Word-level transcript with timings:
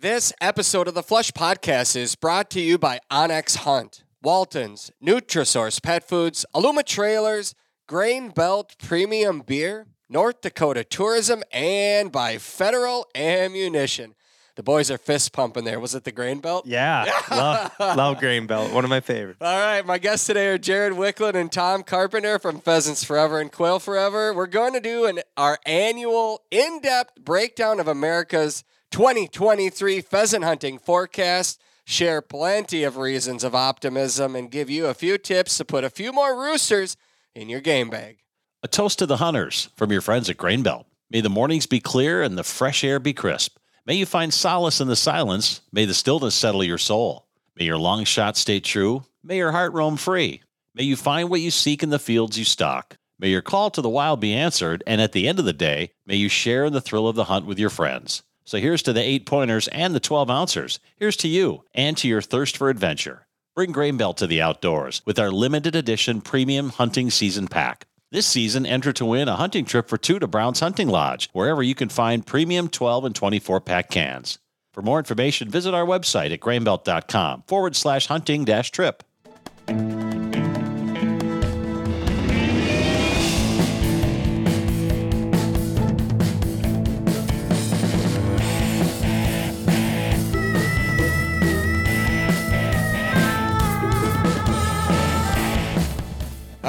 This 0.00 0.32
episode 0.40 0.88
of 0.88 0.94
the 0.94 1.02
Flush 1.02 1.30
Podcast 1.32 1.94
is 1.94 2.14
brought 2.14 2.48
to 2.52 2.60
you 2.62 2.78
by 2.78 3.00
onX 3.12 3.56
Hunt, 3.56 4.02
Waltons, 4.22 4.90
Nutrisource 5.04 5.82
Pet 5.82 6.08
Foods, 6.08 6.46
Aluma 6.54 6.86
Trailers, 6.86 7.54
Grain 7.86 8.30
Belt 8.30 8.76
Premium 8.82 9.42
Beer, 9.42 9.88
North 10.08 10.40
Dakota 10.40 10.84
Tourism, 10.84 11.42
and 11.52 12.10
by 12.10 12.38
Federal 12.38 13.08
Ammunition. 13.14 14.14
The 14.56 14.62
boys 14.62 14.90
are 14.90 14.96
fist 14.96 15.34
pumping 15.34 15.64
there. 15.64 15.78
Was 15.78 15.94
it 15.94 16.04
the 16.04 16.12
Grain 16.12 16.40
Belt? 16.40 16.64
Yeah, 16.64 17.04
love, 17.30 17.72
love 17.78 18.18
Grain 18.20 18.46
Belt. 18.46 18.72
One 18.72 18.84
of 18.84 18.90
my 18.90 19.00
favorites. 19.00 19.36
All 19.42 19.54
right, 19.54 19.84
my 19.84 19.98
guests 19.98 20.26
today 20.26 20.48
are 20.48 20.56
Jared 20.56 20.94
Wiklund 20.94 21.34
and 21.34 21.52
Tom 21.52 21.82
Carpenter 21.82 22.38
from 22.38 22.60
Pheasants 22.60 23.04
Forever 23.04 23.38
and 23.38 23.52
Quail 23.52 23.78
Forever. 23.78 24.32
We're 24.32 24.46
going 24.46 24.72
to 24.72 24.80
do 24.80 25.04
an 25.04 25.20
our 25.36 25.58
annual 25.66 26.40
in-depth 26.50 27.22
breakdown 27.22 27.78
of 27.78 27.86
America's 27.86 28.64
2023 28.90 30.00
pheasant 30.00 30.44
hunting 30.44 30.78
forecast, 30.78 31.60
share 31.84 32.20
plenty 32.20 32.84
of 32.84 32.96
reasons 32.96 33.44
of 33.44 33.54
optimism, 33.54 34.34
and 34.34 34.50
give 34.50 34.68
you 34.68 34.86
a 34.86 34.94
few 34.94 35.16
tips 35.16 35.56
to 35.56 35.64
put 35.64 35.84
a 35.84 35.90
few 35.90 36.12
more 36.12 36.40
roosters 36.40 36.96
in 37.34 37.48
your 37.48 37.60
game 37.60 37.88
bag. 37.88 38.18
A 38.62 38.68
toast 38.68 38.98
to 38.98 39.06
the 39.06 39.18
hunters 39.18 39.70
from 39.76 39.90
your 39.90 40.00
friends 40.00 40.28
at 40.28 40.36
Grain 40.36 40.62
Belt. 40.62 40.86
May 41.10 41.20
the 41.20 41.30
mornings 41.30 41.66
be 41.66 41.80
clear 41.80 42.22
and 42.22 42.36
the 42.36 42.44
fresh 42.44 42.84
air 42.84 42.98
be 42.98 43.12
crisp. 43.12 43.56
May 43.86 43.94
you 43.94 44.06
find 44.06 44.32
solace 44.34 44.80
in 44.80 44.88
the 44.88 44.96
silence. 44.96 45.62
May 45.72 45.84
the 45.84 45.94
stillness 45.94 46.34
settle 46.34 46.62
your 46.62 46.78
soul. 46.78 47.26
May 47.56 47.64
your 47.64 47.78
long 47.78 48.04
shot 48.04 48.36
stay 48.36 48.60
true. 48.60 49.04
May 49.22 49.38
your 49.38 49.52
heart 49.52 49.72
roam 49.72 49.96
free. 49.96 50.42
May 50.74 50.84
you 50.84 50.96
find 50.96 51.28
what 51.28 51.40
you 51.40 51.50
seek 51.50 51.82
in 51.82 51.90
the 51.90 51.98
fields 51.98 52.38
you 52.38 52.44
stalk. 52.44 52.96
May 53.18 53.28
your 53.28 53.42
call 53.42 53.70
to 53.70 53.82
the 53.82 53.88
wild 53.88 54.20
be 54.20 54.32
answered, 54.32 54.82
and 54.86 55.00
at 55.00 55.12
the 55.12 55.28
end 55.28 55.38
of 55.38 55.44
the 55.44 55.52
day, 55.52 55.92
may 56.06 56.16
you 56.16 56.28
share 56.28 56.64
in 56.64 56.72
the 56.72 56.80
thrill 56.80 57.08
of 57.08 57.16
the 57.16 57.24
hunt 57.24 57.44
with 57.44 57.58
your 57.58 57.68
friends. 57.68 58.22
So 58.44 58.58
here's 58.58 58.82
to 58.82 58.92
the 58.92 59.02
eight 59.02 59.26
pointers 59.26 59.68
and 59.68 59.94
the 59.94 60.00
12 60.00 60.30
ouncers. 60.30 60.80
Here's 60.96 61.16
to 61.18 61.28
you 61.28 61.64
and 61.74 61.96
to 61.98 62.08
your 62.08 62.22
thirst 62.22 62.56
for 62.56 62.68
adventure. 62.68 63.26
Bring 63.54 63.72
Grain 63.72 63.96
Belt 63.96 64.16
to 64.18 64.26
the 64.26 64.40
outdoors 64.40 65.02
with 65.04 65.18
our 65.18 65.30
limited 65.30 65.74
edition 65.74 66.20
premium 66.20 66.70
hunting 66.70 67.10
season 67.10 67.48
pack. 67.48 67.86
This 68.12 68.26
season, 68.26 68.66
enter 68.66 68.92
to 68.94 69.04
win 69.04 69.28
a 69.28 69.36
hunting 69.36 69.64
trip 69.64 69.88
for 69.88 69.96
two 69.96 70.18
to 70.18 70.26
Brown's 70.26 70.60
Hunting 70.60 70.88
Lodge, 70.88 71.28
wherever 71.32 71.62
you 71.62 71.76
can 71.76 71.88
find 71.88 72.26
premium 72.26 72.68
12 72.68 73.04
and 73.04 73.14
24 73.14 73.60
pack 73.60 73.88
cans. 73.88 74.38
For 74.72 74.82
more 74.82 74.98
information, 74.98 75.48
visit 75.48 75.74
our 75.74 75.86
website 75.86 76.32
at 76.32 76.40
grainbelt.com 76.40 77.44
forward 77.46 77.76
slash 77.76 78.06
hunting 78.06 78.44
dash 78.44 78.70
trip. 78.70 79.04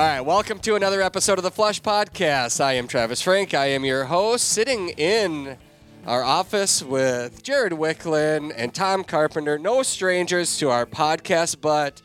All 0.02 0.08
right, 0.08 0.22
welcome 0.22 0.58
to 0.62 0.74
another 0.74 1.00
episode 1.00 1.38
of 1.38 1.44
the 1.44 1.52
Flush 1.52 1.80
Podcast. 1.80 2.60
I 2.60 2.74
am 2.74 2.88
Travis 2.88 3.22
Frank. 3.22 3.54
I 3.54 3.68
am 3.68 3.86
your 3.86 4.06
host, 4.06 4.48
sitting 4.50 4.90
in 4.90 5.58
our 6.08 6.24
office 6.24 6.82
with 6.82 7.44
Jared 7.44 7.74
Wiklund 7.74 8.52
and 8.58 8.74
Tom 8.74 9.04
Carpenter. 9.04 9.60
No 9.60 9.84
strangers 9.84 10.58
to 10.58 10.72
our 10.72 10.88
podcast, 10.88 11.62
but 11.62 12.02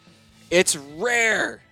it's 0.51 0.77
rare 0.77 1.63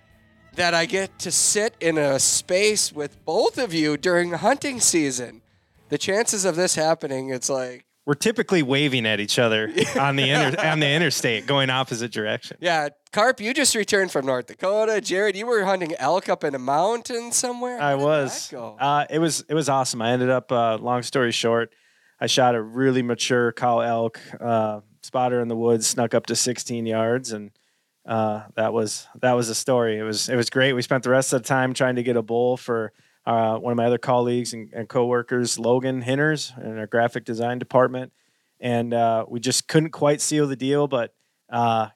that 0.55 0.73
I 0.73 0.87
get 0.87 1.19
to 1.19 1.31
sit 1.31 1.75
in 1.79 1.99
a 1.99 2.17
space 2.17 2.91
with 2.91 3.23
both 3.23 3.59
of 3.59 3.71
you 3.71 3.95
during 3.95 4.31
hunting 4.31 4.79
season. 4.79 5.43
The 5.89 5.99
chances 5.99 6.43
of 6.43 6.55
this 6.55 6.73
happening, 6.73 7.29
it's 7.29 7.51
like, 7.51 7.84
We're 8.05 8.13
typically 8.13 8.61
waving 8.61 9.05
at 9.07 9.19
each 9.19 9.39
other 9.39 9.71
on 9.99 10.15
the 10.15 10.29
inter- 10.29 10.61
on 10.61 10.79
the 10.79 10.87
interstate, 10.87 11.47
going 11.47 11.69
opposite 11.69 12.11
direction. 12.11 12.57
yeah, 12.59 12.89
Carp, 13.11 13.39
you 13.39 13.53
just 13.53 13.73
returned 13.75 14.11
from 14.11 14.25
North 14.25 14.45
Dakota. 14.45 15.01
Jared, 15.01 15.35
you 15.35 15.47
were 15.47 15.63
hunting 15.65 15.95
elk 15.95 16.29
up 16.29 16.43
in 16.43 16.53
a 16.53 16.59
mountain 16.59 17.31
somewhere. 17.31 17.77
I 17.81 17.91
How 17.91 17.97
did 17.97 18.03
was. 18.03 18.53
Uh, 18.53 19.05
it 19.09 19.19
was 19.19 19.43
it 19.49 19.53
was 19.55 19.69
awesome. 19.69 20.01
I 20.01 20.11
ended 20.11 20.29
up. 20.29 20.51
Uh, 20.51 20.77
long 20.77 21.01
story 21.01 21.31
short, 21.31 21.73
I 22.19 22.27
shot 22.27 22.53
a 22.55 22.61
really 22.61 23.01
mature 23.01 23.51
cow 23.51 23.79
elk. 23.79 24.19
Uh, 24.39 24.81
spotter 25.01 25.39
in 25.39 25.47
the 25.47 25.55
woods 25.55 25.87
snuck 25.87 26.13
up 26.13 26.25
to 26.27 26.35
16 26.35 26.85
yards, 26.85 27.31
and 27.31 27.51
uh, 28.05 28.43
that 28.55 28.73
was 28.73 29.07
that 29.21 29.33
was 29.33 29.49
a 29.49 29.55
story. 29.55 29.97
It 29.97 30.03
was 30.03 30.29
it 30.29 30.35
was 30.35 30.49
great. 30.49 30.73
We 30.73 30.81
spent 30.81 31.03
the 31.03 31.09
rest 31.09 31.33
of 31.33 31.41
the 31.41 31.47
time 31.47 31.73
trying 31.73 31.95
to 31.95 32.03
get 32.03 32.17
a 32.17 32.21
bull 32.21 32.57
for 32.57 32.93
uh, 33.25 33.57
one 33.57 33.71
of 33.71 33.77
my 33.77 33.85
other 33.85 33.97
colleagues 33.97 34.53
and, 34.53 34.71
and 34.73 34.87
coworkers, 34.87 35.57
Logan 35.57 36.01
Hinners, 36.01 36.53
in 36.61 36.77
our 36.77 36.87
graphic 36.87 37.25
design 37.25 37.59
department, 37.59 38.13
and 38.59 38.93
uh, 38.93 39.25
we 39.27 39.39
just 39.39 39.67
couldn't 39.67 39.91
quite 39.91 40.21
seal 40.21 40.47
the 40.47 40.55
deal. 40.55 40.87
But 40.87 41.13
uh, 41.49 41.89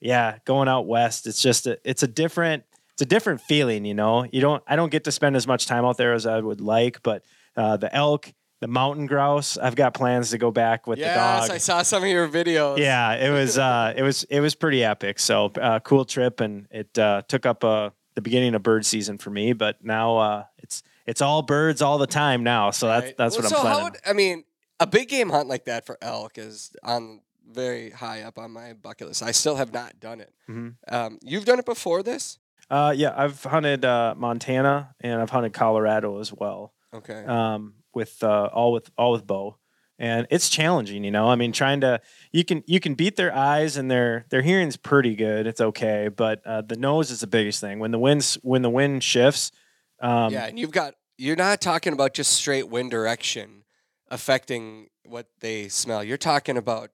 yeah, 0.00 0.38
going 0.44 0.68
out 0.68 0.86
west, 0.86 1.26
it's 1.26 1.40
just 1.40 1.66
a, 1.66 1.78
it's 1.84 2.02
a 2.02 2.08
different 2.08 2.64
it's 2.92 3.02
a 3.02 3.06
different 3.06 3.40
feeling. 3.40 3.84
You 3.84 3.94
know, 3.94 4.24
you 4.30 4.40
don't 4.40 4.62
I 4.66 4.76
don't 4.76 4.90
get 4.90 5.04
to 5.04 5.12
spend 5.12 5.36
as 5.36 5.46
much 5.46 5.66
time 5.66 5.84
out 5.84 5.96
there 5.96 6.12
as 6.12 6.26
I 6.26 6.38
would 6.38 6.60
like, 6.60 7.02
but 7.02 7.24
uh, 7.56 7.76
the 7.76 7.94
elk, 7.94 8.32
the 8.60 8.68
mountain 8.68 9.06
grouse, 9.06 9.56
I've 9.56 9.76
got 9.76 9.94
plans 9.94 10.30
to 10.30 10.38
go 10.38 10.50
back 10.50 10.86
with 10.86 10.98
yes, 10.98 11.14
the 11.14 11.20
dog. 11.20 11.42
Yes, 11.42 11.50
I 11.50 11.58
saw 11.58 11.82
some 11.82 12.02
of 12.02 12.08
your 12.08 12.28
videos. 12.28 12.78
Yeah, 12.78 13.14
it 13.14 13.30
was 13.30 13.58
uh, 13.58 13.94
it 13.96 14.02
was 14.02 14.24
it 14.24 14.40
was 14.40 14.54
pretty 14.54 14.84
epic. 14.84 15.18
So 15.18 15.46
uh, 15.60 15.80
cool 15.80 16.04
trip, 16.04 16.40
and 16.40 16.66
it 16.70 16.96
uh, 16.98 17.22
took 17.26 17.46
up 17.46 17.64
uh, 17.64 17.90
the 18.14 18.20
beginning 18.22 18.54
of 18.54 18.62
bird 18.62 18.84
season 18.86 19.18
for 19.18 19.30
me. 19.30 19.52
But 19.52 19.84
now 19.84 20.16
uh, 20.18 20.44
it's 20.58 20.82
it's 21.06 21.20
all 21.20 21.42
birds 21.42 21.82
all 21.82 21.98
the 21.98 22.06
time 22.06 22.42
now. 22.44 22.70
So 22.70 22.86
that's 22.88 23.06
Right. 23.06 23.16
that's 23.16 23.36
Well, 23.36 23.44
what 23.44 23.50
so 23.52 23.58
I'm 23.60 23.66
how 23.66 23.84
would- 23.84 23.98
I 24.06 24.12
mean, 24.12 24.44
a 24.80 24.86
big 24.86 25.08
game 25.08 25.30
hunt 25.30 25.48
like 25.48 25.64
that 25.66 25.86
for 25.86 25.98
elk 26.02 26.38
is 26.38 26.72
on 26.82 27.20
very 27.46 27.90
high 27.90 28.22
up 28.22 28.38
on 28.38 28.50
my 28.50 28.72
bucket 28.72 29.08
list. 29.08 29.22
I 29.22 29.30
still 29.32 29.56
have 29.56 29.72
not 29.72 30.00
done 30.00 30.20
it. 30.20 30.32
Mhm. 30.48 30.74
Um, 30.88 31.18
you've 31.22 31.44
done 31.44 31.58
it 31.58 31.66
before 31.66 32.02
this? 32.02 32.38
Uh, 32.70 32.92
yeah, 32.96 33.12
I've 33.14 33.42
hunted 33.44 33.84
uh, 33.84 34.14
Montana 34.16 34.94
and 35.00 35.20
I've 35.20 35.28
hunted 35.30 35.52
Colorado 35.52 36.18
as 36.20 36.32
well. 36.32 36.72
Okay. 36.94 37.24
um, 37.26 37.74
with 37.92 38.22
uh, 38.24 38.46
all 38.52 38.72
with 38.72 38.90
all 38.96 39.12
with 39.12 39.26
bow, 39.26 39.56
and 39.98 40.26
it's 40.30 40.48
challenging. 40.48 41.04
You 41.04 41.10
know, 41.10 41.28
I 41.28 41.36
mean, 41.36 41.52
trying 41.52 41.80
to 41.82 42.00
you 42.32 42.44
can 42.44 42.62
you 42.66 42.80
can 42.80 42.94
beat 42.94 43.16
their 43.16 43.34
eyes 43.34 43.76
and 43.76 43.90
their 43.90 44.26
their 44.30 44.42
hearing's 44.42 44.76
pretty 44.76 45.14
good. 45.14 45.46
It's 45.46 45.60
okay, 45.60 46.08
but 46.08 46.44
uh, 46.46 46.62
the 46.62 46.76
nose 46.76 47.10
is 47.10 47.20
the 47.20 47.26
biggest 47.26 47.60
thing. 47.60 47.78
When 47.78 47.90
the 47.90 47.98
winds 47.98 48.38
when 48.42 48.62
the 48.62 48.70
wind 48.70 49.04
shifts, 49.04 49.52
um, 50.00 50.32
yeah, 50.32 50.46
and 50.46 50.58
you've 50.58 50.72
got 50.72 50.94
you're 51.16 51.36
not 51.36 51.60
talking 51.60 51.92
about 51.92 52.14
just 52.14 52.32
straight 52.32 52.68
wind 52.68 52.90
direction 52.90 53.62
affecting 54.10 54.88
what 55.04 55.26
they 55.40 55.68
smell. 55.68 56.02
You're 56.02 56.16
talking 56.16 56.56
about 56.56 56.90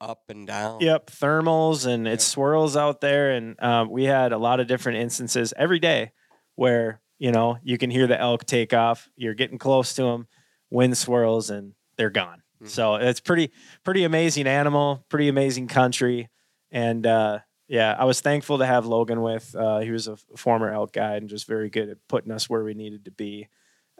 up 0.00 0.24
and 0.28 0.46
down. 0.46 0.80
Yep, 0.80 1.10
thermals 1.10 1.86
and 1.86 2.06
it 2.06 2.20
swirls 2.20 2.76
out 2.76 3.00
there, 3.00 3.32
and 3.32 3.60
um, 3.62 3.90
we 3.90 4.04
had 4.04 4.32
a 4.32 4.38
lot 4.38 4.60
of 4.60 4.66
different 4.66 4.98
instances 4.98 5.52
every 5.56 5.78
day 5.78 6.12
where 6.54 7.00
you 7.18 7.32
know 7.32 7.58
you 7.62 7.78
can 7.78 7.90
hear 7.90 8.06
the 8.06 8.20
elk 8.20 8.44
take 8.44 8.72
off. 8.72 9.08
You're 9.16 9.34
getting 9.34 9.58
close 9.58 9.94
to 9.94 10.02
them, 10.02 10.28
wind 10.70 10.96
swirls, 10.96 11.50
and 11.50 11.72
they're 11.96 12.10
gone. 12.10 12.42
Mhm. 12.64 12.68
So 12.70 12.94
it's 12.96 13.20
pretty 13.20 13.50
pretty 13.84 14.04
amazing 14.04 14.46
animal, 14.46 15.04
pretty 15.08 15.28
amazing 15.28 15.68
country, 15.68 16.28
and 16.70 17.06
uh, 17.06 17.38
yeah, 17.68 17.94
I 17.98 18.04
was 18.04 18.20
thankful 18.20 18.58
to 18.58 18.66
have 18.66 18.86
Logan 18.86 19.22
with. 19.22 19.54
Uh, 19.54 19.78
he 19.80 19.90
was 19.90 20.08
a 20.08 20.16
former 20.36 20.72
elk 20.72 20.92
guide 20.92 21.22
and 21.22 21.28
just 21.30 21.46
very 21.46 21.70
good 21.70 21.88
at 21.88 21.98
putting 22.08 22.30
us 22.32 22.48
where 22.48 22.64
we 22.64 22.74
needed 22.74 23.04
to 23.06 23.10
be, 23.10 23.48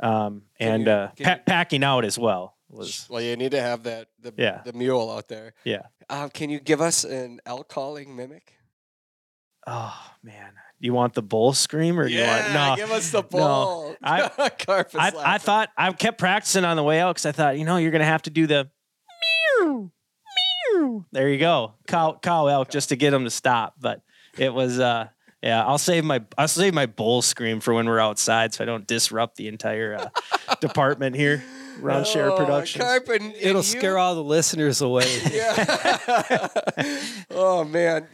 um, 0.02 0.42
and 0.60 0.86
you- 0.86 0.92
uh, 0.92 1.10
pa- 1.22 1.40
packing 1.46 1.84
out 1.84 2.04
as 2.04 2.18
well 2.18 2.56
was 2.68 3.06
Well, 3.08 3.20
you 3.20 3.36
need 3.36 3.52
to 3.52 3.60
have 3.60 3.84
that 3.84 4.08
the 4.18 4.32
Yeah. 4.36 4.62
the 4.64 4.72
mule 4.72 5.10
out 5.10 5.28
there. 5.28 5.54
yeah. 5.64 5.82
Uh, 6.08 6.28
can 6.28 6.50
you 6.50 6.60
give 6.60 6.80
us 6.80 7.04
an 7.04 7.40
elk 7.46 7.68
calling 7.68 8.14
mimic? 8.16 8.54
Oh 9.66 9.96
man, 10.22 10.52
you 10.84 10.92
want 10.92 11.14
the 11.14 11.22
bull 11.22 11.52
scream 11.54 11.98
or 11.98 12.06
do 12.06 12.14
you 12.14 12.20
want 12.22 12.52
no? 12.52 12.76
give 12.76 12.90
us 12.90 13.10
the 13.10 13.22
ball. 13.22 13.96
I- 14.02 14.30
I, 14.98 15.12
I 15.34 15.38
thought 15.38 15.70
I 15.78 15.90
kept 15.92 16.18
practicing 16.18 16.64
on 16.64 16.76
the 16.76 16.82
way 16.82 17.00
out 17.00 17.14
because 17.14 17.26
I 17.26 17.32
thought, 17.32 17.58
you 17.58 17.64
know, 17.64 17.78
you're 17.78 17.90
gonna 17.90 18.04
have 18.04 18.22
to 18.22 18.30
do 18.30 18.46
the 18.46 18.70
meow, 19.60 19.90
meow. 20.74 21.04
There 21.12 21.28
you 21.28 21.38
go, 21.38 21.74
cow, 21.86 22.18
cow 22.20 22.46
elk, 22.48 22.68
just 22.68 22.90
to 22.90 22.96
get 22.96 23.10
them 23.12 23.24
to 23.24 23.30
stop. 23.30 23.74
But 23.80 24.02
it 24.36 24.52
was, 24.52 24.78
uh, 24.78 25.08
yeah, 25.44 25.64
I'll 25.64 25.78
save 25.78 26.04
my 26.04 26.22
I'll 26.38 26.48
save 26.48 26.74
my 26.74 26.86
bull 26.86 27.20
scream 27.22 27.60
for 27.60 27.74
when 27.74 27.86
we're 27.86 28.00
outside, 28.00 28.54
so 28.54 28.64
I 28.64 28.66
don't 28.66 28.86
disrupt 28.86 29.36
the 29.36 29.46
entire 29.48 29.94
uh, 29.94 30.54
department 30.60 31.14
here. 31.16 31.44
Round 31.80 32.06
Share 32.06 32.30
Oh, 32.30 32.36
Productions. 32.36 32.84
Carp 32.84 33.08
and- 33.08 33.24
and 33.24 33.34
It'll 33.34 33.56
you- 33.56 33.62
scare 33.64 33.98
all 33.98 34.14
the 34.14 34.22
listeners 34.22 34.80
away. 34.80 35.12
Yeah. 35.32 36.48
oh 37.30 37.64
man, 37.64 38.06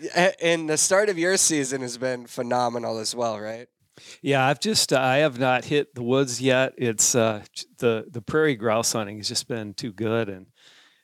and 0.42 0.68
the 0.68 0.76
start 0.78 1.08
of 1.08 1.18
your 1.18 1.36
season 1.36 1.82
has 1.82 1.98
been 1.98 2.26
phenomenal 2.26 2.98
as 2.98 3.14
well, 3.14 3.38
right? 3.38 3.68
yeah, 4.22 4.46
I've 4.46 4.60
just 4.60 4.92
I 4.94 5.18
have 5.18 5.38
not 5.38 5.66
hit 5.66 5.94
the 5.94 6.02
woods 6.02 6.40
yet. 6.40 6.72
It's 6.78 7.14
uh, 7.14 7.42
the 7.78 8.06
the 8.10 8.22
prairie 8.22 8.56
grouse 8.56 8.92
hunting 8.94 9.18
has 9.18 9.28
just 9.28 9.46
been 9.46 9.74
too 9.74 9.92
good, 9.92 10.28
and 10.30 10.46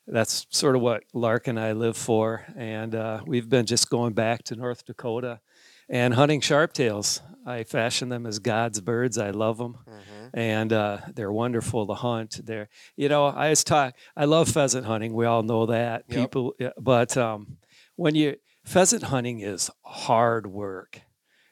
that's 0.06 0.46
sort 0.50 0.76
of 0.76 0.82
what 0.82 1.02
Lark 1.12 1.48
and 1.48 1.60
I 1.60 1.72
live 1.72 1.96
for. 1.96 2.44
And 2.56 2.94
uh, 2.94 3.20
we've 3.26 3.48
been 3.50 3.66
just 3.66 3.90
going 3.90 4.14
back 4.14 4.44
to 4.44 4.56
North 4.56 4.84
Dakota. 4.86 5.40
And 5.88 6.14
hunting 6.14 6.40
sharptails. 6.40 7.20
I 7.46 7.62
fashion 7.64 8.08
them 8.08 8.26
as 8.26 8.38
God's 8.40 8.80
birds. 8.80 9.18
I 9.18 9.30
love 9.30 9.58
them, 9.58 9.76
Mm-hmm. 9.88 10.26
and 10.38 10.72
uh, 10.72 10.98
they're 11.14 11.30
wonderful 11.32 11.86
to 11.86 11.94
hunt. 11.94 12.40
They're, 12.44 12.68
you 12.96 13.08
know, 13.08 13.26
I 13.26 13.50
was 13.50 13.62
talk. 13.62 13.94
I 14.16 14.24
love 14.24 14.48
pheasant 14.48 14.84
hunting. 14.86 15.14
We 15.14 15.26
all 15.26 15.42
know 15.44 15.66
that. 15.66 16.04
Yep. 16.08 16.18
People, 16.18 16.54
but 16.80 17.16
um, 17.16 17.58
when 17.94 18.14
you 18.16 18.36
pheasant 18.64 19.04
hunting 19.04 19.40
is 19.40 19.70
hard 19.84 20.48
work, 20.48 21.00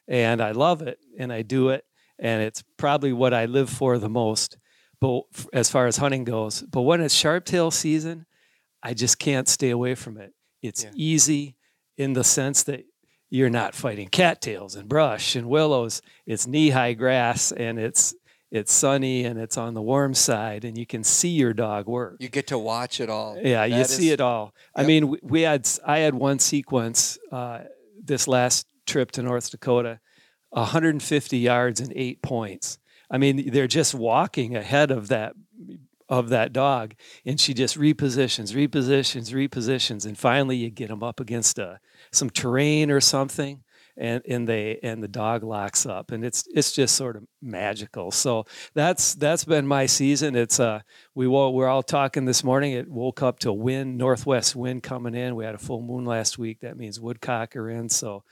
and 0.09 0.41
I 0.43 0.51
love 0.51 0.83
it, 0.83 0.99
and 1.19 1.33
I 1.33 1.43
do 1.43 1.69
it, 1.69 1.85
and 2.19 2.43
it's 2.43 2.65
probably 2.77 3.13
what 3.13 3.33
I 3.33 3.45
live 3.45 3.71
for 3.71 3.99
the 3.99 4.09
most. 4.09 4.59
But 5.01 5.23
as 5.53 5.71
far 5.71 5.87
as 5.87 5.99
hunting 5.99 6.25
goes, 6.25 6.63
but 6.63 6.83
when 6.83 7.01
it's 7.01 7.15
sharptail 7.15 7.73
season, 7.73 8.27
I 8.83 8.95
just 8.95 9.19
can't 9.21 9.47
stay 9.49 9.71
away 9.71 9.95
from 9.95 10.19
it. 10.19 10.33
It's 10.61 10.83
Yeah. 10.85 10.91
easy 10.95 11.57
in 11.97 12.15
the 12.15 12.25
sense 12.25 12.65
that 12.65 12.85
you're 13.35 13.51
not 13.51 13.75
fighting 13.75 14.07
cattails 14.07 14.77
and 14.77 14.89
brush 14.89 15.35
and 15.35 15.49
willows. 15.49 16.01
It's 16.25 16.47
knee-high 16.47 16.93
grass 16.93 17.51
and 17.51 17.81
it's 17.81 18.15
it's 18.53 18.73
sunny 18.73 19.25
and 19.25 19.41
it's 19.41 19.59
on 19.59 19.75
the 19.75 19.83
warm 19.83 20.15
side 20.15 20.65
and 20.65 20.79
you 20.79 20.87
can 20.87 21.03
see 21.03 21.31
your 21.31 21.53
dog 21.53 21.89
work. 21.89 22.19
You 22.21 22.29
get 22.29 22.47
to 22.49 22.59
watch 22.59 23.01
it 23.01 23.11
all. 23.11 23.37
Yeah, 23.43 23.65
you 23.65 23.79
That 23.79 23.89
see 23.89 24.11
it 24.11 24.21
all. 24.21 24.55
I 24.77 24.85
mean, 24.85 25.09
we, 25.09 25.19
we 25.23 25.43
had 25.43 25.69
I 25.85 25.99
had 25.99 26.15
one 26.15 26.39
sequence 26.39 27.19
uh, 27.33 27.63
this 28.01 28.29
last 28.29 28.69
trip 28.87 29.11
to 29.13 29.23
North 29.23 29.51
Dakota, 29.51 29.99
150 30.51 31.37
yards 31.37 31.81
and 31.81 31.93
eight 31.97 32.23
points. 32.23 32.79
I 33.11 33.19
mean, 33.19 33.51
they're 33.51 33.67
just 33.67 33.95
walking 33.95 34.55
ahead 34.55 34.93
of 34.93 35.09
that 35.09 35.35
of 36.09 36.29
that 36.29 36.53
dog, 36.53 36.95
and 37.25 37.41
she 37.41 37.55
just 37.55 37.79
repositions, 37.79 38.55
repositions, 38.55 39.33
repositions, 39.33 40.07
and 40.07 40.17
finally 40.17 40.57
you 40.57 40.71
get 40.71 40.89
them 40.89 41.03
up 41.03 41.19
against 41.19 41.59
a 41.59 41.81
some 42.15 42.31
terrain 42.31 42.91
or 42.91 43.01
something. 43.01 43.63
And, 43.97 44.23
and 44.29 44.49
they 44.49 44.81
and 44.83 45.01
the 45.03 45.07
dog 45.09 45.45
locks 45.45 45.87
up 45.87 46.11
and 46.11 46.25
it's 46.25 46.49
it's 46.53 46.73
just 46.73 46.97
sort 46.97 47.15
of 47.15 47.23
magical 47.41 48.11
so 48.11 48.45
that's 48.75 49.15
that's 49.15 49.45
been 49.45 49.69
my 49.69 49.87
season 49.87 50.35
it's 50.35 50.59
uh 50.59 50.81
we 51.15 51.29
wo- 51.29 51.51
we're 51.51 51.69
all 51.69 51.85
talking 51.85 52.25
this 52.25 52.43
morning. 52.43 52.73
It 52.73 52.91
woke 52.91 53.23
up 53.23 53.39
to 53.41 53.53
wind, 53.53 53.97
northwest 53.97 54.57
wind 54.57 54.83
coming 54.83 55.15
in. 55.15 55.37
We 55.37 55.45
had 55.45 55.55
a 55.55 55.59
full 55.59 55.81
moon 55.81 56.05
last 56.05 56.39
week. 56.39 56.59
That 56.63 56.77
means 56.77 56.99
woodcock 56.99 57.55
are 57.55 57.71
in. 57.71 57.89
So 57.89 58.25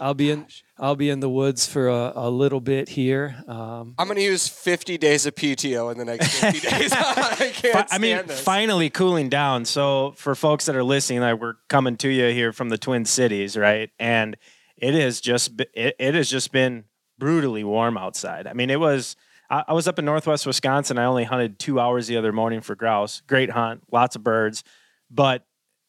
I'll 0.00 0.14
be 0.14 0.30
in. 0.30 0.46
I'll 0.78 0.94
be 0.94 1.10
in 1.10 1.18
the 1.18 1.28
woods 1.28 1.66
for 1.66 1.88
a, 1.88 2.12
a 2.14 2.30
little 2.30 2.60
bit 2.60 2.88
here. 2.88 3.34
Um, 3.48 3.94
I'm 3.98 4.06
going 4.06 4.16
to 4.16 4.22
use 4.22 4.46
50 4.46 4.96
days 4.96 5.26
of 5.26 5.34
PTO 5.34 5.90
in 5.90 5.98
the 5.98 6.04
next 6.04 6.28
50 6.40 6.60
days. 6.70 6.92
I 6.96 7.50
can't 7.52 7.88
Fi- 7.90 7.96
I 7.96 7.98
mean, 7.98 8.26
this. 8.28 8.40
finally 8.40 8.90
cooling 8.90 9.28
down. 9.28 9.64
So 9.64 10.14
for 10.16 10.36
folks 10.36 10.66
that 10.66 10.76
are 10.76 10.84
listening, 10.84 11.20
like 11.20 11.40
we're 11.40 11.54
coming 11.68 11.96
to 11.98 12.08
you 12.08 12.32
here 12.32 12.52
from 12.52 12.68
the 12.68 12.78
Twin 12.78 13.04
Cities, 13.04 13.56
right? 13.56 13.90
And 13.98 14.36
it 14.80 14.94
has 14.94 15.20
just 15.20 15.60
it, 15.74 15.94
it 15.98 16.14
has 16.14 16.28
just 16.28 16.52
been 16.52 16.84
brutally 17.18 17.64
warm 17.64 17.96
outside. 17.98 18.46
I 18.46 18.52
mean, 18.54 18.70
it 18.70 18.80
was. 18.80 19.16
I, 19.50 19.64
I 19.68 19.72
was 19.72 19.88
up 19.88 19.98
in 19.98 20.04
Northwest 20.04 20.46
Wisconsin. 20.46 20.98
I 20.98 21.04
only 21.04 21.24
hunted 21.24 21.58
two 21.58 21.78
hours 21.80 22.06
the 22.06 22.16
other 22.16 22.32
morning 22.32 22.60
for 22.60 22.74
grouse. 22.74 23.22
Great 23.26 23.50
hunt, 23.50 23.82
lots 23.92 24.14
of 24.16 24.22
birds, 24.22 24.62
but 25.10 25.44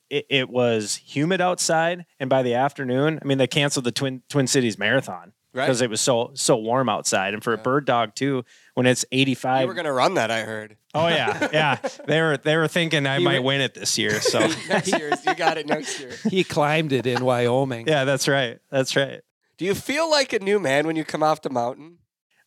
it, 0.09 0.25
it 0.29 0.49
was 0.49 0.95
humid 0.95 1.41
outside. 1.41 2.05
And 2.19 2.29
by 2.29 2.43
the 2.43 2.55
afternoon, 2.55 3.19
I 3.21 3.25
mean, 3.25 3.37
they 3.37 3.47
canceled 3.47 3.85
the 3.85 3.91
Twin 3.91 4.23
Twin 4.29 4.47
Cities 4.47 4.77
Marathon 4.77 5.33
Right. 5.53 5.65
because 5.65 5.81
it 5.81 5.89
was 5.89 5.99
so 6.01 6.31
so 6.33 6.55
warm 6.57 6.87
outside. 6.89 7.33
And 7.33 7.43
for 7.43 7.53
a 7.53 7.57
bird 7.57 7.85
dog 7.85 8.15
too, 8.15 8.43
when 8.73 8.85
it's 8.85 9.05
85. 9.11 9.27
you 9.27 9.35
five. 9.35 9.67
were 9.67 9.73
going 9.73 9.85
to 9.85 9.91
run 9.91 10.13
that, 10.15 10.31
I 10.31 10.41
heard. 10.41 10.77
Oh 10.93 11.07
yeah, 11.07 11.47
yeah. 11.53 11.77
They 12.05 12.21
were 12.21 12.37
they 12.37 12.57
were 12.57 12.67
thinking 12.67 13.05
I 13.07 13.19
He 13.19 13.23
might 13.23 13.35
re- 13.35 13.39
win 13.39 13.61
it 13.61 13.73
this 13.73 13.97
year. 13.97 14.19
So 14.21 14.39
next 14.69 14.87
year, 14.97 15.11
you 15.25 15.35
got 15.35 15.57
it 15.57 15.67
next 15.67 15.99
year. 15.99 16.11
he 16.29 16.43
climbed 16.43 16.91
it 16.91 17.05
in 17.05 17.23
Wyoming. 17.23 17.87
yeah, 17.87 18.03
that's 18.03 18.27
right. 18.27 18.59
That's 18.69 18.95
right. 18.95 19.21
Do 19.57 19.65
you 19.65 19.75
feel 19.75 20.09
like 20.09 20.33
a 20.33 20.39
new 20.39 20.59
man 20.59 20.87
when 20.87 20.95
you 20.95 21.03
come 21.05 21.23
off 21.23 21.41
the 21.41 21.49
mountain? 21.49 21.97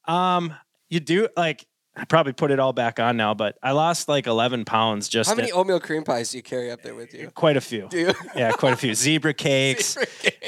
Um, 0.07 0.55
you 0.89 1.01
do 1.01 1.29
like 1.37 1.67
I 1.97 2.05
probably 2.07 2.33
put 2.33 2.51
it 2.51 2.59
all 2.59 2.73
back 2.73 2.99
on 2.99 3.17
now, 3.17 3.35
but 3.35 3.57
I 3.63 3.71
lost 3.71 4.09
like 4.09 4.27
eleven 4.27 4.65
pounds 4.65 5.09
just 5.09 5.31
How 5.31 5.37
many 5.37 5.51
in- 5.51 5.55
oatmeal 5.55 5.79
cream 5.79 6.03
pies 6.03 6.31
do 6.33 6.39
you 6.39 6.43
carry 6.43 6.71
up 6.73 6.83
there 6.83 6.95
with 6.95 7.15
you? 7.15 7.31
quite 7.35 7.57
a 7.57 7.61
few. 7.61 7.87
Do 7.89 7.99
you? 7.99 8.13
Yeah, 8.35 8.51
quite 8.53 8.73
a 8.73 8.77
few 8.77 8.95
zebra 8.97 9.33
cakes. 9.35 9.97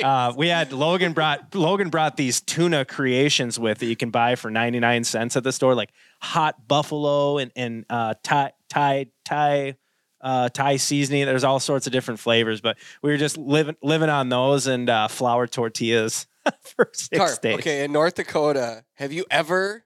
Uh, 0.03 0.33
we 0.37 0.49
had 0.49 0.73
Logan 0.73 1.13
brought 1.13 1.55
Logan 1.55 1.89
brought 1.89 2.17
these 2.17 2.41
tuna 2.41 2.85
creations 2.85 3.59
with 3.61 3.79
that 3.79 3.87
you 3.87 3.95
can 3.97 4.11
buy 4.11 4.35
for 4.35 4.51
ninety 4.51 4.81
nine 4.81 5.05
cents 5.05 5.37
at 5.37 5.45
the 5.45 5.53
store, 5.53 5.75
like 5.77 5.91
hot 6.21 6.67
buffalo 6.67 7.39
and 7.39 7.53
and 7.55 7.85
uh, 7.91 8.15
Thai 8.25 8.51
Thai 8.69 9.07
Thai 9.25 9.77
uh, 10.21 10.49
Thai 10.49 10.77
seasoning. 10.79 11.27
There's 11.27 11.45
all 11.45 11.61
sorts 11.61 11.87
of 11.87 11.93
different 11.93 12.19
flavors, 12.19 12.61
but 12.61 12.77
we 13.03 13.11
were 13.13 13.19
just 13.19 13.37
living 13.39 13.77
living 13.83 14.09
on 14.11 14.29
those 14.31 14.67
and 14.67 14.91
uh, 14.91 15.07
flour 15.07 15.47
tortillas 15.47 16.27
for 16.63 16.91
six 16.93 17.19
Carp, 17.19 17.41
days. 17.41 17.55
okay, 17.59 17.85
in 17.85 17.93
North 17.93 18.17
Dakota, 18.17 18.85
have 18.95 19.13
you 19.13 19.25
ever 19.31 19.85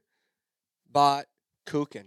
bought 0.90 1.26
kuchen? 1.66 2.04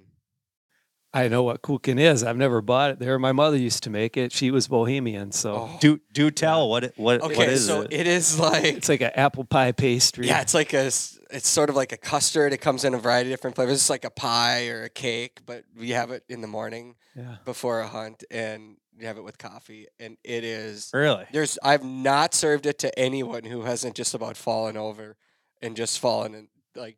I 1.15 1.27
know 1.27 1.43
what 1.43 1.61
kuchen 1.61 1.99
is. 1.99 2.23
I've 2.23 2.37
never 2.37 2.59
bought 2.61 2.89
it 2.89 2.99
there. 2.99 3.19
My 3.19 3.33
mother 3.33 3.55
used 3.55 3.83
to 3.83 3.91
make 3.91 4.17
it. 4.17 4.31
She 4.31 4.49
was 4.49 4.67
Bohemian, 4.67 5.31
so 5.31 5.53
Oh. 5.55 5.77
Do 5.79 6.01
do 6.11 6.31
tell 6.31 6.67
what 6.69 6.83
it, 6.85 6.93
what 6.97 7.21
Okay, 7.21 7.35
what 7.35 7.49
is 7.49 7.67
so 7.67 7.81
it? 7.81 7.93
it 7.93 8.07
is 8.07 8.39
like 8.39 8.63
it's 8.63 8.89
like 8.89 9.01
an 9.01 9.11
apple 9.13 9.43
pie 9.45 9.73
pastry. 9.73 10.27
yeah, 10.27 10.41
it's 10.41 10.55
like 10.55 10.73
a 10.73 10.85
it's 10.87 11.47
sort 11.47 11.69
of 11.69 11.75
like 11.75 11.91
a 11.91 11.97
custard. 11.97 12.51
It 12.51 12.61
comes 12.61 12.83
in 12.83 12.95
a 12.95 12.97
variety 12.97 13.31
of 13.31 13.37
different 13.37 13.55
flavors. 13.55 13.75
It's 13.75 13.89
like 13.91 14.05
a 14.05 14.09
pie 14.09 14.69
or 14.69 14.83
a 14.83 14.89
cake, 14.89 15.41
but 15.45 15.65
we 15.77 15.91
have 15.91 16.09
it 16.09 16.23
in 16.29 16.41
the 16.41 16.47
morning 16.47 16.95
yeah. 17.15 17.35
before 17.45 17.81
a 17.81 17.87
hunt, 17.87 18.23
and 18.31 18.77
you 18.97 19.05
have 19.05 19.17
it 19.17 19.23
with 19.23 19.37
coffee, 19.37 19.85
and 19.99 20.17
it 20.23 20.43
is 20.43 20.89
Really? 20.95 21.25
There's 21.31 21.59
I've 21.63 21.83
not 21.83 22.33
served 22.33 22.65
it 22.65 22.79
to 22.79 22.99
anyone 22.99 23.43
who 23.43 23.61
hasn't 23.61 23.95
just 23.95 24.15
about 24.15 24.35
fallen 24.35 24.77
over 24.77 25.15
and 25.61 25.75
just 25.75 25.99
fallen 25.99 26.33
and 26.33 26.47
like 26.75 26.97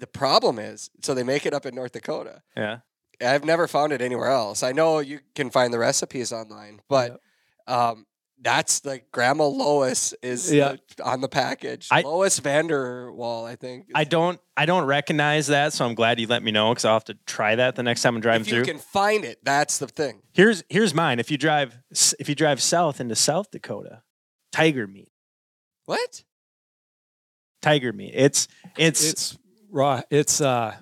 the 0.00 0.06
problem 0.06 0.58
is 0.58 0.90
so 1.02 1.14
they 1.14 1.22
make 1.22 1.46
it 1.46 1.54
up 1.54 1.64
in 1.66 1.74
North 1.74 1.92
Dakota. 1.92 2.42
Yeah. 2.56 2.78
I've 3.22 3.44
never 3.44 3.68
found 3.68 3.92
it 3.92 4.00
anywhere 4.00 4.28
else. 4.30 4.62
I 4.62 4.72
know 4.72 4.98
you 5.00 5.20
can 5.34 5.50
find 5.50 5.72
the 5.72 5.78
recipes 5.78 6.32
online, 6.32 6.80
but 6.88 7.20
um 7.66 8.06
that's 8.42 8.86
like 8.86 9.10
Grandma 9.12 9.44
Lois 9.46 10.14
is 10.22 10.50
Yeah. 10.50 10.76
the- 10.96 11.04
on 11.04 11.20
the 11.20 11.28
package. 11.28 11.88
I- 11.90 12.00
Lois 12.00 12.40
Vanderwall, 12.40 13.44
I 13.46 13.54
think. 13.56 13.88
I 13.94 14.04
don't 14.04 14.40
I 14.56 14.64
don't 14.64 14.86
recognize 14.86 15.48
that, 15.48 15.74
so 15.74 15.84
I'm 15.84 15.94
glad 15.94 16.18
you 16.18 16.26
let 16.26 16.42
me 16.42 16.50
know 16.50 16.70
because 16.72 16.86
I'll 16.86 16.94
have 16.94 17.04
to 17.04 17.18
try 17.26 17.54
that 17.56 17.76
the 17.76 17.82
next 17.82 18.00
time 18.00 18.14
I'm 18.16 18.22
driving 18.22 18.40
if 18.42 18.48
you 18.48 18.64
through. 18.64 18.72
can 18.72 18.78
find 18.80 19.24
it, 19.26 19.38
that's 19.44 19.76
the 19.78 19.86
thing. 19.88 20.22
Here's 20.32 20.64
here's 20.70 20.94
mine. 20.94 21.20
If 21.20 21.30
you 21.30 21.36
drive 21.36 21.78
if 22.18 22.28
you 22.30 22.34
drive 22.34 22.62
south 22.62 22.98
into 23.00 23.14
South 23.14 23.50
Dakota, 23.50 24.02
tiger 24.52 24.86
meat. 24.86 25.12
What? 25.84 26.24
Tiger 27.60 27.92
meat. 27.92 28.12
It's 28.14 28.48
it's, 28.78 29.04
It's 29.04 29.38
raw. 29.70 30.02
It's 30.10 30.40
uh, 30.40 30.74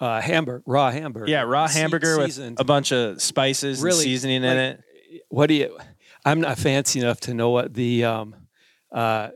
uh, 0.00 0.20
hamburger, 0.20 0.62
raw 0.66 0.90
hamburger. 0.90 1.30
yeah, 1.30 1.42
raw 1.42 1.66
Se- 1.66 1.80
hamburger 1.80 2.18
with 2.18 2.38
a 2.58 2.64
bunch 2.64 2.92
of 2.92 3.20
spices 3.22 3.78
and 3.78 3.84
Really, 3.84 4.04
seasoning 4.04 4.44
in 4.44 4.56
it. 4.58 4.80
What 5.28 5.46
do 5.46 5.54
you? 5.54 5.76
I'm 6.24 6.40
not 6.40 6.58
fancy 6.58 7.00
enough 7.00 7.20
to 7.20 7.34
know 7.34 7.50
what 7.50 7.72
the 7.74 8.04
um, 8.04 8.34
uh, 8.92 9.28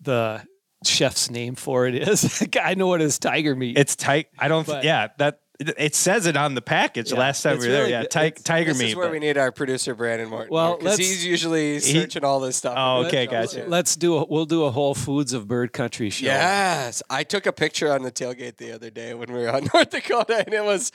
the 0.00 0.42
chef's 0.84 1.30
name 1.30 1.54
for 1.54 1.86
it 1.86 1.94
is. 1.94 2.46
I 2.62 2.74
know 2.74 2.88
what 2.88 3.00
is 3.00 3.18
tiger 3.18 3.54
meat. 3.54 3.78
It's 3.78 3.96
tight. 3.96 4.26
I 4.38 4.48
don't. 4.48 4.66
But- 4.66 4.84
yeah, 4.84 5.08
that 5.18 5.40
it, 5.60 5.74
it 5.78 5.94
says 5.94 6.26
it 6.26 6.36
on 6.36 6.54
the 6.54 6.62
package. 6.62 7.12
Yeah, 7.12 7.18
last 7.18 7.42
time 7.42 7.56
it's 7.56 7.64
we 7.64 7.68
were 7.70 7.76
there, 7.76 7.88
yeah, 7.88 8.02
ti- 8.04 8.30
tiger 8.32 8.72
This 8.72 8.80
meat. 8.80 8.88
is 8.90 8.96
where 8.96 9.06
but- 9.06 9.12
we 9.12 9.18
need 9.20 9.38
our 9.38 9.52
producer 9.52 9.94
Brandon 9.94 10.28
Morton. 10.28 10.48
Well, 10.52 10.76
because 10.78 10.98
he's 10.98 11.24
usually 11.24 11.78
searching 11.80 12.24
all 12.24 12.40
this 12.40 12.56
stuff. 12.56 12.74
Oh, 12.76 13.04
okay, 13.06 13.26
jumps 13.26 13.54
gotcha. 13.54 13.68
Let's 13.68 13.96
do 13.96 14.16
a 14.18 14.26
we'll 14.28 14.46
do 14.46 14.64
a 14.64 14.70
Whole 14.70 14.94
Foods 14.94 15.32
of 15.32 15.46
Bird 15.46 15.72
Country 15.72 16.10
show. 16.10 16.26
Yes, 16.26 17.02
I 17.08 17.22
took 17.24 17.46
a 17.46 17.52
picture 17.52 17.92
on 17.92 18.02
the 18.02 18.10
tailgate 18.12 18.56
the 18.56 18.72
other 18.72 18.90
day 18.90 19.14
when 19.14 19.32
we 19.32 19.40
were 19.40 19.50
on 19.52 19.68
North 19.74 19.90
Dakota, 19.90 20.42
and 20.44 20.52
it 20.54 20.64
was 20.64 20.90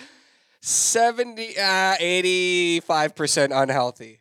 70, 0.61 1.57
uh, 1.57 1.95
85% 1.97 3.49
unhealthy. 3.63 4.19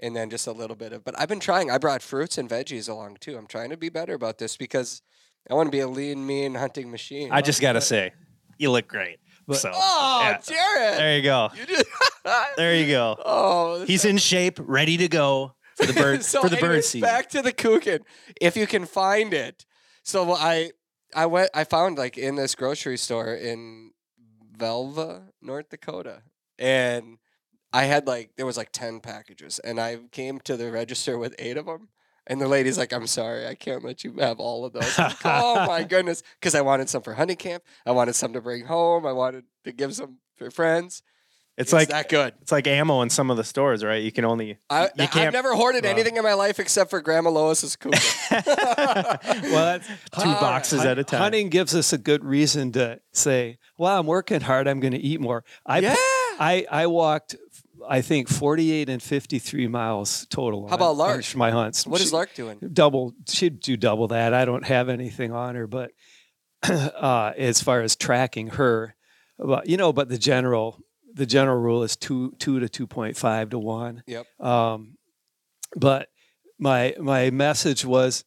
And 0.00 0.14
then 0.14 0.28
just 0.28 0.46
a 0.46 0.52
little 0.52 0.76
bit 0.76 0.92
of, 0.92 1.04
but 1.04 1.18
I've 1.18 1.28
been 1.28 1.40
trying. 1.40 1.70
I 1.70 1.78
brought 1.78 2.02
fruits 2.02 2.36
and 2.36 2.50
veggies 2.50 2.90
along 2.90 3.18
too. 3.20 3.38
I'm 3.38 3.46
trying 3.46 3.70
to 3.70 3.76
be 3.76 3.88
better 3.88 4.12
about 4.12 4.36
this 4.38 4.56
because 4.56 5.00
I 5.48 5.54
want 5.54 5.68
to 5.68 5.70
be 5.70 5.80
a 5.80 5.88
lean, 5.88 6.26
mean 6.26 6.56
hunting 6.56 6.90
machine. 6.90 7.30
I 7.32 7.40
just 7.40 7.62
gotta 7.62 7.80
say, 7.80 8.12
you 8.58 8.70
look 8.70 8.86
great. 8.88 9.18
But- 9.46 9.56
so 9.58 9.70
oh, 9.74 10.20
yeah. 10.22 10.38
Jared. 10.38 10.98
there 10.98 11.16
you 11.16 11.22
go. 11.22 11.50
You 11.58 11.66
just, 11.66 11.86
There 12.56 12.74
you 12.76 12.86
go. 12.86 13.16
oh, 13.24 13.84
He's 13.84 14.04
in 14.04 14.16
shape, 14.16 14.58
ready 14.62 14.96
to 14.96 15.08
go 15.08 15.54
for 15.76 15.86
the 15.86 15.92
bird 16.00 16.24
so 16.24 16.40
for 16.40 16.48
the 16.48 16.56
bird 16.56 16.84
season. 16.84 17.06
Back 17.06 17.28
to 17.30 17.42
the 17.42 17.52
kuchen, 17.52 18.00
if 18.40 18.56
you 18.56 18.66
can 18.66 18.86
find 18.86 19.34
it. 19.34 19.66
So 20.02 20.32
I 20.32 20.70
I 21.14 21.26
went 21.26 21.50
I 21.54 21.64
found 21.64 21.98
like 21.98 22.16
in 22.16 22.36
this 22.36 22.54
grocery 22.54 22.96
store 22.96 23.34
in 23.34 23.90
Velva, 24.56 25.24
North 25.42 25.68
Dakota, 25.70 26.22
and 26.58 27.18
I 27.72 27.84
had 27.84 28.06
like 28.06 28.30
there 28.36 28.46
was 28.46 28.56
like 28.56 28.70
ten 28.72 29.00
packages, 29.00 29.58
and 29.58 29.80
I 29.80 29.98
came 30.12 30.40
to 30.40 30.56
the 30.56 30.70
register 30.70 31.18
with 31.18 31.34
eight 31.38 31.56
of 31.56 31.66
them. 31.66 31.88
And 32.26 32.40
the 32.40 32.48
lady's 32.48 32.78
like, 32.78 32.92
"I'm 32.92 33.06
sorry, 33.06 33.46
I 33.46 33.54
can't 33.54 33.84
let 33.84 34.02
you 34.04 34.14
have 34.20 34.40
all 34.40 34.64
of 34.64 34.72
those." 34.72 34.98
Like, 34.98 35.16
oh 35.24 35.66
my 35.66 35.82
goodness! 35.94 36.22
Because 36.40 36.54
I 36.54 36.62
wanted 36.62 36.88
some 36.88 37.02
for 37.02 37.14
hunting 37.14 37.36
camp. 37.36 37.62
I 37.84 37.90
wanted 37.90 38.14
some 38.14 38.32
to 38.32 38.40
bring 38.40 38.64
home. 38.64 39.04
I 39.04 39.12
wanted 39.12 39.44
to 39.64 39.72
give 39.72 39.94
some 39.94 40.18
for 40.36 40.50
friends. 40.50 41.02
It's, 41.56 41.66
It's 41.66 41.72
like 41.72 41.88
that 41.90 42.08
good. 42.08 42.34
it's 42.42 42.50
like 42.50 42.66
ammo 42.66 43.02
in 43.02 43.10
some 43.10 43.30
of 43.30 43.36
the 43.36 43.44
stores, 43.44 43.84
right? 43.84 44.02
You 44.02 44.10
can 44.10 44.24
only 44.24 44.58
I, 44.68 44.86
you 44.98 45.06
I've 45.12 45.32
never 45.32 45.54
hoarded 45.54 45.84
well- 45.84 45.92
anything 45.92 46.16
in 46.16 46.24
my 46.24 46.34
life 46.34 46.58
except 46.58 46.90
for 46.90 47.00
Grandma 47.00 47.30
Lois's 47.30 47.76
cougar. 47.76 47.96
well, 48.48 49.78
that's 49.78 49.86
two 50.18 50.32
boxes 50.40 50.80
Hun- 50.80 50.88
at 50.88 50.98
a 50.98 51.04
time. 51.04 51.20
Hunting 51.20 51.48
gives 51.50 51.74
us 51.74 51.92
a 51.92 51.98
good 51.98 52.24
reason 52.24 52.72
to 52.72 53.00
say, 53.12 53.58
"Well, 53.78 53.98
I'm 53.98 54.06
working 54.06 54.40
hard. 54.40 54.66
I'm 54.66 54.80
going 54.80 54.92
to 54.94 54.98
eat 54.98 55.20
more." 55.20 55.44
I 55.66 55.78
yeah. 55.80 55.94
I 56.40 56.66
I 56.70 56.86
walked, 56.88 57.36
I 57.88 58.00
think, 58.02 58.28
48 58.28 58.88
and 58.88 59.02
53 59.02 59.68
miles 59.68 60.26
total. 60.30 60.68
How 60.68 60.74
about 60.76 60.96
Lark? 60.96 61.34
my 61.36 61.50
hunts. 61.50 61.86
What 61.86 62.00
is 62.00 62.08
She- 62.08 62.12
Lark 62.14 62.34
doing? 62.34 62.58
Double. 62.72 63.14
She'd 63.28 63.60
do 63.60 63.76
double 63.76 64.08
that. 64.08 64.32
I 64.34 64.44
don't 64.44 64.64
have 64.64 64.88
anything 64.88 65.32
on 65.32 65.54
her, 65.54 65.66
but 65.66 65.90
uh, 66.62 67.32
as 67.36 67.60
far 67.62 67.80
as 67.82 67.94
tracking 67.96 68.48
her, 68.48 68.94
but 69.38 69.68
you 69.68 69.76
know, 69.76 69.92
but 69.92 70.08
the 70.08 70.18
general 70.18 70.80
the 71.12 71.26
general 71.26 71.60
rule 71.60 71.82
is 71.82 71.94
two 71.96 72.32
two 72.38 72.58
to 72.66 72.86
2.5 72.86 73.50
to 73.50 73.58
one. 73.58 74.02
Yep. 74.06 74.26
Um, 74.40 74.96
but 75.76 76.08
my 76.58 76.94
my 76.98 77.30
message 77.30 77.84
was, 77.84 78.24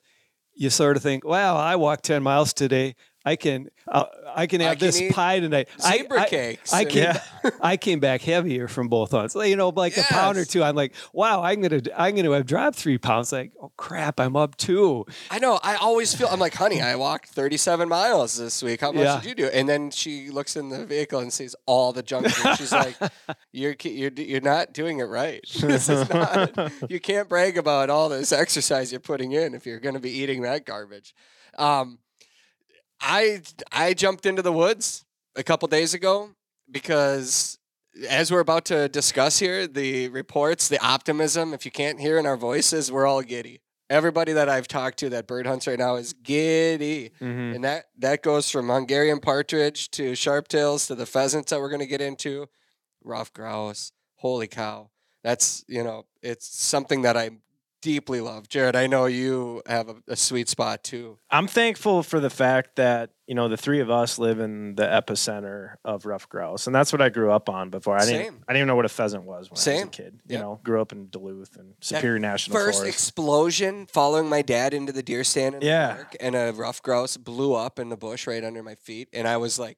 you 0.54 0.70
sort 0.70 0.98
of 0.98 1.04
think, 1.04 1.26
wow, 1.26 1.56
I 1.56 1.76
walked 1.78 2.06
ten 2.06 2.24
miles 2.24 2.54
today. 2.54 2.96
I 3.28 3.36
can 3.36 3.70
uh, 3.88 4.06
I 4.36 4.48
can 4.48 4.62
I 4.62 4.66
have 4.66 4.80
can 4.80 4.88
this 4.88 5.02
pie 5.14 5.40
tonight. 5.40 5.68
I- 5.84 5.98
Zebra 5.98 6.22
I, 6.22 6.30
cakes. 6.30 6.74
I 6.74 6.82
and- 6.82 6.90
came 6.90 7.14
I 7.62 7.78
came 7.78 8.00
back 8.00 8.22
heavier 8.22 8.68
from 8.68 8.88
both 8.88 9.12
hunts. 9.12 9.36
Like, 9.36 9.50
You 9.50 9.56
know, 9.56 9.70
like 9.70 9.98
a 9.98 10.04
pound 10.04 10.38
or 10.38 10.46
two. 10.46 10.64
I'm 10.64 10.76
like, 10.76 10.94
wow, 11.14 11.42
I'm 11.44 11.62
gonna 11.62 11.82
I'm 11.96 12.16
gonna 12.16 12.32
have 12.34 12.46
dropped 12.46 12.78
three 12.78 12.98
pounds. 12.98 13.32
Like, 13.32 13.52
oh 13.62 13.72
crap, 13.78 14.20
I'm 14.20 14.36
up 14.36 14.56
two. 14.58 15.06
I 15.32 15.40
know. 15.40 15.60
I 15.64 15.76
always 15.76 16.14
feel. 16.14 16.28
I'm 16.32 16.40
like, 16.40 16.54
honey, 16.54 16.82
I 16.82 16.96
walked 16.96 17.30
37 17.30 17.88
miles 17.90 18.38
this 18.38 18.62
week. 18.64 18.82
How 18.82 18.92
much 18.92 19.04
Yeah. 19.04 19.20
did 19.20 19.30
you 19.30 19.36
do? 19.36 19.48
And 19.48 19.68
then 19.68 19.92
she 19.92 20.30
looks 20.30 20.56
in 20.56 20.70
the 20.70 20.86
vehicle 20.86 21.20
and 21.20 21.32
sees 21.32 21.56
all 21.66 21.94
the 21.94 22.04
junk. 22.04 22.30
She's 22.58 22.72
like, 22.72 22.96
you're 23.52 23.76
you're 23.84 24.12
you're 24.12 24.42
not 24.42 24.74
doing 24.74 25.00
it 25.00 25.06
right. 25.06 25.42
this 25.60 25.90
is 25.90 26.10
not. 26.10 26.72
You 26.90 27.00
can't 27.00 27.28
brag 27.30 27.58
about 27.58 27.90
all 27.90 28.10
this 28.10 28.32
exercise 28.32 28.92
you're 28.92 29.00
putting 29.00 29.32
in 29.32 29.54
if 29.54 29.66
you're 29.66 29.80
going 29.80 29.96
to 29.96 30.02
be 30.02 30.12
eating 30.12 30.42
that 30.44 30.66
garbage. 30.66 31.14
Um, 31.58 32.00
I 33.02 33.42
I 33.72 33.94
jumped 33.94 34.26
into 34.26 34.42
the 34.42 34.52
woods 34.54 35.06
a 35.36 35.44
couple 35.44 35.68
days 35.68 35.94
ago 35.94 36.32
because 36.70 37.58
as 38.10 38.32
we're 38.32 38.40
about 38.42 38.66
to 38.66 38.90
discuss 38.90 39.40
here, 39.40 39.68
the 39.68 40.10
reports, 40.10 40.68
the 40.68 40.84
optimism, 40.86 41.54
if 41.54 41.66
you 41.66 41.72
can't 41.72 42.00
hear 42.00 42.18
in 42.18 42.26
our 42.26 42.38
voices, 42.38 42.92
we're 42.92 43.08
all 43.08 43.22
giddy. 43.22 43.60
Everybody 43.90 44.34
that 44.34 44.50
I've 44.50 44.68
talked 44.68 45.00
to 45.00 45.10
that 45.12 45.28
bird 45.28 45.48
hunts 45.48 45.66
right 45.66 45.80
now 45.80 45.96
is 45.96 46.14
giddy. 46.14 47.12
Mhm. 47.22 47.56
And 47.56 47.64
that, 47.64 47.86
that 47.98 48.22
goes 48.22 48.52
from 48.52 48.68
Hungarian 48.70 49.20
partridge 49.20 49.90
to 49.92 50.12
sharptails 50.12 50.88
to 50.88 50.96
the 50.96 51.06
pheasants 51.06 51.52
that 51.52 51.60
we're 51.62 51.70
going 51.70 51.80
to 51.80 51.88
get 51.88 52.02
into, 52.02 52.48
rough 53.04 53.32
grouse. 53.34 53.94
Holy 54.18 54.48
cow. 54.48 54.90
That's, 55.24 55.64
you 55.68 55.84
know, 55.84 56.06
it's 56.22 56.46
something 56.46 57.04
that 57.04 57.16
I 57.16 57.30
deeply 57.82 58.22
love. 58.22 58.50
Jared, 58.50 58.76
I 58.76 58.88
know 58.88 59.06
you 59.06 59.62
have 59.68 59.90
a, 59.90 59.96
a 60.08 60.16
sweet 60.16 60.50
spot 60.50 60.84
too. 60.84 61.20
I'm 61.30 61.48
thankful 61.48 62.04
for 62.04 62.20
the 62.20 62.30
fact 62.30 62.76
that 62.78 63.12
you 63.28 63.36
know 63.36 63.48
the 63.48 63.58
three 63.58 63.80
of 63.82 63.90
us 63.90 64.18
live 64.20 64.40
in 64.40 64.76
the 64.76 64.84
epicenter 64.84 65.76
of 65.86 66.06
rough 66.06 66.28
grouse, 66.30 66.68
and 66.68 66.76
that's 66.76 66.92
what 66.92 67.02
I 67.02 67.10
grew 67.10 67.32
up 67.32 67.50
on 67.50 67.70
before. 67.70 67.96
I 67.98 68.06
didn't. 68.06 68.24
Same. 68.26 68.44
I 68.48 68.54
didn't 68.54 68.60
even 68.62 68.68
know 68.68 68.76
what 68.76 68.86
a 68.86 68.90
pheasant 68.90 69.24
was 69.24 69.50
when 69.52 69.58
I 69.60 69.74
was 69.76 69.84
a 69.84 69.88
kid. 69.88 70.20
You 70.28 70.34
Yep. 70.36 70.42
know, 70.42 70.60
grew 70.64 70.82
up 70.82 70.92
in 70.92 71.08
Duluth 71.10 71.56
and 71.58 71.74
Superior 71.82 72.20
National 72.20 72.56
First 72.58 72.80
Forest. 72.80 72.94
explosion 72.96 73.86
following 73.88 74.30
my 74.30 74.42
dad 74.42 74.74
into 74.74 74.92
the 74.92 75.04
deer 75.04 75.24
stand 75.24 75.56
in 75.56 75.62
Yeah. 75.62 75.88
the 75.90 75.94
park, 75.96 76.16
and 76.20 76.36
a 76.36 76.52
rough 76.54 76.82
grouse 76.82 77.18
blew 77.18 77.54
up 77.54 77.80
in 77.80 77.90
the 77.90 77.98
bush 77.98 78.28
right 78.28 78.44
under 78.44 78.64
my 78.64 78.76
feet, 78.76 79.10
and 79.14 79.28
I 79.28 79.38
was 79.38 79.60
like, 79.60 79.78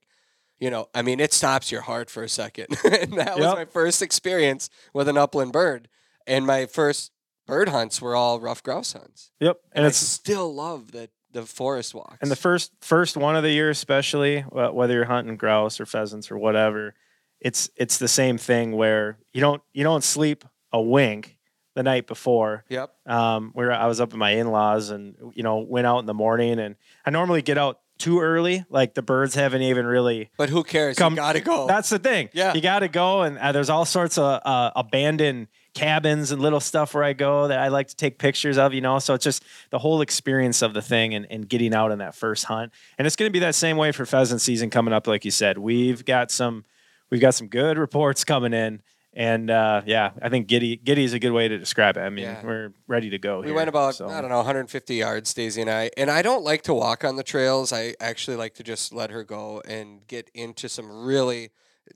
you 0.60 0.70
know, 0.70 0.90
I 0.94 1.02
mean, 1.02 1.20
it 1.20 1.34
stops 1.34 1.72
your 1.72 1.82
heart 1.82 2.10
for 2.10 2.22
a 2.24 2.30
second, 2.30 2.68
and 2.84 3.14
that 3.14 3.38
was 3.40 3.56
my 3.56 3.66
first 3.66 4.02
experience 4.02 4.70
with 4.94 5.08
an 5.08 5.18
upland 5.18 5.54
bird, 5.54 5.88
and 6.28 6.46
my 6.46 6.66
first 6.66 7.12
bird 7.50 7.70
hunts 7.70 8.02
were 8.02 8.16
all 8.16 8.40
rough 8.40 8.64
grouse 8.64 8.94
hunts, 8.94 9.32
yep, 9.40 9.58
and, 9.74 9.86
and 9.86 9.86
I 9.88 9.92
still 9.92 10.54
love 10.54 10.92
the 10.92 11.10
the 11.32 11.44
forest 11.46 11.94
walks. 11.94 12.18
and 12.22 12.32
the 12.32 12.36
first 12.36 12.72
first 12.82 13.16
one 13.18 13.36
of 13.36 13.44
the 13.44 13.52
year, 13.52 13.70
especially 13.70 14.42
whether 14.42 14.94
you're 14.94 15.06
hunting 15.06 15.36
grouse 15.38 15.80
or 15.80 15.86
pheasants 15.86 16.32
or 16.32 16.38
whatever, 16.38 16.96
it's 17.40 17.70
it's 17.76 17.98
the 17.98 18.08
same 18.08 18.38
thing 18.38 18.72
where 18.76 19.18
you 19.34 19.42
don't 19.42 19.62
you 19.74 19.84
don't 19.84 20.04
sleep 20.04 20.44
a 20.72 20.82
wink 20.82 21.38
the 21.76 21.84
night 21.84 22.08
before. 22.08 22.66
yep, 22.70 22.90
um, 23.06 23.52
where 23.54 23.72
I 23.72 23.86
was 23.88 24.02
up 24.02 24.12
at 24.12 24.18
my 24.20 24.32
in-laws 24.32 24.90
and 24.90 25.16
you 25.36 25.44
know 25.44 25.58
went 25.60 25.86
out 25.88 26.00
in 26.00 26.06
the 26.08 26.14
morning 26.16 26.60
and 26.60 26.76
I 27.06 27.10
normally 27.12 27.42
get 27.42 27.58
out 27.58 27.80
too 28.00 28.22
early 28.22 28.64
like 28.70 28.94
the 28.96 29.02
birds 29.02 29.36
haven't 29.36 29.62
even 29.62 29.86
really 29.86 30.30
but 30.38 30.50
who 30.50 30.64
cares? 30.64 30.98
Come- 30.98 31.14
you 31.14 31.18
gotta 31.18 31.42
go. 31.42 31.68
that's 31.68 31.90
the 31.90 32.00
thing 32.00 32.30
Yeah. 32.34 32.54
you 32.54 32.62
got 32.62 32.80
to 32.80 32.88
go 32.88 33.22
and 33.24 33.38
uh, 33.38 33.52
there's 33.52 33.70
all 33.70 33.84
sorts 33.84 34.18
of 34.18 34.42
uh, 34.46 34.72
abandoned 34.76 35.48
cabins 35.74 36.32
and 36.32 36.42
little 36.42 36.60
stuff 36.60 36.94
where 36.94 37.04
I 37.04 37.14
go 37.14 37.48
that 37.48 37.60
I 37.60 37.68
like 37.68 37.88
to 37.90 37.96
take 37.96 38.18
pictures 38.18 38.58
of 38.58 38.74
you 38.74 38.82
know 38.82 39.00
so 39.00 39.14
it's 39.14 39.24
just 39.24 39.44
the 39.70 39.80
whole 39.80 40.02
experience 40.02 40.62
of 40.62 40.74
the 40.74 40.82
thing 40.82 41.14
and, 41.14 41.28
and 41.30 41.48
getting 41.48 41.74
out 41.74 41.92
on 41.92 42.00
that 42.00 42.16
first 42.16 42.46
hunt 42.46 42.72
and 42.98 43.06
it's 43.06 43.16
going 43.16 43.30
to 43.30 43.34
be 43.34 43.40
that 43.40 43.56
same 43.56 43.78
way 43.78 43.92
for 43.92 44.06
pheasant 44.06 44.42
season 44.42 44.70
coming 44.70 44.94
up 44.94 45.08
like 45.08 45.24
you 45.26 45.32
said 45.32 45.58
we've 45.58 46.04
got 46.06 46.32
some 46.32 46.66
we've 47.10 47.22
got 47.22 47.36
some 47.36 47.48
good 47.48 47.78
reports 47.78 48.24
coming 48.24 48.54
in 48.54 48.82
and 49.14 49.50
uh, 49.50 49.82
yeah, 49.86 50.12
I 50.22 50.30
think 50.30 50.48
giddy 50.48 50.76
giddy 50.78 51.04
is 51.04 51.14
a 51.14 51.20
good 51.20 51.32
way 51.32 51.48
to 51.48 51.58
describe 51.58 51.98
it. 51.98 52.02
I 52.02 52.10
mean, 52.10 52.26
Yeah. 52.26 52.46
we're 52.46 52.74
ready 52.88 53.10
to 53.10 53.18
go. 53.18 53.40
We 53.40 53.48
here, 53.48 53.56
went 53.56 53.68
about 53.68 53.96
so. 53.96 54.08
I 54.08 54.22
don't 54.22 54.30
know 54.30 54.38
150 54.38 54.96
yards, 54.96 55.34
Daisy 55.34 55.62
and 55.62 55.70
I, 55.70 55.90
and 55.98 56.12
I 56.12 56.22
don't 56.22 56.44
like 56.44 56.62
to 56.64 56.76
walk 56.76 57.04
on 57.04 57.16
the 57.16 57.24
trails. 57.24 57.74
I 57.74 57.96
actually 58.00 58.38
like 58.38 58.54
to 58.56 58.64
just 58.64 58.94
let 58.94 59.10
her 59.10 59.24
go 59.24 59.62
and 59.68 60.06
get 60.08 60.30
into 60.34 60.70
some 60.70 61.06
really. 61.06 61.50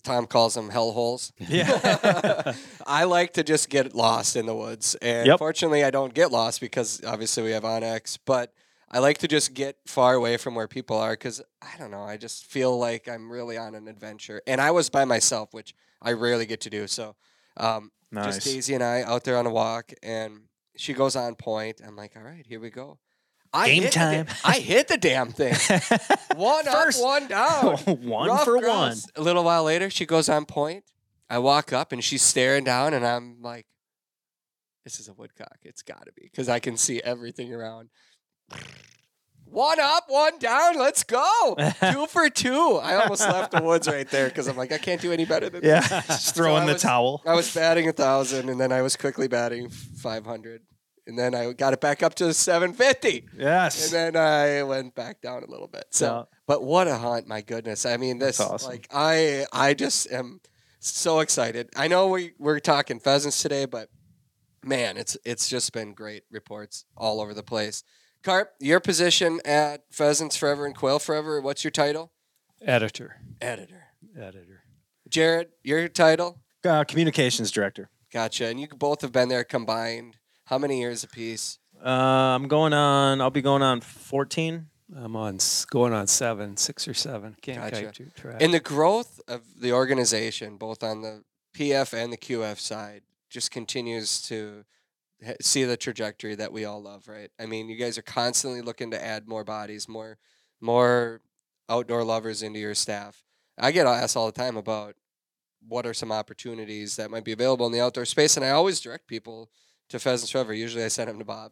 Tom 0.04 0.26
calls 0.26 0.54
them 0.56 0.70
hell 0.70 0.92
holes. 0.92 1.32
Yeah. 1.40 2.54
I 2.88 3.04
like 3.06 3.34
to 3.34 3.44
just 3.44 3.70
get 3.70 3.94
lost 3.96 4.36
in 4.36 4.46
the 4.46 4.56
woods, 4.56 4.96
and 5.02 5.28
Yep. 5.28 5.40
fortunately, 5.40 5.84
I 5.84 5.92
don't 5.92 6.14
get 6.14 6.32
lost 6.32 6.60
because 6.62 7.02
obviously 7.06 7.44
we 7.44 7.52
have 7.52 7.64
onX. 7.64 8.18
But 8.26 8.54
I 8.92 9.00
like 9.00 9.18
to 9.20 9.28
just 9.28 9.54
get 9.54 9.78
far 9.88 10.14
away 10.14 10.38
from 10.38 10.56
where 10.56 10.68
people 10.68 10.98
are 10.98 11.12
because 11.14 11.42
I 11.62 11.78
don't 11.80 11.92
know. 11.92 12.04
I 12.04 12.18
just 12.18 12.46
feel 12.46 12.78
like 12.78 13.08
I'm 13.08 13.32
really 13.32 13.58
on 13.58 13.76
an 13.76 13.88
adventure, 13.88 14.42
and 14.48 14.60
I 14.62 14.72
was 14.72 14.90
by 14.90 15.06
myself, 15.06 15.54
which 15.54 15.74
I 16.02 16.12
rarely 16.14 16.46
get 16.46 16.62
to 16.62 16.70
do. 16.70 16.88
So, 16.88 17.16
um, 17.58 17.92
Nice. 18.12 18.36
just 18.36 18.46
Daisy 18.46 18.74
and 18.76 18.84
I 18.84 19.02
out 19.02 19.24
there 19.24 19.38
on 19.38 19.46
a 19.48 19.50
walk, 19.52 19.92
and 20.04 20.42
she 20.76 20.94
goes 20.94 21.16
on 21.16 21.36
point. 21.36 21.82
I'm 21.86 21.96
like, 21.96 22.16
all 22.16 22.22
right, 22.24 22.46
here 22.48 22.60
we 22.60 22.70
go. 22.70 23.00
I 23.54 23.68
Game 23.68 23.84
hit 23.84 23.92
the 23.94 24.00
time. 24.00 24.26
I 24.44 24.60
hit 24.60 24.88
the 24.88 24.98
damn 24.98 25.32
thing. 25.32 25.54
one 26.36 26.66
First. 26.66 27.00
up, 27.00 27.06
one 27.06 27.28
down. 27.28 27.78
one 28.02 28.30
Rough 28.30 28.46
for 28.46 28.60
grouse. 28.60 29.06
A 29.16 29.22
little 29.22 29.44
while 29.44 29.64
later, 29.64 29.90
she 29.90 30.06
goes 30.06 30.28
on 30.30 30.46
point. 30.46 30.84
I 31.30 31.38
walk 31.40 31.72
up 31.72 31.92
and 31.92 32.04
she's 32.04 32.22
staring 32.24 32.64
down, 32.64 32.94
and 32.94 33.06
I'm 33.06 33.42
like, 33.42 33.66
"This 34.84 35.00
is 35.00 35.08
a 35.08 35.14
woodcock. 35.14 35.58
It's 35.64 35.82
got 35.84 36.06
to 36.06 36.12
be 36.14 36.24
because 36.24 36.50
I 36.50 36.60
can 36.60 36.78
see 36.78 37.02
everything 37.04 37.54
around." 37.54 37.90
One 39.46 39.80
up, 39.80 40.06
one 40.08 40.40
down. 40.40 40.80
Let's 40.80 41.04
go. 41.04 41.56
two 41.92 42.08
for 42.08 42.28
two. 42.30 42.80
I 42.82 42.96
almost 42.96 43.22
left 43.22 43.52
the 43.52 43.62
woods 43.62 43.88
right 43.88 44.10
there 44.10 44.28
because 44.30 44.48
I'm 44.48 44.58
like, 44.58 44.72
I 44.72 44.80
can't 44.80 45.00
do 45.00 45.12
any 45.12 45.26
better 45.26 45.48
than 45.50 45.62
one. 45.62 45.70
Yeah, 45.70 45.82
this. 45.82 46.08
just 46.08 46.36
throw 46.36 46.56
So 46.56 46.62
in 46.62 46.66
the 46.66 46.74
was- 46.74 46.82
towel. 46.82 47.22
I 47.26 47.36
was 47.36 47.54
batting 47.54 47.88
a 47.88 47.94
thousand, 47.94 48.50
and 48.50 48.60
then 48.60 48.72
I 48.72 48.82
was 48.82 48.96
quickly 48.96 49.28
batting 49.28 49.70
500, 49.70 50.62
and 51.08 51.18
then 51.18 51.36
I 51.36 51.52
got 51.54 51.74
it 51.74 51.82
back 51.82 52.02
up 52.04 52.16
to 52.16 52.34
750. 52.34 53.26
Yes. 53.38 53.86
And 53.86 53.94
then 53.94 54.16
I 54.16 54.64
went 54.64 54.96
back 54.96 55.22
down 55.22 55.44
a 55.44 55.50
little 55.50 55.68
bit. 55.68 55.86
So, 55.92 56.06
Yeah. 56.06 56.24
but 56.48 56.64
what 56.64 56.88
a 56.88 56.96
hunt! 56.98 57.28
My 57.28 57.42
goodness. 57.42 57.86
I 57.86 57.98
mean, 57.98 58.20
this 58.20 58.40
awesome. 58.40 58.70
like 58.72 58.88
I 58.92 59.46
I 59.52 59.74
just 59.74 60.12
am 60.12 60.40
so 60.80 61.20
excited. 61.20 61.70
I 61.76 61.88
know 61.88 62.08
we 62.08 62.34
we're 62.40 62.60
talking 62.60 63.00
pheasants 63.00 63.42
today, 63.42 63.66
but 63.66 63.90
man, 64.64 64.98
it's 64.98 65.18
it's 65.26 65.48
just 65.50 65.74
been 65.74 65.94
great 65.94 66.24
reports 66.32 66.86
all 66.96 67.20
over 67.22 67.34
the 67.34 67.44
place. 67.44 67.84
Carp, 68.24 68.54
your 68.62 68.80
position 68.80 69.42
at 69.44 69.84
Pheasants 69.92 70.38
Forever 70.38 70.66
and 70.66 70.76
Quail 70.76 71.00
Forever. 71.00 71.42
What's 71.42 71.64
your 71.66 71.72
title? 71.72 72.14
Editor, 72.62 73.18
Editor. 73.42 73.84
editor. 74.18 74.64
Jared, 75.10 75.50
your 75.64 75.90
title? 75.90 76.40
uh, 76.66 76.86
communications 76.86 77.52
director. 77.52 77.90
Gotcha. 78.14 78.46
And 78.46 78.58
you 78.62 78.68
both 78.70 79.02
have 79.02 79.12
been 79.12 79.28
there 79.28 79.44
combined. 79.44 80.16
How 80.54 80.60
many 80.60 80.80
years 80.80 81.04
apiece? 81.04 81.58
Uh, 81.84 81.90
I'm 81.90 82.48
going 82.48 82.74
on. 82.74 83.22
I'll 83.22 83.32
be 83.32 83.42
going 83.42 83.64
on 83.64 83.82
14. 83.82 84.68
I'm 84.96 85.16
on 85.16 85.38
s- 85.38 85.66
going 85.66 85.94
on 85.94 86.06
seven, 86.06 86.58
six 86.58 86.88
or 86.88 86.94
seven. 86.94 87.36
Can't 87.42 87.72
Gotcha. 87.72 87.92
keep 87.92 88.14
track. 88.14 88.36
And 88.40 88.54
the 88.54 88.60
growth 88.60 89.20
of 89.28 89.42
the 89.60 89.72
organization, 89.74 90.58
both 90.58 90.84
on 90.84 91.02
the 91.02 91.24
PF 91.56 91.96
and 91.96 92.14
the 92.14 92.18
QF 92.18 92.60
side, 92.60 93.02
just 93.32 93.50
continues 93.50 94.22
to 94.28 94.64
ha- 95.26 95.34
see 95.42 95.64
the 95.64 95.76
trajectory 95.76 96.36
that 96.36 96.54
we 96.54 96.66
all 96.66 96.84
love, 96.84 97.08
right? 97.08 97.32
I 97.40 97.48
mean, 97.48 97.68
you 97.68 97.76
guys 97.76 97.98
are 97.98 98.04
constantly 98.04 98.62
looking 98.62 98.92
to 98.92 99.04
add 99.04 99.28
more 99.28 99.44
bodies, 99.44 99.90
more 99.90 100.20
more 100.62 101.20
outdoor 101.68 102.04
lovers 102.04 102.44
into 102.44 102.60
your 102.60 102.76
staff. 102.76 103.24
I 103.58 103.72
get 103.72 103.88
asked 103.88 104.16
all 104.16 104.28
the 104.28 104.32
time 104.32 104.56
about 104.58 104.94
what 105.68 105.88
are 105.88 105.96
some 105.96 106.12
opportunities 106.12 106.96
that 106.98 107.10
might 107.10 107.24
be 107.26 107.32
available 107.32 107.66
in 107.66 107.72
the 107.72 107.82
outdoor 107.82 108.06
space, 108.06 108.38
and 108.38 108.46
I 108.46 108.52
always 108.52 108.80
direct 108.80 109.08
people 109.08 109.50
to 109.94 110.00
Pheasants 110.00 110.32
Forever. 110.32 110.54
Usually, 110.54 110.84
I 110.84 110.90
send 110.90 111.10
them 111.10 111.20
to 111.20 111.26
Bob. 111.26 111.52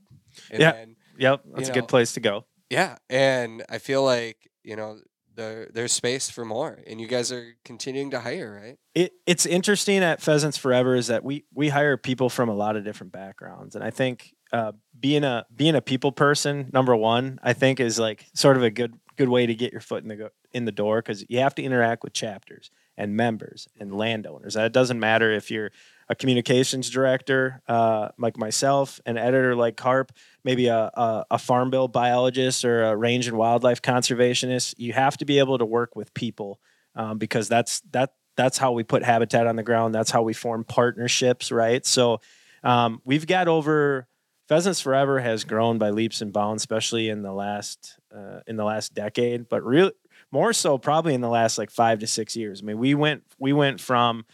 And 0.51 0.61
Yeah. 0.61 0.71
then 0.73 0.95
Yep, 1.17 1.41
that's 1.55 1.69
a 1.69 1.73
good 1.73 1.87
place 1.87 2.13
to 2.13 2.19
go. 2.19 2.45
yeah, 2.69 2.97
and 3.09 3.63
I 3.69 3.77
feel 3.77 4.03
like 4.03 4.37
you 4.63 4.75
know 4.75 4.99
there 5.35 5.69
there's 5.73 5.91
space 5.93 6.29
for 6.29 6.43
more, 6.45 6.79
and 6.87 6.99
you 6.99 7.07
guys 7.07 7.31
are 7.31 7.53
continuing 7.63 8.11
to 8.11 8.19
hire, 8.19 8.59
right? 8.61 8.77
it, 8.95 9.13
it's 9.25 9.45
interesting 9.45 9.99
at 10.03 10.21
Pheasants 10.21 10.57
Forever 10.57 10.95
is 10.95 11.07
that 11.07 11.23
we 11.23 11.45
we 11.53 11.69
hire 11.69 11.95
people 11.97 12.29
from 12.29 12.49
a 12.49 12.53
lot 12.53 12.75
of 12.75 12.83
different 12.83 13.11
backgrounds, 13.13 13.75
and 13.75 13.83
I 13.83 13.89
think 13.91 14.33
uh, 14.51 14.71
being 14.99 15.23
a 15.23 15.45
being 15.55 15.75
a 15.75 15.81
people 15.81 16.11
person, 16.11 16.69
number 16.73 16.95
one, 16.95 17.39
I 17.43 17.53
think 17.53 17.79
is 17.79 17.99
like 17.99 18.25
sort 18.33 18.57
of 18.57 18.63
a 18.63 18.69
good 18.71 18.95
good 19.17 19.29
way 19.29 19.45
to 19.45 19.53
get 19.53 19.71
your 19.71 19.81
foot 19.81 20.03
in 20.03 20.09
the 20.09 20.15
go, 20.15 20.29
in 20.53 20.65
the 20.65 20.71
door 20.71 21.01
because 21.01 21.23
you 21.29 21.39
have 21.39 21.53
to 21.55 21.61
interact 21.63 22.03
with 22.03 22.13
chapters 22.13 22.71
and 22.97 23.15
members 23.15 23.67
and 23.79 23.93
landowners. 23.93 24.55
And 24.55 24.65
it 24.65 24.73
doesn't 24.73 24.99
matter 24.99 25.31
if 25.31 25.51
you're 25.51 25.71
a 26.11 26.15
communications 26.15 26.89
director 26.89 27.61
uh, 27.69 28.09
like 28.17 28.37
myself, 28.37 28.99
an 29.05 29.17
editor 29.17 29.55
like 29.55 29.77
Carp, 29.77 30.11
maybe 30.43 30.67
a, 30.67 30.91
a, 30.93 31.25
a 31.31 31.37
farm 31.37 31.69
bill 31.69 31.87
biologist 31.87 32.65
or 32.65 32.83
a 32.83 32.97
range 32.97 33.29
and 33.29 33.37
wildlife 33.37 33.81
conservationist. 33.81 34.75
You 34.77 34.91
have 34.91 35.15
to 35.17 35.25
be 35.25 35.39
able 35.39 35.57
to 35.57 35.65
work 35.65 35.95
with 35.95 36.13
people 36.13 36.59
um, 36.95 37.17
because 37.17 37.47
that's 37.47 37.79
that 37.91 38.11
that's 38.35 38.57
how 38.57 38.73
we 38.73 38.83
put 38.83 39.03
habitat 39.03 39.47
on 39.47 39.55
the 39.55 39.63
ground. 39.63 39.95
That's 39.95 40.11
how 40.11 40.21
we 40.21 40.33
form 40.33 40.65
partnerships, 40.65 41.49
right? 41.49 41.85
So 41.85 42.19
um, 42.61 43.01
we've 43.05 43.25
got 43.25 43.47
over 43.47 44.05
Pheasants 44.49 44.81
Forever 44.81 45.21
has 45.21 45.45
grown 45.45 45.77
by 45.77 45.91
leaps 45.91 46.21
and 46.21 46.33
bounds, 46.33 46.61
especially 46.61 47.07
in 47.07 47.21
the 47.21 47.31
last 47.31 47.97
uh, 48.13 48.41
in 48.47 48.57
the 48.57 48.65
last 48.65 48.93
decade, 48.93 49.47
but 49.47 49.63
real 49.63 49.91
more 50.29 50.51
so 50.51 50.77
probably 50.77 51.13
in 51.13 51.21
the 51.21 51.29
last 51.29 51.57
like 51.57 51.71
five 51.71 51.99
to 51.99 52.07
six 52.07 52.35
years. 52.35 52.61
I 52.61 52.65
mean, 52.65 52.79
we 52.79 52.95
went 52.95 53.23
we 53.39 53.53
went 53.53 53.79
from 53.79 54.25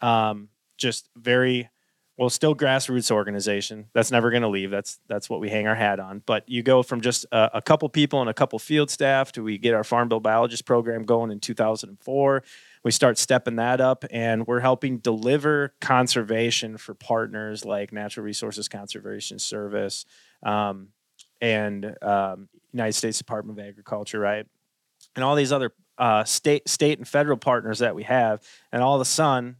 um, 0.00 0.50
just 0.76 1.08
very 1.16 1.70
well, 2.18 2.30
still 2.30 2.56
grassroots 2.56 3.10
organization. 3.10 3.88
That's 3.92 4.10
never 4.10 4.30
going 4.30 4.42
to 4.42 4.48
leave. 4.48 4.70
That's 4.70 4.98
that's 5.06 5.28
what 5.28 5.38
we 5.38 5.50
hang 5.50 5.66
our 5.66 5.74
hat 5.74 6.00
on. 6.00 6.22
But 6.24 6.48
you 6.48 6.62
go 6.62 6.82
from 6.82 7.02
just 7.02 7.26
a, 7.30 7.58
a 7.58 7.62
couple 7.62 7.88
people 7.90 8.22
and 8.22 8.30
a 8.30 8.34
couple 8.34 8.58
field 8.58 8.90
staff 8.90 9.32
to 9.32 9.42
we 9.42 9.58
get 9.58 9.74
our 9.74 9.84
farm 9.84 10.08
bill 10.08 10.20
biologist 10.20 10.64
program 10.64 11.02
going 11.02 11.30
in 11.30 11.40
2004 11.40 12.42
we 12.86 12.92
start 12.92 13.18
stepping 13.18 13.56
that 13.56 13.80
up 13.80 14.04
and 14.12 14.46
we're 14.46 14.60
helping 14.60 14.98
deliver 14.98 15.74
conservation 15.80 16.76
for 16.76 16.94
partners 16.94 17.64
like 17.64 17.92
natural 17.92 18.24
resources 18.24 18.68
conservation 18.68 19.40
service 19.40 20.04
um, 20.44 20.88
and 21.40 21.96
um, 22.00 22.48
united 22.72 22.92
states 22.92 23.18
department 23.18 23.58
of 23.58 23.66
agriculture 23.66 24.20
right 24.20 24.46
and 25.16 25.24
all 25.24 25.34
these 25.34 25.50
other 25.50 25.72
uh, 25.98 26.22
state 26.22 26.68
state 26.68 26.98
and 26.98 27.08
federal 27.08 27.36
partners 27.36 27.80
that 27.80 27.96
we 27.96 28.04
have 28.04 28.40
and 28.70 28.84
all 28.84 28.94
of 28.94 29.00
a 29.00 29.04
sudden 29.04 29.56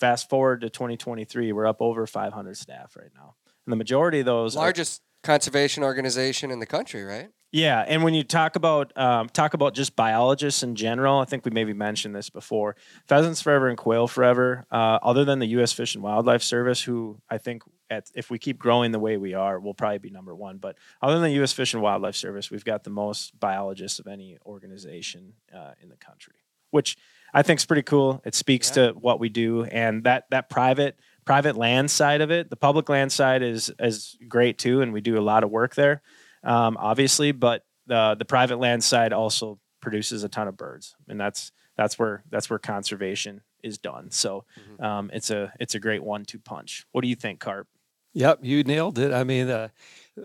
fast 0.00 0.28
forward 0.30 0.60
to 0.60 0.70
2023 0.70 1.52
we're 1.52 1.66
up 1.66 1.80
over 1.80 2.06
500 2.06 2.56
staff 2.56 2.96
right 2.96 3.10
now 3.14 3.34
and 3.66 3.72
the 3.72 3.76
majority 3.76 4.20
of 4.20 4.26
those 4.26 4.56
are- 4.56 4.60
Largest 4.60 5.02
conservation 5.22 5.82
organization 5.82 6.50
in 6.50 6.58
the 6.60 6.66
country, 6.66 7.02
right? 7.02 7.30
yeah, 7.50 7.84
and 7.86 8.02
when 8.04 8.14
you 8.14 8.22
talk 8.22 8.56
about 8.56 8.96
um, 8.96 9.28
talk 9.28 9.54
about 9.54 9.74
just 9.74 9.96
biologists 9.96 10.62
in 10.62 10.74
general, 10.74 11.18
I 11.18 11.24
think 11.24 11.44
we 11.44 11.50
maybe 11.50 11.72
mentioned 11.72 12.14
this 12.14 12.30
before. 12.30 12.76
Pheasants 13.06 13.42
Forever 13.42 13.68
and 13.68 13.76
Quail 13.76 14.06
Forever, 14.06 14.64
uh, 14.70 14.98
other 15.02 15.24
than 15.24 15.38
the 15.38 15.46
U.S. 15.48 15.72
Fish 15.72 15.94
and 15.94 16.04
Wildlife 16.04 16.42
Service, 16.42 16.82
who 16.82 17.20
I 17.28 17.38
think 17.38 17.62
at, 17.90 18.10
if 18.14 18.30
we 18.30 18.38
keep 18.38 18.58
growing 18.58 18.92
the 18.92 18.98
way 18.98 19.16
we 19.16 19.34
are, 19.34 19.58
we'll 19.58 19.74
probably 19.74 19.98
be 19.98 20.10
number 20.10 20.34
one. 20.34 20.58
But 20.58 20.76
other 21.02 21.14
than 21.14 21.24
the 21.24 21.36
U.S. 21.36 21.52
Fish 21.52 21.74
and 21.74 21.82
Wildlife 21.82 22.16
Service, 22.16 22.50
we've 22.50 22.64
got 22.64 22.84
the 22.84 22.90
most 22.90 23.38
biologists 23.38 23.98
of 23.98 24.06
any 24.06 24.38
organization 24.46 25.32
uh, 25.54 25.72
in 25.82 25.88
the 25.88 25.96
country, 25.96 26.36
which 26.70 26.96
I 27.34 27.42
think 27.42 27.60
is 27.60 27.66
pretty 27.66 27.82
cool. 27.82 28.20
It 28.24 28.34
speaks 28.34 28.68
Yeah. 28.70 28.88
to 28.88 28.92
what 28.94 29.20
we 29.20 29.28
do, 29.28 29.64
and 29.64 30.04
that 30.04 30.24
that 30.30 30.48
private 30.48 30.98
private 31.24 31.56
land 31.56 31.90
side 31.90 32.20
of 32.22 32.30
it, 32.30 32.48
the 32.48 32.56
public 32.56 32.88
land 32.88 33.12
side 33.12 33.42
is 33.42 33.70
is 33.78 34.16
great 34.28 34.58
too, 34.58 34.80
and 34.82 34.92
we 34.92 35.00
do 35.00 35.18
a 35.18 35.20
lot 35.22 35.44
of 35.44 35.50
work 35.50 35.74
there 35.74 36.00
um, 36.44 36.76
obviously, 36.78 37.32
but 37.32 37.64
the 37.86 38.14
the 38.18 38.24
private 38.24 38.58
land 38.58 38.82
side 38.84 39.12
also 39.12 39.58
produces 39.80 40.24
a 40.24 40.28
ton 40.28 40.48
of 40.48 40.56
birds, 40.56 40.94
and 41.08 41.20
that's 41.20 41.52
that's 41.76 41.98
where 41.98 42.22
that's 42.30 42.48
where 42.50 42.58
conservation 42.58 43.42
is 43.62 43.76
done. 43.78 44.10
So 44.10 44.44
Mhm. 44.78 44.82
um, 44.84 45.10
it's 45.12 45.30
a 45.30 45.52
it's 45.60 45.74
a 45.74 45.80
great 45.80 46.02
one 46.02 46.24
two 46.24 46.38
punch. 46.38 46.86
What 46.92 47.02
do 47.02 47.08
you 47.08 47.16
think, 47.16 47.40
Carp? 47.40 47.66
Yep, 48.14 48.40
you 48.42 48.62
nailed 48.64 48.98
it. 48.98 49.12
I 49.12 49.22
mean, 49.24 49.48
uh, 49.50 49.68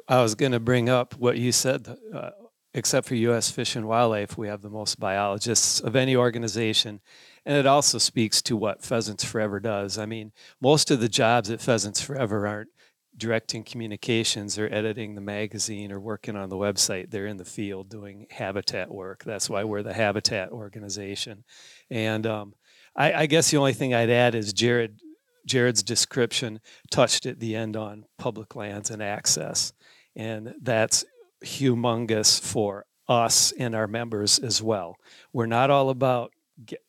I 0.07 0.21
was 0.21 0.35
going 0.35 0.53
to 0.53 0.59
bring 0.59 0.87
up 0.89 1.15
what 1.17 1.37
you 1.37 1.51
said. 1.51 1.87
Uh, 2.13 2.31
except 2.73 3.07
for 3.07 3.15
U.S. 3.15 3.51
Fish 3.51 3.75
and 3.75 3.87
Wildlife, 3.87 4.37
we 4.37 4.47
have 4.47 4.61
the 4.61 4.69
most 4.69 4.99
biologists 4.99 5.79
of 5.79 5.95
any 5.95 6.15
organization, 6.15 7.01
and 7.45 7.57
it 7.57 7.65
also 7.65 7.97
speaks 7.97 8.41
to 8.43 8.57
what 8.57 8.83
Pheasants 8.83 9.23
Forever 9.23 9.59
does. 9.59 9.97
I 9.97 10.05
mean, 10.05 10.31
most 10.61 10.91
of 10.91 10.99
the 10.99 11.09
jobs 11.09 11.49
at 11.49 11.61
Pheasants 11.61 12.01
Forever 12.01 12.47
aren't 12.47 12.69
directing 13.15 13.63
communications 13.63 14.57
or 14.57 14.67
editing 14.73 15.15
the 15.15 15.21
magazine 15.21 15.91
or 15.91 15.99
working 15.99 16.35
on 16.35 16.49
the 16.49 16.55
website. 16.55 17.11
They're 17.11 17.27
in 17.27 17.37
the 17.37 17.45
field 17.45 17.89
doing 17.89 18.25
habitat 18.31 18.91
work. 18.91 19.23
That's 19.23 19.49
why 19.49 19.63
we're 19.63 19.83
the 19.83 19.93
habitat 19.93 20.49
organization. 20.51 21.43
And 21.91 22.25
um, 22.25 22.53
I, 22.95 23.13
I 23.13 23.25
guess 23.27 23.51
the 23.51 23.57
only 23.57 23.73
thing 23.73 23.93
I'd 23.93 24.09
add 24.09 24.35
is 24.35 24.53
Jared 24.53 24.99
Jared's 25.45 25.83
description 25.83 26.61
touched 26.89 27.25
at 27.25 27.39
the 27.39 27.55
end 27.55 27.75
on 27.75 28.05
public 28.17 28.55
lands 28.55 28.89
and 28.89 29.03
access. 29.03 29.73
And 30.15 30.55
that's 30.61 31.03
humongous 31.43 32.39
for 32.41 32.85
us 33.07 33.51
and 33.53 33.75
our 33.75 33.87
members 33.87 34.39
as 34.39 34.61
well. 34.61 34.97
We're 35.31 35.45
not 35.45 35.69
all 35.69 35.89
about 35.89 36.31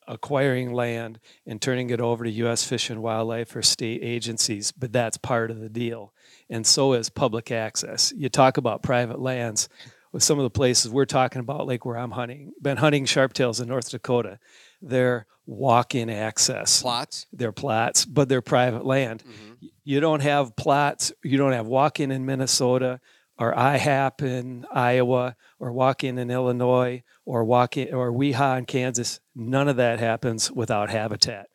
acquiring 0.07 0.73
land 0.73 1.19
and 1.47 1.61
turning 1.61 1.91
it 1.91 2.01
over 2.01 2.25
to 2.25 2.31
U.S. 2.31 2.65
Fish 2.65 2.91
and 2.91 3.03
Wildlife 3.03 3.57
or 3.57 3.63
state 3.63 4.01
agencies, 4.03 4.73
but 4.73 4.93
that's 4.93 5.17
part 5.17 5.51
of 5.51 5.61
the 5.61 5.69
deal. 5.71 6.13
And 6.51 6.67
so 6.67 6.93
is 6.93 7.09
public 7.11 7.51
access. 7.51 8.13
You 8.17 8.29
talk 8.29 8.57
about 8.59 8.83
private 8.83 9.21
lands 9.21 9.69
with 10.13 10.23
some 10.23 10.39
of 10.39 10.45
the 10.45 10.51
places 10.51 10.91
we're 10.91 11.07
talking 11.07 11.41
about, 11.41 11.67
like 11.67 11.85
where 11.85 11.97
I'm 11.97 12.13
hunting, 12.13 12.53
been 12.61 12.77
hunting 12.77 13.05
sharptails 13.07 13.61
in 13.61 13.69
North 13.69 13.91
Dakota. 13.91 14.39
They're 14.81 15.27
walk-in 15.47 16.09
access 16.11 16.81
Plots. 16.81 17.27
They're 17.33 17.53
plots, 17.53 18.05
but 18.05 18.29
they're 18.29 18.41
private 18.43 18.85
land. 18.87 19.25
Mhm. 19.27 19.71
You 19.83 20.01
don't 20.01 20.21
have 20.21 20.57
plots, 20.57 21.13
you 21.23 21.37
don't 21.37 21.53
have 21.53 21.67
walk 21.67 22.01
in 22.01 22.11
in 22.11 22.25
Minnesota 22.25 23.01
or 23.39 23.55
IHAP 23.55 24.23
in 24.23 24.65
Iowa 24.73 25.37
or 25.59 25.73
walk 25.73 26.05
in 26.05 26.19
in 26.19 26.31
Illinois 26.31 27.03
or 27.25 27.45
walk 27.45 27.77
in 27.77 27.93
or 27.95 28.13
WIHA 28.13 28.59
in 28.59 28.65
Kansas. 28.67 29.21
None 29.35 29.69
of 29.69 29.77
that 29.77 29.99
happens 29.99 30.51
without 30.53 30.91
habitat 30.91 31.49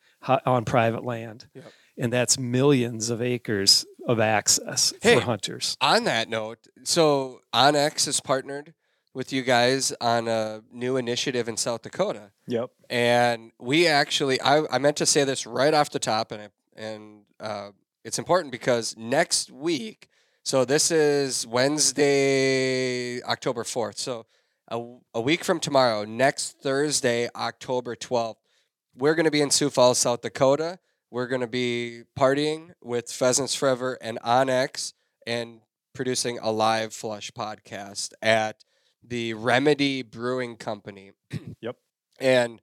on 0.45 0.65
private 0.65 1.03
land. 1.05 1.47
Yep. 1.53 1.71
And 1.97 2.13
that's 2.13 2.37
millions 2.39 3.09
of 3.09 3.21
acres 3.21 3.85
of 4.07 4.19
access 4.19 4.93
Hey. 5.01 5.15
for 5.15 5.21
hunters. 5.21 5.75
On 5.81 6.03
that 6.05 6.29
note, 6.29 6.67
so 6.83 7.41
onX 7.53 8.05
has 8.05 8.19
partnered 8.19 8.73
with 9.13 9.33
you 9.33 9.41
guys 9.41 9.91
on 9.99 10.27
a 10.27 10.61
new 10.71 10.95
initiative 10.97 11.47
in 11.49 11.57
South 11.57 11.81
Dakota. 11.81 12.31
Yep. 12.47 12.69
and 12.89 13.51
we 13.59 13.87
actually 13.87 14.39
I, 14.41 14.63
I 14.71 14.77
meant 14.79 14.97
to 14.97 15.05
say 15.05 15.23
this 15.23 15.45
right 15.45 15.73
off 15.73 15.89
the 15.91 15.99
top 15.99 16.31
and 16.31 16.41
I, 16.43 16.47
and 16.75 17.21
uh, 17.39 17.69
it's 18.03 18.17
important 18.17 18.51
because 18.51 18.95
next 18.97 19.51
week 19.51 20.07
so 20.49 20.65
this 20.65 20.89
is 20.89 21.45
wednesday 21.45 23.21
october 23.21 23.63
4th 23.63 23.99
so 23.99 24.25
a, 24.69 24.83
a 25.13 25.21
week 25.21 25.43
from 25.43 25.59
tomorrow 25.59 26.05
next 26.05 26.59
thursday 26.59 27.29
october 27.35 27.95
12th 27.95 28.37
we're 28.95 29.13
going 29.13 29.25
to 29.25 29.29
be 29.31 29.41
in 29.41 29.51
sioux 29.51 29.69
falls 29.69 29.99
south 29.99 30.21
dakota 30.21 30.79
we're 31.11 31.27
going 31.27 31.41
to 31.41 31.45
be 31.45 32.01
partying 32.17 32.71
with 32.81 33.11
pheasants 33.11 33.53
forever 33.53 33.95
and 34.01 34.17
onX 34.25 34.93
and 35.27 35.59
producing 35.93 36.39
a 36.39 36.49
live 36.49 36.95
flush 36.95 37.29
podcast 37.29 38.13
at 38.23 38.63
the 39.07 39.35
remedy 39.35 40.01
brewing 40.01 40.55
company 40.55 41.11
Yep. 41.61 41.75
and 42.19 42.59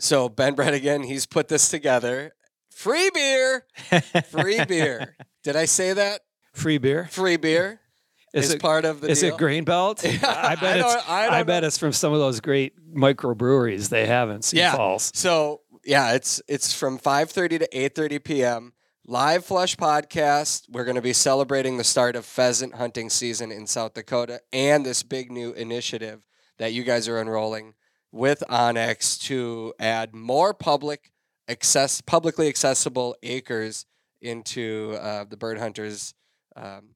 so 0.00 0.28
Ben 0.28 0.56
Bredigan, 0.56 1.06
he's 1.06 1.24
put 1.24 1.46
this 1.46 1.68
together. 1.68 2.34
Free 2.72 3.10
beer, 3.14 3.64
free 4.30 4.64
beer. 4.64 5.16
Did 5.44 5.54
I 5.54 5.66
say 5.66 5.92
that? 5.92 6.20
Free 6.54 6.78
beer? 6.78 7.08
Free 7.10 7.36
beer 7.36 7.80
Is, 8.34 8.46
is, 8.46 8.54
it, 8.54 8.60
part 8.62 8.84
of 8.84 9.00
the 9.00 9.08
is 9.10 9.20
deal. 9.20 9.34
it 9.34 9.38
grain 9.38 9.62
belt? 9.64 10.04
I 10.06 10.56
bet 10.56 10.78
don't- 10.78 10.92
it's 10.96 11.08
I 11.08 11.28
I, 11.28 11.42
bet 11.44 11.62
know. 11.62 11.66
it's 11.68 11.78
from 11.78 11.92
some 11.92 12.12
of 12.12 12.18
those 12.18 12.40
great 12.40 12.72
microbreweries 12.92 13.90
they 13.90 14.06
have 14.06 14.28
in 14.30 14.42
Sioux 14.42 14.56
Yeah. 14.58 14.74
Falls. 14.74 15.12
So 15.14 15.60
yeah, 15.84 16.14
it's 16.14 16.42
it's 16.48 16.72
from 16.74 16.98
5:30 16.98 17.60
to 17.60 17.68
8:30 17.68 18.24
p.m. 18.24 18.72
Live 19.06 19.44
Flush 19.44 19.76
podcast. 19.76 20.62
We're 20.70 20.84
going 20.84 20.96
to 20.96 21.02
be 21.02 21.12
celebrating 21.12 21.76
the 21.76 21.84
start 21.84 22.16
of 22.16 22.24
pheasant 22.24 22.74
hunting 22.76 23.08
season 23.10 23.52
in 23.52 23.66
South 23.68 23.94
Dakota 23.94 24.40
and 24.52 24.84
this 24.84 25.02
big 25.02 25.30
new 25.30 25.52
initiative 25.52 26.26
that 26.58 26.72
you 26.72 26.82
guys 26.84 27.06
are 27.06 27.20
enrolling 27.20 27.74
with 28.10 28.42
onX 28.50 29.20
to 29.24 29.74
add 29.78 30.14
more 30.14 30.54
public 30.54 31.12
access, 31.48 32.00
publicly 32.00 32.48
accessible 32.48 33.14
acres 33.22 33.84
into 34.22 34.96
uh, 35.00 35.24
the 35.24 35.36
bird 35.36 35.58
hunters. 35.58 36.14
Um, 36.56 36.94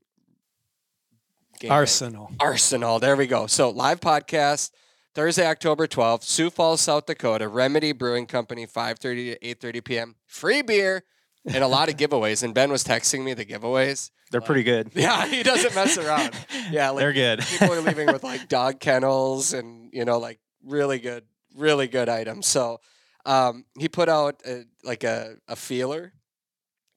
game 1.58 1.68
bank. 1.68 1.72
Arsenal. 1.72 2.30
Arsenal. 2.40 2.98
There 2.98 3.16
we 3.16 3.26
go. 3.26 3.46
So 3.46 3.70
live 3.70 4.00
podcast 4.00 4.70
Thursday, 5.14 5.46
October 5.46 5.86
12th, 5.86 6.22
Sioux 6.22 6.50
Falls, 6.50 6.80
South 6.80 7.06
Dakota, 7.06 7.48
Remedy 7.48 7.92
Brewing 7.92 8.26
Company, 8.26 8.66
5:30 8.66 9.00
to 9.00 9.38
8:30 9.40 9.84
p.m. 9.84 10.14
Free 10.26 10.62
beer 10.62 11.02
and 11.44 11.64
a 11.64 11.68
lot 11.68 11.88
of 11.88 11.96
giveaways. 11.98 12.42
And 12.42 12.54
Ben 12.54 12.70
was 12.70 12.84
texting 12.84 13.24
me 13.24 13.34
the 13.34 13.44
giveaways. 13.44 14.10
They're 14.30 14.40
pretty 14.40 14.62
good. 14.62 14.90
Yeah, 14.94 15.26
he 15.26 15.42
doesn't 15.42 15.74
mess 15.74 15.96
around. 15.98 16.34
Yeah, 16.70 16.90
like 16.90 17.00
They're 17.00 17.12
good. 17.14 17.40
people 17.40 17.72
are 17.72 17.80
leaving 17.80 18.06
with 18.12 18.22
like 18.22 18.46
dog 18.58 18.78
kennels 18.78 19.54
and 19.54 19.88
you 19.92 20.04
know 20.04 20.18
like 20.18 20.38
really 20.64 20.98
good, 20.98 21.24
really 21.56 21.88
good 21.88 22.08
items. 22.10 22.46
So 22.46 22.80
um, 23.24 23.64
he 23.78 23.88
put 23.88 24.08
out 24.08 24.40
a, 24.46 24.64
like 24.84 25.02
a, 25.02 25.36
a 25.48 25.56
feeler 25.56 26.12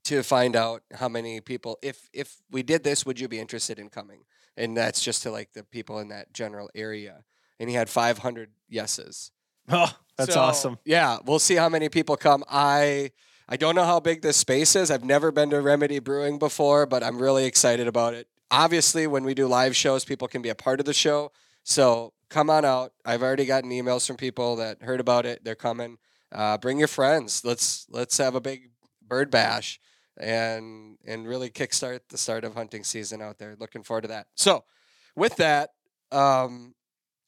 to 0.05 0.23
find 0.23 0.55
out 0.55 0.83
how 0.95 1.07
many 1.09 1.41
people 1.41 1.77
if 1.81 2.09
if 2.13 2.37
we 2.49 2.63
did 2.63 2.83
this 2.83 3.05
would 3.05 3.19
you 3.19 3.27
be 3.27 3.39
interested 3.39 3.79
in 3.79 3.89
coming? 3.89 4.23
And 4.57 4.75
that's 4.75 5.01
just 5.01 5.23
to 5.23 5.31
like 5.31 5.53
the 5.53 5.63
people 5.63 5.99
in 5.99 6.09
that 6.09 6.33
general 6.33 6.69
area. 6.75 7.23
And 7.59 7.69
he 7.69 7.75
had 7.75 7.89
500 7.89 8.49
yeses. 8.69 9.31
Oh, 9.69 9.95
that's 10.17 10.33
So, 10.33 10.39
awesome. 10.41 10.77
yeah 10.85 11.17
we'll 11.25 11.39
see 11.39 11.55
how 11.55 11.69
many 11.69 11.87
people 11.89 12.17
come. 12.17 12.43
I 12.49 13.11
i 13.47 13.57
don't 13.57 13.75
know 13.75 13.85
how 13.85 13.99
big 13.99 14.21
this 14.21 14.37
space 14.37 14.75
is. 14.75 14.89
I've 14.91 15.03
never 15.05 15.31
been 15.31 15.49
to 15.51 15.61
remedy 15.61 15.99
brewing 15.99 16.39
before 16.39 16.85
but 16.85 17.03
i'm 17.03 17.21
really 17.21 17.45
excited 17.45 17.87
about 17.87 18.13
it. 18.13 18.27
Obviously 18.49 19.07
when 19.07 19.23
we 19.23 19.33
do 19.33 19.47
live 19.47 19.75
shows 19.75 20.03
people 20.03 20.27
can 20.27 20.41
be 20.41 20.49
a 20.49 20.55
part 20.55 20.79
of 20.79 20.85
the 20.85 20.93
show. 20.93 21.31
So 21.63 22.13
come 22.29 22.49
on 22.49 22.65
out. 22.65 22.91
I've 23.05 23.21
already 23.21 23.45
gotten 23.45 23.69
emails 23.69 24.07
from 24.07 24.17
people 24.17 24.55
that 24.57 24.81
heard 24.81 24.99
about 24.99 25.25
it. 25.25 25.43
They're 25.43 25.55
coming. 25.55 25.97
Uh, 26.31 26.57
bring 26.57 26.79
your 26.79 26.87
friends. 26.87 27.43
Let's 27.45 27.85
let's 27.89 28.17
have 28.17 28.35
a 28.35 28.41
big 28.41 28.71
bird 29.07 29.29
bash 29.29 29.79
and 30.17 30.97
and 31.05 31.27
really 31.27 31.49
kickstart 31.49 31.99
the 32.09 32.17
start 32.17 32.43
of 32.43 32.53
hunting 32.53 32.83
season 32.83 33.21
out 33.21 33.37
there 33.37 33.55
looking 33.59 33.83
forward 33.83 34.01
to 34.01 34.07
that 34.07 34.27
so 34.35 34.63
with 35.15 35.35
that 35.37 35.71
um 36.11 36.73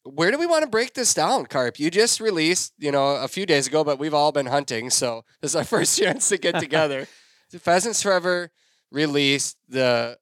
where 0.04 0.32
do 0.32 0.38
we 0.38 0.46
want 0.46 0.63
to 0.63 0.69
break 0.69 0.93
this 0.93 1.13
down, 1.13 1.46
Carp? 1.46 1.80
You 1.80 1.89
just 1.89 2.19
released, 2.19 2.74
you 2.78 2.91
know, 2.91 3.15
a 3.15 3.28
few 3.28 3.46
days 3.46 3.67
ago, 3.67 3.84
but 3.84 4.00
we've 4.00 4.13
all 4.13 4.32
been 4.32 4.48
hunting, 4.48 4.89
so 4.89 5.24
this 5.41 5.52
is 5.52 5.56
our 5.56 5.63
first 5.63 5.98
chance 5.98 6.30
to 6.30 6.38
get 6.38 6.56
together. 6.60 7.08
Pheasants 7.58 8.02
Forever 8.02 8.52
released 8.91 9.58
the 9.69 10.17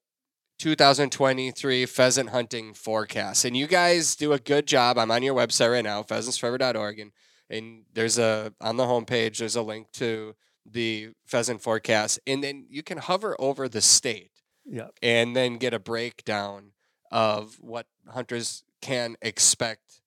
2023 0.59 1.85
pheasant 1.85 2.29
hunting 2.29 2.73
forecast, 2.73 3.45
and 3.45 3.57
you 3.57 3.67
guys 3.67 4.15
do 4.15 4.33
a 4.33 4.39
good 4.39 4.67
job. 4.67 4.97
I'm 4.97 5.11
on 5.11 5.23
your 5.23 5.33
website 5.33 5.71
right 5.71 5.83
now, 5.83 6.03
pheasantsforever.org, 6.03 6.99
and 6.99 7.11
and 7.49 7.83
there's 7.93 8.17
a 8.19 8.53
on 8.61 8.77
the 8.77 8.85
homepage 8.85 9.37
there's 9.39 9.55
a 9.55 9.61
link 9.61 9.91
to 9.93 10.35
the 10.65 11.11
pheasant 11.25 11.61
forecast, 11.61 12.19
and 12.27 12.43
then 12.43 12.65
you 12.69 12.83
can 12.83 12.97
hover 12.99 13.35
over 13.39 13.67
the 13.67 13.81
state 13.81 14.31
Yeah. 14.65 14.89
and 15.01 15.35
then 15.35 15.57
get 15.57 15.73
a 15.73 15.79
breakdown 15.79 16.71
of 17.11 17.55
what 17.59 17.87
hunters 18.07 18.63
can 18.81 19.15
expect 19.21 20.01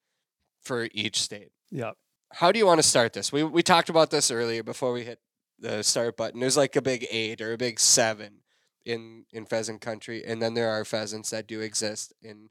for 0.63 0.89
each 0.93 1.21
state. 1.21 1.51
Yeah. 1.71 1.93
How 2.33 2.51
do 2.53 2.59
you 2.59 2.67
want 2.67 2.79
to 2.79 2.89
start 2.89 3.13
this? 3.13 3.31
We 3.33 3.43
we 3.45 3.63
talked 3.63 3.89
about 3.89 4.11
this 4.11 4.31
earlier 4.31 4.63
before 4.63 4.93
we 4.93 5.05
hit 5.05 5.21
the 5.59 5.83
start 5.85 6.17
button. 6.17 6.41
There's 6.41 6.57
like 6.57 6.75
a 6.77 6.83
big 6.83 7.07
eight 7.11 7.41
or 7.41 7.53
a 7.53 7.57
big 7.59 7.79
seven 7.79 8.43
in 8.85 9.27
in 9.33 9.47
pheasant 9.47 9.81
country, 9.81 10.25
and 10.25 10.41
then 10.43 10.55
there 10.55 10.71
are 10.71 10.85
pheasants 10.85 11.31
that 11.31 11.47
do 11.47 11.61
exist 11.61 12.13
in 12.23 12.51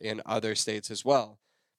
in 0.00 0.20
other 0.26 0.54
states 0.54 0.90
as 0.90 1.04
well. 1.04 1.38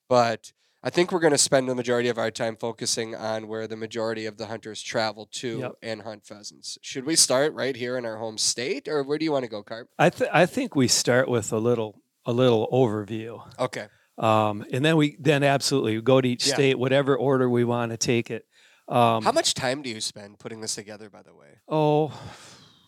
But 0.10 0.54
I 0.86 0.90
think 0.90 1.12
we're 1.14 1.20
going 1.22 1.32
to 1.32 1.38
spend 1.38 1.70
the 1.70 1.76
majority 1.76 2.10
of 2.10 2.18
our 2.18 2.30
time 2.30 2.58
focusing 2.58 3.16
on 3.16 3.48
where 3.48 3.68
the 3.68 3.78
majority 3.78 4.26
of 4.26 4.38
the 4.38 4.48
hunters 4.48 4.82
travel 4.82 5.28
to 5.34 5.60
Yep. 5.60 5.72
and 5.82 6.02
hunt 6.02 6.26
pheasants. 6.26 6.78
Should 6.82 7.06
we 7.06 7.16
start 7.16 7.54
right 7.54 7.76
here 7.76 7.98
in 7.98 8.06
our 8.06 8.18
home 8.18 8.38
state, 8.38 8.90
or 8.90 9.02
where 9.04 9.18
do 9.18 9.24
you 9.24 9.32
want 9.32 9.44
to 9.44 9.50
go, 9.50 9.64
Carp? 9.64 9.88
I 9.98 10.10
th- 10.10 10.30
I 10.34 10.46
think 10.46 10.76
we 10.76 10.90
start 10.90 11.30
with 11.30 11.54
a 11.54 11.58
little 11.58 12.02
a 12.26 12.34
little 12.34 12.68
overview. 12.72 13.42
Okay. 13.60 13.88
Um, 14.18 14.66
and 14.72 14.84
then 14.86 14.96
we 14.98 15.16
then 15.20 15.44
absolutely 15.44 16.00
go 16.02 16.22
to 16.22 16.28
each 16.30 16.48
Yeah. 16.48 16.54
state, 16.54 16.80
whatever 16.80 17.18
order 17.18 17.50
we 17.50 17.64
want 17.66 17.92
to 17.92 17.98
take 17.98 18.30
it. 18.32 18.46
Um, 18.88 19.24
How 19.24 19.32
much 19.32 19.54
time 19.54 19.82
do 19.82 19.90
you 19.90 20.00
spend 20.02 20.40
putting 20.40 20.62
this 20.62 20.76
together, 20.76 21.10
by 21.10 21.22
the 21.24 21.34
way? 21.34 21.60
Oh, 21.68 22.12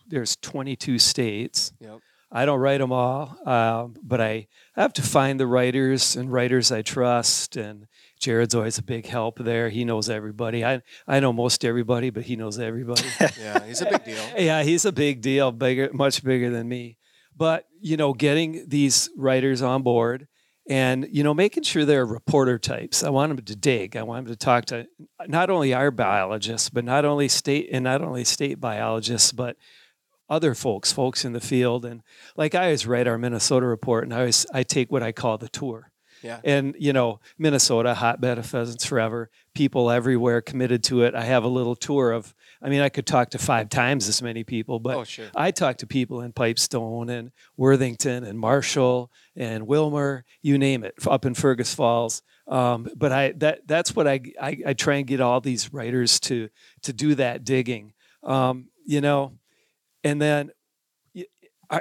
there's 0.06 0.36
22 0.36 0.98
states. 0.98 1.72
Yep. 1.80 1.98
I 2.36 2.44
don't 2.44 2.60
write 2.60 2.80
them 2.80 2.92
all, 2.92 3.34
um, 3.48 3.96
but 4.02 4.20
I 4.20 4.48
have 4.74 4.92
to 4.92 5.02
find 5.02 5.40
the 5.40 5.46
writers 5.46 6.16
and 6.16 6.30
writers 6.30 6.70
I 6.70 6.82
trust. 6.82 7.56
And 7.56 7.86
Jared's 8.20 8.54
always 8.54 8.76
a 8.76 8.82
big 8.82 9.06
help 9.06 9.38
there. 9.38 9.70
He 9.70 9.86
knows 9.86 10.10
everybody. 10.10 10.62
I 10.62 10.82
I 11.08 11.18
know 11.20 11.32
most 11.32 11.64
everybody, 11.64 12.10
but 12.10 12.24
he 12.24 12.36
knows 12.36 12.58
everybody. 12.58 13.04
Yeah, 13.40 13.64
he's 13.64 13.80
a 13.80 13.86
big 13.86 14.04
deal. 14.04 14.24
yeah, 14.36 14.62
he's 14.62 14.84
a 14.84 14.92
big 14.92 15.22
deal, 15.22 15.50
bigger, 15.50 15.88
much 15.94 16.22
bigger 16.22 16.50
than 16.50 16.68
me. 16.68 16.98
But 17.34 17.68
you 17.80 17.96
know, 17.96 18.12
getting 18.12 18.68
these 18.68 19.08
writers 19.16 19.62
on 19.62 19.82
board 19.82 20.28
and 20.68 21.08
you 21.10 21.22
know, 21.22 21.32
making 21.32 21.62
sure 21.62 21.86
they're 21.86 22.04
reporter 22.04 22.58
types. 22.58 23.02
I 23.02 23.08
want 23.08 23.34
them 23.34 23.46
to 23.46 23.56
dig. 23.56 23.96
I 23.96 24.02
want 24.02 24.26
them 24.26 24.34
to 24.34 24.38
talk 24.38 24.66
to 24.66 24.86
not 25.26 25.48
only 25.48 25.72
our 25.72 25.90
biologists, 25.90 26.68
but 26.68 26.84
not 26.84 27.06
only 27.06 27.28
state 27.28 27.70
and 27.72 27.84
not 27.84 28.02
only 28.02 28.24
state 28.24 28.60
biologists, 28.60 29.32
but 29.32 29.56
other 30.28 30.54
folks, 30.54 30.92
folks 30.92 31.24
in 31.24 31.32
the 31.32 31.40
field. 31.40 31.84
And 31.84 32.02
like 32.36 32.54
I 32.54 32.64
always 32.64 32.86
write 32.86 33.06
our 33.06 33.18
Minnesota 33.18 33.66
report, 33.66 34.04
and 34.04 34.14
I 34.14 34.18
always 34.18 34.46
I 34.52 34.62
take 34.62 34.90
what 34.90 35.02
I 35.02 35.12
call 35.12 35.38
the 35.38 35.48
tour. 35.48 35.90
Yeah. 36.22 36.40
And 36.44 36.74
you 36.78 36.92
know, 36.92 37.20
Minnesota, 37.38 37.94
hotbed 37.94 38.38
of 38.38 38.46
pheasants 38.46 38.84
forever. 38.84 39.30
People 39.54 39.90
everywhere 39.90 40.40
committed 40.40 40.82
to 40.84 41.02
it. 41.02 41.14
I 41.14 41.24
have 41.24 41.44
a 41.44 41.48
little 41.48 41.76
tour 41.76 42.12
of. 42.12 42.34
I 42.62 42.68
mean, 42.68 42.80
I 42.80 42.88
could 42.88 43.06
talk 43.06 43.30
to 43.30 43.38
five 43.38 43.68
times 43.68 44.08
as 44.08 44.22
many 44.22 44.42
people, 44.42 44.80
but 44.80 44.96
oh, 44.96 45.04
sure. 45.04 45.26
I 45.36 45.50
talk 45.50 45.76
to 45.78 45.86
people 45.86 46.22
in 46.22 46.32
Pipestone 46.32 47.10
and 47.10 47.30
Worthington 47.56 48.24
and 48.24 48.38
Marshall 48.38 49.10
and 49.36 49.66
Willmar, 49.66 50.22
you 50.40 50.56
name 50.56 50.82
it, 50.82 50.94
up 51.06 51.26
in 51.26 51.34
Fergus 51.34 51.74
Falls. 51.74 52.22
Um, 52.48 52.88
but 52.96 53.12
I 53.12 53.32
that 53.36 53.66
that's 53.66 53.94
what 53.94 54.08
I, 54.08 54.20
I 54.40 54.58
I 54.68 54.72
try 54.72 54.96
and 54.96 55.06
get 55.06 55.20
all 55.20 55.40
these 55.40 55.72
writers 55.72 56.18
to 56.20 56.48
to 56.82 56.92
do 56.92 57.14
that 57.16 57.44
digging. 57.44 57.92
Um, 58.22 58.68
you 58.84 59.00
know, 59.00 59.32
and 60.06 60.22
then 60.22 60.50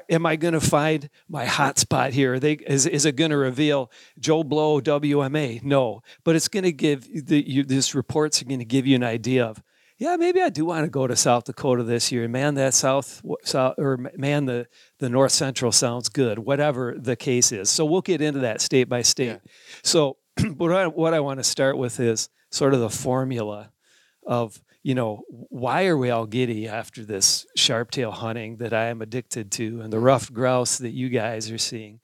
am 0.10 0.26
I 0.26 0.36
going 0.36 0.56
to 0.56 0.62
find 0.62 1.10
my 1.30 1.46
hot 1.46 1.78
spot 1.78 2.14
here? 2.14 2.40
They 2.40 2.54
is 2.54 2.86
is 2.86 3.06
it 3.06 3.16
going 3.16 3.32
to 3.32 3.38
reveal 3.38 3.92
Joe 4.20 4.44
Blow 4.44 4.82
WMA? 4.82 5.64
No, 5.64 6.02
but 6.24 6.36
it's 6.36 6.48
going 6.48 6.64
to 6.64 6.72
give 6.72 7.28
the 7.28 7.48
you, 7.48 7.64
this 7.64 7.94
reports 7.94 8.42
are 8.42 8.46
going 8.46 8.60
to 8.60 8.66
give 8.66 8.88
you 8.88 8.96
an 8.96 9.04
idea 9.04 9.46
of 9.46 9.62
yeah, 9.98 10.18
maybe 10.18 10.42
I 10.42 10.50
do 10.50 10.66
want 10.66 10.84
to 10.84 10.90
go 10.90 11.08
to 11.08 11.16
South 11.16 11.46
Dakota 11.46 11.84
this 11.84 12.12
year. 12.12 12.28
Man, 12.28 12.56
that 12.56 12.74
South, 12.74 13.22
South 13.44 13.76
or 13.78 13.98
man, 14.18 14.46
the 14.46 14.68
the 15.00 15.10
North 15.10 15.32
Central 15.32 15.72
sounds 15.72 16.10
good. 16.10 16.40
Whatever 16.40 16.96
the 16.98 17.16
case 17.16 17.52
is, 17.52 17.70
so 17.70 17.86
we'll 17.86 18.02
get 18.02 18.22
into 18.22 18.40
that 18.40 18.62
state 18.62 18.90
by 18.90 19.04
state. 19.04 19.28
Yeah. 19.28 19.38
So, 19.84 20.18
what 20.58 20.72
I, 20.74 20.88
what 20.88 21.14
I 21.14 21.20
want 21.20 21.40
to 21.40 21.44
start 21.44 21.78
with 21.78 22.00
is 22.00 22.30
sort 22.52 22.74
of 22.74 22.80
the 22.80 22.90
formula 22.90 23.72
of 24.26 24.62
you 24.88 24.94
know 24.94 25.24
why 25.50 25.88
are 25.88 25.98
we 25.98 26.12
all 26.12 26.28
giddy 26.28 26.68
after 26.68 27.04
this 27.04 27.44
sharptail 27.58 28.14
hunting 28.14 28.58
that 28.58 28.72
I 28.72 28.86
am 28.94 29.02
addicted 29.02 29.52
to 29.54 29.82
and 29.82 29.92
the 29.92 29.98
rough 30.00 30.32
grouse 30.32 30.78
that 30.78 30.92
you 30.92 31.10
guys 31.10 31.50
are 31.50 31.58
seeing. 31.58 32.02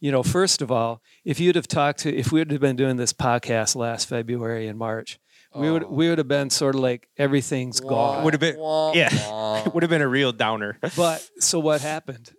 You 0.00 0.10
know, 0.12 0.22
first 0.22 0.62
of 0.62 0.72
all, 0.72 1.02
if 1.24 1.38
you'd 1.38 1.56
have 1.56 1.68
talked 1.68 2.00
to, 2.00 2.08
if 2.22 2.32
we 2.32 2.40
would 2.40 2.50
have 2.50 2.60
been 2.60 2.74
doing 2.74 2.96
this 2.96 3.12
podcast 3.12 3.76
last 3.76 4.08
February 4.08 4.66
and 4.66 4.78
March, 4.78 5.18
we 5.54 5.70
would 5.70 5.84
Oh. 5.84 5.90
we 5.90 6.08
would 6.08 6.16
have 6.18 6.26
been 6.38 6.48
sort 6.48 6.74
of 6.74 6.80
like 6.80 7.06
everything's 7.18 7.80
gone. 7.80 8.24
Would've 8.24 8.40
been- 8.40 8.58
Wah, 8.58 8.92
yeah. 8.94 9.10
wah. 9.30 9.62
It 9.66 9.74
would 9.74 9.82
have 9.82 9.90
been 9.90 10.00
a 10.00 10.08
real 10.08 10.32
downer. 10.32 10.78
But 10.96 11.28
so 11.38 11.60
what 11.60 11.80
happened? 11.92 12.32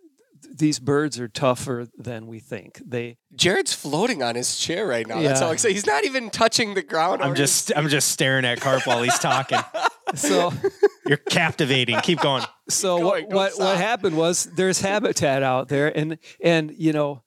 Th- 0.53 0.59
These 0.59 0.79
birds 0.79 1.19
are 1.19 1.27
tougher 1.27 1.87
than 1.97 2.27
we 2.27 2.39
think. 2.39 2.81
They 2.85 3.17
Jared's 3.35 3.73
floating 3.73 4.21
on 4.23 4.35
his 4.35 4.57
chair 4.57 4.85
right 4.87 5.07
now. 5.07 5.21
That's 5.21 5.39
Yeah. 5.41 5.47
all 5.47 5.51
exciting. 5.53 5.75
He's 5.75 5.85
not 5.85 6.05
even 6.05 6.29
touching 6.29 6.73
the 6.73 6.81
ground. 6.83 7.21
I'm 7.23 7.31
or 7.31 7.35
just 7.35 7.71
I'm 7.75 7.87
just 7.89 8.09
staring 8.09 8.45
at 8.45 8.59
Carp 8.61 8.85
while 8.87 9.01
he's 9.03 9.19
talking. 9.19 9.59
so 10.15 10.53
You're 11.07 11.17
captivating. 11.17 11.99
Keep 12.01 12.21
going. 12.21 12.43
so 12.69 12.97
Keep 12.97 13.03
what 13.05 13.11
going, 13.13 13.23
don't 13.29 13.35
what, 13.35 13.51
what 13.57 13.67
stop. 13.73 13.77
happened 13.77 14.17
was 14.17 14.45
there's 14.55 14.81
habitat 14.81 15.43
out 15.43 15.67
there 15.69 15.95
and 15.97 16.17
and 16.43 16.71
you 16.77 16.93
know 16.93 17.23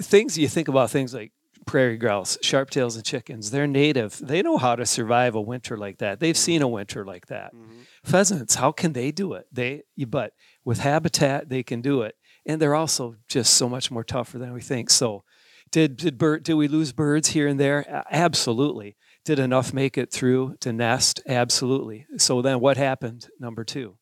things 0.00 0.38
you 0.38 0.48
think 0.48 0.68
about 0.68 0.90
things 0.90 1.14
like 1.14 1.32
prairie 1.66 1.98
grouse, 1.98 2.38
sharptails 2.42 2.94
and 2.96 3.04
chickens, 3.04 3.50
they're 3.50 3.66
native. 3.66 4.18
They 4.22 4.40
know 4.40 4.56
how 4.56 4.74
to 4.74 4.86
survive 4.86 5.34
a 5.34 5.40
winter 5.40 5.76
like 5.76 5.98
that. 5.98 6.18
They've 6.18 6.36
seen 6.36 6.62
a 6.62 6.68
winter 6.68 7.04
like 7.04 7.26
that. 7.26 7.54
Mhm. 7.54 7.84
Pheasants, 8.04 8.54
how 8.54 8.72
can 8.72 8.94
they 8.94 9.10
do 9.12 9.34
it? 9.34 9.46
They 9.52 9.82
but 10.06 10.32
with 10.64 10.78
habitat 10.78 11.48
they 11.50 11.62
can 11.62 11.82
do 11.82 12.02
it. 12.02 12.14
And 12.48 12.60
they're 12.60 12.74
also 12.74 13.14
just 13.28 13.54
so 13.54 13.68
much 13.68 13.90
more 13.90 14.02
tougher 14.02 14.38
than 14.38 14.52
we 14.52 14.62
think. 14.62 14.90
So 14.90 15.22
did 15.70 15.96
did 15.98 16.18
bird 16.18 16.42
did 16.42 16.54
we 16.54 16.66
lose 16.66 16.92
birds 16.92 17.28
here 17.28 17.46
and 17.46 17.60
there? 17.60 18.04
Absolutely. 18.10 18.96
Did 19.24 19.38
enough 19.38 19.74
make 19.74 19.98
it 19.98 20.10
through 20.10 20.56
to 20.60 20.72
nest? 20.72 21.20
Absolutely. 21.28 22.06
So 22.16 22.40
then 22.40 22.60
what 22.60 22.78
happened? 22.78 23.28
Number 23.38 23.62
2. 23.64 23.96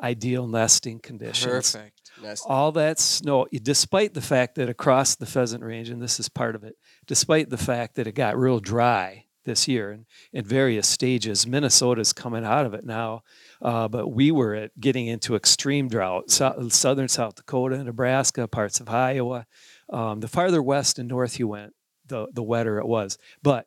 Ideal 0.00 0.46
nesting 0.46 1.00
conditions 1.00 1.72
Perfect. 1.72 2.10
Nest. 2.22 2.44
all 2.46 2.72
that 2.72 2.98
snow, 2.98 3.46
despite 3.62 4.14
the 4.14 4.20
fact 4.20 4.54
that 4.54 4.68
across 4.68 5.16
the 5.16 5.26
pheasant 5.26 5.62
range, 5.62 5.90
and 5.90 6.00
this 6.00 6.20
is 6.20 6.28
part 6.28 6.54
of 6.54 6.64
it, 6.64 6.76
despite 7.06 7.50
the 7.50 7.58
fact 7.58 7.96
that 7.96 8.06
it 8.06 8.14
got 8.14 8.38
real 8.38 8.60
dry 8.60 9.24
this 9.44 9.66
year 9.66 9.90
and 9.90 10.06
in 10.32 10.44
various 10.44 10.86
stages, 10.86 11.46
Minnesota's 11.46 12.12
coming 12.12 12.44
out 12.44 12.66
of 12.66 12.74
it 12.74 12.84
now. 12.84 13.22
Uh, 13.62 13.88
but 13.88 14.08
we 14.08 14.30
were 14.30 14.54
at 14.54 14.78
getting 14.80 15.06
into 15.06 15.34
extreme 15.34 15.88
drought, 15.88 16.30
so, 16.30 16.68
southern 16.70 17.08
South 17.08 17.34
Dakota, 17.34 17.82
Nebraska, 17.82 18.48
parts 18.48 18.80
of 18.80 18.88
Iowa. 18.88 19.46
Um, 19.90 20.20
the 20.20 20.28
farther 20.28 20.62
west 20.62 20.98
and 20.98 21.08
north 21.08 21.38
you 21.38 21.48
went, 21.48 21.74
the, 22.06 22.28
the 22.32 22.42
wetter 22.42 22.78
it 22.78 22.86
was. 22.86 23.18
But 23.42 23.66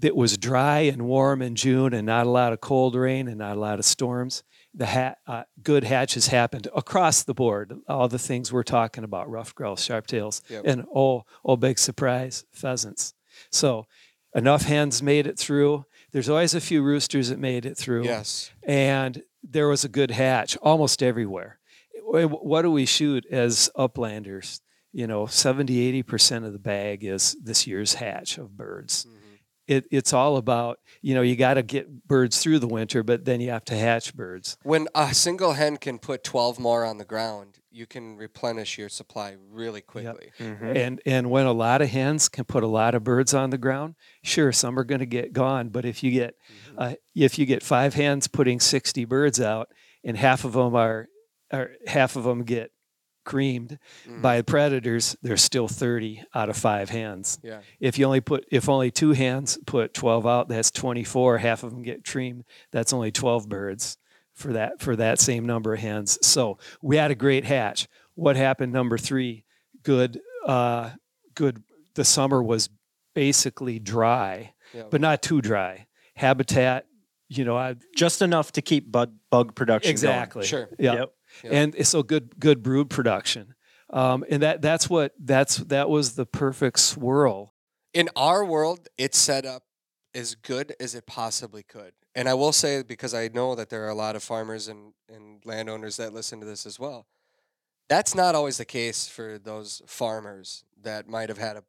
it 0.00 0.14
was 0.14 0.38
dry 0.38 0.80
and 0.80 1.02
warm 1.02 1.42
in 1.42 1.54
June 1.54 1.92
and 1.92 2.06
not 2.06 2.26
a 2.26 2.30
lot 2.30 2.52
of 2.52 2.60
cold 2.60 2.94
rain 2.94 3.28
and 3.28 3.38
not 3.38 3.56
a 3.56 3.60
lot 3.60 3.78
of 3.78 3.84
storms 3.84 4.42
the 4.74 4.86
ha- 4.86 5.14
uh, 5.26 5.42
good 5.62 5.84
hatches 5.84 6.28
happened 6.28 6.68
across 6.74 7.22
the 7.22 7.34
board. 7.34 7.74
All 7.88 8.08
the 8.08 8.18
things 8.18 8.52
we're 8.52 8.62
talking 8.62 9.04
about: 9.04 9.30
rough 9.30 9.54
grouse, 9.54 9.86
sharptails, 9.86 10.40
Yep. 10.48 10.62
and 10.64 10.84
oh, 10.94 11.24
oh, 11.44 11.56
big 11.56 11.78
surprise, 11.78 12.44
pheasants. 12.52 13.14
So, 13.50 13.86
enough 14.34 14.62
hens 14.62 15.02
made 15.02 15.26
it 15.26 15.38
through. 15.38 15.84
There's 16.12 16.28
always 16.28 16.54
a 16.54 16.60
few 16.60 16.82
roosters 16.82 17.28
that 17.28 17.38
made 17.38 17.66
it 17.66 17.76
through. 17.76 18.04
Yes. 18.04 18.50
And 18.62 19.22
there 19.42 19.68
was 19.68 19.84
a 19.84 19.88
good 19.88 20.10
hatch 20.10 20.56
almost 20.58 21.02
everywhere. 21.02 21.58
What 22.04 22.62
do 22.62 22.70
we 22.70 22.84
shoot 22.84 23.24
as 23.30 23.70
uplanders? 23.76 24.60
You 24.92 25.06
know, 25.06 25.26
70, 25.26 26.02
80% 26.02 26.44
of 26.44 26.52
the 26.52 26.58
bag 26.58 27.04
is 27.04 27.36
this 27.42 27.66
year's 27.66 27.94
hatch 27.94 28.36
of 28.38 28.56
birds. 28.56 29.06
Mm-hmm. 29.06 29.18
It, 29.68 29.84
it's 29.90 30.12
all 30.12 30.36
about, 30.36 30.78
you 31.00 31.14
know, 31.14 31.22
you 31.22 31.36
got 31.36 31.54
to 31.54 31.62
get 31.62 32.06
birds 32.06 32.42
through 32.42 32.58
the 32.58 32.66
winter, 32.66 33.02
but 33.02 33.24
then 33.24 33.40
you 33.40 33.50
have 33.50 33.64
to 33.66 33.76
hatch 33.76 34.14
birds. 34.14 34.58
When 34.64 34.88
a 34.94 35.14
single 35.14 35.52
hen 35.52 35.78
can 35.78 35.98
put 35.98 36.24
12 36.24 36.58
more 36.58 36.84
on 36.84 36.98
the 36.98 37.04
ground, 37.04 37.58
you 37.72 37.86
can 37.86 38.16
replenish 38.16 38.76
your 38.78 38.88
supply 38.88 39.36
really 39.50 39.80
quickly. 39.80 40.30
Mhm. 40.38 40.76
And 40.76 41.00
and 41.06 41.30
when 41.30 41.46
a 41.46 41.52
lot 41.52 41.80
of 41.82 41.88
hens 41.88 42.28
can 42.28 42.44
put 42.44 42.62
a 42.62 42.66
lot 42.66 42.94
of 42.94 43.02
birds 43.02 43.32
on 43.34 43.50
the 43.50 43.58
ground, 43.58 43.94
sure, 44.22 44.52
some 44.52 44.78
are 44.78 44.84
going 44.84 45.00
to 45.00 45.06
get 45.06 45.32
gone. 45.32 45.68
But 45.70 45.84
if 45.84 46.02
you 46.02 46.10
get 46.10 46.36
uh, 46.76 46.94
if 47.14 47.38
you 47.38 47.46
get 47.46 47.62
five 47.62 47.94
hens 47.94 48.28
putting 48.28 48.60
sixty 48.60 49.04
birds 49.04 49.40
out, 49.40 49.68
and 50.04 50.16
half 50.16 50.44
of 50.44 50.52
them 50.52 50.74
are, 50.74 51.08
are 51.52 51.70
half 51.86 52.16
of 52.16 52.24
them 52.24 52.44
get 52.44 52.72
creamed 53.24 53.78
Mhm. 54.06 54.20
by 54.20 54.42
predators, 54.42 55.16
there's 55.22 55.42
still 55.42 55.68
thirty 55.68 56.22
out 56.34 56.48
of 56.48 56.56
five 56.56 56.90
hens. 56.90 57.38
Yeah. 57.42 57.60
If 57.78 57.96
you 57.98 58.04
only 58.04 58.20
put 58.20 58.44
if 58.50 58.68
only 58.68 58.90
two 58.90 59.12
hens 59.12 59.58
put 59.66 59.94
twelve 59.94 60.26
out, 60.26 60.48
that's 60.48 60.70
twenty 60.70 61.04
four. 61.04 61.38
Half 61.38 61.62
of 61.62 61.70
them 61.70 61.82
get 61.82 62.04
creamed. 62.04 62.44
That's 62.72 62.92
only 62.92 63.12
twelve 63.12 63.48
birds 63.48 63.96
for 64.34 64.52
that 64.54 64.80
for 64.80 64.96
that 64.96 65.20
same 65.20 65.46
number 65.46 65.74
of 65.74 65.80
hens. 65.80 66.18
So 66.22 66.58
we 66.82 66.96
had 66.96 67.10
a 67.10 67.14
great 67.14 67.44
hatch. 67.44 67.88
What 68.14 68.36
happened? 68.36 68.72
Number 68.72 68.98
three, 68.98 69.44
good, 69.82 70.20
uh, 70.46 70.90
good. 71.34 71.62
The 71.94 72.04
summer 72.04 72.42
was 72.42 72.68
basically 73.14 73.78
dry, 73.78 74.54
Yeah. 74.74 74.84
but 74.90 75.00
not 75.00 75.22
too 75.22 75.40
dry. 75.42 75.86
Habitat, 76.14 76.86
you 77.28 77.44
know, 77.44 77.56
I, 77.56 77.76
Just 77.96 78.22
enough 78.22 78.52
to 78.52 78.62
keep 78.62 78.90
bug 78.90 79.14
bug 79.30 79.54
production 79.54 79.90
exactly. 79.90 80.44
Sure. 80.46 80.68
Yeah. 80.78 80.94
Yep. 80.94 81.12
Yeah. 81.44 81.50
And 81.52 81.86
so 81.86 82.02
good, 82.02 82.38
good 82.38 82.62
brood 82.62 82.90
production. 82.90 83.54
Um, 83.90 84.24
and 84.30 84.42
that 84.42 84.62
that's 84.62 84.88
what 84.88 85.12
that's 85.22 85.56
that 85.56 85.88
was 85.90 86.14
the 86.14 86.26
perfect 86.26 86.78
swirl. 86.80 87.54
in 87.94 88.08
our 88.16 88.44
world, 88.44 88.88
it's 88.96 89.18
set 89.18 89.44
up 89.44 89.64
as 90.14 90.34
good 90.34 90.74
as 90.80 90.94
it 90.94 91.06
possibly 91.06 91.62
could. 91.62 91.92
And 92.14 92.28
I 92.28 92.34
will 92.34 92.52
say, 92.52 92.82
because 92.82 93.14
I 93.14 93.28
know 93.28 93.54
that 93.54 93.70
there 93.70 93.84
are 93.84 93.90
a 93.90 93.94
lot 93.94 94.16
of 94.16 94.22
farmers 94.22 94.68
and, 94.68 94.92
and 95.08 95.44
landowners 95.46 95.96
that 95.96 96.12
listen 96.12 96.40
to 96.40 96.46
this 96.46 96.66
as 96.66 96.78
well, 96.78 97.06
that's 97.88 98.14
not 98.14 98.34
always 98.34 98.58
the 98.58 98.64
case 98.64 99.08
for 99.08 99.38
those 99.38 99.82
farmers 99.86 100.64
that 100.82 101.08
might 101.08 101.28
have 101.28 101.38
had 101.38 101.56
a, 101.56 101.62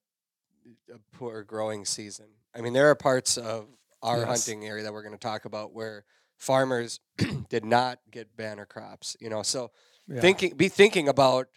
a 0.94 1.00
poor 1.14 1.44
growing 1.44 1.86
season. 1.86 2.28
I 2.56 2.62
mean, 2.62 2.74
there 2.74 2.90
are 2.90 2.96
parts 2.96 3.38
of 3.38 3.68
our 4.02 4.20
Yes. 4.20 4.28
hunting 4.28 4.66
area 4.66 4.84
that 4.84 4.92
we're 4.94 5.02
going 5.02 5.14
to 5.14 5.18
talk 5.18 5.46
about 5.46 5.74
where 5.74 6.04
farmers 6.38 7.00
did 7.50 7.64
not 7.64 8.00
get 8.12 8.36
banner 8.36 8.66
crops, 8.66 9.16
you 9.22 9.30
know, 9.30 9.44
so 9.44 9.72
Yeah. 10.08 10.20
thinking, 10.22 10.56
be 10.56 10.68
thinking 10.68 11.08
about 11.08 11.48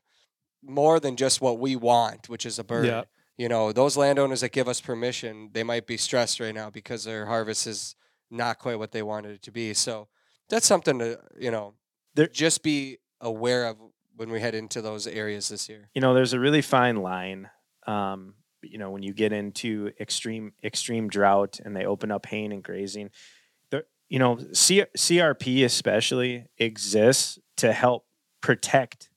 more 0.63 1.01
than 1.01 1.17
just 1.17 1.41
what 1.41 1.59
we 1.59 1.75
want, 1.77 2.29
which 2.29 2.47
is 2.47 2.59
a 2.59 2.65
bird 2.65 2.87
Yeah. 2.87 3.03
you 3.37 3.49
know 3.49 3.71
those 3.73 3.97
landowners 3.97 4.41
that 4.41 4.51
give 4.53 4.67
us 4.67 4.81
permission 4.81 5.51
they 5.53 5.63
might 5.63 5.87
be 5.87 5.97
stressed 5.99 6.41
right 6.41 6.55
now 6.55 6.71
because 6.71 7.05
their 7.05 7.27
harvest 7.27 7.67
is 7.67 7.95
not 8.31 8.59
quite 8.59 8.79
what 8.79 8.93
they 8.93 9.03
wanted 9.03 9.33
it 9.33 9.43
to 9.43 9.51
be 9.51 9.73
so 9.75 10.09
that's 10.49 10.67
something 10.67 10.99
to 10.99 11.19
you 11.39 11.51
know 11.51 11.75
There- 12.15 12.27
just 12.27 12.63
be 12.63 12.99
aware 13.21 13.67
of 13.67 13.77
when 14.17 14.31
we 14.31 14.41
head 14.41 14.55
into 14.55 14.81
those 14.81 15.07
areas 15.07 15.49
this 15.49 15.69
year. 15.69 15.91
You 15.95 16.01
know 16.01 16.15
there's 16.15 16.33
a 16.33 16.41
really 16.41 16.63
fine 16.63 16.97
line 16.97 17.51
um, 17.87 18.35
you 18.63 18.79
know 18.79 18.91
when 18.91 19.03
you 19.03 19.13
get 19.13 19.33
into 19.33 19.93
extreme 20.01 20.53
extreme 20.65 21.09
drought 21.09 21.61
and 21.65 21.77
they 21.77 21.85
open 21.85 22.11
up 22.11 22.27
haying 22.27 22.53
and 22.53 22.63
grazing 22.65 23.11
the 23.71 23.85
you 24.09 24.19
know 24.19 24.39
C- 24.53 24.85
crp 24.97 25.65
especially 25.65 26.47
exists 26.59 27.39
to 27.59 27.73
help 27.73 28.07
protect 28.41 29.09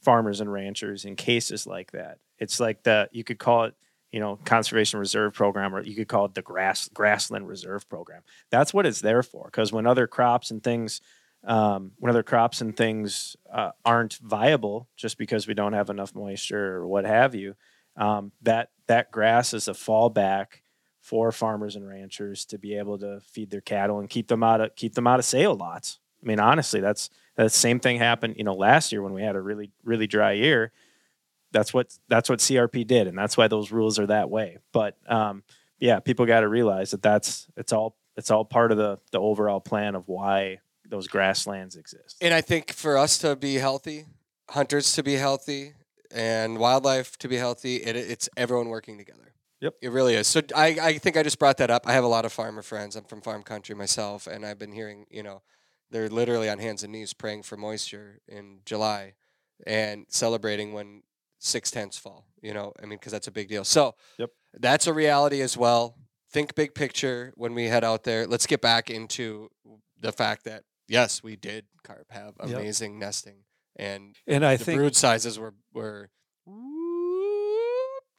farmers 0.00 0.40
and 0.40 0.52
ranchers 0.52 1.04
in 1.04 1.16
cases 1.16 1.66
like 1.66 1.92
that. 1.92 2.18
It's 2.38 2.58
like 2.58 2.82
the 2.82 3.08
you 3.12 3.24
could 3.24 3.38
call 3.38 3.64
it 3.64 3.74
you 4.12 4.20
know 4.20 4.38
conservation 4.44 5.00
reserve 5.00 5.34
program 5.34 5.74
or 5.74 5.82
you 5.82 5.96
could 5.96 6.08
call 6.08 6.26
it 6.26 6.34
the 6.34 6.42
grass 6.42 6.88
grassland 6.94 7.48
reserve 7.48 7.88
program 7.88 8.22
that's 8.50 8.72
what 8.72 8.86
it's 8.86 9.00
there 9.00 9.22
for 9.22 9.46
because 9.46 9.72
when 9.72 9.86
other 9.86 10.06
crops 10.06 10.50
and 10.50 10.62
things 10.62 11.00
um, 11.44 11.92
when 11.98 12.10
other 12.10 12.22
crops 12.22 12.60
and 12.60 12.76
things 12.76 13.36
uh, 13.52 13.72
aren't 13.84 14.14
viable 14.18 14.88
just 14.96 15.18
because 15.18 15.46
we 15.46 15.54
don't 15.54 15.72
have 15.72 15.90
enough 15.90 16.14
moisture 16.14 16.76
or 16.76 16.86
what 16.86 17.04
have 17.04 17.34
you, 17.34 17.54
um, 17.96 18.32
that 18.42 18.70
that 18.86 19.10
grass 19.10 19.52
is 19.52 19.68
a 19.68 19.72
fallback 19.72 20.46
for 21.00 21.32
farmers 21.32 21.74
and 21.74 21.86
ranchers 21.86 22.44
to 22.44 22.58
be 22.58 22.76
able 22.76 22.98
to 22.98 23.20
feed 23.20 23.50
their 23.50 23.60
cattle 23.60 23.98
and 23.98 24.08
keep 24.08 24.28
them 24.28 24.42
out 24.42 24.60
of 24.60 24.74
keep 24.76 24.94
them 24.94 25.06
out 25.06 25.18
of 25.18 25.24
sale 25.24 25.54
lots. 25.54 25.98
I 26.22 26.26
mean, 26.26 26.38
honestly, 26.38 26.80
that's 26.80 27.10
that 27.36 27.50
same 27.50 27.80
thing 27.80 27.98
happened. 27.98 28.36
You 28.38 28.44
know, 28.44 28.54
last 28.54 28.92
year 28.92 29.02
when 29.02 29.12
we 29.12 29.22
had 29.22 29.34
a 29.34 29.40
really 29.40 29.72
really 29.82 30.06
dry 30.06 30.32
year, 30.32 30.72
that's 31.52 31.72
what 31.74 31.92
that's 32.08 32.28
what 32.28 32.38
CRP 32.40 32.86
did, 32.86 33.06
and 33.06 33.16
that's 33.16 33.36
why 33.36 33.48
those 33.48 33.70
rules 33.70 33.98
are 33.98 34.06
that 34.06 34.30
way. 34.30 34.58
But 34.72 34.96
um, 35.06 35.42
yeah, 35.78 36.00
people 36.00 36.26
got 36.26 36.40
to 36.40 36.48
realize 36.48 36.90
that 36.92 37.02
that's 37.02 37.46
it's 37.56 37.72
all 37.72 37.96
it's 38.16 38.30
all 38.30 38.44
part 38.44 38.72
of 38.72 38.78
the 38.78 38.98
the 39.12 39.20
overall 39.20 39.60
plan 39.60 39.94
of 39.94 40.08
why 40.08 40.58
those 40.88 41.08
grasslands 41.08 41.76
exist. 41.76 42.18
and 42.20 42.34
i 42.34 42.42
think 42.42 42.70
for 42.70 42.98
us 42.98 43.16
to 43.16 43.34
be 43.34 43.54
healthy 43.54 44.04
hunters 44.50 44.92
to 44.92 45.02
be 45.02 45.14
healthy 45.14 45.72
and 46.10 46.58
wildlife 46.58 47.16
to 47.16 47.28
be 47.28 47.36
healthy 47.36 47.76
it, 47.76 47.96
it's 47.96 48.28
everyone 48.36 48.68
working 48.68 48.98
together 48.98 49.32
Yep. 49.62 49.74
it 49.80 49.90
really 49.90 50.14
is 50.14 50.26
so 50.26 50.42
I, 50.54 50.76
I 50.82 50.98
think 50.98 51.16
i 51.16 51.22
just 51.22 51.38
brought 51.38 51.56
that 51.58 51.70
up 51.70 51.86
i 51.86 51.92
have 51.94 52.04
a 52.04 52.08
lot 52.08 52.26
of 52.26 52.32
farmer 52.32 52.60
friends 52.60 52.94
i'm 52.94 53.04
from 53.04 53.22
farm 53.22 53.42
country 53.42 53.74
myself 53.74 54.26
and 54.26 54.44
i've 54.44 54.58
been 54.58 54.72
hearing 54.72 55.06
you 55.10 55.22
know 55.22 55.40
they're 55.90 56.10
literally 56.10 56.50
on 56.50 56.58
hands 56.58 56.82
and 56.82 56.92
knees 56.92 57.14
praying 57.14 57.44
for 57.44 57.56
moisture 57.56 58.20
in 58.28 58.58
july 58.66 59.14
and 59.66 60.04
celebrating 60.10 60.74
when 60.74 61.02
six 61.44 61.70
tenths 61.70 61.98
fall 61.98 62.24
you 62.40 62.54
know 62.54 62.72
i 62.80 62.86
mean 62.86 62.98
because 62.98 63.12
that's 63.12 63.26
a 63.26 63.32
big 63.32 63.48
deal 63.48 63.64
so 63.64 63.94
Yep. 64.18 64.30
that's 64.60 64.86
a 64.86 64.92
reality 64.92 65.40
as 65.40 65.56
well 65.56 65.96
think 66.30 66.54
big 66.54 66.74
picture 66.74 67.32
when 67.36 67.52
we 67.54 67.64
head 67.64 67.82
out 67.84 68.04
there 68.04 68.26
let's 68.26 68.46
get 68.46 68.60
back 68.60 68.88
into 68.90 69.48
the 70.00 70.12
fact 70.12 70.44
that 70.44 70.62
yes 70.88 71.22
we 71.22 71.34
did 71.36 71.66
carp 71.82 72.06
have 72.10 72.34
Yep. 72.46 72.58
amazing 72.58 72.98
nesting 72.98 73.44
and 73.76 74.16
And 74.26 74.44
I 74.44 74.56
the 74.56 74.64
think 74.64 74.78
brood 74.78 74.94
sizes 74.96 75.38
were 75.38 75.54
were 75.74 76.10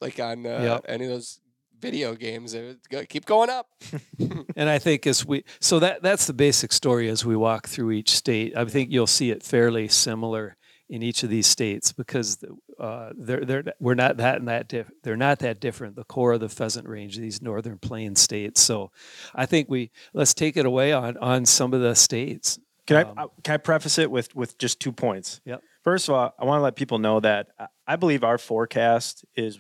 like 0.02 0.20
on 0.20 0.46
uh, 0.46 0.50
Yep. 0.64 0.86
any 0.88 1.06
of 1.06 1.12
those 1.12 1.40
video 1.80 2.16
games 2.16 2.56
go, 2.90 3.04
keep 3.06 3.26
going 3.26 3.50
up 3.50 3.68
And 4.56 4.70
I 4.70 4.80
think 4.80 5.06
as 5.08 5.26
we 5.26 5.44
so 5.60 5.80
that 5.80 6.02
that's 6.02 6.28
the 6.28 6.34
basic 6.34 6.72
story 6.72 7.10
as 7.10 7.26
we 7.26 7.36
walk 7.36 7.68
through 7.68 7.92
each 7.92 8.12
state. 8.12 8.56
I 8.56 8.66
think 8.66 8.92
you'll 8.92 9.08
see 9.08 9.32
it 9.32 9.44
fairly 9.44 9.88
similar 9.88 10.56
in 10.90 11.02
each 11.02 11.24
of 11.24 11.30
these 11.30 11.48
states 11.48 11.92
because 11.92 12.44
uh, 12.80 13.10
they're 13.18 13.46
they're 13.46 13.64
we're 13.80 13.94
not 13.96 14.18
that 14.18 14.38
and 14.38 14.48
that 14.48 14.68
diff- 14.68 14.92
they're 15.04 15.18
not 15.18 15.40
that 15.40 15.60
different. 15.60 15.96
The 15.96 16.04
core 16.04 16.34
of 16.34 16.40
the 16.40 16.50
pheasant 16.50 16.88
range, 16.88 17.18
these 17.18 17.42
northern 17.42 17.78
plain 17.80 18.16
states. 18.16 18.62
So, 18.62 18.92
I 19.34 19.46
think 19.46 19.70
we 19.70 19.92
let's 20.14 20.34
take 20.34 20.58
it 20.58 20.66
away 20.66 20.92
on 20.92 21.18
on 21.18 21.46
some 21.46 21.74
of 21.74 21.82
the 21.82 21.96
states. 21.96 22.60
Can 22.86 22.98
I 22.98 23.02
Um, 23.04 23.18
uh, 23.18 23.28
can 23.44 23.54
I 23.56 23.58
preface 23.58 23.98
it 23.98 24.12
with 24.12 24.36
with 24.36 24.58
just 24.58 24.80
two 24.80 24.92
points? 24.92 25.40
Yep. 25.46 25.62
First 25.84 26.10
of 26.10 26.16
all, 26.16 26.34
I 26.38 26.46
want 26.46 26.60
to 26.60 26.64
let 26.64 26.76
people 26.76 27.00
know 27.00 27.20
that 27.22 27.48
I- 27.60 27.68
I 27.88 27.96
believe 27.96 28.24
our 28.24 28.38
forecast 28.38 29.26
is 29.36 29.60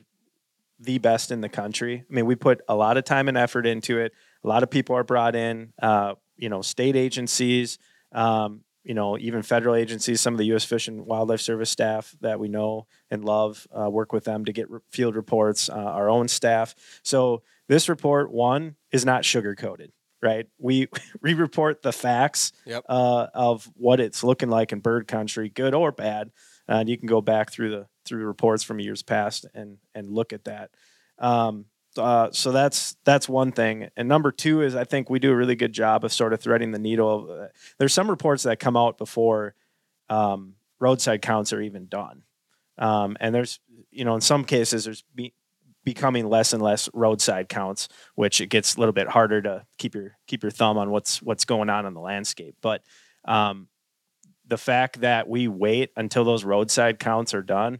the 0.79 0.97
best 0.97 1.31
in 1.31 1.39
the 1.41 1.49
country. 1.49 2.03
I 2.09 2.13
mean, 2.13 2.25
we 2.25 2.35
put 2.35 2.61
a 2.67 2.75
lot 2.75 2.97
of 2.97 3.05
time 3.05 3.27
and 3.29 3.37
effort 3.37 3.65
into 3.65 3.99
it. 3.99 4.11
A 4.43 4.47
lot 4.47 4.63
of 4.63 4.69
people 4.69 4.95
are 4.97 5.03
brought 5.03 5.35
in. 5.35 5.71
Uh, 5.81 6.15
you 6.35 6.49
know, 6.49 6.61
state 6.61 6.95
agencies. 6.95 7.77
Um, 8.11 8.61
you 8.83 8.93
know, 8.93 9.17
even 9.17 9.41
federal 9.41 9.75
agencies. 9.75 10.19
Some 10.21 10.33
of 10.33 10.37
the 10.37 10.45
U.S. 10.47 10.65
Fish 10.65 10.87
and 10.87 11.05
Wildlife 11.05 11.41
Service 11.41 11.69
staff 11.69 12.15
that 12.21 12.39
we 12.39 12.47
know 12.47 12.87
and 13.09 13.23
love 13.23 13.65
uh, 13.77 13.89
work 13.89 14.11
with 14.13 14.25
them 14.25 14.45
to 14.45 14.51
get 14.53 14.69
re- 14.69 14.79
field 14.91 15.15
reports. 15.15 15.69
Uh, 15.69 15.73
our 15.73 16.09
own 16.09 16.27
staff. 16.27 16.75
So 17.03 17.43
this 17.67 17.87
report 17.89 18.31
one 18.31 18.75
is 18.91 19.05
not 19.05 19.23
sugar 19.25 19.55
coated. 19.55 19.91
Right. 20.21 20.47
We 20.57 20.87
we 21.21 21.33
report 21.33 21.81
the 21.81 21.91
facts 21.93 22.51
Yep. 22.65 22.83
uh, 22.89 23.27
of 23.33 23.69
what 23.75 23.99
it's 23.99 24.23
looking 24.23 24.49
like 24.49 24.71
in 24.71 24.79
bird 24.79 25.07
country, 25.07 25.49
good 25.49 25.73
or 25.73 25.91
bad. 25.91 26.31
And 26.67 26.87
you 26.87 26.97
can 26.97 27.07
go 27.07 27.19
back 27.21 27.51
through 27.51 27.71
the 27.71 27.87
through 28.05 28.25
reports 28.25 28.63
from 28.63 28.79
years 28.79 29.01
past 29.03 29.45
and 29.53 29.77
and 29.93 30.09
look 30.09 30.31
at 30.33 30.45
that. 30.45 30.71
Um, 31.19 31.65
uh, 31.97 32.29
so 32.31 32.51
that's 32.51 32.95
that's 33.03 33.29
one 33.29 33.51
thing. 33.51 33.89
And 33.95 34.07
number 34.07 34.31
two 34.31 34.61
is 34.61 34.75
I 34.75 34.83
think 34.83 35.09
we 35.09 35.19
do 35.19 35.31
a 35.31 35.35
really 35.35 35.55
good 35.55 35.73
job 35.73 36.03
of 36.03 36.13
sort 36.13 36.33
of 36.33 36.41
threading 36.41 36.71
the 36.71 36.79
needle. 36.79 37.29
Uh, 37.29 37.47
There's 37.77 37.93
some 37.93 38.09
reports 38.09 38.43
that 38.43 38.59
come 38.59 38.77
out 38.77 38.97
before 38.97 39.55
um, 40.09 40.55
roadside 40.79 41.21
counts 41.21 41.53
are 41.53 41.61
even 41.61 41.87
done, 41.87 42.23
um, 42.77 43.17
and 43.19 43.33
there's 43.33 43.59
you 43.91 44.05
know 44.05 44.15
in 44.15 44.21
some 44.21 44.43
cases 44.43 44.85
there's 44.85 45.03
be, 45.13 45.33
becoming 45.83 46.29
less 46.29 46.53
and 46.53 46.61
less 46.61 46.89
roadside 46.93 47.49
counts, 47.49 47.87
which 48.15 48.41
it 48.41 48.47
gets 48.47 48.75
a 48.75 48.79
little 48.79 48.93
bit 48.93 49.07
harder 49.07 49.41
to 49.41 49.65
keep 49.77 49.95
your 49.95 50.17
keep 50.27 50.43
your 50.43 50.51
thumb 50.51 50.77
on 50.77 50.91
what's 50.91 51.21
what's 51.21 51.45
going 51.45 51.69
on 51.69 51.85
in 51.85 51.93
the 51.93 51.99
landscape. 51.99 52.55
But 52.61 52.83
um, 53.25 53.67
the 54.47 54.57
fact 54.57 55.01
that 55.01 55.27
we 55.27 55.47
wait 55.47 55.91
until 55.95 56.23
those 56.23 56.43
roadside 56.43 56.99
counts 56.99 57.33
are 57.33 57.41
done, 57.41 57.79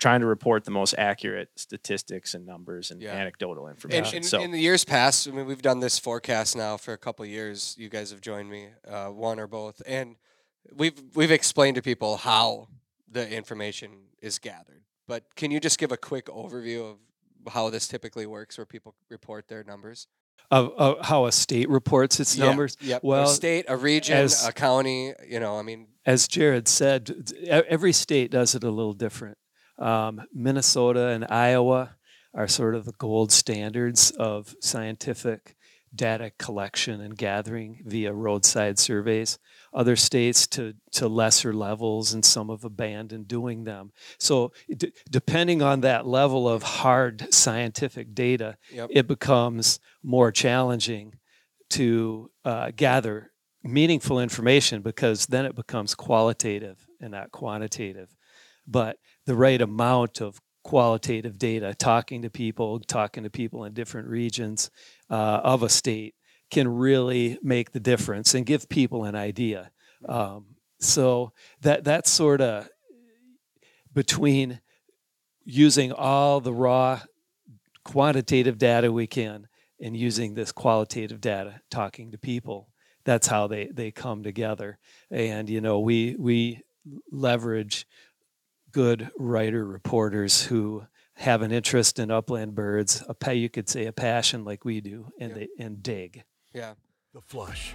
trying 0.00 0.20
to 0.20 0.26
report 0.26 0.64
the 0.64 0.70
most 0.70 0.94
accurate 0.98 1.50
statistics 1.56 2.34
and 2.34 2.44
numbers 2.46 2.90
and 2.90 3.00
Yeah. 3.00 3.12
anecdotal 3.14 3.66
In, 3.66 3.72
information. 3.74 4.16
in, 4.18 4.22
so 4.24 4.40
in 4.40 4.50
the 4.50 4.58
years 4.58 4.84
past, 4.84 5.28
I 5.28 5.30
mean, 5.30 5.46
we've 5.46 5.62
done 5.62 5.80
this 5.80 5.98
forecast 5.98 6.56
now 6.56 6.76
for 6.76 6.92
a 6.92 6.98
couple 6.98 7.22
of 7.24 7.30
years. 7.30 7.76
You 7.78 7.88
guys 7.88 8.10
have 8.10 8.20
joined 8.20 8.50
me, 8.50 8.68
uh, 8.88 9.08
one 9.08 9.38
or 9.38 9.46
both, 9.46 9.80
and 9.86 10.16
we've 10.74 11.00
we've 11.14 11.30
explained 11.30 11.76
to 11.76 11.82
people 11.82 12.16
how 12.16 12.68
the 13.08 13.28
information 13.30 13.90
is 14.20 14.38
gathered. 14.38 14.82
But 15.06 15.34
can 15.36 15.50
you 15.50 15.60
just 15.60 15.78
give 15.78 15.92
a 15.92 15.96
quick 15.96 16.26
overview 16.26 16.92
of 16.92 17.52
how 17.52 17.68
this 17.70 17.86
typically 17.88 18.26
works, 18.26 18.56
where 18.58 18.64
people 18.66 18.94
report 19.08 19.48
their 19.48 19.64
numbers? 19.64 20.06
Of, 20.52 20.72
of 20.78 21.06
how 21.06 21.26
a 21.26 21.32
state 21.32 21.68
reports 21.68 22.18
its 22.18 22.36
Yeah, 22.36 22.46
numbers. 22.46 22.76
Yep. 22.80 23.04
Well, 23.04 23.24
a 23.24 23.32
state, 23.32 23.66
a 23.68 23.76
region, 23.76 24.16
as- 24.16 24.46
a 24.46 24.52
county. 24.52 25.12
You 25.28 25.38
know, 25.40 25.58
I 25.58 25.62
mean, 25.62 25.88
as 26.06 26.26
Jared 26.26 26.66
said, 26.68 27.30
every 27.46 27.92
state 27.92 28.30
does 28.30 28.54
it 28.54 28.64
a 28.64 28.70
little 28.70 28.92
different. 28.94 29.36
Um, 29.80 30.22
Minnesota 30.34 31.08
and 31.08 31.26
Iowa 31.30 31.96
are 32.34 32.46
sort 32.48 32.74
of 32.74 32.84
the 32.84 32.92
gold 32.92 33.32
standards 33.32 34.10
of 34.12 34.54
scientific 34.60 35.56
data 35.92 36.30
collection 36.38 37.00
and 37.00 37.16
gathering 37.16 37.82
via 37.84 38.12
roadside 38.12 38.78
surveys. 38.78 39.38
Other 39.72 39.96
states 39.96 40.46
to, 40.48 40.74
to 40.92 41.08
lesser 41.08 41.52
levels, 41.52 42.12
and 42.12 42.24
some 42.24 42.48
have 42.48 42.64
abandoned 42.64 43.26
doing 43.26 43.64
them. 43.64 43.92
So, 44.18 44.52
d- 44.76 44.92
depending 45.10 45.62
on 45.62 45.80
that 45.80 46.06
level 46.06 46.48
of 46.48 46.62
hard 46.62 47.32
scientific 47.34 48.14
data, 48.14 48.56
Yep. 48.72 48.90
it 48.92 49.06
becomes 49.08 49.80
more 50.02 50.30
challenging 50.32 51.14
to 51.70 52.30
uh, 52.44 52.70
gather 52.74 53.32
meaningful 53.62 54.18
information 54.20 54.82
because 54.82 55.26
then 55.26 55.44
it 55.44 55.54
becomes 55.54 55.94
qualitative 55.94 56.86
and 57.00 57.10
not 57.12 57.30
quantitative. 57.30 58.08
But 58.66 58.96
the 59.26 59.36
right 59.36 59.60
amount 59.60 60.20
of 60.20 60.40
qualitative 60.62 61.38
data, 61.38 61.74
talking 61.74 62.22
to 62.22 62.30
people, 62.30 62.80
talking 62.80 63.24
to 63.24 63.30
people 63.30 63.64
in 63.64 63.72
different 63.72 64.08
regions 64.08 64.70
uh, 65.08 65.40
of 65.42 65.62
a 65.62 65.68
state, 65.68 66.14
can 66.50 66.68
really 66.68 67.38
make 67.42 67.72
the 67.72 67.80
difference 67.80 68.34
and 68.34 68.44
give 68.44 68.68
people 68.68 69.04
an 69.04 69.14
idea. 69.14 69.70
Um, 70.08 70.56
so 70.80 71.32
that 71.60 71.84
that's 71.84 72.10
sort 72.10 72.40
of 72.40 72.68
between 73.92 74.60
using 75.44 75.92
all 75.92 76.40
the 76.40 76.52
raw 76.52 77.00
quantitative 77.84 78.58
data 78.58 78.92
we 78.92 79.06
can 79.06 79.48
and 79.80 79.96
using 79.96 80.34
this 80.34 80.52
qualitative 80.52 81.20
data, 81.20 81.60
talking 81.70 82.10
to 82.10 82.18
people. 82.18 82.68
That's 83.04 83.26
how 83.26 83.46
they, 83.46 83.66
they 83.72 83.90
come 83.90 84.22
together. 84.22 84.78
And 85.10 85.48
you 85.48 85.60
know, 85.60 85.80
we 85.80 86.16
we 86.18 86.62
leverage 87.10 87.86
good 88.72 89.10
writer 89.18 89.64
reporters 89.66 90.44
who 90.44 90.84
have 91.16 91.42
an 91.42 91.52
interest 91.52 91.98
in 91.98 92.10
upland 92.10 92.54
birds, 92.54 93.02
a 93.08 93.14
pa- 93.14 93.32
you 93.32 93.48
could 93.48 93.68
say 93.68 93.86
a 93.86 93.92
passion 93.92 94.44
like 94.44 94.64
we 94.64 94.80
do, 94.80 95.06
and 95.20 95.30
Yeah. 95.30 95.36
they 95.36 95.48
and 95.64 95.82
dig. 95.82 96.22
yeah. 96.54 96.74
The 97.12 97.20
flush. 97.20 97.74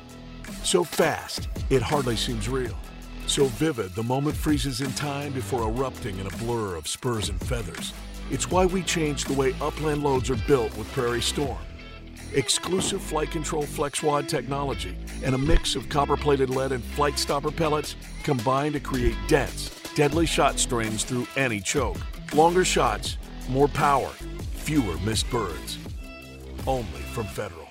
So 0.63 0.85
fast, 0.85 1.49
it 1.69 1.81
hardly 1.81 2.15
seems 2.15 2.47
real. 2.47 2.77
So 3.27 3.45
vivid, 3.45 3.93
the 3.93 4.03
moment 4.03 4.37
freezes 4.37 4.79
in 4.79 4.91
time 4.93 5.33
before 5.33 5.63
erupting 5.67 6.17
in 6.19 6.27
a 6.27 6.37
blur 6.37 6.75
of 6.75 6.87
spurs 6.87 7.27
and 7.27 7.39
feathers. 7.41 7.91
It's 8.31 8.49
why 8.49 8.65
we 8.65 8.81
changed 8.81 9.27
the 9.27 9.33
way 9.33 9.53
upland 9.61 10.03
loads 10.03 10.29
are 10.29 10.37
built 10.47 10.75
with 10.77 10.89
Prairie 10.93 11.21
Storm. 11.21 11.57
Exclusive 12.33 13.01
flight 13.01 13.29
control 13.29 13.63
flex 13.63 14.01
wad 14.01 14.27
technology 14.29 14.95
and 15.23 15.35
a 15.35 15.37
mix 15.37 15.75
of 15.75 15.89
copper 15.89 16.17
plated 16.17 16.49
lead 16.49 16.71
and 16.71 16.83
FliteStopper 16.95 17.53
pellets 17.55 17.95
combine 18.23 18.71
to 18.73 18.79
create 18.79 19.15
dense, 19.27 19.69
deadly 19.95 20.25
shot 20.25 20.59
strings 20.59 21.03
through 21.03 21.25
any 21.37 21.61
choke. 21.61 21.97
Longer 22.33 22.65
shots, 22.65 23.17
more 23.49 23.69
power, 23.69 24.09
fewer 24.51 24.97
missed 24.99 25.29
birds. 25.31 25.77
Only 26.67 27.01
from 27.13 27.25
Federal. 27.25 27.69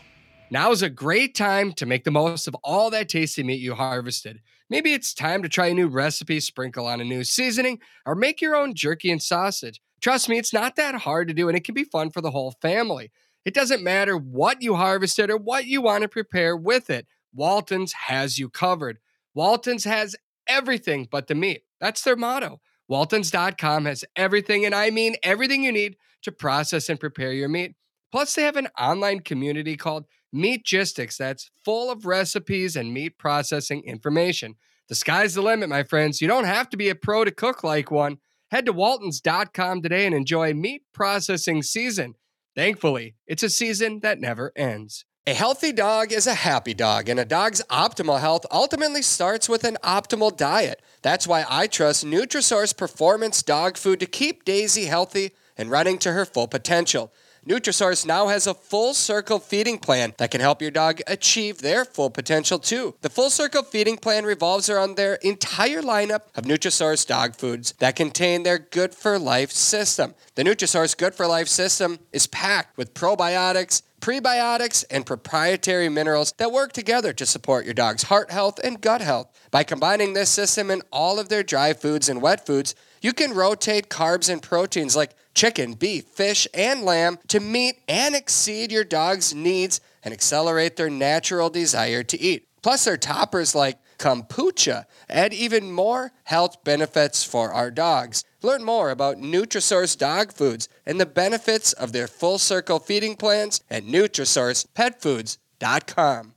Now 0.51 0.73
is 0.73 0.83
a 0.83 0.91
great 0.91 1.35
time 1.35 1.73
to 1.75 1.87
make 1.87 2.05
the 2.05 2.11
most 2.11 2.49
of 2.49 2.57
all 2.65 2.91
that 2.91 3.09
tasty 3.09 3.43
meat 3.43 3.61
you 3.61 3.75
harvested. 3.75 4.41
Maybe 4.71 4.95
it's 4.95 5.13
time 5.13 5.43
to 5.43 5.49
try 5.49 5.67
a 5.67 5.75
new 5.75 5.89
recipe, 5.89 6.41
sprinkle 6.41 6.87
on 6.87 7.01
a 7.01 7.05
new 7.05 7.25
seasoning, 7.25 7.81
or 8.07 8.15
make 8.15 8.41
your 8.41 8.57
own 8.57 8.75
jerky 8.75 9.11
and 9.11 9.23
sausage. 9.23 9.81
Trust 10.01 10.29
me, 10.29 10.39
it's 10.39 10.53
not 10.53 10.77
that 10.77 10.95
hard 10.95 11.29
to 11.29 11.35
do, 11.35 11.49
and 11.49 11.57
it 11.57 11.65
can 11.65 11.75
be 11.75 11.85
fun 11.85 12.11
for 12.11 12.21
the 12.21 12.31
whole 12.31 12.55
family. 12.63 13.11
It 13.45 13.53
doesn't 13.53 13.83
matter 13.83 14.17
what 14.17 14.63
you 14.63 14.77
harvested 14.77 15.31
or 15.31 15.37
what 15.37 15.67
you 15.67 15.83
want 15.83 16.03
to 16.03 16.09
prepare 16.09 16.57
with 16.57 16.89
it, 16.89 17.07
Walton's 17.35 17.93
has 17.93 18.39
you 18.39 18.49
covered. 18.49 18.99
Walton's 19.35 19.85
has 19.85 20.17
everything 20.47 21.09
but 21.11 21.27
the 21.27 21.35
meat. 21.35 21.63
That's 21.81 22.03
their 22.03 22.17
motto. 22.17 22.61
Waltons.com 22.89 23.87
has 23.87 24.05
everything, 24.15 24.65
and 24.65 24.75
I 24.75 24.91
mean 24.91 25.17
everything 25.23 25.65
you 25.65 25.73
need 25.73 25.97
to 26.23 26.33
process 26.33 26.89
and 26.89 27.01
prepare 27.01 27.33
your 27.33 27.49
meat. 27.49 27.75
Plus, 28.13 28.35
they 28.35 28.43
have 28.43 28.57
an 28.57 28.69
online 28.79 29.21
community 29.21 29.77
called 29.77 30.07
Meatgistics 30.35 31.17
that's 31.17 31.51
full 31.65 31.91
of 31.91 32.07
recipes 32.07 32.77
and 32.77 32.93
meat 32.93 33.19
processing 33.19 33.83
information. 33.85 34.57
The 34.89 34.95
sky's 34.95 35.35
the 35.35 35.43
limit, 35.43 35.69
my 35.69 35.83
friends. 35.83 36.21
You 36.21 36.29
don't 36.29 36.45
have 36.45 36.69
to 36.71 36.77
be 36.77 36.89
a 36.89 36.95
pro 36.95 37.25
to 37.25 37.31
cook 37.31 37.65
like 37.65 37.91
one. 37.91 38.19
Head 38.51 38.67
to 38.67 38.73
waltons.com 38.73 39.83
today 39.83 40.07
and 40.07 40.15
enjoy 40.15 40.53
meat 40.53 40.83
processing 40.93 41.63
season. 41.63 42.15
Thankfully, 42.55 43.17
it's 43.27 43.43
a 43.43 43.51
season 43.51 44.01
that 44.01 44.21
never 44.21 44.53
ends. 44.55 45.05
A 45.27 45.33
healthy 45.33 45.73
dog 45.73 46.13
is 46.13 46.27
a 46.27 46.35
happy 46.35 46.75
dog, 46.75 47.09
and 47.09 47.19
a 47.19 47.25
dog's 47.25 47.63
optimal 47.71 48.21
health 48.21 48.45
ultimately 48.51 49.01
starts 49.01 49.49
with 49.49 49.65
an 49.65 49.79
optimal 49.83 50.37
diet. 50.37 50.83
That's 51.01 51.27
why 51.27 51.47
I 51.49 51.67
trust 51.67 52.05
Nutrisource 52.05 52.77
Performance 52.77 53.43
Dog 53.43 53.79
Food 53.79 54.01
to 54.01 54.07
keep 54.07 54.45
Daisy 54.45 54.85
healthy 54.85 55.33
and 55.57 55.71
running 55.71 55.97
to 56.01 56.13
her 56.13 56.27
full 56.27 56.47
potential. 56.47 57.11
Nutrisource 57.49 58.05
now 58.05 58.29
has 58.29 58.47
a 58.47 58.53
full 58.53 58.93
circle 58.93 59.39
feeding 59.39 59.79
plan 59.79 60.13
that 60.19 60.31
can 60.31 60.43
help 60.43 60.61
your 60.61 60.71
dog 60.71 61.01
achieve 61.07 61.59
their 61.59 61.87
full 61.87 62.11
potential 62.11 62.59
too. 62.59 62.95
The 63.01 63.11
full 63.11 63.31
circle 63.31 63.63
feeding 63.63 63.97
plan 63.97 64.27
revolves 64.27 64.69
around 64.69 64.97
their 64.97 65.15
entire 65.17 65.81
lineup 65.81 66.23
of 66.35 66.45
Nutrisource 66.45 67.07
dog 67.07 67.35
foods 67.35 67.73
that 67.79 67.97
contain 67.97 68.43
their 68.43 68.59
good 68.59 68.95
for 68.95 69.19
life 69.19 69.53
system. 69.53 70.15
The 70.35 70.45
Nutrisource 70.45 70.97
good 70.97 71.15
for 71.15 71.27
life 71.27 71.49
system 71.49 71.99
is 72.13 72.27
packed 72.27 72.77
with 72.77 72.93
probiotics, 72.93 73.83
prebiotics, 74.05 74.85
and 74.91 75.07
proprietary 75.07 75.89
minerals 75.89 76.35
that 76.37 76.53
work 76.53 76.75
together 76.75 77.11
to 77.11 77.25
support 77.25 77.65
your 77.65 77.73
dog's 77.73 78.03
heart 78.03 78.31
health 78.31 78.61
and 78.63 78.83
gut 78.83 79.01
health. 79.01 79.31
By 79.51 79.65
combining 79.65 80.13
this 80.13 80.29
system 80.29 80.71
in 80.71 80.83
all 80.93 81.19
of 81.19 81.31
their 81.31 81.43
dry 81.43 81.73
foods 81.73 82.11
and 82.11 82.21
wet 82.21 82.45
foods, 82.45 82.75
you 83.01 83.15
can 83.15 83.33
rotate 83.33 83.89
carbs 83.89 84.29
and 84.29 84.43
proteins 84.43 84.95
like 84.95 85.15
chicken, 85.35 85.73
beef, 85.73 86.05
fish, 86.05 86.47
and 86.53 86.83
lamb 86.83 87.19
to 87.29 87.41
meet 87.41 87.77
and 87.89 88.15
exceed 88.15 88.71
your 88.71 88.85
dog's 88.85 89.35
needs 89.35 89.81
and 90.03 90.13
accelerate 90.13 90.77
their 90.77 90.91
natural 90.91 91.49
desire 91.49 92.03
to 92.03 92.21
eat. 92.21 92.47
Plus, 92.61 92.85
their 92.85 92.99
toppers 92.99 93.55
like 93.55 93.79
kombucha 93.99 94.85
add 95.09 95.33
even 95.35 95.71
more 95.73 96.13
health 96.25 96.63
benefits 96.65 97.25
for 97.25 97.53
our 97.53 97.71
dogs. 97.71 98.25
Learn 98.43 98.63
more 98.65 98.91
about 98.91 99.17
Nutrisource 99.19 99.97
dog 99.97 100.33
foods 100.33 100.69
and 100.85 101.01
the 101.01 101.07
benefits 101.07 101.73
of 101.73 101.93
their 101.93 102.07
full 102.07 102.39
circle 102.39 102.79
feeding 102.79 103.17
plans 103.17 103.63
at 103.71 103.85
NutrisourcePetFoods.com. 103.85 106.35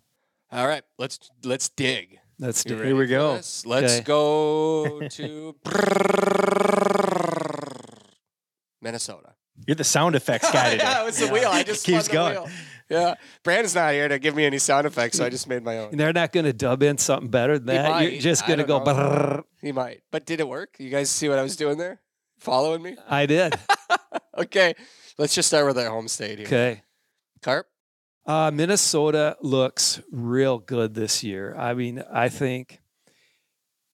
All 0.51 0.67
right, 0.67 0.83
let's 0.97 1.29
let's 1.43 1.67
dig. 1.69 2.19
Let's 2.39 2.63
do 2.63 2.75
ready 2.75 2.89
Here 2.89 2.95
we 2.95 3.07
go. 3.07 3.35
this? 3.37 3.65
Let's 3.65 3.93
Okay. 3.95 4.03
go 4.03 5.01
to 5.09 5.55
Minnesota. 8.87 9.33
You're 9.67 9.75
the 9.75 9.83
sound 9.83 10.15
effects 10.15 10.49
guy 10.49 10.69
today. 10.71 10.83
yeah, 10.83 11.01
it 11.01 11.05
was 11.05 11.17
the 11.19 11.27
wheel. 11.27 11.49
I 11.51 11.63
just 11.63 11.85
Keeps 11.85 12.07
the 12.07 12.13
going. 12.13 12.33
wheel. 12.35 12.49
Yeah, 12.89 13.15
Brandon's 13.43 13.75
not 13.75 13.91
here 13.91 14.07
to 14.07 14.17
give 14.17 14.33
me 14.33 14.45
any 14.45 14.59
sound 14.59 14.87
effects, 14.87 15.17
so 15.17 15.25
I 15.25 15.29
just 15.29 15.45
made 15.49 15.61
my 15.61 15.77
own. 15.79 15.89
And 15.91 15.99
they're 15.99 16.13
not 16.13 16.31
going 16.31 16.45
to 16.45 16.53
dub 16.53 16.81
in 16.83 16.97
something 16.97 17.29
better 17.29 17.59
than 17.59 17.65
that. 17.67 18.01
You're 18.11 18.21
just 18.21 18.47
going 18.47 18.59
to 18.59 18.63
go. 18.65 19.43
He 19.61 19.73
might, 19.73 20.03
but 20.09 20.25
did 20.25 20.39
it 20.39 20.47
work? 20.47 20.75
You 20.79 20.89
guys 20.89 21.09
see 21.09 21.27
what 21.27 21.37
I 21.37 21.43
was 21.43 21.57
doing 21.57 21.77
there? 21.77 21.99
Following 22.39 22.81
me? 22.81 22.95
I 23.09 23.25
did. 23.25 23.55
Okay, 24.37 24.75
let's 25.17 25.33
just 25.33 25.47
start 25.47 25.65
with 25.65 25.79
our 25.79 25.89
home 25.89 26.07
state 26.07 26.37
here. 26.37 26.45
Okay. 26.47 26.81
Carp. 27.41 27.65
Uh, 28.23 28.51
Minnesota 28.53 29.35
looks 29.41 29.99
real 30.11 30.59
good 30.59 30.93
this 30.93 31.23
year. 31.23 31.55
I 31.57 31.73
mean, 31.73 32.03
I 32.13 32.29
think 32.29 32.79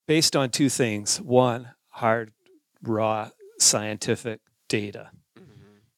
based 0.06 0.36
on 0.36 0.50
two 0.50 0.68
things. 0.68 1.22
One, 1.22 1.70
hard, 1.88 2.34
raw 2.82 3.30
scientific 3.58 4.42
data, 4.74 5.12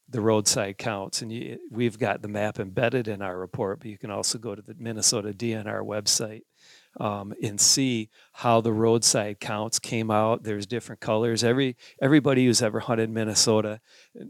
the 0.09 0.19
roadside 0.19 0.77
counts. 0.77 1.21
And 1.21 1.31
you, 1.31 1.57
we've 1.71 1.97
got 1.97 2.21
the 2.21 2.27
map 2.27 2.59
embedded 2.59 3.07
in 3.07 3.21
our 3.21 3.39
report, 3.39 3.79
but 3.79 3.87
you 3.87 3.97
can 3.97 4.11
also 4.11 4.37
go 4.37 4.53
to 4.53 4.61
the 4.61 4.75
Minnesota 4.77 5.31
DNR 5.31 5.81
website 5.81 6.41
um, 6.99 7.33
and 7.41 7.59
see 7.59 8.09
how 8.33 8.59
the 8.59 8.73
roadside 8.73 9.39
counts 9.39 9.79
came 9.79 10.11
out. 10.11 10.43
There's 10.43 10.65
different 10.65 10.99
colors. 10.99 11.41
Every 11.41 11.77
everybody 12.01 12.45
who's 12.45 12.61
ever 12.61 12.81
hunted 12.81 13.09
Minnesota 13.09 13.79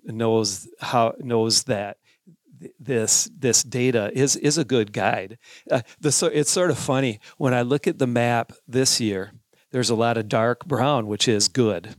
knows 0.03 0.67
how 0.79 1.15
knows 1.17 1.63
that 1.63 1.97
th- 2.59 2.73
this 2.79 3.31
this 3.35 3.63
data 3.63 4.11
is 4.13 4.35
is 4.35 4.59
a 4.59 4.63
good 4.63 4.93
guide. 4.93 5.39
Uh, 5.71 5.81
the, 5.99 6.11
so 6.11 6.27
it's 6.27 6.51
sort 6.51 6.69
of 6.69 6.77
funny 6.77 7.19
when 7.37 7.55
I 7.55 7.63
look 7.63 7.87
at 7.87 7.97
the 7.97 8.07
map 8.07 8.53
this 8.67 9.01
year. 9.01 9.33
There's 9.71 9.89
a 9.89 9.95
lot 9.95 10.17
of 10.17 10.29
dark 10.29 10.65
brown, 10.65 11.07
which 11.07 11.27
is 11.27 11.47
good, 11.47 11.95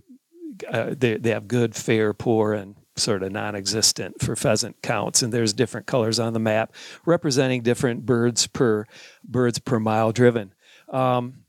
uh, 0.69 0.95
they 0.97 1.17
they 1.17 1.31
have 1.31 1.49
good, 1.49 1.75
fair, 1.75 2.13
poor, 2.13 2.53
and 2.55 2.77
sort 2.97 3.23
of 3.23 3.31
non-existent 3.33 4.23
for 4.23 4.35
pheasant 4.37 4.81
counts, 4.83 5.23
and 5.23 5.33
there's 5.33 5.53
different 5.53 5.87
colors 5.87 6.19
on 6.19 6.33
the 6.33 6.39
map 6.39 6.73
representing 7.05 7.63
different 7.63 8.07
birds 8.07 8.47
per 8.47 8.87
birds 9.23 9.59
per 9.59 9.79
mile 9.79 10.13
driven. 10.13 10.55
Um, 10.89 11.45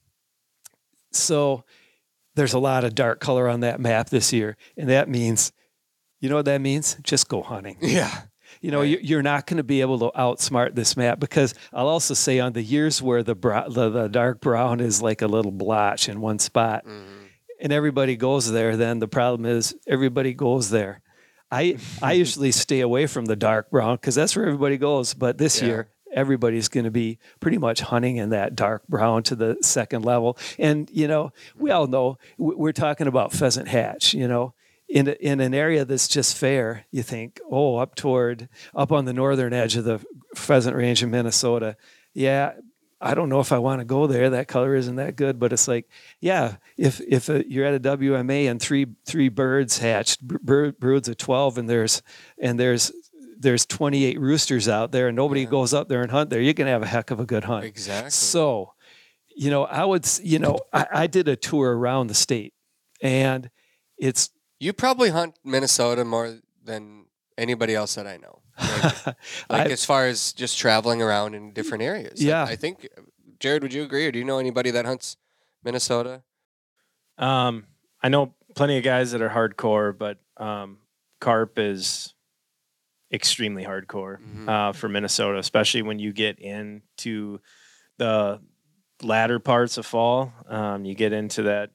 so 1.12 1.64
there's 2.36 2.54
a 2.54 2.60
lot 2.60 2.84
of 2.84 2.96
dark 2.96 3.20
color 3.20 3.48
on 3.48 3.62
that 3.62 3.80
map 3.80 4.10
this 4.10 4.32
year, 4.34 4.58
and 4.78 4.90
that 4.90 5.10
means, 5.10 5.52
you 6.20 6.30
know 6.30 6.36
what 6.36 6.46
that 6.46 6.62
means? 6.62 6.98
Just 7.04 7.28
go 7.30 7.42
hunting. 7.42 7.78
Yeah. 7.82 8.24
You 8.62 8.72
know, 8.72 8.80
Right. 8.80 8.90
you- 8.90 9.00
you're 9.04 9.22
not 9.24 9.46
going 9.46 9.58
to 9.58 9.64
be 9.64 9.82
able 9.82 10.00
to 10.00 10.12
outsmart 10.18 10.74
this 10.76 10.98
map 10.98 11.20
because 11.20 11.54
I'll 11.72 11.88
also 11.88 12.14
say 12.14 12.40
on 12.40 12.54
the 12.54 12.62
years 12.64 13.02
where 13.02 13.22
the, 13.22 13.36
bro- 13.36 13.70
the 13.70 13.90
the 13.90 14.08
dark 14.08 14.42
brown 14.42 14.80
is 14.80 15.02
like 15.02 15.22
a 15.22 15.28
little 15.28 15.52
blotch 15.52 16.10
in 16.10 16.22
one 16.22 16.40
spot, 16.40 16.84
and 17.60 17.72
everybody 17.74 18.16
goes 18.16 18.52
there, 18.52 18.76
then 18.78 19.00
the 19.00 19.08
problem 19.08 19.46
is 19.46 19.76
everybody 19.88 20.34
goes 20.34 20.70
there. 20.70 21.02
I 21.52 21.78
I 22.02 22.14
usually 22.24 22.52
stay 22.52 22.82
away 22.82 23.08
from 23.08 23.26
the 23.26 23.36
dark 23.36 23.70
brown 23.72 23.96
because 23.96 24.16
that's 24.16 24.36
where 24.36 24.46
everybody 24.46 24.78
goes. 24.78 25.14
But 25.14 25.38
this 25.38 25.62
Yeah. 25.62 25.68
year, 25.68 25.90
everybody's 26.14 26.68
going 26.70 26.86
to 26.86 26.92
be 26.92 27.20
pretty 27.40 27.58
much 27.58 27.82
hunting 27.82 28.18
in 28.18 28.30
that 28.30 28.56
dark 28.56 28.88
brown 28.88 29.24
to 29.24 29.36
the 29.36 29.58
second 29.62 30.04
level. 30.06 30.38
And 30.58 30.90
you 30.92 31.08
know, 31.08 31.32
we 31.58 31.72
all 31.72 31.88
know 31.88 32.18
we're 32.38 32.72
talking 32.74 33.08
about 33.08 33.34
pheasant 33.34 33.68
hatch. 33.68 34.14
You 34.14 34.28
know, 34.28 34.54
in 34.90 35.08
a, 35.10 35.12
in 35.12 35.40
an 35.42 35.54
area 35.54 35.84
that's 35.86 36.08
just 36.08 36.38
fair, 36.38 36.86
you 36.92 37.04
think, 37.04 37.40
oh, 37.50 37.78
up 37.78 37.96
toward 37.96 38.48
up 38.76 38.92
on 38.92 39.06
the 39.06 39.14
northern 39.14 39.54
edge 39.54 39.76
of 39.76 39.84
the 39.84 40.00
pheasant 40.36 40.76
range 40.76 41.04
in 41.04 41.12
Minnesota, 41.12 41.76
yeah. 42.14 42.54
I 43.00 43.14
don't 43.14 43.30
know 43.30 43.40
if 43.40 43.52
I 43.52 43.60
want 43.60 43.80
to 43.80 43.86
go 43.86 44.08
there. 44.08 44.32
That 44.32 44.48
color 44.48 44.74
isn't 44.76 44.96
that 44.96 45.16
good, 45.16 45.40
but 45.40 45.54
it's 45.54 45.68
like, 45.68 45.88
yeah, 46.20 46.56
if 46.78 47.00
if 47.02 47.30
uh 47.30 47.44
you're 47.48 47.66
at 47.66 47.76
a 47.76 47.80
WMA 47.80 48.50
and 48.50 48.60
three 48.62 48.88
three 49.06 49.30
birds 49.30 49.78
hatched, 49.80 50.22
bird, 50.28 50.80
broods 50.80 51.08
of 51.08 51.18
twelve, 51.18 51.58
and 51.58 51.70
there's 51.70 52.02
and 52.42 52.60
there's 52.60 52.92
there's 53.40 53.68
28 53.68 54.20
roosters 54.20 54.68
out 54.68 54.92
there, 54.92 55.10
and 55.10 55.16
nobody 55.16 55.42
Yeah. 55.42 55.50
goes 55.50 55.72
up 55.72 55.90
there 55.90 56.02
and 56.02 56.10
hunt 56.10 56.32
there, 56.32 56.42
you're 56.42 56.54
gonna 56.54 56.72
have 56.72 56.82
a 56.82 56.88
heck 56.88 57.12
of 57.12 57.20
a 57.20 57.26
good 57.26 57.44
hunt. 57.44 57.66
Exactly. 57.66 58.10
So, 58.10 58.74
you 59.36 59.52
know, 59.52 59.64
I 59.66 59.86
would, 59.86 60.08
you 60.24 60.40
know, 60.40 60.58
I, 60.74 60.88
I 60.92 61.08
did 61.08 61.28
a 61.28 61.36
tour 61.36 61.78
around 61.78 62.08
the 62.08 62.16
state, 62.16 62.56
and 63.00 63.52
it's 64.00 64.32
You 64.60 64.74
probably 64.74 65.10
hunt 65.12 65.38
Minnesota 65.44 66.04
more 66.04 66.40
than 66.64 67.06
anybody 67.38 67.76
else 67.76 67.94
that 67.94 68.08
I 68.08 68.18
know. 68.18 68.42
Maybe. 68.60 68.94
like 69.50 69.68
I- 69.68 69.72
as 69.72 69.86
far 69.86 70.08
as 70.08 70.34
just 70.34 70.58
traveling 70.58 71.02
around 71.02 71.34
in 71.36 71.54
different 71.54 71.84
areas. 71.84 72.20
I- 72.22 72.24
Yeah. 72.28 72.44
I, 72.44 72.56
think 72.56 72.88
Jared, 73.40 73.64
would 73.64 73.74
you 73.74 73.84
agree, 73.84 74.06
or 74.08 74.12
do 74.12 74.20
you 74.20 74.26
know 74.26 74.40
anybody 74.40 74.72
that 74.72 74.86
hunts 74.86 75.18
Minnesota? 75.64 76.24
Um, 77.18 77.66
I 78.02 78.10
know 78.10 78.34
plenty 78.56 78.78
of 78.78 78.84
guys 78.84 79.12
that 79.12 79.22
are 79.22 79.30
hardcore, 79.30 79.98
but 79.98 80.18
um, 80.38 80.80
carp 81.20 81.58
is 81.60 82.14
extremely 83.14 83.64
hardcore 83.64 84.18
Mhm. 84.20 84.50
uh, 84.50 84.74
for 84.74 84.90
Minnesota, 84.90 85.38
especially 85.40 85.82
when 85.82 85.98
you 86.00 86.12
get 86.14 86.40
into 86.40 87.40
the 87.98 88.42
latter 89.02 89.40
parts 89.40 89.78
of 89.78 89.86
fall. 89.86 90.34
Um, 90.48 90.84
you 90.86 90.94
get 90.96 91.14
into 91.14 91.44
that, 91.44 91.72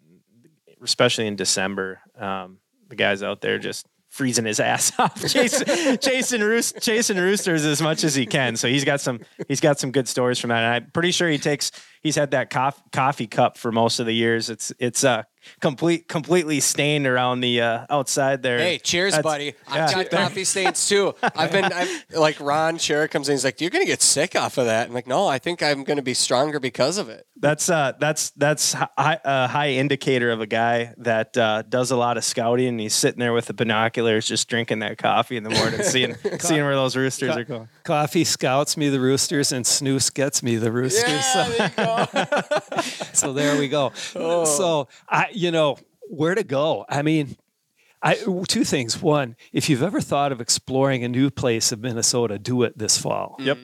especially 0.82 1.26
in 1.26 1.36
December. 1.36 2.00
Um, 2.16 2.58
the 2.88 2.96
guys 2.96 3.22
out 3.22 3.40
there 3.40 3.58
just 3.58 3.86
freezing 4.12 4.44
his 4.44 4.60
ass 4.60 4.92
off, 4.98 5.18
chasing, 5.26 5.96
chasing, 5.98 6.42
roos- 6.42 6.72
chasing 6.80 7.16
roosters 7.16 7.64
as 7.64 7.82
much 7.82 8.04
as 8.04 8.14
he 8.14 8.26
can. 8.26 8.56
So 8.56 8.68
he's 8.68 8.84
got 8.84 9.00
some 9.00 9.20
he's 9.48 9.60
got 9.60 9.80
some 9.80 9.90
good 9.90 10.06
stories 10.06 10.38
from 10.38 10.50
that. 10.50 10.62
And 10.62 10.74
I'm 10.74 10.90
pretty 10.92 11.10
sure 11.10 11.28
he 11.28 11.38
takes 11.38 11.72
he's 12.02 12.14
had 12.14 12.30
that 12.32 12.50
cof- 12.50 12.80
coffee 12.92 13.26
cup 13.26 13.56
for 13.56 13.72
most 13.72 13.98
of 13.98 14.06
the 14.06 14.12
years. 14.14 14.50
It's 14.50 14.70
it's 14.78 15.02
uh 15.02 15.22
complete 15.60 16.08
completely 16.08 16.60
stained 16.60 17.06
around 17.06 17.40
the 17.40 17.60
uh, 17.60 17.86
outside 17.90 18.42
there. 18.42 18.58
Hey, 18.58 18.78
cheers, 18.78 19.12
That's- 19.12 19.22
buddy. 19.22 19.54
I've 19.68 19.90
yeah. 19.90 20.02
got 20.04 20.10
coffee 20.18 20.44
stains 20.44 20.88
too. 20.88 21.14
I've 21.36 21.52
been 21.52 21.64
I've, 21.64 22.04
like 22.14 22.40
Ron 22.40 22.76
Scher 22.78 23.10
comes 23.10 23.28
in. 23.28 23.34
He's 23.34 23.44
like, 23.44 23.60
"You're 23.60 23.70
gonna 23.70 23.84
get 23.84 24.02
sick 24.02 24.36
off 24.36 24.58
of 24.58 24.66
that." 24.66 24.88
I'm 24.88 24.94
like, 24.94 25.06
"No, 25.06 25.26
I 25.26 25.38
think 25.38 25.62
I'm 25.62 25.84
gonna 25.84 26.02
be 26.02 26.14
stronger 26.14 26.60
because 26.60 26.98
of 26.98 27.08
it." 27.08 27.26
That's 27.36 27.68
uh 27.68 27.92
that's 27.98 28.30
that's 28.30 28.72
hi- 28.72 29.20
a 29.24 29.48
high 29.48 29.70
indicator 29.70 30.30
of 30.30 30.40
a 30.40 30.46
guy 30.46 30.94
that 30.98 31.36
uh, 31.36 31.62
does 31.62 31.90
a 31.90 31.96
lot 31.96 32.16
of 32.16 32.24
scouting. 32.24 32.68
and 32.68 32.78
He's 32.80 32.94
sitting 32.94 33.18
there 33.18 33.32
with 33.32 33.46
the 33.46 33.54
binoculars, 33.54 34.26
just 34.28 34.48
drinking 34.48 34.78
that 34.80 34.96
coffee 34.98 35.36
in 35.36 35.42
the 35.42 35.50
morning, 35.50 35.82
seeing 35.82 36.14
seeing 36.38 36.62
where 36.62 36.74
those 36.76 36.94
roosters 36.96 37.34
Co- 37.34 37.40
are 37.40 37.44
going. 37.44 37.68
coffee 37.82 38.22
scouts 38.24 38.76
me 38.76 38.88
the 38.90 39.00
roosters, 39.00 39.50
and 39.50 39.66
snooze 39.66 40.08
gets 40.10 40.42
me 40.42 40.54
the 40.56 40.70
roosters. 40.70 41.08
Yeah, 41.08 41.20
So- 41.46 41.50
there 41.50 41.68
you 41.68 41.74
go. 41.76 42.80
so 43.12 43.32
there 43.32 43.58
we 43.58 43.68
go. 43.68 43.92
Oh. 44.14 44.44
So 44.44 44.88
I, 45.08 45.28
you 45.34 45.50
know, 45.50 45.76
where 46.08 46.34
to 46.34 46.44
go? 46.44 46.84
I 46.88 47.02
mean, 47.02 47.36
I 48.02 48.14
two 48.48 48.64
things. 48.64 49.00
One, 49.00 49.36
if 49.52 49.70
you've 49.70 49.82
ever 49.82 50.00
thought 50.00 50.32
of 50.32 50.40
exploring 50.40 51.04
a 51.04 51.08
new 51.08 51.30
place 51.30 51.72
of 51.72 51.80
Minnesota, 51.80 52.38
do 52.38 52.62
it 52.64 52.76
this 52.76 52.98
fall. 52.98 53.36
Mm-hmm. 53.38 53.46
Yep. 53.46 53.58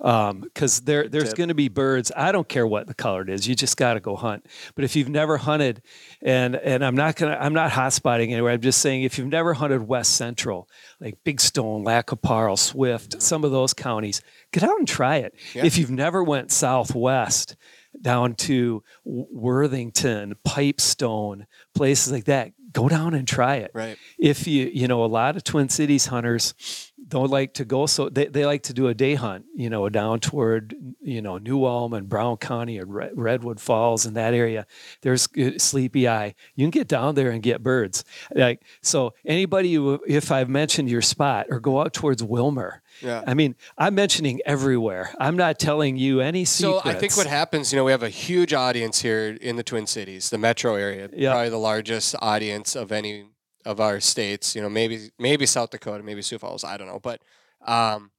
Um, 0.00 0.40
because 0.40 0.80
there, 0.80 1.08
there's 1.08 1.32
going 1.32 1.48
to 1.48 1.54
be 1.54 1.68
birds. 1.68 2.12
I 2.14 2.30
don't 2.30 2.48
care 2.48 2.66
what 2.66 2.88
the 2.88 2.94
color 2.94 3.22
it 3.22 3.30
is. 3.30 3.48
You 3.48 3.54
just 3.54 3.78
got 3.78 3.94
to 3.94 4.00
go 4.00 4.16
hunt. 4.16 4.44
But 4.74 4.84
if 4.84 4.96
you've 4.96 5.08
never 5.08 5.38
hunted, 5.38 5.80
and 6.20 6.56
and 6.56 6.84
I'm 6.84 6.96
not 6.96 7.16
gonna, 7.16 7.38
I'm 7.40 7.54
not 7.54 7.70
hot 7.70 7.92
spotting 7.94 8.30
anywhere. 8.30 8.52
I'm 8.52 8.60
just 8.60 8.82
saying 8.82 9.04
if 9.04 9.16
you've 9.16 9.28
never 9.28 9.54
hunted 9.54 9.86
West 9.86 10.16
Central, 10.16 10.68
like 11.00 11.16
Big 11.24 11.40
Stone, 11.40 11.84
Lac 11.84 12.06
qui 12.06 12.18
Parle, 12.20 12.58
Swift, 12.58 13.22
some 13.22 13.44
of 13.44 13.50
those 13.50 13.72
counties, 13.72 14.20
get 14.52 14.62
out 14.62 14.78
and 14.78 14.86
try 14.86 15.18
it. 15.18 15.34
Yeah. 15.54 15.64
If 15.64 15.78
you've 15.78 15.92
never 15.92 16.22
went 16.22 16.50
southwest 16.50 17.56
down 18.04 18.34
to 18.34 18.84
Worthington, 19.04 20.36
Pipestone, 20.44 21.46
places 21.74 22.12
like 22.12 22.26
that, 22.26 22.52
go 22.72 22.88
down 22.88 23.14
and 23.14 23.26
try 23.26 23.56
it. 23.56 23.70
Right. 23.72 23.96
if 24.18 24.46
you 24.46 24.70
you 24.72 24.86
know 24.86 25.04
a 25.04 25.06
lot 25.06 25.36
of 25.36 25.44
twin 25.44 25.68
cities 25.70 26.06
hunters 26.06 26.92
don't 27.06 27.30
like 27.30 27.54
to 27.54 27.64
go 27.64 27.86
so 27.86 28.08
they, 28.08 28.26
they 28.26 28.46
like 28.46 28.62
to 28.62 28.72
do 28.72 28.88
a 28.88 28.94
day 28.94 29.14
hunt 29.14 29.44
you 29.54 29.68
know 29.70 29.88
down 29.88 30.18
toward 30.20 30.74
you 31.00 31.20
know 31.20 31.38
new 31.38 31.64
ulm 31.64 31.92
and 31.92 32.08
brown 32.08 32.36
county 32.36 32.80
or 32.80 32.86
redwood 32.86 33.60
falls 33.60 34.04
in 34.06 34.14
that 34.14 34.34
area. 34.34 34.66
There's 35.02 35.28
sleepy 35.58 36.08
eye. 36.08 36.34
You 36.56 36.64
can 36.64 36.70
get 36.70 36.88
down 36.88 37.14
there 37.14 37.30
and 37.30 37.42
get 37.42 37.62
birds. 37.62 38.04
Like 38.34 38.62
so 38.82 39.14
anybody 39.24 39.74
who 39.74 40.02
if 40.06 40.30
i've 40.30 40.48
mentioned 40.48 40.90
your 40.90 41.02
spot 41.02 41.46
or 41.48 41.60
go 41.60 41.80
out 41.80 41.94
towards 41.94 42.22
Willmar 42.22 42.80
Yeah. 43.04 43.22
i 43.26 43.34
mean 43.34 43.54
i'm 43.76 43.94
mentioning 43.94 44.40
everywhere 44.46 45.14
i'm 45.20 45.36
not 45.36 45.58
telling 45.58 45.96
you 45.96 46.20
any 46.20 46.44
secrets. 46.44 46.84
So 46.84 46.90
I 46.90 46.94
think 46.94 47.16
what 47.16 47.26
happens, 47.26 47.70
you 47.72 47.76
know, 47.78 47.84
we 47.84 47.92
have 47.92 48.02
a 48.02 48.08
huge 48.26 48.52
audience 48.54 49.02
here 49.02 49.36
in 49.40 49.56
the 49.56 49.62
Twin 49.62 49.86
Cities, 49.86 50.30
the 50.30 50.38
metro 50.38 50.74
area, 50.74 51.08
Yeah. 51.12 51.32
probably 51.32 51.50
the 51.50 51.58
largest 51.58 52.14
audience 52.20 52.74
of 52.74 52.90
any 52.92 53.26
of 53.64 53.80
our 53.80 54.00
states. 54.00 54.54
You 54.56 54.62
know, 54.62 54.68
maybe 54.70 55.10
maybe 55.18 55.44
South 55.46 55.70
Dakota, 55.70 56.02
maybe 56.02 56.22
Sioux 56.22 56.38
Falls, 56.38 56.64
I 56.64 56.76
don't 56.78 56.86
know, 56.86 57.00
but 57.00 57.20
um, 57.66 58.10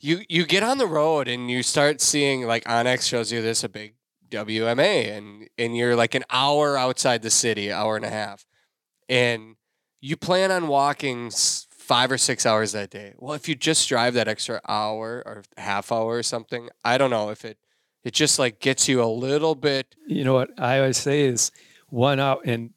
you 0.00 0.20
you 0.28 0.46
get 0.46 0.62
on 0.62 0.78
the 0.78 0.86
road 0.86 1.28
and 1.28 1.50
you 1.50 1.62
start 1.62 2.00
seeing 2.00 2.46
like 2.46 2.64
onX 2.64 3.08
shows 3.08 3.30
you 3.32 3.40
this 3.42 3.64
a 3.64 3.68
big 3.68 3.94
WMA, 4.30 5.16
and 5.16 5.48
and 5.58 5.76
you're 5.76 5.96
like 5.96 6.14
an 6.14 6.24
hour 6.30 6.76
outside 6.76 7.22
the 7.22 7.30
city, 7.30 7.72
hour 7.72 7.96
and 7.96 8.04
a 8.04 8.10
half, 8.10 8.44
and 9.08 9.56
you 10.00 10.16
plan 10.16 10.50
on 10.52 10.68
walking 10.68 11.30
five 11.88 12.12
or 12.12 12.18
six 12.18 12.44
hours 12.44 12.72
that 12.72 12.90
day. 12.90 13.14
Well, 13.16 13.32
if 13.32 13.48
you 13.48 13.54
just 13.54 13.88
drive 13.88 14.12
that 14.14 14.28
extra 14.28 14.60
hour 14.68 15.22
or 15.24 15.42
half 15.56 15.90
hour 15.90 16.18
or 16.18 16.22
something, 16.22 16.68
I 16.84 16.98
don't 16.98 17.10
know 17.10 17.30
if 17.30 17.44
it 17.44 17.58
it 18.04 18.12
just 18.12 18.38
like 18.38 18.60
gets 18.60 18.86
you 18.88 19.02
a 19.02 19.06
little 19.06 19.54
bit. 19.54 19.96
you 20.06 20.22
know 20.22 20.34
what 20.34 20.50
I 20.58 20.78
always 20.78 20.98
say 20.98 21.22
is 21.22 21.50
one 21.88 22.20
out 22.20 22.42
and 22.44 22.70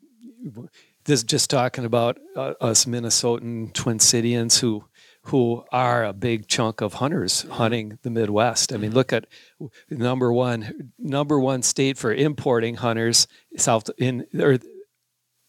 this 1.03 1.20
is 1.20 1.24
just 1.24 1.49
talking 1.49 1.86
about 1.86 2.20
uh, 2.36 2.53
us 2.62 2.86
Minnesotan 2.86 3.74
Twin 3.74 3.99
Cityans 3.99 4.59
who 4.59 4.86
who 5.26 5.64
are 5.72 6.03
a 6.03 6.14
big 6.14 6.47
chunk 6.47 6.82
of 6.82 6.95
hunters 6.95 7.43
hunting 7.43 7.99
the 8.01 8.09
Midwest. 8.09 8.74
I 8.74 8.78
mean, 8.78 8.91
look 8.93 9.14
at 9.14 9.28
number 9.89 10.32
one 10.32 10.93
number 10.97 11.38
one 11.38 11.62
state 11.64 11.97
for 11.97 12.14
importing 12.14 12.76
hunters 12.76 13.28
South 13.57 13.89
in 13.97 14.26
or 14.39 14.57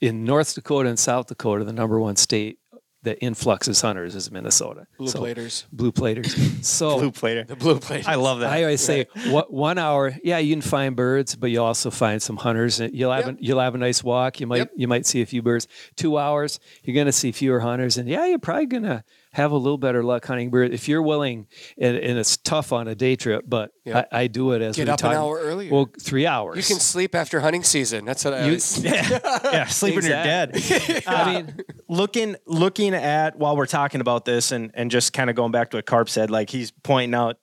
in 0.01 0.25
North 0.25 0.55
Dakota 0.57 0.89
and 0.89 0.99
South 0.99 1.29
Dakota. 1.29 1.65
The 1.65 1.73
number 1.73 2.01
one 2.01 2.17
state 2.17 2.59
that 3.05 3.19
of 3.23 3.81
hunters 3.81 4.15
is 4.15 4.31
Minnesota. 4.31 4.87
Blue 4.97 5.09
So- 5.09 5.19
platers. 5.19 5.67
Blue 5.73 5.93
platers. 5.93 6.35
So 6.65 6.99
Blue 6.99 7.11
plater. 7.11 7.43
The 7.45 7.57
blue 7.57 7.79
platers. 7.81 8.07
I 8.07 8.15
love 8.15 8.41
that. 8.41 8.53
I 8.53 8.63
always 8.63 8.81
say 8.81 9.07
what 9.31 9.53
one 9.53 9.79
hour, 9.79 10.15
yeah, 10.23 10.39
you 10.39 10.55
can 10.55 10.63
find 10.63 10.95
birds, 10.95 11.35
but 11.35 11.51
you'll 11.51 11.65
also 11.65 11.91
find 11.91 12.23
some 12.23 12.37
hunters. 12.37 12.79
and 12.81 12.95
You'll 12.95 13.13
have 13.13 13.27
Yep. 13.27 13.39
a, 13.41 13.45
you'll 13.45 13.61
have 13.61 13.75
a 13.75 13.79
nice 13.79 14.05
walk. 14.05 14.39
You 14.41 14.47
might 14.47 14.59
Yep. 14.59 14.71
you 14.77 14.87
might 14.89 15.05
see 15.07 15.21
a 15.23 15.27
few 15.27 15.43
birds. 15.43 15.67
Two 15.97 16.19
hours, 16.19 16.61
you're 16.85 16.95
going 16.95 17.07
to 17.07 17.13
see 17.13 17.33
fewer 17.33 17.61
hunters, 17.61 17.97
and 17.99 18.09
yeah, 18.09 18.27
you're 18.27 18.39
probably 18.39 18.67
going 18.67 18.85
to 18.85 19.03
have 19.35 19.51
a 19.53 19.57
little 19.57 19.79
better 19.79 20.03
luck 20.03 20.27
hunting 20.27 20.51
birds 20.51 20.75
if 20.75 20.89
you're 20.89 21.01
willing. 21.03 21.47
And, 21.79 21.97
and 21.97 22.19
it's 22.19 22.37
tough 22.37 22.73
on 22.73 22.87
a 22.89 22.95
day 22.95 23.17
trip, 23.17 23.45
but 23.49 23.71
Yep. 23.85 24.09
I, 24.13 24.23
I 24.23 24.27
do 24.27 24.53
it 24.53 24.63
as 24.63 24.77
Get 24.77 24.87
we 24.89 24.93
up 24.93 24.99
talk- 25.01 25.13
an 25.13 25.17
hour 25.19 25.39
earlier. 25.41 25.73
Well, 25.73 25.89
three 26.01 26.27
hours. 26.27 26.57
you 26.57 26.63
can 26.63 26.81
sleep 26.81 27.15
after 27.15 27.41
hunting 27.41 27.65
season. 27.65 28.05
That's 28.05 28.25
what 28.25 28.35
I 28.35 28.39
You- 28.41 28.45
always. 28.45 28.79
yeah, 28.85 29.67
sleep 29.67 29.95
when 29.97 30.05
you're 30.05 30.13
dead. 30.13 30.51
Exactly. 30.57 31.03
I 31.07 31.33
mean, 31.43 31.57
looking 31.89 32.37
looking 32.47 32.95
at 32.95 33.39
while 33.39 33.57
we're 33.57 33.67
talking 33.67 34.01
about 34.01 34.25
this, 34.25 34.53
and 34.53 34.71
and 34.75 34.91
just 34.91 35.13
kind 35.13 35.31
of 35.31 35.37
going 35.37 35.51
back 35.53 35.71
to 35.71 35.79
what 35.79 35.87
Carp 35.87 36.09
said, 36.09 36.31
like 36.31 36.51
he's 36.51 36.71
pointing 36.71 37.15
out 37.15 37.39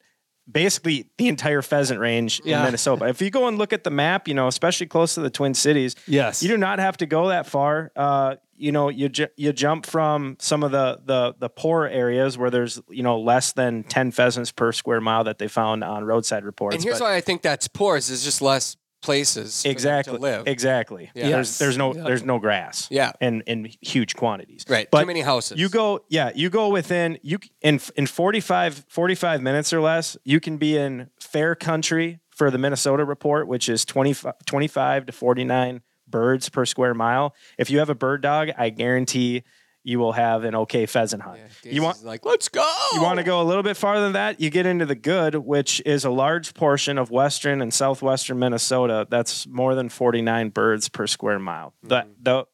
basically 0.52 1.10
the 1.18 1.28
entire 1.28 1.62
pheasant 1.62 2.00
range 2.00 2.42
Yeah. 2.44 2.60
in 2.60 2.66
Minnesota. 2.66 3.06
If 3.08 3.22
you 3.22 3.30
go 3.30 3.48
and 3.48 3.58
look 3.58 3.72
at 3.74 3.84
the 3.84 3.92
map, 3.92 4.28
you 4.28 4.34
know, 4.34 4.48
especially 4.48 4.88
close 4.88 5.14
to 5.16 5.22
the 5.22 5.30
Twin 5.30 5.54
Cities, 5.54 5.96
Yes. 6.08 6.42
you 6.42 6.50
do 6.50 6.58
not 6.58 6.80
have 6.80 6.98
to 6.98 7.06
go 7.06 7.28
that 7.28 7.46
far. 7.46 7.92
Uh, 7.96 8.36
you 8.60 8.72
know, 8.72 8.90
you 8.90 9.10
ju- 9.10 9.28
you 9.38 9.54
jump 9.54 9.86
from 9.86 10.36
some 10.40 10.64
of 10.64 10.72
the 10.72 11.00
the 11.06 11.34
the 11.40 11.50
poor 11.50 11.86
areas 11.86 12.38
where 12.38 12.50
there's 12.50 12.82
you 12.90 13.04
know 13.04 13.20
less 13.20 13.54
than 13.54 13.84
ten 13.84 14.12
pheasants 14.12 14.52
per 14.52 14.72
square 14.72 15.02
mile 15.02 15.24
that 15.24 15.38
they 15.40 15.48
found 15.48 15.84
on 15.84 16.04
roadside 16.04 16.44
reports. 16.44 16.76
And 16.76 16.84
here's 16.84 17.00
but- 17.00 17.06
why 17.06 17.16
I 17.16 17.22
think 17.22 17.42
that's 17.42 17.68
poor: 17.68 17.98
is 17.98 18.08
there's 18.10 18.24
just 18.24 18.42
less 18.42 18.76
places 19.02 19.64
exactly 19.66 20.18
to 20.18 20.22
live. 20.22 20.46
exactly. 20.48 21.10
Yeah. 21.16 21.30
There's 21.30 21.48
Yes. 21.52 21.58
there's 21.58 21.78
no 21.78 21.96
Yeah. 21.96 22.04
there's 22.04 22.24
no 22.24 22.38
grass. 22.38 22.88
Yeah. 22.92 23.14
in 23.22 23.42
in 23.48 23.72
huge 23.82 24.16
quantities. 24.18 24.66
Right. 24.68 24.90
But 24.92 25.02
Too 25.02 25.08
many 25.08 25.22
houses. 25.22 25.58
You 25.58 25.70
go, 25.70 26.02
yeah, 26.10 26.32
you 26.36 26.50
go 26.50 26.68
within 26.68 27.18
you 27.24 27.40
in 27.62 27.80
in 27.96 28.08
45, 28.08 28.86
45 28.90 29.42
minutes 29.42 29.72
or 29.72 29.80
less, 29.80 30.18
you 30.26 30.40
can 30.42 30.58
be 30.58 30.76
in 30.78 31.10
fair 31.22 31.56
country 31.56 32.20
for 32.30 32.52
the 32.52 32.58
Minnesota 32.58 33.06
report, 33.06 33.48
which 33.48 33.70
is 33.70 33.86
25, 33.86 34.34
25 34.46 35.06
to 35.06 35.12
49 35.14 35.82
birds 36.10 36.50
per 36.50 36.66
square 36.66 36.94
mile. 36.94 37.36
If 37.58 37.70
you 37.70 37.80
have 37.80 37.90
a 37.90 37.96
bird 37.96 38.22
dog, 38.22 38.50
I 38.58 38.70
guarantee 38.70 39.44
you 39.84 39.98
will 39.98 40.12
have 40.12 40.44
an 40.44 40.56
okay 40.56 40.86
pheasant 40.86 41.24
hunt. 41.24 41.40
Yeah, 41.64 41.72
you 41.72 41.82
want 41.82 42.04
like, 42.04 42.26
let's 42.26 42.50
go. 42.50 42.70
you 42.94 43.02
want 43.02 43.18
to 43.18 43.24
go 43.24 43.42
a 43.42 43.44
little 43.44 43.64
bit 43.64 43.78
farther 43.78 44.04
than 44.04 44.14
that, 44.14 44.40
you 44.42 44.50
get 44.50 44.66
into 44.66 44.86
the 44.86 44.96
good, 44.96 45.36
which 45.36 45.82
is 45.86 46.04
a 46.04 46.10
large 46.10 46.54
portion 46.54 46.98
of 46.98 47.10
western 47.12 47.62
and 47.62 47.74
southwestern 47.74 48.40
Minnesota. 48.40 49.08
That's 49.10 49.48
more 49.48 49.76
than 49.76 49.88
49 49.90 50.50
birds 50.50 50.90
per 50.90 51.08
square 51.08 51.40
mile. 51.40 51.74
That 51.84 52.08
the 52.22 52.46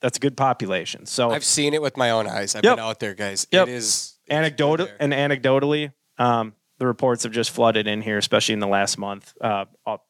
that's 0.00 0.18
a 0.18 0.20
good 0.20 0.36
population. 0.36 1.04
So 1.06 1.30
I've 1.30 1.44
seen 1.44 1.74
it 1.74 1.82
with 1.82 1.96
my 1.96 2.10
own 2.10 2.28
eyes. 2.28 2.54
I've 2.54 2.62
Yep. 2.64 2.76
been 2.76 2.84
out 2.84 3.00
there, 3.00 3.14
guys. 3.14 3.48
Yep. 3.50 3.66
It 3.68 3.74
is 3.74 4.14
anecdotal 4.30 4.86
and 5.00 5.12
anecdotally, 5.12 5.92
um, 6.18 6.54
the 6.78 6.86
reports 6.86 7.24
have 7.24 7.32
just 7.32 7.50
flooded 7.50 7.88
in 7.88 8.02
here, 8.02 8.18
especially 8.18 8.52
in 8.52 8.60
the 8.60 8.68
last 8.68 8.98
month. 8.98 9.34
Uh, 9.40 9.64
up- 9.84 10.06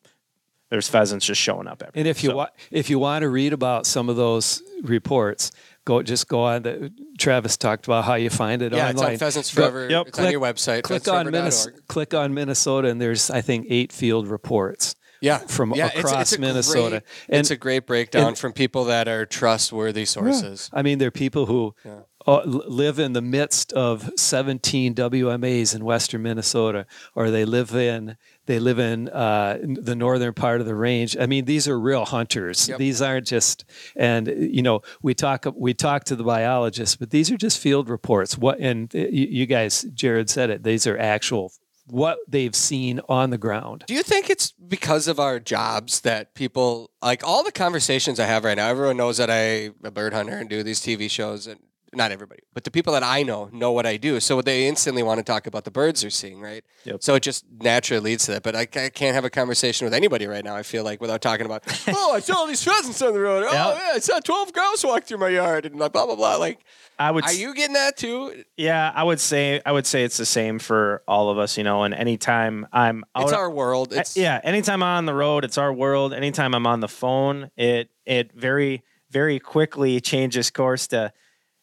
there's 0.71 0.89
pheasants 0.89 1.25
just 1.27 1.41
showing 1.41 1.67
up 1.67 1.83
everywhere. 1.83 1.93
And 2.01 2.07
if 2.09 2.23
you 2.23 2.31
So, 2.31 2.37
wa- 2.37 2.49
if 2.71 2.91
you 2.91 2.99
want 2.99 3.23
to 3.23 3.29
read 3.29 3.53
about 3.53 3.87
some 3.87 4.09
of 4.09 4.17
those 4.17 4.63
reports, 4.83 5.51
go 5.85 6.03
just 6.03 6.29
go 6.29 6.43
on. 6.43 6.63
The, 6.63 6.93
Travis 7.19 7.57
talked 7.57 7.87
about 7.87 8.05
how 8.05 8.15
you 8.15 8.31
find 8.31 8.61
it 8.63 8.73
yeah, 8.73 8.89
it's 8.91 8.99
online. 9.01 9.13
on 9.15 9.19
Pheasants 9.19 9.55
Go- 9.55 9.63
Forever. 9.63 9.91
yep, 9.91 10.09
it's 10.09 10.19
on 10.19 10.31
your 10.31 10.41
website. 10.41 10.83
Click 10.83 11.09
on 11.09 11.27
pheasantsforever.org. 11.27 11.33
Minnesota. 11.33 11.77
Click 11.89 12.15
on 12.15 12.35
Minnesota, 12.35 12.89
and 12.89 13.01
there's 13.01 13.31
I 13.31 13.41
think 13.41 13.67
eight 13.71 13.93
field 13.93 14.29
reports. 14.29 14.95
Yeah, 15.21 15.39
from 15.39 15.75
yeah, 15.75 15.87
across 15.87 16.31
it's 16.31 16.37
a 16.37 16.41
Minnesota. 16.41 16.91
Great, 17.01 17.03
And- 17.29 17.41
it's 17.41 17.51
a 17.51 17.57
great 17.57 17.87
breakdown 17.87 18.29
and- 18.29 18.39
from 18.39 18.53
people 18.53 18.85
that 18.85 19.09
are 19.09 19.27
trustworthy 19.27 20.05
sources. 20.05 20.71
I 20.73 20.83
mean, 20.83 20.99
they're 20.99 21.11
people 21.11 21.47
who 21.47 21.75
Yeah. 21.85 22.01
uh, 22.25 22.43
live 22.45 23.01
in 23.01 23.15
the 23.15 23.21
midst 23.23 23.73
of 23.73 24.11
17 24.17 24.95
WMAs 24.95 25.75
in 25.75 25.85
western 25.85 26.23
Minnesota, 26.23 26.87
or 27.17 27.31
they 27.33 27.45
live 27.45 27.75
in 27.75 28.17
they 28.49 28.59
live 28.59 28.79
in 28.79 29.11
uh, 29.11 29.59
the 29.63 29.95
northern 29.95 30.33
part 30.33 30.61
of 30.61 30.67
the 30.67 30.75
range. 30.75 31.17
I 31.21 31.27
mean, 31.27 31.45
these 31.45 31.69
are 31.69 31.79
real 31.79 32.07
hunters. 32.07 32.69
Yep. 32.69 32.79
These 32.79 33.03
aren't 33.03 33.27
just 33.27 33.65
and 33.95 34.27
you 34.27 34.63
know 34.63 34.81
we 35.03 35.15
talk 35.15 35.47
we 35.55 35.75
talk 35.75 36.05
to 36.05 36.17
the 36.17 36.25
biologists, 36.25 36.97
but 36.97 37.11
these 37.11 37.31
are 37.31 37.37
just 37.37 37.59
field 37.59 37.89
reports. 37.89 38.37
What 38.37 38.59
and 38.59 38.93
uh, 38.95 38.99
you, 38.99 39.27
you 39.31 39.47
guys, 39.47 39.83
Jared 39.95 40.31
said 40.31 40.51
it. 40.51 40.65
These 40.65 40.87
are 40.87 40.99
actual 40.99 41.53
what 41.87 42.19
they've 42.27 42.55
seen 42.55 43.01
on 43.09 43.31
the 43.31 43.39
ground. 43.39 43.85
Do 43.87 43.95
you 43.95 44.03
think 44.03 44.31
it's 44.31 44.53
because 44.53 45.09
of 45.09 45.21
our 45.21 45.39
jobs 45.39 46.01
that 46.01 46.35
people 46.35 46.91
like 47.03 47.27
all 47.27 47.45
the 47.45 47.53
conversations 47.53 48.19
I 48.19 48.27
have 48.27 48.45
right 48.45 48.57
now? 48.57 48.69
Everyone 48.69 48.97
knows 48.97 49.19
that 49.19 49.31
I'm 49.31 49.75
a 49.85 49.91
bird 49.91 50.15
hunter 50.15 50.39
and 50.39 50.49
do 50.49 50.63
these 50.63 50.81
TV 50.81 51.11
shows, 51.11 51.47
and 51.47 51.61
not 51.95 52.13
everybody, 52.13 52.41
but 52.55 52.65
the 52.65 52.71
people 52.71 52.93
that 52.93 53.03
I 53.03 53.23
know 53.23 53.49
know 53.53 53.73
what 53.73 53.87
I 53.87 53.97
do. 53.97 54.21
So 54.21 54.43
they 54.43 54.67
instantly 54.69 55.03
want 55.03 55.19
to 55.19 55.25
talk 55.25 55.47
about 55.47 55.65
the 55.65 55.71
birds 55.71 56.03
they're 56.03 56.11
seeing, 56.11 56.41
right? 56.41 56.63
Yep. 56.85 57.03
So 57.03 57.15
it 57.15 57.23
just 57.23 57.45
naturally 57.61 58.01
leads 58.11 58.27
to 58.27 58.33
that. 58.33 58.43
But 58.43 58.55
I, 58.55 58.61
I 58.63 58.91
can't 58.91 59.15
have 59.15 59.25
a 59.25 59.31
conversation 59.31 59.85
with 59.87 59.95
anybody 59.95 60.27
right 60.27 60.45
now. 60.45 60.55
I 60.55 60.63
feel 60.63 60.85
like 60.85 61.01
without 61.01 61.23
talking 61.23 61.47
about, 61.47 61.65
oh, 61.89 62.15
I 62.15 62.21
saw 62.21 62.39
all 62.39 62.47
these 62.47 62.63
pheasants 62.63 63.01
on 63.03 63.13
the 63.15 63.21
road. 63.21 63.45
Oh, 63.49 63.53
Yeah. 63.53 63.93
I 63.95 63.99
saw 63.99 64.21
12 64.21 64.53
grouse 64.53 64.85
walk 64.85 65.05
through 65.05 65.19
my 65.19 65.29
yard, 65.29 65.65
and 65.67 65.77
like 65.79 65.93
blah 65.93 66.07
blah 66.07 66.17
blah. 66.17 66.37
Like, 66.37 66.61
I 66.99 67.11
would 67.11 67.25
are 67.25 67.33
you 67.33 67.55
getting 67.55 67.75
that 67.75 67.97
too? 67.97 68.45
Yeah, 68.57 68.93
I 68.95 69.03
would 69.03 69.21
say 69.21 69.61
I 69.65 69.73
would 69.73 69.87
say 69.87 70.05
it's 70.05 70.17
the 70.17 70.27
same 70.27 70.59
for 70.59 71.03
all 71.09 71.31
of 71.31 71.39
us, 71.39 71.57
you 71.57 71.65
know. 71.65 71.85
And 71.85 71.95
anytime 71.95 72.67
I'm 72.73 73.05
out, 73.15 73.25
It's 73.25 73.33
our 73.33 73.51
world. 73.51 73.93
It's 73.93 74.17
yeah, 74.17 74.41
anytime 74.45 74.83
I'm 74.83 74.97
on 74.99 75.07
the 75.07 75.15
road, 75.15 75.45
it's 75.45 75.59
our 75.59 75.73
world. 75.73 76.13
Anytime 76.13 76.55
I'm 76.55 76.67
on 76.67 76.81
the 76.81 76.89
phone, 76.89 77.51
it 77.57 77.91
it 78.05 78.33
very 78.35 78.83
very 79.11 79.39
quickly 79.39 80.01
changes 80.03 80.51
course 80.51 80.87
to, 80.89 81.11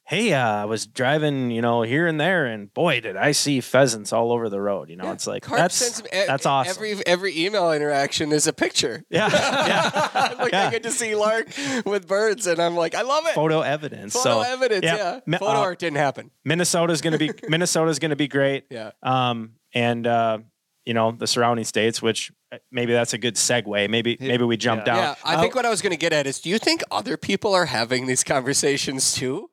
hey, 0.07 0.33
uh, 0.33 0.47
I 0.61 0.65
was 0.65 0.85
driving, 0.85 1.49
you 1.49 1.61
know, 1.61 1.81
here 1.81 2.05
and 2.07 2.19
there, 2.21 2.45
and 2.45 2.71
boy, 2.73 3.01
did 3.01 3.17
I 3.17 3.31
see 3.31 3.59
pheasants 3.61 4.13
all 4.13 4.31
over 4.31 4.49
the 4.49 4.61
road. 4.61 4.89
You 4.89 4.95
know, 4.97 5.11
it's 5.11 5.25
like 5.27 5.43
Carp 5.43 5.57
that's 5.59 6.01
e- 6.01 6.03
that's 6.11 6.45
awesome. 6.45 6.71
Every 6.71 7.05
every 7.05 7.37
email 7.45 7.71
interaction 7.71 8.31
is 8.31 8.45
a 8.47 8.53
picture. 8.53 9.03
yeah, 9.09 9.29
yeah, 9.31 10.33
like 10.39 10.51
Yeah. 10.53 10.67
I 10.67 10.71
get 10.71 10.83
to 10.83 10.91
see 10.91 11.15
Lark 11.15 11.47
with 11.85 12.07
birds, 12.07 12.45
and 12.47 12.59
I'm 12.59 12.75
like, 12.75 12.93
I 12.95 13.01
love 13.01 13.25
it. 13.25 13.33
photo 13.33 13.61
evidence. 13.61 14.13
Photo 14.13 14.41
so 14.43 14.53
evidence, 14.53 14.83
yeah. 14.85 15.19
Mi- 15.25 15.37
Photo 15.37 15.51
uh, 15.59 15.61
art 15.61 15.79
didn't 15.79 15.97
happen. 15.97 16.31
Minnesota's 16.43 17.01
gonna 17.01 17.17
be 17.17 17.31
Minnesota's 17.49 17.99
gonna 17.99 18.15
be 18.15 18.27
great. 18.27 18.65
Yeah. 18.69 18.91
um, 19.03 19.53
and 19.73 20.05
uh, 20.07 20.37
you 20.85 20.93
know 20.93 21.11
the 21.11 21.25
surrounding 21.27 21.65
states, 21.65 21.99
which 22.01 22.31
uh, 22.51 22.57
maybe 22.71 22.93
that's 22.93 23.13
a 23.13 23.17
good 23.17 23.35
segue. 23.35 23.89
Maybe 23.89 24.17
maybe 24.19 24.43
we 24.43 24.55
jump 24.55 24.81
Yeah. 24.81 24.93
down. 24.93 24.97
Yeah, 24.97 25.15
I 25.25 25.41
think 25.41 25.55
what 25.55 25.65
I 25.65 25.69
was 25.71 25.81
going 25.81 25.91
to 25.91 25.97
get 25.97 26.13
at 26.13 26.27
is, 26.27 26.39
do 26.39 26.49
you 26.49 26.59
think 26.59 26.83
other 26.91 27.17
people 27.17 27.53
are 27.55 27.65
having 27.65 28.05
these 28.05 28.23
conversations 28.23 29.13
too, 29.15 29.49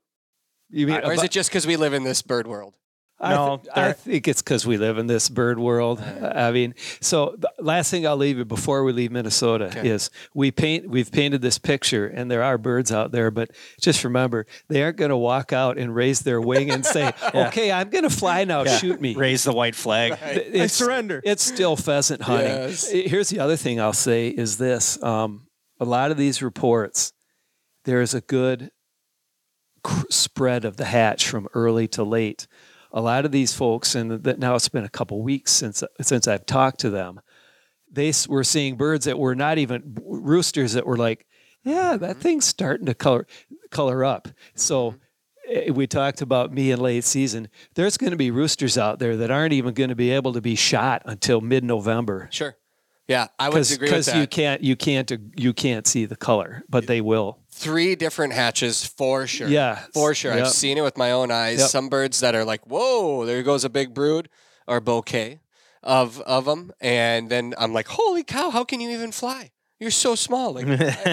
You 0.72 0.86
mean 0.86 1.00
or 1.04 1.12
is 1.12 1.22
it 1.22 1.30
just 1.30 1.50
because 1.50 1.66
we 1.66 1.76
live 1.76 1.92
in 1.94 2.02
this 2.02 2.22
bird 2.22 2.46
world? 2.46 2.74
I, 3.20 3.34
No, 3.34 3.58
th- 3.58 3.68
I 3.76 3.92
think 3.92 4.26
it's 4.26 4.42
because 4.42 4.66
we 4.66 4.78
live 4.78 4.98
in 4.98 5.06
this 5.06 5.28
bird 5.28 5.56
world. 5.60 6.00
I 6.00 6.50
mean, 6.50 6.74
so 7.00 7.36
the 7.38 7.52
last 7.60 7.88
thing 7.88 8.04
I'll 8.04 8.16
leave 8.16 8.36
you 8.36 8.44
before 8.44 8.82
we 8.82 8.92
leave 8.92 9.12
Minnesota 9.12 9.66
Okay. 9.66 9.88
is 9.88 10.10
we 10.34 10.50
paint. 10.50 10.88
We've 10.88 11.12
painted 11.12 11.40
this 11.40 11.56
picture, 11.56 12.04
and 12.08 12.28
there 12.28 12.42
are 12.42 12.58
birds 12.58 12.90
out 12.90 13.12
there, 13.12 13.30
but 13.30 13.50
just 13.80 14.02
remember 14.02 14.46
they 14.68 14.82
aren't 14.82 14.96
going 14.96 15.10
to 15.10 15.16
walk 15.16 15.52
out 15.52 15.78
and 15.78 15.94
raise 15.94 16.22
their 16.22 16.40
wing 16.40 16.68
and 16.72 16.84
say, 16.84 17.12
"Okay, 17.34 17.70
I'm 17.70 17.90
going 17.90 18.02
to 18.02 18.10
fly 18.10 18.42
now. 18.42 18.64
Yeah. 18.64 18.76
Shoot 18.78 19.00
me." 19.00 19.14
Raise 19.14 19.44
the 19.44 19.52
white 19.52 19.76
flag. 19.76 20.12
It's- 20.20 20.72
surrender. 20.72 21.20
It's 21.24 21.44
still 21.44 21.76
pheasant 21.76 22.22
hunting. 22.22 22.48
Yes. 22.48 22.90
Here's 22.90 23.28
the 23.28 23.38
other 23.38 23.56
thing 23.56 23.80
I'll 23.80 23.92
say 23.92 24.30
is 24.30 24.56
this: 24.58 25.00
um, 25.00 25.46
a 25.78 25.84
lot 25.84 26.10
of 26.10 26.16
these 26.16 26.42
reports, 26.42 27.12
there 27.84 28.00
is 28.00 28.14
a 28.14 28.20
good 28.20 28.58
cr- 28.62 28.68
spread 30.10 30.64
of 30.64 30.76
the 30.76 30.84
hatch 30.84 31.28
from 31.28 31.48
early 31.54 31.88
to 31.88 32.04
late. 32.04 32.46
A 32.92 33.00
lot 33.00 33.24
of 33.24 33.32
these 33.32 33.54
folks, 33.54 33.94
and 33.94 34.22
that 34.24 34.38
now 34.38 34.54
it's 34.54 34.68
been 34.68 34.84
a 34.84 34.88
couple 34.88 35.22
weeks 35.22 35.52
since 35.52 35.82
since 36.00 36.28
I've 36.28 36.46
talked 36.46 36.80
to 36.80 36.90
them, 36.90 37.20
they 37.90 38.12
were 38.28 38.44
seeing 38.44 38.76
birds 38.76 39.06
that 39.06 39.18
were 39.18 39.34
not 39.34 39.58
even 39.58 39.96
roosters 40.04 40.72
that 40.74 40.86
were 40.86 40.96
like, 40.96 41.26
yeah, 41.62 41.96
that 41.96 42.10
mm-hmm. 42.10 42.20
thing's 42.20 42.44
starting 42.44 42.86
to 42.86 42.94
color 42.94 43.26
color 43.70 44.04
up. 44.04 44.28
So 44.54 44.92
mm-hmm. 44.92 45.68
eh, 45.68 45.70
we 45.70 45.86
talked 45.86 46.20
about 46.20 46.52
me 46.52 46.70
in 46.70 46.80
late 46.80 47.04
season. 47.04 47.48
There's 47.74 47.96
going 47.96 48.10
to 48.10 48.16
be 48.16 48.30
roosters 48.30 48.76
out 48.76 48.98
there 48.98 49.16
that 49.18 49.30
aren't 49.30 49.52
even 49.54 49.74
going 49.74 49.90
to 49.90 49.96
be 49.96 50.10
able 50.10 50.32
to 50.34 50.40
be 50.40 50.54
shot 50.54 51.02
until 51.04 51.40
mid 51.40 51.64
November 51.64 52.28
Sure. 52.30 52.56
Yeah, 53.08 53.28
I 53.38 53.48
would 53.48 53.70
agree 53.70 53.90
with 53.90 54.06
that. 54.06 54.16
you 54.16 54.26
can't 54.26 54.62
you 54.62 54.76
can't 54.76 55.10
uh, 55.10 55.16
you 55.36 55.52
can't 55.52 55.86
see 55.86 56.04
the 56.04 56.16
color, 56.16 56.62
but 56.68 56.86
they 56.86 57.00
will. 57.00 57.41
Three 57.54 57.94
different 57.94 58.32
hatches 58.32 58.84
for 58.84 59.26
sure. 59.26 59.46
Yeah. 59.48 59.76
for 59.92 60.14
sure. 60.14 60.34
Yep. 60.34 60.46
I've 60.46 60.52
seen 60.52 60.78
it 60.78 60.82
with 60.82 60.96
my 60.96 61.12
own 61.12 61.30
eyes. 61.30 61.58
Yep. 61.60 61.68
Some 61.68 61.88
birds 61.88 62.20
that 62.20 62.34
are 62.34 62.44
like, 62.44 62.66
whoa, 62.66 63.24
there 63.26 63.42
goes 63.42 63.64
a 63.64 63.70
big 63.70 63.94
brood 63.94 64.28
or 64.66 64.80
bouquet 64.80 65.40
of 65.82 66.20
of 66.22 66.44
them, 66.44 66.72
and 66.80 67.28
then 67.28 67.54
I'm 67.58 67.72
like, 67.72 67.88
holy 67.88 68.22
cow, 68.24 68.50
how 68.50 68.64
can 68.64 68.80
you 68.80 68.90
even 68.90 69.12
fly? 69.12 69.50
You're 69.80 69.90
so 69.90 70.14
small, 70.14 70.52
like 70.54 70.66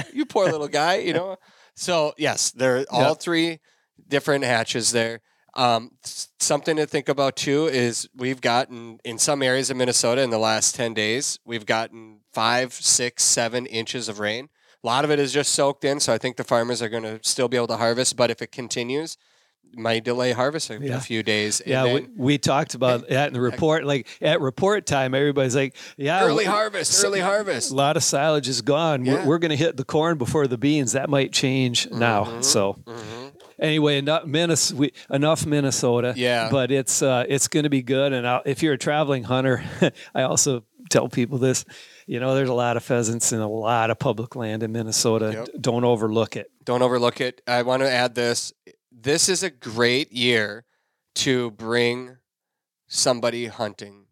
you 0.13 0.25
poor 0.25 0.45
little 0.45 0.67
guy, 0.67 0.97
you 0.97 1.11
know. 1.13 1.37
So 1.75 2.13
yes, 2.17 2.51
there 2.51 2.77
are 2.79 2.85
all 2.91 3.09
Yep. 3.09 3.19
three 3.19 3.59
different 4.07 4.43
hatches 4.43 4.91
there. 4.91 5.21
Um, 5.55 5.91
something 6.39 6.77
to 6.77 6.85
think 6.85 7.09
about 7.09 7.35
too 7.35 7.65
is 7.65 8.07
we've 8.15 8.39
gotten 8.41 8.99
in 9.03 9.17
some 9.17 9.41
areas 9.41 9.69
of 9.71 9.77
Minnesota 9.77 10.21
in 10.21 10.29
the 10.29 10.37
last 10.37 10.75
ten 10.75 10.93
days, 10.93 11.39
we've 11.43 11.65
gotten 11.65 12.19
five, 12.31 12.71
six, 12.73 13.23
seven 13.23 13.65
inches 13.65 14.07
of 14.07 14.19
rain. 14.19 14.49
A 14.83 14.87
lot 14.87 15.03
of 15.03 15.11
it 15.11 15.19
is 15.19 15.33
just 15.33 15.53
soaked 15.53 15.83
in, 15.83 15.99
so 15.99 16.13
I 16.13 16.17
think 16.17 16.37
the 16.37 16.43
farmers 16.43 16.81
are 16.81 16.89
going 16.89 17.03
to 17.03 17.19
still 17.21 17.47
be 17.49 17.57
able 17.57 17.67
to 17.67 17.77
harvest. 17.77 18.15
But 18.15 18.31
if 18.31 18.41
it 18.41 18.51
continues, 18.51 19.17
might 19.75 20.03
delay 20.03 20.31
harvest 20.31 20.69
a, 20.69 20.79
Yeah. 20.81 20.99
few 20.99 21.21
days. 21.21 21.61
Yeah, 21.65 21.83
we, 21.83 21.89
then 21.99 22.13
we 22.17 22.37
talked 22.37 22.73
about 22.75 23.07
that 23.09 23.27
in 23.27 23.33
the 23.33 23.41
report. 23.41 23.83
Like 23.83 24.07
at 24.21 24.39
report 24.41 24.85
time, 24.85 25.13
everybody's 25.13 25.55
like, 25.55 25.75
"Yeah, 25.97 26.23
early 26.23 26.45
we- 26.45 26.45
harvest, 26.45 27.03
early 27.03 27.19
harvest. 27.19 27.71
A 27.71 27.75
lot 27.75 27.97
of 27.97 28.03
silage 28.03 28.47
is 28.47 28.61
gone. 28.61 29.05
Yeah. 29.05 29.15
We're, 29.15 29.25
we're 29.25 29.37
going 29.39 29.51
to 29.51 29.57
hit 29.57 29.75
the 29.77 29.83
corn 29.85 30.17
before 30.17 30.47
the 30.47 30.57
beans. 30.57 30.93
That 30.93 31.09
might 31.09 31.33
change 31.33 31.89
now. 31.91 32.23
Mm-hmm. 32.23 32.41
So 32.41 32.79
anyway, 33.59 33.97
enough 33.97 34.25
Minnesota, 34.25 34.79
we, 34.79 34.93
enough 35.11 35.45
Minnesota. 35.45 36.13
Yeah. 36.15 36.49
but 36.49 36.71
it's 36.71 37.01
uh, 37.01 37.25
it's 37.27 37.47
going 37.47 37.63
to 37.63 37.69
be 37.69 37.81
good. 37.81 38.13
And 38.13 38.25
I'll, 38.27 38.41
if 38.45 38.63
you're 38.63 38.73
a 38.73 38.77
traveling 38.77 39.23
hunter, 39.23 39.63
I 40.15 40.23
also 40.23 40.63
tell 40.89 41.09
people 41.09 41.37
this. 41.37 41.65
You 42.09 42.19
know, 42.19 42.33
there's 42.33 42.49
a 42.49 42.55
lot 42.55 42.75
of 42.75 42.83
pheasants 42.83 43.31
and 43.33 43.39
a 43.39 43.47
lot 43.47 43.91
of 43.91 43.99
public 43.99 44.35
land 44.35 44.63
in 44.63 44.71
Minnesota. 44.71 45.31
Yep. 45.31 45.61
Don't 45.61 45.83
overlook 45.83 46.35
it. 46.35 46.49
Don't 46.65 46.81
overlook 46.81 47.21
it. 47.21 47.39
I 47.45 47.61
want 47.61 47.83
to 47.83 47.91
add 47.91 48.15
this. 48.15 48.51
This 48.91 49.29
is 49.29 49.43
a 49.43 49.51
great 49.51 50.11
year 50.11 50.65
to 51.17 51.51
bring 51.51 52.17
somebody 52.87 53.45
hunting 53.45 54.05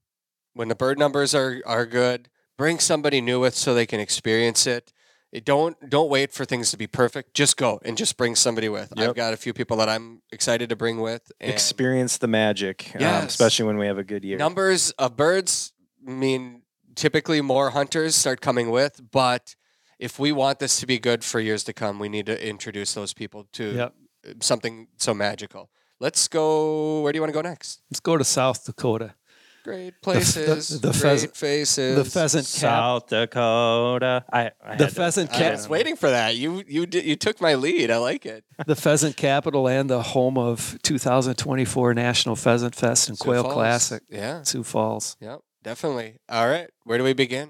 when 0.53 0.67
the 0.67 0.75
bird 0.75 0.99
numbers 0.99 1.33
are 1.33 1.59
are 1.65 1.87
good, 1.87 2.29
bring 2.55 2.77
somebody 2.77 3.19
new 3.19 3.39
with 3.39 3.55
so 3.55 3.73
they 3.73 3.87
can 3.87 3.99
experience 3.99 4.67
it. 4.67 4.93
It 5.31 5.43
don't 5.43 5.89
don't 5.89 6.11
wait 6.11 6.31
for 6.31 6.45
things 6.45 6.69
to 6.69 6.77
be 6.77 6.85
perfect. 6.85 7.33
Just 7.33 7.57
go 7.57 7.79
and 7.83 7.97
just 7.97 8.15
bring 8.15 8.35
somebody 8.35 8.69
with. 8.69 8.93
I've 8.95 9.15
got 9.15 9.33
a 9.33 9.37
few 9.37 9.53
people 9.53 9.77
that 9.77 9.89
I'm 9.89 10.21
excited 10.31 10.69
to 10.69 10.75
bring 10.75 11.01
with. 11.01 11.31
And 11.41 11.51
Experience 11.51 12.19
the 12.19 12.27
magic, 12.27 12.91
um, 12.93 13.01
especially 13.25 13.65
when 13.65 13.79
we 13.79 13.87
have 13.87 13.97
a 13.97 14.03
good 14.03 14.23
year. 14.23 14.37
numbers 14.37 14.91
of 14.91 15.17
birds 15.17 15.73
mean 15.99 16.61
typically 16.97 17.39
more 17.41 17.69
hunters 17.69 18.15
start 18.15 18.41
coming 18.41 18.69
with, 18.71 18.99
but 19.11 19.55
if 19.99 20.19
we 20.19 20.31
want 20.33 20.59
this 20.59 20.79
to 20.81 20.85
be 20.85 20.99
good 20.99 21.23
for 21.23 21.39
years 21.39 21.63
to 21.63 21.73
come, 21.73 21.99
we 21.99 22.09
need 22.09 22.25
to 22.25 22.37
introduce 22.53 22.93
those 22.93 23.13
people 23.13 23.47
to 23.53 23.63
Yep. 23.75 23.93
something 24.41 24.87
so 24.97 25.13
magical. 25.13 25.69
Let's 25.99 26.27
go. 26.27 27.01
Where 27.01 27.11
do 27.13 27.17
you 27.17 27.21
want 27.21 27.33
to 27.33 27.41
go 27.41 27.47
next? 27.47 27.81
Let's 27.89 27.99
go 28.01 28.17
to 28.17 28.23
South 28.23 28.65
Dakota. 28.65 29.15
Great 29.63 29.95
the- 29.95 29.99
places, 30.01 30.79
the 30.79 30.91
great 30.91 31.01
pheasant- 31.01 31.35
faces. 31.35 31.95
The 31.97 32.05
pheasant 32.05 32.45
cap. 32.45 32.61
South 32.61 33.07
Dakota. 33.07 34.23
I, 34.31 34.39
I 34.39 34.75
The 34.75 34.85
had 34.85 34.89
to- 34.89 34.95
pheasant 34.95 35.29
I 35.33 35.37
cap. 35.39 35.51
was 35.53 35.67
waiting 35.67 35.95
for 35.97 36.09
that. 36.09 36.35
You 36.37 36.63
you 36.67 36.85
did, 36.85 37.03
you 37.05 37.15
took 37.17 37.41
my 37.41 37.55
lead. 37.55 37.89
I 37.91 37.97
like 37.97 38.25
it. 38.25 38.45
the 38.65 38.75
pheasant 38.75 39.17
capital 39.17 39.67
and 39.67 39.89
the 39.89 40.01
home 40.03 40.37
of 40.37 40.77
2024 40.83 41.93
National 41.93 42.35
Pheasant 42.35 42.75
Fest 42.75 43.09
and 43.09 43.17
Sioux 43.17 43.23
Quail 43.23 43.43
Falls. 43.43 43.53
Classic, 43.55 44.03
Yeah. 44.09 44.43
Sioux 44.43 44.63
Falls. 44.63 45.17
Yep. 45.19 45.39
Definitely. 45.67 46.19
All 46.29 46.47
right. 46.47 46.69
Where 46.85 46.97
do 46.97 47.03
we 47.03 47.11
begin? 47.11 47.49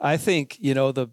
I 0.00 0.16
think 0.16 0.56
you 0.60 0.74
know 0.74 0.92
the 0.92 1.08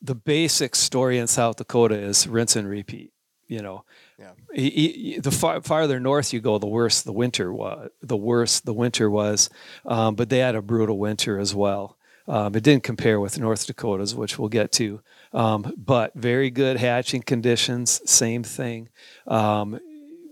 the 0.00 0.16
basic 0.16 0.74
story 0.74 1.18
in 1.18 1.28
South 1.28 1.54
Dakota 1.54 1.94
is 1.96 2.26
rinse 2.26 2.56
and 2.56 2.68
repeat. 2.68 3.12
You 3.46 3.62
know, 3.62 3.84
Yeah. 4.18 4.32
E- 4.56 4.66
e- 5.14 5.18
the 5.20 5.30
far, 5.30 5.60
farther 5.62 6.00
north 6.00 6.32
you 6.32 6.40
go, 6.40 6.58
the 6.58 6.66
worse 6.66 7.02
the 7.02 7.12
winter 7.12 7.52
was. 7.52 7.90
The 8.00 8.16
worse 8.16 8.58
the 8.58 8.72
winter 8.74 9.08
was, 9.08 9.50
um, 9.86 10.16
but 10.16 10.30
they 10.30 10.38
had 10.38 10.56
a 10.56 10.62
brutal 10.62 10.98
winter 10.98 11.38
as 11.38 11.54
well. 11.54 11.96
Um, 12.26 12.56
it 12.56 12.64
didn't 12.64 12.82
compare 12.82 13.20
with 13.20 13.38
North 13.38 13.64
Dakota's, 13.64 14.16
which 14.16 14.40
we'll 14.40 14.48
get 14.48 14.72
to, 14.72 15.00
um, 15.32 15.72
but 15.76 16.12
very 16.14 16.50
good 16.50 16.78
hatching 16.78 17.22
conditions. 17.22 18.00
Same 18.10 18.42
thing. 18.42 18.88
Um, 19.28 19.78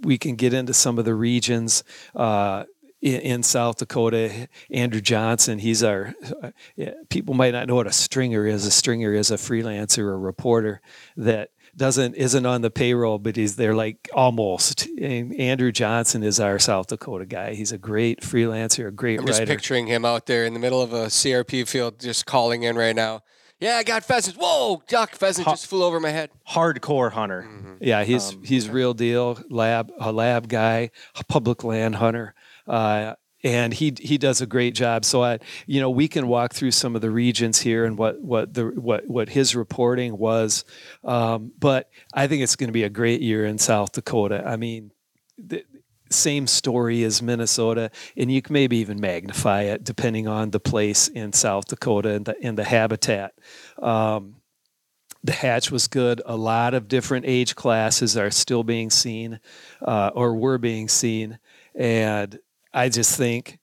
we 0.03 0.18
can 0.18 0.35
get 0.35 0.53
into 0.55 0.74
some 0.74 0.99
of 0.99 1.05
the 1.05 1.14
regions. 1.14 1.85
Uh, 2.16 2.64
in, 3.03 3.21
in 3.21 3.43
South 3.43 3.77
Dakota, 3.79 4.49
Andrew 4.71 5.01
Johnson, 5.01 5.59
he's 5.59 5.83
our, 5.83 6.15
uh, 6.43 6.51
people 7.09 7.35
might 7.35 7.53
not 7.53 7.67
know 7.69 7.75
what 7.77 7.87
a 7.87 7.93
stringer 7.93 8.47
is. 8.47 8.67
A 8.67 8.71
stringer 8.71 9.13
is 9.15 9.31
a 9.31 9.37
freelancer 9.37 10.11
a 10.13 10.17
reporter 10.17 10.81
that 11.17 11.51
doesn't, 11.77 12.15
isn't 12.17 12.45
on 12.47 12.63
the 12.63 12.71
payroll, 12.71 13.19
but 13.19 13.37
he's 13.37 13.57
there 13.57 13.75
like 13.75 14.09
almost. 14.13 14.87
And 15.01 15.35
Andrew 15.39 15.71
Johnson 15.73 16.23
is 16.23 16.41
our 16.41 16.59
South 16.59 16.89
Dakota 16.89 17.27
guy. 17.27 17.55
He's 17.55 17.73
a 17.73 17.79
great 17.79 18.21
freelancer, 18.23 18.89
a 18.89 18.91
great 18.91 19.21
I'm 19.21 19.27
just 19.27 19.39
writer. 19.39 19.53
picturing 19.55 19.87
him 19.87 20.05
out 20.05 20.27
there 20.27 20.45
in 20.45 20.53
the 20.55 20.61
middle 20.61 20.83
of 20.83 20.93
a 20.93 21.07
CRP 21.07 21.69
field, 21.69 22.01
just 22.01 22.27
calling 22.27 22.65
in 22.65 22.77
right 22.77 22.97
now. 22.97 23.23
Yeah, 23.61 23.77
I 23.77 23.83
got 23.83 24.05
pheasants. 24.05 24.39
Whoa, 24.41 24.83
duck 24.89 25.11
pheasant 25.15 25.47
Ha- 25.47 25.53
just 25.53 25.67
flew 25.67 25.85
over 25.85 26.01
my 26.01 26.09
head. 26.09 26.31
hardcore 26.49 27.13
hunter. 27.13 27.47
Yeah, 27.79 28.05
he's 28.05 28.31
Um, 28.33 28.43
he's 28.43 28.71
real 28.71 28.95
deal 28.95 29.39
lab 29.51 29.93
a 30.01 30.11
lab 30.13 30.49
guy, 30.49 30.91
a 31.15 31.25
public 31.25 31.63
land 31.63 31.97
hunter, 31.97 32.35
uh, 32.71 33.14
and 33.43 33.73
he 33.73 33.95
he 33.99 34.18
does 34.18 34.41
a 34.41 34.47
great 34.47 34.75
job. 34.75 35.05
So 35.05 35.23
I, 35.23 35.39
you 35.66 35.81
know, 35.81 35.91
we 35.91 36.09
can 36.09 36.29
walk 36.29 36.55
through 36.55 36.73
some 36.73 36.95
of 36.95 37.03
the 37.03 37.11
regions 37.11 37.61
here 37.61 37.85
and 37.85 37.99
what 37.99 38.21
what 38.21 38.55
the 38.55 38.66
what 38.66 39.09
what 39.09 39.31
his 39.31 39.57
reporting 39.57 40.16
was, 40.16 40.64
um, 41.05 41.53
but 41.59 41.91
I 42.14 42.27
think 42.27 42.43
it's 42.43 42.57
going 42.57 42.68
to 42.68 42.73
be 42.73 42.85
a 42.85 42.91
great 42.91 43.21
year 43.21 43.45
in 43.45 43.59
South 43.59 43.93
Dakota. 43.93 44.43
I 44.47 44.57
mean. 44.57 44.93
The, 45.39 45.64
same 46.12 46.49
story 46.49 47.05
as 47.05 47.23
Minnesota, 47.23 47.89
and 48.16 48.33
you 48.33 48.43
can 48.43 48.53
maybe 48.53 48.79
even 48.79 48.99
magnify 48.99 49.62
it 49.62 49.85
depending 49.85 50.27
on 50.27 50.51
the 50.51 50.59
place 50.59 51.07
in 51.07 51.33
South 51.33 51.66
Dakota 51.66 52.09
and 52.11 52.25
the 52.27 52.53
the 52.57 52.64
habitat. 52.64 53.33
Um, 53.81 54.35
the 55.23 55.33
hatch 55.33 55.71
was 55.71 55.87
good. 55.87 56.21
A 56.27 56.37
lot 56.37 56.75
of 56.75 56.89
different 56.89 57.27
age 57.27 57.55
classes 57.55 58.16
are 58.16 58.33
still 58.33 58.64
being 58.64 58.91
seen 58.91 59.39
uh, 59.83 60.11
or 60.14 60.35
were 60.35 60.59
being 60.59 60.89
seen. 60.89 61.39
And 61.77 62.41
I 62.73 62.89
just 62.89 63.16
think, 63.16 63.59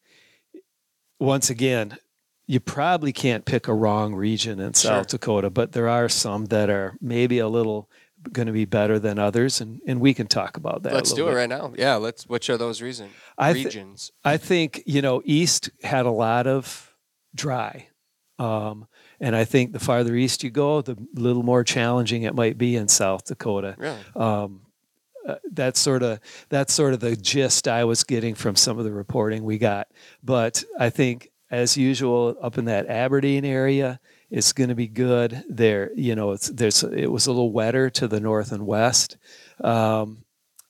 once 1.20 1.50
again, 1.50 1.98
you 2.46 2.60
probably 2.60 3.12
can't 3.12 3.46
pick 3.46 3.68
a 3.68 3.74
wrong 3.74 4.16
region 4.16 4.60
in 4.60 4.74
South 4.74 5.10
Sure. 5.10 5.18
Dakota, 5.20 5.50
but 5.50 5.74
there 5.74 5.90
are 5.90 6.08
some 6.08 6.46
that 6.46 6.70
are 6.70 6.98
maybe 7.02 7.40
a 7.40 7.48
little 7.48 7.90
going 8.32 8.46
to 8.48 8.52
be 8.54 8.66
better 8.66 9.00
than 9.00 9.20
others. 9.20 9.60
And, 9.62 9.82
and 9.86 10.00
we 10.00 10.14
can 10.14 10.28
talk 10.28 10.58
about 10.58 10.84
that. 10.84 10.94
Let's 10.94 11.12
do 11.12 11.26
little 11.26 11.38
it 11.38 11.42
right 11.42 11.50
now. 11.50 11.74
Yeah, 11.78 11.96
let's. 11.96 12.26
Which 12.28 12.50
are 12.50 12.58
those 12.58 12.82
reason, 12.82 13.10
I 13.38 13.54
thi- 13.54 13.66
regions? 13.66 14.12
I 14.24 14.38
think 14.38 14.84
you 14.86 15.02
know 15.02 15.22
East 15.26 15.70
had 15.84 16.06
a 16.06 16.12
lot 16.12 16.48
of 16.48 16.94
dry, 17.36 17.88
um, 18.40 18.88
and 19.20 19.36
I 19.36 19.44
think 19.46 19.74
the 19.74 19.80
farther 19.80 20.16
east 20.16 20.44
you 20.44 20.50
go, 20.50 20.82
the 20.82 20.98
little 21.16 21.44
more 21.44 21.64
challenging 21.64 22.24
it 22.24 22.34
might 22.36 22.58
be 22.58 22.76
in 22.76 22.88
South 22.88 23.26
Dakota. 23.26 23.76
really? 23.78 24.00
Um, 24.16 24.62
uh, 25.28 25.36
that's 25.52 25.80
sort 25.80 26.04
of 26.04 26.20
that's 26.50 26.74
sort 26.74 26.94
of 26.94 27.02
the 27.02 27.16
gist 27.16 27.68
I 27.68 27.84
was 27.84 28.04
getting 28.04 28.34
from 28.34 28.56
some 28.56 28.80
of 28.80 28.86
the 28.86 28.92
reporting 28.92 29.44
we 29.44 29.58
got. 29.58 29.90
But 30.24 30.64
I 30.80 30.90
think, 30.90 31.32
as 31.52 31.78
usual, 31.78 32.38
up 32.42 32.58
in 32.58 32.66
that 32.66 32.88
Aberdeen 32.88 33.44
area, 33.44 34.00
it's 34.30 34.54
going 34.54 34.70
to 34.70 34.76
be 34.76 34.88
good. 34.88 35.44
There, 35.50 35.92
you 35.96 36.16
know, 36.16 36.32
it's 36.32 36.48
there's 36.48 36.84
it 36.84 37.12
was 37.12 37.28
a 37.28 37.32
little 37.32 37.52
wetter 37.52 37.90
to 37.92 38.08
the 38.08 38.20
north 38.20 38.52
and 38.52 38.66
west, 38.66 39.18
um, 39.62 40.24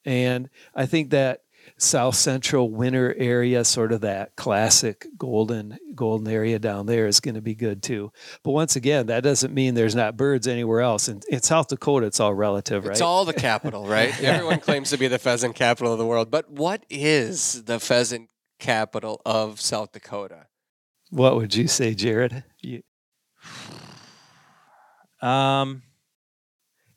and 0.05 0.49
I 0.73 0.87
think 0.87 1.11
that 1.11 1.41
south 1.77 2.15
central 2.15 2.69
winter 2.69 3.13
area, 3.17 3.63
sort 3.63 3.91
of 3.91 4.01
that 4.01 4.35
classic 4.35 5.05
golden 5.17 5.77
golden 5.95 6.27
area 6.31 6.59
down 6.59 6.85
there, 6.85 7.07
is 7.07 7.19
going 7.19 7.35
to 7.35 7.41
be 7.41 7.55
good 7.55 7.81
too. 7.83 8.11
But 8.43 8.51
once 8.51 8.75
again, 8.75 9.07
that 9.07 9.23
doesn't 9.23 9.53
mean 9.53 9.73
there's 9.73 9.95
not 9.95 10.17
birds 10.17 10.47
anywhere 10.47 10.81
else. 10.81 11.07
In, 11.07 11.21
in 11.29 11.41
South 11.41 11.67
Dakota, 11.67 12.07
it's 12.07 12.19
all 12.19 12.33
relative, 12.33 12.85
right? 12.85 12.91
It's 12.91 13.01
all 13.01 13.25
the 13.25 13.33
capital, 13.33 13.85
right? 13.85 14.19
Everyone 14.23 14.59
claims 14.59 14.89
to 14.89 14.97
be 14.97 15.07
the 15.07 15.19
pheasant 15.19 15.55
capital 15.55 15.91
of 15.91 15.99
the 15.99 16.05
world, 16.05 16.31
but 16.31 16.49
what 16.49 16.85
is 16.89 17.63
the 17.63 17.79
pheasant 17.79 18.29
capital 18.59 19.21
of 19.25 19.61
South 19.61 19.91
Dakota? 19.91 20.47
What 21.09 21.35
would 21.35 21.55
you 21.55 21.67
say, 21.67 21.93
Jared? 21.93 22.43
You, 22.61 22.83
Um, 25.19 25.81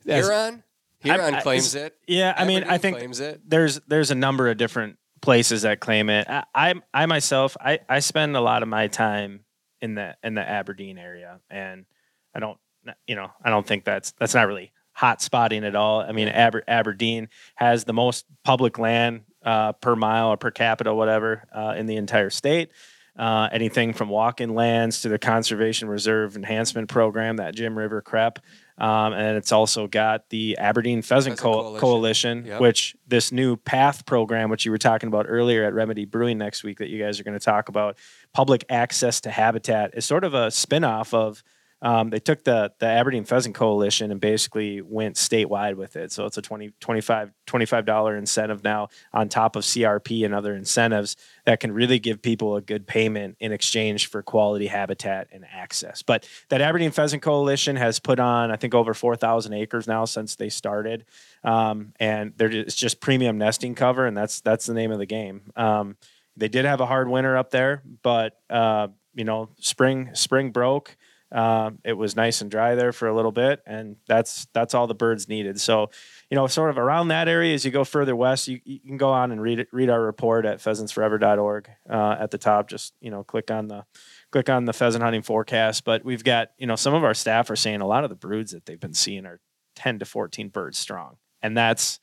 Huron. 0.04 0.62
Huron 1.00 1.34
I- 1.34 1.40
claims 1.40 1.74
it. 1.74 1.96
yeah, 2.06 2.34
I 2.36 2.44
mean, 2.44 2.64
I 2.64 2.78
think 2.78 2.96
claims 2.98 3.20
it. 3.20 3.40
there's 3.46 3.80
there's 3.86 4.10
a 4.10 4.14
number 4.14 4.48
of 4.48 4.56
different 4.56 4.98
places 5.22 5.62
that 5.62 5.80
claim 5.80 6.10
it. 6.10 6.26
I 6.28 6.44
I, 6.54 6.74
I 6.92 7.06
myself 7.06 7.56
I, 7.60 7.80
I 7.88 8.00
spend 8.00 8.36
a 8.36 8.40
lot 8.40 8.62
of 8.62 8.68
my 8.68 8.88
time 8.88 9.44
in 9.80 9.94
the 9.94 10.16
in 10.22 10.34
the 10.34 10.46
Aberdeen 10.46 10.98
area, 10.98 11.40
and 11.50 11.86
I 12.34 12.40
don't 12.40 12.58
you 13.06 13.16
know 13.16 13.30
I 13.42 13.50
don't 13.50 13.66
think 13.66 13.84
that's 13.84 14.12
that's 14.12 14.34
not 14.34 14.46
really 14.46 14.72
hot 14.92 15.22
spotting 15.22 15.64
at 15.64 15.74
all. 15.74 16.00
I 16.00 16.12
mean, 16.12 16.28
Aber, 16.28 16.62
Aberdeen 16.68 17.28
has 17.54 17.84
the 17.84 17.94
most 17.94 18.26
public 18.44 18.78
land 18.78 19.22
uh, 19.42 19.72
per 19.72 19.96
mile 19.96 20.28
or 20.28 20.36
per 20.36 20.50
capita, 20.50 20.92
whatever, 20.92 21.44
uh, 21.54 21.74
in 21.76 21.86
the 21.86 21.96
entire 21.96 22.28
state. 22.28 22.70
Uh, 23.18 23.48
anything 23.50 23.92
from 23.92 24.08
walk-in 24.08 24.54
lands 24.54 25.02
to 25.02 25.08
the 25.08 25.18
conservation 25.18 25.88
reserve 25.88 26.36
enhancement 26.36 26.88
program, 26.88 27.36
that 27.36 27.54
Jim 27.54 27.76
River 27.76 28.00
CREP, 28.02 28.38
um, 28.80 29.12
and 29.12 29.36
it's 29.36 29.52
also 29.52 29.86
got 29.86 30.28
the 30.30 30.56
Aberdeen 30.58 31.02
Pheasant, 31.02 31.38
Pheasant 31.38 31.38
Co- 31.38 31.52
Coalition. 31.78 31.80
Coalition, 31.80 32.46
Yep. 32.46 32.60
which 32.60 32.96
this 33.06 33.30
new 33.30 33.56
PATH 33.56 34.06
program, 34.06 34.48
which 34.50 34.64
you 34.64 34.70
were 34.70 34.78
talking 34.78 35.06
about 35.08 35.26
earlier 35.28 35.64
at 35.64 35.74
Remedy 35.74 36.04
Brewing 36.06 36.38
next 36.38 36.64
week, 36.64 36.78
that 36.78 36.88
you 36.88 36.98
guys 37.02 37.20
are 37.20 37.24
going 37.24 37.38
to 37.38 37.44
talk 37.44 37.68
about, 37.68 37.98
public 38.32 38.64
access 38.70 39.20
to 39.22 39.30
habitat, 39.30 39.90
is 39.94 40.04
sort 40.06 40.24
of 40.24 40.34
a 40.34 40.46
spinoff 40.48 41.12
of. 41.14 41.42
Um, 41.82 42.10
they 42.10 42.18
took 42.18 42.44
the 42.44 42.72
the 42.78 42.86
Aberdeen 42.86 43.24
Pheasant 43.24 43.54
Coalition 43.54 44.10
and 44.10 44.20
basically 44.20 44.80
went 44.80 45.16
statewide 45.16 45.76
with 45.76 45.96
it. 45.96 46.12
So 46.12 46.26
it's 46.26 46.36
a 46.36 46.42
20, 46.42 46.72
25 46.80 47.30
$25 47.46 48.18
incentive 48.18 48.62
now 48.62 48.88
on 49.12 49.28
top 49.28 49.56
of 49.56 49.64
CRP 49.64 50.24
and 50.24 50.34
other 50.34 50.54
incentives 50.54 51.16
that 51.46 51.60
can 51.60 51.72
really 51.72 51.98
give 51.98 52.22
people 52.22 52.56
a 52.56 52.60
good 52.60 52.86
payment 52.86 53.36
in 53.40 53.52
exchange 53.52 54.08
for 54.08 54.22
quality 54.22 54.68
habitat 54.68 55.28
and 55.32 55.44
access. 55.50 56.02
But 56.02 56.28
that 56.48 56.60
Aberdeen 56.60 56.92
Pheasant 56.92 57.22
Coalition 57.22 57.76
has 57.76 57.98
put 57.98 58.20
on, 58.20 58.50
I 58.50 58.56
think, 58.56 58.74
over 58.74 58.94
4,000 58.94 59.52
acres 59.52 59.88
now 59.88 60.04
since 60.04 60.36
they 60.36 60.48
started. 60.48 61.04
Um, 61.42 61.92
and 61.98 62.32
they're 62.36 62.48
just, 62.48 62.66
it's 62.68 62.76
just 62.76 63.00
premium 63.00 63.38
nesting 63.38 63.74
cover, 63.74 64.06
and 64.06 64.16
that's 64.16 64.40
that's 64.40 64.66
the 64.66 64.74
name 64.74 64.92
of 64.92 64.98
the 64.98 65.06
game. 65.06 65.50
Um, 65.56 65.96
they 66.36 66.48
did 66.48 66.64
have 66.64 66.80
a 66.80 66.86
hard 66.86 67.08
winter 67.08 67.36
up 67.36 67.50
there, 67.50 67.82
but 68.02 68.38
uh, 68.48 68.88
you 69.14 69.24
know, 69.24 69.48
spring 69.58 70.10
spring 70.14 70.50
broke. 70.50 70.96
Uh, 71.32 71.70
it 71.84 71.92
was 71.92 72.16
nice 72.16 72.40
and 72.40 72.50
dry 72.50 72.74
there 72.74 72.92
for 72.92 73.06
a 73.06 73.14
little 73.14 73.30
bit, 73.30 73.62
and 73.64 73.96
that's 74.08 74.48
that's 74.52 74.74
all 74.74 74.86
the 74.88 74.94
birds 74.94 75.28
needed. 75.28 75.60
So, 75.60 75.90
you 76.28 76.34
know, 76.34 76.48
sort 76.48 76.70
of 76.70 76.78
around 76.78 77.08
that 77.08 77.28
area, 77.28 77.54
as 77.54 77.64
you 77.64 77.70
go 77.70 77.84
further 77.84 78.16
west, 78.16 78.48
you, 78.48 78.60
you 78.64 78.80
can 78.80 78.96
go 78.96 79.10
on 79.10 79.30
and 79.30 79.40
read 79.40 79.60
it, 79.60 79.68
read 79.72 79.90
our 79.90 80.00
report 80.00 80.44
at 80.44 80.58
pheasantsforever.org. 80.58 81.70
Uh, 81.88 82.16
at 82.18 82.32
the 82.32 82.38
top, 82.38 82.68
just 82.68 82.94
you 83.00 83.10
know, 83.10 83.22
click 83.22 83.50
on 83.50 83.68
the 83.68 83.84
click 84.32 84.48
on 84.48 84.64
the 84.64 84.72
pheasant 84.72 85.04
hunting 85.04 85.22
forecast. 85.22 85.84
But 85.84 86.04
we've 86.04 86.24
got 86.24 86.50
you 86.58 86.66
know, 86.66 86.76
some 86.76 86.94
of 86.94 87.04
our 87.04 87.14
staff 87.14 87.48
are 87.50 87.56
saying 87.56 87.80
a 87.80 87.86
lot 87.86 88.02
of 88.02 88.10
the 88.10 88.16
broods 88.16 88.50
that 88.50 88.66
they've 88.66 88.80
been 88.80 88.94
seeing 88.94 89.24
are 89.24 89.40
ten 89.76 90.00
to 90.00 90.04
fourteen 90.04 90.48
birds 90.48 90.78
strong, 90.78 91.16
and 91.42 91.56
that's 91.56 92.00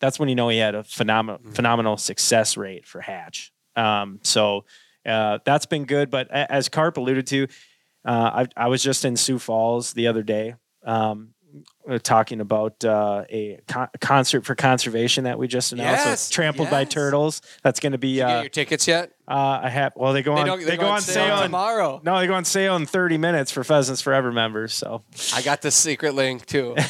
that's 0.00 0.18
when 0.18 0.28
you 0.28 0.34
know 0.34 0.48
he 0.48 0.58
had 0.58 0.74
a 0.74 0.82
phenomenal 0.82 1.40
phenomenal 1.52 1.96
success 1.96 2.56
rate 2.56 2.84
for 2.84 3.00
hatch. 3.00 3.52
Um, 3.76 4.18
so 4.22 4.64
uh, 5.06 5.38
that's 5.44 5.66
been 5.66 5.84
good. 5.84 6.10
But 6.10 6.30
as 6.30 6.68
Carp 6.68 6.96
alluded 6.96 7.26
to, 7.28 7.46
uh, 8.06 8.46
I, 8.56 8.64
I 8.66 8.68
was 8.68 8.82
just 8.82 9.04
in 9.04 9.16
Sioux 9.16 9.38
Falls 9.38 9.92
the 9.92 10.06
other 10.06 10.22
day. 10.22 10.54
Um, 10.84 11.34
talking 12.02 12.40
about 12.40 12.84
uh, 12.84 13.24
a 13.30 13.60
con- 13.68 13.88
concert 14.00 14.44
for 14.44 14.54
conservation 14.54 15.24
that 15.24 15.38
we 15.38 15.46
just 15.48 15.72
announced. 15.72 16.02
so 16.04 16.10
Yes, 16.10 16.30
trampled 16.30 16.70
by 16.70 16.84
turtles. 16.84 17.40
That's 17.62 17.80
going 17.80 17.92
to 17.92 17.98
be. 17.98 18.14
Did 18.14 18.18
you 18.18 18.26
get 18.26 18.36
Uh, 18.36 18.40
your 18.40 18.48
tickets 18.50 18.88
yet? 18.88 19.12
uh, 19.28 19.60
I 19.62 19.68
have. 19.70 19.92
Well, 19.96 20.12
they 20.12 20.22
go 20.22 20.34
They 20.36 20.50
on. 20.50 20.58
They, 20.58 20.64
they 20.64 20.76
go 20.76 20.88
on 20.88 21.00
sale 21.00 21.36
in, 21.38 21.42
tomorrow. 21.44 22.00
No, 22.04 22.18
they 22.18 22.26
go 22.26 22.34
on 22.34 22.44
sale 22.44 22.76
in 22.76 22.86
30 22.86 23.18
minutes 23.18 23.50
for 23.50 23.62
Pheasants 23.64 24.00
Forever 24.02 24.32
members. 24.32 24.74
So 24.74 25.02
I 25.34 25.42
got 25.42 25.62
the 25.62 25.70
secret 25.70 26.14
link 26.14 26.46
too. 26.46 26.74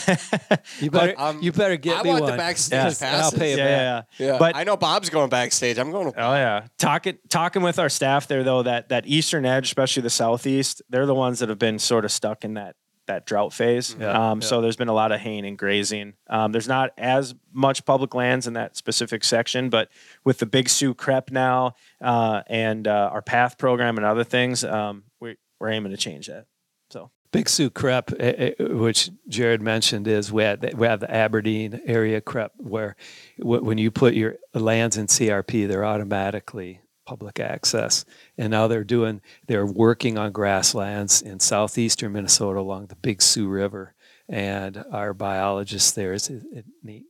You 0.80 0.90
better, 0.90 1.14
um, 1.18 1.40
you 1.42 1.52
better 1.52 1.76
get 1.76 1.98
I 1.98 2.02
me 2.02 2.10
want 2.10 2.22
one. 2.22 2.32
the 2.32 2.36
backstage 2.36 2.76
Yes. 2.76 3.00
And 3.02 3.14
I'll 3.16 3.22
passes. 3.30 3.38
pay 3.38 3.50
yeah, 3.50 3.56
you 3.56 3.62
yeah, 3.62 4.00
back. 4.00 4.06
yeah. 4.18 4.26
Yeah, 4.32 4.38
But 4.38 4.56
I 4.56 4.64
know 4.64 4.76
Bob's 4.76 5.08
going 5.10 5.30
backstage. 5.30 5.78
I'm 5.78 5.90
going. 5.90 6.12
To, 6.12 6.18
Oh 6.22 6.34
yeah, 6.34 6.66
talking 6.78 7.18
talking 7.30 7.62
with 7.62 7.78
our 7.78 7.88
staff 7.88 8.26
there 8.28 8.42
though 8.44 8.62
that 8.62 8.88
that 8.90 9.06
eastern 9.06 9.44
edge, 9.46 9.66
especially 9.66 10.02
the 10.02 10.10
southeast, 10.10 10.82
they're 10.90 11.06
the 11.06 11.14
ones 11.14 11.38
that 11.38 11.48
have 11.48 11.58
been 11.58 11.78
sort 11.78 12.04
of 12.04 12.12
stuck 12.12 12.44
in 12.44 12.54
that 12.54 12.76
that 13.06 13.26
drought 13.26 13.52
phase. 13.52 13.96
Yeah, 13.98 14.30
um, 14.30 14.42
So 14.42 14.60
there's 14.60 14.76
been 14.76 14.88
a 14.88 14.94
lot 14.94 15.12
of 15.12 15.20
haying 15.20 15.44
and 15.44 15.58
grazing. 15.58 16.14
Um, 16.28 16.52
there's 16.52 16.68
not 16.68 16.90
as 16.98 17.34
much 17.52 17.84
public 17.84 18.14
lands 18.14 18.46
in 18.46 18.54
that 18.54 18.76
specific 18.76 19.24
section, 19.24 19.70
but 19.70 19.88
with 20.24 20.38
the 20.38 20.46
Big 20.46 20.68
Sioux 20.68 20.94
Crep 20.94 21.30
now 21.30 21.74
uh, 22.00 22.42
and 22.46 22.86
uh, 22.86 23.10
our 23.12 23.22
Path 23.22 23.58
program 23.58 23.96
and 23.96 24.06
other 24.06 24.24
things, 24.24 24.64
um, 24.64 25.04
we, 25.20 25.36
we're 25.60 25.70
aiming 25.70 25.92
to 25.92 25.98
change 25.98 26.26
that. 26.26 26.46
So 26.90 27.10
Big 27.32 27.48
Sioux 27.48 27.70
Crep, 27.70 28.12
eh, 28.18 28.52
eh, 28.58 28.64
which 28.64 29.10
Jared 29.28 29.60
mentioned, 29.60 30.08
is 30.08 30.32
we 30.32 30.42
have 30.42 30.60
the, 30.60 30.72
we 30.76 30.86
have 30.86 31.00
the 31.00 31.12
Aberdeen 31.12 31.80
area 31.84 32.20
Crep, 32.20 32.52
where 32.56 32.96
when 33.38 33.78
you 33.78 33.90
put 33.90 34.14
your 34.14 34.36
lands 34.54 34.96
in 34.96 35.06
CRP, 35.06 35.68
they're 35.68 35.84
automatically 35.84 36.80
public 37.06 37.40
access. 37.40 38.04
And 38.36 38.50
now 38.50 38.66
they're 38.66 38.84
doing, 38.84 39.22
they're 39.46 39.66
working 39.66 40.18
on 40.18 40.32
grasslands 40.32 41.22
in 41.22 41.40
southeastern 41.40 42.12
Minnesota 42.12 42.60
along 42.60 42.86
the 42.86 42.96
Big 42.96 43.22
Sioux 43.22 43.48
River. 43.48 43.94
And 44.28 44.84
our 44.92 45.14
biologist 45.14 45.94
there 45.94 46.12
is 46.12 46.30
Nate 46.82 47.06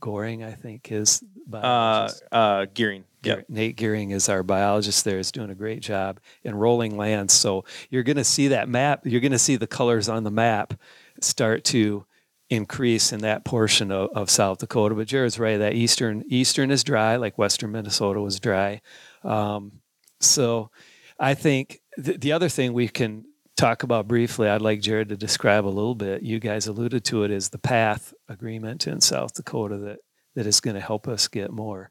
Goring, 0.00 0.44
I 0.44 0.52
think, 0.52 0.92
is 0.92 1.22
uh, 1.22 1.60
biologist. 1.60 2.22
uh, 2.30 2.66
gearing. 2.74 3.04
Gear- 3.22 3.44
Nate 3.48 3.76
Gearing 3.76 4.10
is 4.10 4.28
our 4.28 4.42
biologist 4.42 5.04
there 5.04 5.18
is 5.18 5.32
doing 5.32 5.50
a 5.50 5.54
great 5.54 5.80
job 5.80 6.20
enrolling 6.44 6.96
lands. 6.96 7.32
So 7.32 7.64
you're 7.90 8.02
going 8.04 8.16
to 8.16 8.24
see 8.24 8.48
that 8.48 8.68
map. 8.68 9.06
You're 9.06 9.20
going 9.20 9.32
to 9.32 9.38
see 9.38 9.56
the 9.56 9.66
colors 9.66 10.08
on 10.08 10.24
the 10.24 10.30
map 10.30 10.74
start 11.20 11.64
to 11.64 12.04
increase 12.50 13.12
in 13.12 13.20
that 13.20 13.44
portion 13.44 13.90
of, 13.90 14.10
of 14.14 14.30
South 14.30 14.58
Dakota. 14.58 14.94
But 14.94 15.08
Jared's 15.08 15.38
right. 15.38 15.58
That 15.58 15.74
eastern 15.74 16.24
eastern 16.28 16.70
is 16.70 16.84
dry, 16.84 17.16
like 17.16 17.36
western 17.38 17.72
Minnesota 17.72 18.20
was 18.20 18.40
dry. 18.40 18.80
Um, 19.28 19.80
so 20.20 20.70
I 21.18 21.34
think 21.34 21.80
th- 22.02 22.20
the 22.20 22.32
other 22.32 22.48
thing 22.48 22.72
we 22.72 22.88
can 22.88 23.24
talk 23.56 23.82
about 23.82 24.08
briefly, 24.08 24.48
I'd 24.48 24.62
like 24.62 24.80
Jared 24.80 25.10
to 25.10 25.16
describe 25.16 25.66
a 25.66 25.68
little 25.68 25.94
bit. 25.94 26.22
You 26.22 26.40
guys 26.40 26.66
alluded 26.66 27.04
to 27.06 27.24
it, 27.24 27.30
is 27.30 27.50
the 27.50 27.58
path 27.58 28.14
agreement 28.28 28.86
in 28.86 29.00
South 29.00 29.34
Dakota 29.34 29.76
that 29.78 29.98
that 30.34 30.46
is 30.46 30.60
going 30.60 30.74
to 30.74 30.80
help 30.80 31.08
us 31.08 31.26
get 31.26 31.50
more 31.50 31.90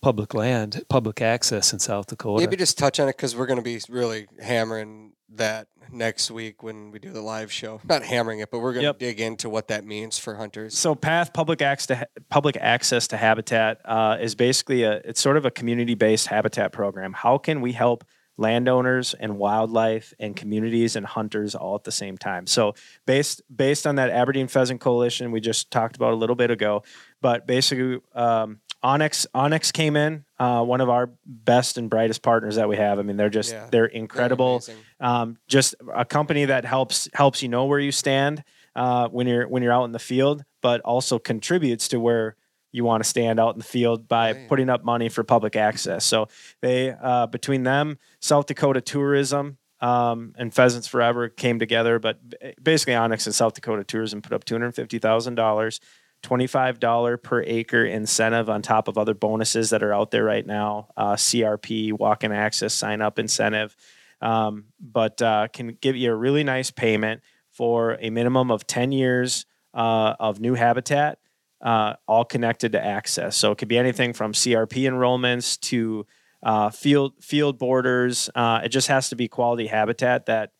public 0.00 0.34
land, 0.34 0.82
public 0.88 1.20
access 1.20 1.72
in 1.72 1.78
South 1.78 2.06
Dakota. 2.06 2.40
maybe 2.42 2.56
just 2.56 2.78
touch 2.78 3.00
on 3.00 3.08
it 3.08 3.16
because 3.16 3.34
we're 3.36 3.46
going 3.46 3.58
to 3.58 3.62
be 3.62 3.80
really 3.88 4.26
hammering 4.40 5.12
that 5.30 5.66
next 5.90 6.30
week 6.30 6.62
when 6.62 6.90
we 6.90 6.98
do 6.98 7.10
the 7.10 7.20
live 7.20 7.50
show. 7.50 7.80
Not 7.88 8.02
hammering 8.02 8.40
it, 8.40 8.50
but 8.50 8.60
we're 8.60 8.72
going 8.72 8.82
to 8.82 8.88
Yep. 8.88 8.98
dig 8.98 9.20
into 9.20 9.48
what 9.50 9.68
that 9.68 9.84
means 9.84 10.18
for 10.18 10.34
hunters. 10.36 10.76
So 10.76 10.94
path 10.94 11.32
public 11.32 11.60
access 11.62 11.98
to 11.98 12.08
public 12.30 12.56
access 12.60 13.08
to 13.08 13.16
habitat 13.16 13.80
uh, 13.84 14.16
is 14.20 14.34
basically 14.34 14.82
a 14.84 14.94
it's 15.04 15.20
sort 15.20 15.36
of 15.36 15.44
a 15.44 15.50
community 15.50 15.94
based 15.94 16.28
habitat 16.28 16.72
program. 16.72 17.12
How 17.12 17.38
can 17.38 17.60
we 17.60 17.72
help 17.72 18.04
landowners 18.36 19.14
and 19.14 19.38
wildlife 19.38 20.12
and 20.18 20.34
communities 20.34 20.96
and 20.96 21.06
hunters 21.06 21.54
all 21.54 21.74
at 21.76 21.84
the 21.84 21.92
same 21.92 22.16
time? 22.18 22.46
So 22.46 22.74
based 23.06 23.42
based 23.54 23.86
on 23.86 23.94
that 23.96 24.10
Aberdeen 24.10 24.48
Pheasant 24.48 24.80
Coalition 24.80 25.30
we 25.32 25.40
just 25.40 25.70
talked 25.70 25.96
about 25.96 26.12
a 26.12 26.16
little 26.16 26.36
bit 26.36 26.50
ago, 26.50 26.82
but 27.20 27.46
basically 27.46 28.00
um, 28.14 28.60
onX 28.84 29.26
onX 29.34 29.72
came 29.72 29.96
in, 29.96 30.24
uh, 30.38 30.62
one 30.62 30.80
of 30.82 30.90
our 30.90 31.10
best 31.24 31.78
and 31.78 31.88
brightest 31.88 32.22
partners 32.22 32.56
that 32.56 32.68
we 32.68 32.76
have. 32.76 32.98
I 32.98 33.02
mean, 33.02 33.16
they're 33.16 33.30
just 33.30 33.52
Yeah, 33.52 33.68
they're 33.70 33.86
incredible 33.86 34.60
um, 35.00 35.38
just 35.48 35.74
a 35.94 36.04
company 36.04 36.44
that 36.44 36.64
helps 36.64 37.08
helps 37.14 37.42
you 37.42 37.48
know 37.48 37.64
where 37.64 37.78
you 37.80 37.90
stand 37.92 38.44
uh, 38.76 39.08
when 39.08 39.26
you're 39.26 39.48
when 39.48 39.62
you're 39.62 39.72
out 39.72 39.84
in 39.84 39.92
the 39.92 39.98
field, 39.98 40.44
but 40.60 40.80
also 40.82 41.18
contributes 41.18 41.88
to 41.88 41.98
where 41.98 42.36
you 42.72 42.84
want 42.84 43.02
to 43.02 43.08
stand 43.08 43.38
out 43.40 43.54
in 43.54 43.58
the 43.58 43.64
field 43.64 44.06
by 44.08 44.32
Right. 44.32 44.48
putting 44.48 44.68
up 44.68 44.84
money 44.84 45.08
for 45.08 45.22
public 45.24 45.56
access. 45.56 46.04
So 46.04 46.28
they 46.60 46.90
uh, 47.00 47.26
between 47.28 47.62
them, 47.62 47.98
South 48.20 48.46
Dakota 48.46 48.80
Tourism. 48.80 49.58
Um, 49.80 50.32
and 50.38 50.54
Pheasants 50.54 50.86
Forever 50.86 51.28
came 51.28 51.58
together, 51.58 51.98
but 51.98 52.18
basically 52.62 52.94
onX 52.94 53.26
and 53.26 53.34
South 53.34 53.52
Dakota 53.52 53.84
Tourism 53.84 54.22
put 54.22 54.32
up 54.32 54.44
two 54.44 54.54
hundred 54.54 54.74
fifty 54.74 54.98
thousand 54.98 55.34
dollars, 55.34 55.78
twenty 56.24 56.46
five 56.46 56.80
dollar 56.80 57.16
per 57.16 57.42
acre 57.42 57.84
incentive 57.84 58.48
on 58.48 58.62
top 58.62 58.88
of 58.88 58.98
other 58.98 59.14
bonuses 59.14 59.70
that 59.70 59.82
are 59.82 59.92
out 59.92 60.10
there 60.10 60.24
right 60.24 60.46
now. 60.46 60.88
Uh, 60.96 61.12
CRP 61.14 61.92
walk-in 61.92 62.32
access 62.32 62.72
sign 62.74 63.00
up 63.02 63.18
incentive, 63.18 63.76
um, 64.20 64.64
but 64.80 65.20
uh, 65.22 65.46
can 65.52 65.76
give 65.80 65.94
you 65.96 66.10
a 66.10 66.16
really 66.16 66.42
nice 66.42 66.70
payment 66.70 67.20
for 67.52 67.98
a 68.00 68.10
minimum 68.10 68.50
of 68.50 68.66
10 68.66 68.90
years 68.90 69.46
uh, 69.74 70.14
of 70.18 70.40
new 70.40 70.54
habitat, 70.54 71.18
uh, 71.60 71.94
all 72.08 72.24
connected 72.24 72.72
to 72.72 72.84
access. 72.84 73.36
So 73.36 73.52
it 73.52 73.58
could 73.58 73.68
be 73.68 73.78
anything 73.78 74.14
from 74.14 74.32
CRP 74.32 74.88
enrollments 74.88 75.60
to 75.68 76.06
uh, 76.42 76.70
field 76.70 77.12
field 77.20 77.58
borders. 77.58 78.30
Uh, 78.34 78.62
it 78.64 78.70
just 78.70 78.88
has 78.88 79.10
to 79.10 79.16
be 79.16 79.28
quality 79.28 79.66
habitat 79.66 80.26
that 80.26 80.52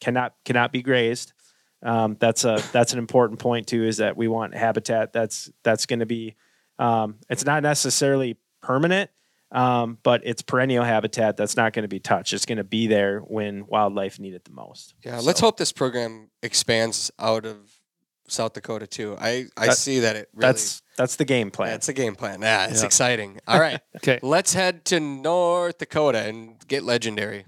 cannot 0.00 0.34
cannot 0.44 0.72
be 0.72 0.82
grazed. 0.82 1.32
Um, 1.84 2.16
that's 2.18 2.44
a 2.44 2.62
that's 2.72 2.92
an 2.94 2.98
important 2.98 3.38
point 3.40 3.66
too. 3.66 3.84
Is 3.84 3.98
that 3.98 4.16
we 4.16 4.26
want 4.26 4.54
habitat 4.54 5.12
that's 5.12 5.50
that's 5.62 5.86
going 5.86 6.00
to 6.00 6.06
be. 6.06 6.34
Um, 6.78 7.16
it's 7.28 7.44
not 7.44 7.62
necessarily 7.62 8.36
permanent, 8.62 9.10
um, 9.52 9.98
but 10.02 10.22
it's 10.24 10.42
perennial 10.42 10.82
habitat 10.82 11.36
that's 11.36 11.56
not 11.56 11.72
going 11.72 11.82
to 11.84 11.88
be 11.88 12.00
touched. 12.00 12.32
It's 12.32 12.46
going 12.46 12.58
to 12.58 12.64
be 12.64 12.86
there 12.88 13.20
when 13.20 13.66
wildlife 13.66 14.18
need 14.18 14.34
it 14.34 14.44
the 14.44 14.50
most. 14.52 14.94
Yeah, 15.04 15.20
let's 15.22 15.38
hope 15.40 15.56
this 15.56 15.70
program 15.72 16.30
expands 16.42 17.12
out 17.18 17.44
of 17.46 17.58
South 18.26 18.54
Dakota 18.54 18.86
too. 18.86 19.16
I, 19.20 19.44
I 19.56 19.66
That- 19.66 19.76
see 19.76 20.00
that 20.00 20.16
it 20.16 20.30
really 20.34 20.48
That's 20.48 20.82
that's 20.96 21.16
the 21.16 21.24
game 21.26 21.50
plan. 21.50 21.70
that's 21.70 21.88
a 21.88 21.92
game 21.92 22.14
plan. 22.16 22.40
Yeah, 22.40 22.66
it's 22.68 22.80
Yeah. 22.80 22.86
exciting. 22.86 23.40
All 23.46 23.60
right, 23.60 23.80
okay. 23.96 24.18
let's 24.22 24.54
head 24.54 24.84
to 24.86 24.98
North 25.00 25.78
Dakota 25.78 26.20
and 26.26 26.56
get 26.66 26.82
legendary. 26.82 27.44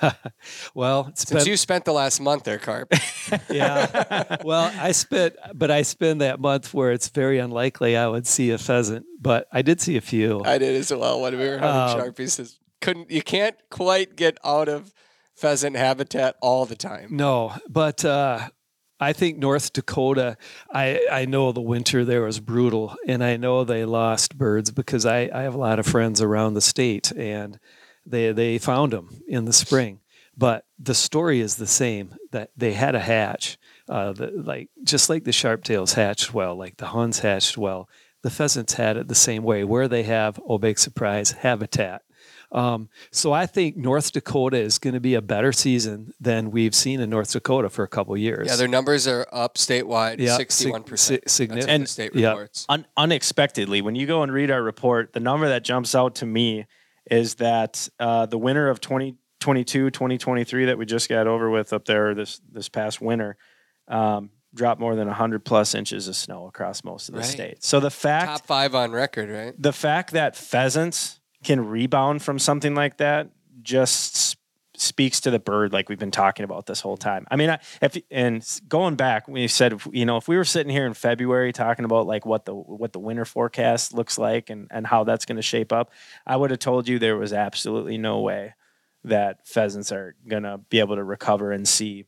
well, 0.74 1.06
it's 1.08 1.28
Since 1.28 1.44
been, 1.44 1.50
you 1.50 1.56
spent 1.56 1.84
the 1.84 1.92
last 1.92 2.20
month 2.20 2.44
there, 2.44 2.58
Carp. 2.58 2.92
yeah. 3.50 4.36
Well, 4.44 4.72
I 4.78 4.92
spent, 4.92 5.36
but 5.54 5.70
I 5.70 5.82
spend 5.82 6.20
that 6.20 6.40
month 6.40 6.72
where 6.74 6.92
it's 6.92 7.08
very 7.08 7.38
unlikely 7.38 7.96
I 7.96 8.06
would 8.08 8.26
see 8.26 8.50
a 8.50 8.58
pheasant, 8.58 9.06
but 9.20 9.46
I 9.52 9.62
did 9.62 9.80
see 9.80 9.96
a 9.96 10.00
few. 10.00 10.42
I 10.44 10.58
did 10.58 10.74
as 10.76 10.92
well 10.92 11.20
when 11.20 11.38
we 11.38 11.48
were 11.48 11.58
hunting 11.58 12.00
Um, 12.00 12.12
sharpies. 12.12 12.58
Couldn't 12.80 13.10
you 13.10 13.22
can't 13.22 13.56
quite 13.70 14.16
get 14.16 14.38
out 14.44 14.68
of 14.68 14.92
pheasant 15.36 15.76
habitat 15.76 16.36
all 16.40 16.64
the 16.66 16.76
time. 16.76 17.08
No, 17.10 17.54
but 17.68 18.04
uh, 18.04 18.48
I 18.98 19.12
think 19.12 19.38
North 19.38 19.72
Dakota. 19.72 20.36
I 20.72 21.06
I 21.10 21.24
know 21.24 21.52
the 21.52 21.60
winter 21.60 22.04
there 22.04 22.22
was 22.22 22.40
brutal, 22.40 22.96
and 23.06 23.22
I 23.22 23.36
know 23.36 23.64
they 23.64 23.84
lost 23.84 24.36
birds 24.38 24.70
because 24.70 25.04
I 25.06 25.30
I 25.32 25.42
have 25.42 25.54
a 25.54 25.58
lot 25.58 25.78
of 25.78 25.86
friends 25.86 26.20
around 26.22 26.54
the 26.54 26.60
state, 26.60 27.12
and 27.12 27.58
they 28.06 28.32
they 28.32 28.58
found 28.58 28.92
them 28.92 29.22
in 29.28 29.44
the 29.44 29.52
spring. 29.52 30.00
But 30.36 30.64
the 30.78 30.94
story 30.94 31.40
is 31.40 31.56
the 31.56 31.66
same 31.66 32.14
that 32.30 32.50
they 32.56 32.72
had 32.72 32.94
a 32.94 33.00
hatch, 33.00 33.58
uh, 33.88 34.12
the, 34.12 34.30
like 34.30 34.70
just 34.84 35.10
like 35.10 35.24
the 35.24 35.32
sharptails 35.32 35.94
hatched 35.94 36.32
well, 36.32 36.54
like 36.56 36.78
the 36.78 36.86
Huns 36.86 37.18
hatched 37.18 37.58
well. 37.58 37.88
The 38.22 38.30
pheasants 38.30 38.74
had 38.74 38.96
it 38.96 39.08
the 39.08 39.14
same 39.14 39.42
way, 39.42 39.64
where 39.64 39.88
they 39.88 40.02
have 40.04 40.40
oh 40.46 40.58
big 40.58 40.78
surprise 40.78 41.32
habitat. 41.32 42.02
Um, 42.52 42.88
so 43.12 43.32
I 43.32 43.46
think 43.46 43.76
North 43.76 44.10
Dakota 44.12 44.56
is 44.58 44.78
going 44.78 44.94
to 44.94 45.00
be 45.00 45.14
a 45.14 45.22
better 45.22 45.52
season 45.52 46.12
than 46.20 46.50
we've 46.50 46.74
seen 46.74 47.00
in 47.00 47.08
North 47.08 47.32
Dakota 47.32 47.68
for 47.70 47.84
a 47.84 47.88
couple 47.88 48.16
years. 48.16 48.48
Yeah, 48.48 48.56
their 48.56 48.66
numbers 48.68 49.06
are 49.06 49.26
up 49.30 49.54
statewide, 49.54 50.18
Yeah, 50.18 50.36
sixty-one 50.36 50.82
percent. 50.82 51.28
sig- 51.30 51.50
That's 51.50 51.66
what 51.66 51.68
significant. 51.68 51.84
the 51.84 51.88
state 51.88 52.14
Yeah. 52.14 52.30
reports. 52.30 52.66
Un- 52.68 52.86
unexpectedly, 52.96 53.82
when 53.82 53.94
you 53.94 54.06
go 54.06 54.22
and 54.22 54.32
read 54.32 54.50
our 54.50 54.62
report, 54.62 55.12
the 55.12 55.20
number 55.20 55.48
that 55.48 55.62
jumps 55.64 55.94
out 55.94 56.14
to 56.16 56.26
me 56.26 56.66
is 57.10 57.34
that 57.36 57.88
uh, 57.98 58.26
the 58.26 58.38
winter 58.38 58.68
of 58.68 58.80
2022, 58.80 59.90
2023 59.90 60.66
that 60.66 60.78
we 60.78 60.86
just 60.86 61.08
got 61.08 61.26
over 61.26 61.50
with 61.50 61.72
up 61.72 61.84
there 61.84 62.14
this 62.14 62.40
this 62.50 62.68
past 62.68 63.00
winter 63.00 63.36
um, 63.88 64.30
dropped 64.54 64.80
more 64.80 64.94
than 64.96 65.06
100 65.08 65.44
plus 65.44 65.74
inches 65.74 66.08
of 66.08 66.16
snow 66.16 66.46
across 66.46 66.84
most 66.84 67.08
of 67.08 67.14
the 67.14 67.20
Right. 67.20 67.28
state. 67.28 67.64
So 67.64 67.80
the 67.80 67.90
fact 67.90 68.26
Top 68.26 68.46
five 68.46 68.74
on 68.74 68.92
record, 68.92 69.30
right? 69.30 69.54
the 69.60 69.72
fact 69.72 70.12
that 70.12 70.36
pheasants 70.36 71.20
can 71.44 71.66
rebound 71.66 72.22
from 72.22 72.38
something 72.38 72.74
like 72.74 72.98
that 72.98 73.30
just 73.62 74.36
speaks 74.80 75.20
to 75.20 75.30
the 75.30 75.38
bird 75.38 75.72
like 75.72 75.88
we've 75.88 75.98
been 75.98 76.10
talking 76.10 76.44
about 76.44 76.66
this 76.66 76.80
whole 76.80 76.96
time. 76.96 77.26
I 77.30 77.36
mean, 77.36 77.50
I, 77.50 77.58
if 77.82 77.96
and 78.10 78.44
going 78.68 78.96
back, 78.96 79.28
we 79.28 79.46
said 79.48 79.80
you 79.92 80.06
know 80.06 80.16
if 80.16 80.28
we 80.28 80.36
were 80.36 80.44
sitting 80.44 80.72
here 80.72 80.86
in 80.86 80.94
February 80.94 81.52
talking 81.52 81.84
about 81.84 82.06
like 82.06 82.24
what 82.24 82.44
the 82.44 82.54
what 82.54 82.92
the 82.92 82.98
winter 82.98 83.24
forecast 83.24 83.94
looks 83.94 84.18
like 84.18 84.50
and 84.50 84.68
and 84.70 84.86
how 84.86 85.04
that's 85.04 85.24
going 85.24 85.36
to 85.36 85.42
shape 85.42 85.72
up, 85.72 85.90
I 86.26 86.36
would 86.36 86.50
have 86.50 86.60
told 86.60 86.88
you 86.88 86.98
there 86.98 87.16
was 87.16 87.32
absolutely 87.32 87.98
no 87.98 88.20
way 88.20 88.54
that 89.04 89.46
pheasants 89.46 89.92
are 89.92 90.14
going 90.28 90.42
to 90.42 90.58
be 90.68 90.78
able 90.78 90.96
to 90.96 91.04
recover 91.04 91.52
and 91.52 91.66
see 91.66 92.04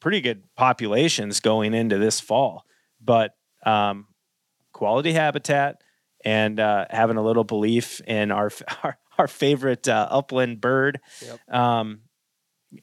pretty 0.00 0.20
good 0.20 0.42
populations 0.54 1.40
going 1.40 1.74
into 1.74 1.98
this 1.98 2.20
fall. 2.20 2.64
But 3.00 3.34
um, 3.64 4.08
quality 4.72 5.12
habitat 5.12 5.82
and 6.24 6.60
uh, 6.60 6.86
having 6.90 7.16
a 7.16 7.22
little 7.22 7.44
belief 7.44 8.00
in 8.06 8.30
our 8.30 8.50
our, 8.82 8.98
our 9.18 9.28
favorite 9.28 9.88
uh, 9.88 10.08
upland 10.10 10.60
bird. 10.60 11.00
Yep. 11.22 11.54
Um, 11.54 12.00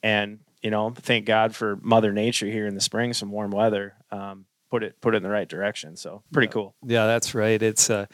and 0.01 0.39
you 0.61 0.71
know, 0.71 0.91
thank 0.91 1.25
God 1.25 1.53
for 1.53 1.77
Mother 1.81 2.13
Nature 2.13 2.47
here 2.47 2.65
in 2.65 2.73
the 2.73 2.81
spring, 2.81 3.13
some 3.13 3.31
warm 3.31 3.51
weather. 3.51 3.95
Um, 4.11 4.45
put 4.71 4.81
it 4.81 4.99
put 5.01 5.13
it 5.13 5.17
in 5.17 5.23
the 5.23 5.29
right 5.29 5.47
direction. 5.47 5.95
So 5.95 6.23
pretty 6.31 6.47
cool. 6.47 6.73
Yeah, 6.83 7.05
that's 7.05 7.35
right. 7.35 7.61
It's 7.61 7.89
uh, 7.89 8.07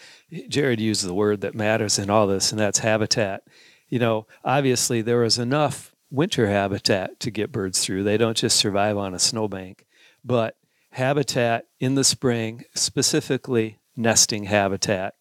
Jared 0.49 0.81
used 0.81 1.05
the 1.05 1.13
word 1.13 1.41
that 1.41 1.55
matters 1.55 1.97
in 1.97 2.09
all 2.09 2.27
this, 2.27 2.51
and 2.51 2.59
that's 2.59 2.79
habitat. 2.79 3.43
You 3.87 3.99
know, 3.99 4.27
obviously 4.43 5.01
there 5.01 5.19
was 5.19 5.37
enough 5.37 5.95
winter 6.11 6.47
habitat 6.47 7.19
to 7.21 7.31
get 7.31 7.51
birds 7.51 7.85
through. 7.85 8.03
They 8.03 8.17
don't 8.17 8.35
just 8.35 8.57
survive 8.57 8.97
on 8.97 9.13
a 9.13 9.19
snowbank, 9.19 9.85
but 10.25 10.57
habitat 10.91 11.67
in 11.79 11.95
the 11.95 12.03
spring, 12.03 12.65
specifically 12.75 13.79
nesting 13.95 14.45
habitat, 14.45 15.15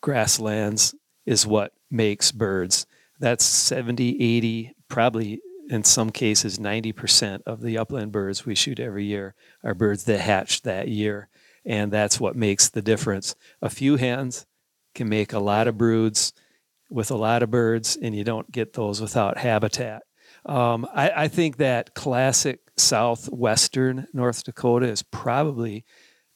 grasslands 0.00 0.94
is 1.26 1.46
what 1.46 1.72
makes 1.90 2.30
birds. 2.30 2.86
That's 3.18 3.44
70, 3.44 4.22
80, 4.22 4.74
probably 4.88 5.40
in 5.70 5.84
some 5.84 6.10
cases 6.10 6.58
90% 6.58 7.42
of 7.46 7.60
the 7.62 7.78
upland 7.78 8.12
birds 8.12 8.44
we 8.44 8.54
shoot 8.54 8.80
every 8.80 9.04
year 9.04 9.34
are 9.64 9.74
birds 9.74 10.04
that 10.04 10.20
hatch 10.20 10.62
that 10.62 10.88
year. 10.88 11.28
And 11.64 11.92
that's 11.92 12.18
what 12.18 12.34
makes 12.36 12.68
the 12.68 12.82
difference. 12.82 13.34
A 13.60 13.70
few 13.70 13.96
hens 13.96 14.46
can 14.94 15.08
make 15.08 15.32
a 15.32 15.38
lot 15.38 15.68
of 15.68 15.78
broods 15.78 16.32
with 16.90 17.10
a 17.10 17.16
lot 17.16 17.42
of 17.42 17.50
birds, 17.50 17.96
and 18.00 18.14
you 18.14 18.24
don't 18.24 18.50
get 18.52 18.74
those 18.74 19.00
without 19.00 19.38
habitat. 19.38 20.02
Um, 20.44 20.86
I, 20.92 21.10
I 21.24 21.28
think 21.28 21.56
that 21.58 21.94
classic 21.94 22.60
southwestern 22.76 24.06
North 24.12 24.44
Dakota 24.44 24.86
is 24.88 25.02
probably 25.02 25.84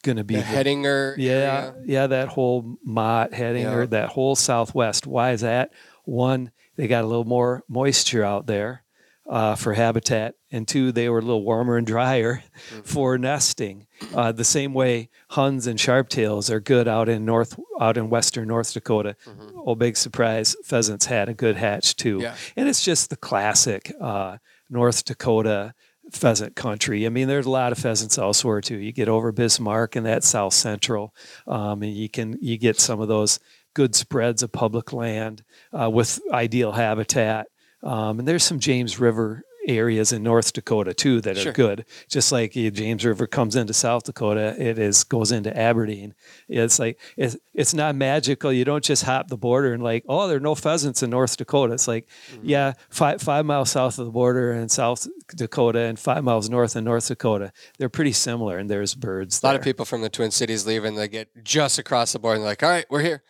going 0.04 0.16
to 0.16 0.24
be 0.24 0.34
The 0.36 0.40
the- 0.40 0.46
Hettinger. 0.46 1.14
yeah, 1.18 1.32
area. 1.32 1.74
yeah, 1.84 2.06
that 2.06 2.28
whole 2.28 2.76
Mott 2.84 3.32
Hettinger 3.32 3.80
Yeah. 3.80 3.86
that 3.86 4.08
whole 4.10 4.36
Southwest. 4.36 5.06
Why 5.06 5.32
is 5.32 5.40
that? 5.40 5.72
One, 6.04 6.52
they 6.76 6.86
got 6.86 7.04
a 7.04 7.06
little 7.06 7.24
more 7.24 7.64
moisture 7.68 8.22
out 8.24 8.46
there 8.46 8.82
uh, 9.28 9.54
for 9.56 9.74
habitat, 9.74 10.34
and 10.52 10.68
two, 10.68 10.92
they 10.92 11.08
were 11.08 11.18
a 11.18 11.22
little 11.22 11.42
warmer 11.44 11.76
and 11.76 11.86
drier 11.86 12.42
Mm-hmm. 12.70 12.80
for 12.82 13.18
nesting. 13.18 13.86
Uh, 14.14 14.32
the 14.32 14.44
same 14.44 14.72
way 14.74 15.08
Huns 15.30 15.66
and 15.66 15.78
sharptails 15.78 16.50
are 16.50 16.60
good 16.60 16.86
out 16.88 17.08
in 17.08 17.24
north, 17.24 17.58
out 17.80 17.96
in 17.96 18.08
western 18.10 18.48
North 18.48 18.72
Dakota. 18.72 19.16
Oh, 19.56 19.74
big 19.74 19.96
surprise! 19.96 20.54
Pheasants 20.64 21.06
had 21.06 21.28
a 21.28 21.34
good 21.34 21.56
hatch 21.56 21.96
too, 21.96 22.16
Mm-hmm. 22.18 22.22
Yeah. 22.22 22.34
and 22.56 22.68
it's 22.68 22.82
just 22.84 23.10
the 23.10 23.16
classic 23.16 23.92
uh, 24.00 24.38
North 24.70 25.04
Dakota 25.04 25.74
pheasant 26.12 26.54
country. 26.54 27.04
I 27.04 27.08
mean, 27.08 27.26
there's 27.26 27.46
a 27.46 27.50
lot 27.50 27.72
of 27.72 27.78
pheasants 27.78 28.16
elsewhere 28.16 28.60
too. 28.60 28.76
You 28.78 28.92
get 28.92 29.08
over 29.08 29.32
Bismarck 29.32 29.96
and 29.96 30.06
that 30.06 30.22
South 30.22 30.54
Central, 30.54 31.12
um, 31.48 31.82
and 31.82 31.92
you 31.92 32.08
can 32.08 32.38
you 32.40 32.56
get 32.58 32.78
some 32.80 33.00
of 33.00 33.08
those 33.08 33.40
good 33.74 33.94
spreads 33.94 34.42
of 34.42 34.52
public 34.52 34.92
land 34.92 35.42
uh, 35.78 35.90
with 35.90 36.20
ideal 36.32 36.72
habitat. 36.72 37.48
Um, 37.82 38.18
and 38.18 38.26
there's 38.28 38.44
some 38.44 38.58
James 38.60 38.98
River 38.98 39.42
areas 39.68 40.12
in 40.12 40.22
North 40.22 40.52
Dakota 40.52 40.94
too 40.94 41.20
that 41.22 41.36
are 41.36 41.40
Sure. 41.40 41.52
good. 41.52 41.84
Just 42.08 42.30
like 42.30 42.52
the 42.52 42.70
James 42.70 43.04
River 43.04 43.26
comes 43.26 43.56
into 43.56 43.72
South 43.74 44.04
Dakota, 44.04 44.54
it 44.56 44.78
is 44.78 45.02
goes 45.02 45.32
into 45.32 45.54
Aberdeen. 45.56 46.14
It's 46.48 46.78
like 46.78 47.00
it's 47.16 47.36
it's 47.52 47.74
not 47.74 47.96
magical. 47.96 48.52
You 48.52 48.64
don't 48.64 48.84
just 48.84 49.02
hop 49.02 49.26
the 49.26 49.36
border 49.36 49.72
and 49.74 49.82
like, 49.82 50.04
oh, 50.08 50.28
there 50.28 50.36
are 50.36 50.40
no 50.40 50.54
pheasants 50.54 51.02
in 51.02 51.10
North 51.10 51.36
Dakota. 51.36 51.74
It's 51.74 51.88
like, 51.88 52.06
Mm-hmm. 52.32 52.48
yeah, 52.48 52.74
five 52.90 53.20
five 53.20 53.44
miles 53.44 53.70
south 53.72 53.98
of 53.98 54.06
the 54.06 54.12
border 54.12 54.52
in 54.52 54.68
South 54.68 55.04
Dakota 55.34 55.80
and 55.80 55.98
five 55.98 56.22
miles 56.22 56.48
north 56.48 56.76
in 56.76 56.84
North 56.84 57.08
Dakota, 57.08 57.52
they're 57.78 57.88
pretty 57.88 58.12
similar, 58.12 58.58
and 58.58 58.70
there's 58.70 58.94
birds. 58.94 59.42
A 59.42 59.46
lot 59.46 59.56
of 59.56 59.62
people 59.62 59.84
from 59.84 60.00
the 60.02 60.08
Twin 60.08 60.30
Cities 60.30 60.64
leave 60.64 60.84
and 60.84 60.96
they 60.96 61.08
get 61.08 61.42
just 61.42 61.76
across 61.80 62.12
the 62.12 62.20
border 62.20 62.36
and 62.36 62.42
they're 62.44 62.50
like, 62.52 62.62
all 62.62 62.70
right, 62.70 62.86
we're 62.88 63.02
here. 63.02 63.24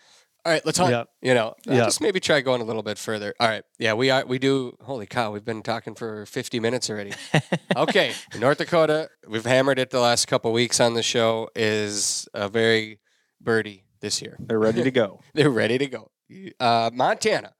All 0.46 0.52
right, 0.52 0.64
let's 0.64 0.78
hunt. 0.78 0.92
Yep. 0.92 1.08
You 1.22 1.34
know, 1.34 1.54
Yep. 1.66 1.86
just 1.86 2.00
maybe 2.00 2.20
try 2.20 2.40
going 2.40 2.60
a 2.60 2.64
little 2.64 2.84
bit 2.84 2.98
further. 2.98 3.34
All 3.40 3.48
right. 3.48 3.64
Yeah, 3.80 3.94
we 3.94 4.10
are. 4.10 4.24
We 4.24 4.38
do. 4.38 4.76
Holy 4.80 5.04
cow, 5.04 5.32
we've 5.32 5.44
been 5.44 5.60
talking 5.60 5.96
for 5.96 6.24
50 6.24 6.60
minutes 6.60 6.88
already. 6.88 7.12
okay. 7.76 8.12
North 8.38 8.58
Dakota, 8.58 9.10
we've 9.26 9.44
hammered 9.44 9.80
it 9.80 9.90
the 9.90 9.98
last 9.98 10.28
couple 10.28 10.52
weeks 10.52 10.78
on 10.78 10.94
the 10.94 11.02
show, 11.02 11.50
is 11.56 12.28
a 12.32 12.48
very 12.48 13.00
birdie 13.40 13.86
this 13.98 14.22
year. 14.22 14.36
They're 14.38 14.60
ready 14.60 14.84
to 14.84 14.92
go. 14.92 15.20
They're 15.34 15.50
ready 15.50 15.78
to 15.78 15.86
go. 15.88 16.12
Uh, 16.60 16.90
Montana. 16.94 17.52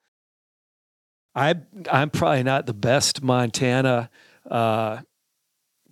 I 1.34 1.56
I'm 1.90 2.10
probably 2.10 2.44
not 2.44 2.66
the 2.66 2.72
best 2.72 3.20
Montana 3.20 4.10
uh, 4.48 5.00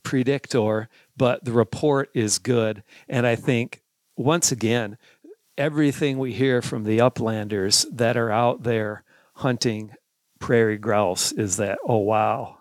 predictor, 0.04 0.88
but 1.16 1.44
the 1.44 1.50
report 1.50 2.10
is 2.14 2.38
good, 2.38 2.84
and 3.08 3.26
I 3.26 3.34
think 3.34 3.82
once 4.16 4.52
again, 4.52 4.96
everything 5.56 6.18
we 6.18 6.32
hear 6.32 6.62
from 6.62 6.84
the 6.84 6.98
uplanders 6.98 7.86
that 7.92 8.16
are 8.16 8.30
out 8.30 8.62
there 8.62 9.04
hunting 9.34 9.92
prairie 10.38 10.78
grouse 10.78 11.32
is 11.32 11.56
that 11.56 11.78
oh 11.86 11.98
wow. 11.98 12.58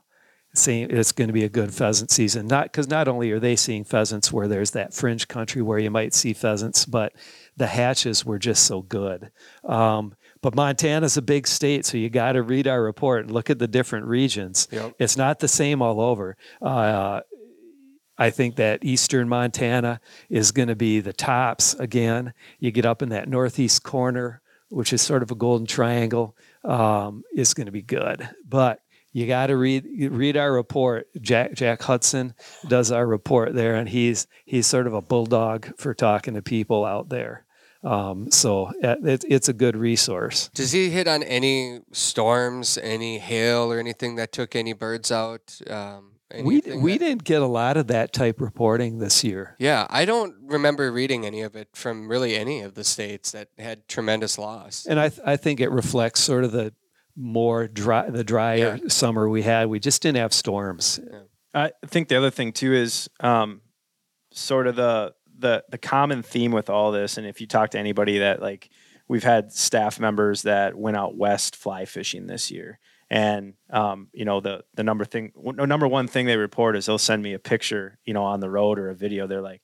Seeing 0.56 0.92
it's 0.92 1.12
going 1.12 1.30
to 1.30 1.34
be 1.34 1.44
a 1.44 1.50
good 1.50 1.74
pheasant 1.74 2.12
season. 2.12 2.46
Not 2.46 2.66
because 2.66 2.88
not 2.88 3.08
only 3.08 3.32
are 3.32 3.40
they 3.40 3.56
seeing 3.56 3.84
pheasants 3.84 4.32
where 4.32 4.48
there's 4.48 4.70
that 4.72 4.94
fringe 4.94 5.28
country 5.28 5.64
where 5.64 5.80
you 5.80 5.90
might 5.90 6.14
see 6.14 6.32
pheasants, 6.32 6.86
but 6.86 7.12
the 7.58 7.66
hatches 7.66 8.24
were 8.24 8.38
just 8.38 8.64
so 8.66 8.84
good. 8.84 9.32
Um, 9.64 10.14
but 10.44 10.54
Montana's 10.54 11.18
a 11.18 11.24
big 11.24 11.48
state, 11.48 11.88
so 11.88 11.98
you 11.98 12.08
got 12.12 12.34
to 12.34 12.44
read 12.44 12.68
our 12.68 12.84
report 12.84 13.24
and 13.24 13.32
look 13.32 13.50
at 13.50 13.58
the 13.58 13.68
different 13.68 14.06
regions. 14.06 14.68
Yep. 14.70 14.94
It's 15.00 15.18
not 15.18 15.40
the 15.40 15.48
same 15.48 15.82
all 15.82 16.00
over. 16.00 16.38
Uh, 16.62 17.22
I 18.24 18.30
think 18.30 18.56
that 18.56 18.86
eastern 18.86 19.28
Montana 19.28 20.00
is 20.30 20.54
going 20.54 20.70
to 20.70 20.78
be 20.78 21.02
the 21.02 21.12
tops 21.12 21.74
again. 21.74 22.34
You 22.58 22.72
get 22.72 22.86
up 22.86 23.02
in 23.02 23.10
that 23.10 23.28
northeast 23.28 23.84
corner, 23.84 24.42
which 24.70 24.94
is 24.94 25.02
sort 25.02 25.24
of 25.24 25.32
a 25.32 25.36
golden 25.36 25.68
triangle, 25.68 26.38
um, 26.64 27.26
is 27.36 27.54
going 27.54 27.66
to 27.66 27.74
be 27.74 27.82
good. 27.82 28.30
But 28.48 28.80
you 29.12 29.28
got 29.28 29.48
to 29.48 29.58
read 29.58 29.84
read 30.10 30.38
our 30.38 30.54
report. 30.54 31.10
Jack 31.20 31.54
Jack 31.54 31.82
Hudson 31.82 32.34
does 32.70 32.94
our 32.94 33.06
report 33.06 33.56
there, 33.56 33.76
and 33.76 33.90
he's 33.90 34.26
he's 34.46 34.68
sort 34.68 34.88
of 34.88 34.94
a 34.94 35.02
bulldog 35.02 35.78
for 35.78 35.94
talking 35.94 36.36
to 36.36 36.42
people 36.42 36.86
out 36.86 37.10
there. 37.10 37.46
Um, 37.84 38.32
so 38.32 38.68
uh, 38.82 38.96
it, 39.04 39.26
it's 39.28 39.50
a 39.50 39.54
good 39.54 39.76
resource. 39.76 40.50
Does 40.54 40.72
he 40.72 40.90
hit 40.92 41.10
on 41.10 41.24
any 41.24 41.82
storms, 41.92 42.78
any 42.78 43.20
hail, 43.20 43.70
or 43.70 43.80
anything 43.80 44.16
that 44.16 44.32
took 44.32 44.56
any 44.56 44.72
birds 44.72 45.12
out? 45.12 45.60
Um, 45.70 46.13
We 46.34 46.56
anything 46.56 46.82
we 46.82 46.94
that- 46.94 47.00
didn't 47.00 47.24
get 47.24 47.42
a 47.42 47.48
lot 47.48 47.78
of 47.78 47.88
that 47.88 48.14
type 48.14 48.42
reporting 48.42 49.00
this 49.00 49.24
year. 49.24 49.56
Yeah, 49.60 49.86
I 49.90 50.06
don't 50.06 50.36
remember 50.46 50.92
reading 50.92 51.26
any 51.26 51.42
of 51.42 51.56
it 51.56 51.70
from 51.74 52.08
really 52.08 52.36
any 52.36 52.62
of 52.62 52.74
the 52.74 52.84
states 52.84 53.32
that 53.32 53.50
had 53.58 53.88
tremendous 53.88 54.38
loss. 54.38 54.86
And 54.86 55.00
I, 55.00 55.10
th- 55.10 55.22
I 55.26 55.38
think 55.38 55.60
it 55.60 55.70
reflects 55.70 56.22
sort 56.22 56.44
of 56.44 56.52
the 56.52 56.74
more 57.16 57.68
dry, 57.68 58.10
the 58.10 58.24
drier 58.24 58.80
summer 58.90 59.30
we 59.30 59.44
had. 59.44 59.68
We 59.70 59.80
just 59.80 60.02
didn't 60.02 60.18
have 60.18 60.34
storms. 60.34 61.00
I 61.54 61.72
think 61.86 62.08
the 62.08 62.16
other 62.16 62.32
thing 62.32 62.52
too 62.52 62.74
is 62.74 63.08
um, 63.20 63.62
sort 64.32 64.66
of 64.68 64.76
the 64.76 65.14
the 65.38 65.64
the 65.70 65.78
common 65.78 66.24
theme 66.24 66.52
with 66.52 66.70
all 66.70 66.92
this, 66.92 67.18
and 67.18 67.28
if 67.28 67.40
you 67.42 67.46
talk 67.48 67.72
to 67.72 67.80
anybody 67.80 68.20
that 68.20 68.42
like 68.42 68.70
we've 69.08 69.24
had 69.24 69.52
staff 69.52 70.00
members 70.00 70.44
that 70.44 70.76
went 70.76 70.98
out 70.98 71.16
west 71.16 71.56
fly 71.56 71.86
fishing 71.86 72.26
this 72.26 72.50
year, 72.50 72.80
and 73.14 73.54
um, 73.70 74.08
you 74.12 74.26
know 74.26 74.40
the 74.42 74.64
the 74.74 74.84
number 74.84 75.06
thing 75.06 75.32
number 75.38 75.88
one 75.88 76.08
thing 76.08 76.26
they 76.26 76.36
report 76.36 76.76
is 76.76 76.88
they'll 76.88 76.98
send 76.98 77.22
me 77.22 77.34
a 77.34 77.40
picture 77.40 78.00
you 78.06 78.14
know 78.14 78.24
on 78.24 78.40
the 78.40 78.50
road 78.50 78.80
or 78.80 78.90
a 78.90 78.96
video. 78.96 79.28
They're 79.28 79.42
like, 79.42 79.62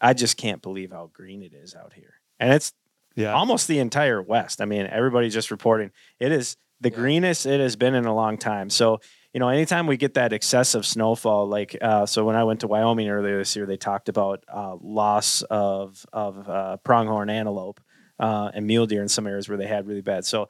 I 0.00 0.14
just 0.14 0.38
can't 0.38 0.62
believe 0.62 0.90
how 0.90 1.10
green 1.12 1.42
it 1.42 1.52
is 1.52 1.74
out 1.74 1.92
here, 1.92 2.14
and 2.40 2.52
it's 2.52 2.72
Yeah. 3.14 3.34
almost 3.34 3.68
the 3.68 3.78
entire 3.80 4.22
West. 4.22 4.60
I 4.62 4.64
mean, 4.64 4.86
everybody's 4.86 5.34
just 5.34 5.50
reporting 5.50 5.90
it 6.18 6.32
is 6.32 6.56
the 6.80 6.90
Yeah. 6.90 6.96
greenest 6.96 7.44
it 7.46 7.60
has 7.60 7.76
been 7.76 7.94
in 7.94 8.06
a 8.06 8.14
long 8.14 8.38
time. 8.38 8.70
So, 8.70 9.00
you 9.34 9.40
know, 9.40 9.48
anytime 9.48 9.86
we 9.86 9.96
get 9.98 10.14
that 10.14 10.32
excessive 10.32 10.86
snowfall, 10.86 11.46
like 11.48 11.76
uh, 11.82 12.06
so 12.06 12.24
when 12.24 12.36
I 12.36 12.44
went 12.44 12.60
to 12.60 12.68
Wyoming 12.68 13.08
earlier 13.10 13.36
this 13.38 13.54
year, 13.56 13.66
they 13.66 13.76
talked 13.76 14.08
about 14.08 14.44
uh, 14.48 14.76
loss 14.80 15.42
of 15.50 16.06
of 16.12 16.48
uh, 16.48 16.76
pronghorn 16.78 17.28
antelope 17.28 17.80
uh, 18.18 18.50
and 18.54 18.66
mule 18.66 18.86
deer 18.86 19.02
in 19.02 19.08
some 19.08 19.26
areas 19.26 19.46
where 19.48 19.58
they 19.58 19.66
had 19.66 19.86
really 19.86 20.00
bad. 20.02 20.24
So. 20.24 20.48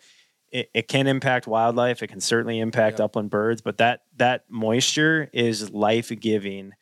It, 0.50 0.70
it 0.74 0.88
can 0.88 1.06
impact 1.06 1.46
wildlife. 1.46 2.02
It 2.02 2.08
can 2.08 2.20
certainly 2.20 2.58
impact 2.60 2.98
Yeah. 2.98 3.04
upland 3.06 3.30
birds, 3.30 3.60
but 3.60 3.78
that 3.78 4.00
that 4.16 4.44
moisture 4.48 5.28
is 5.32 5.70
life 5.70 6.10
giving 6.20 6.72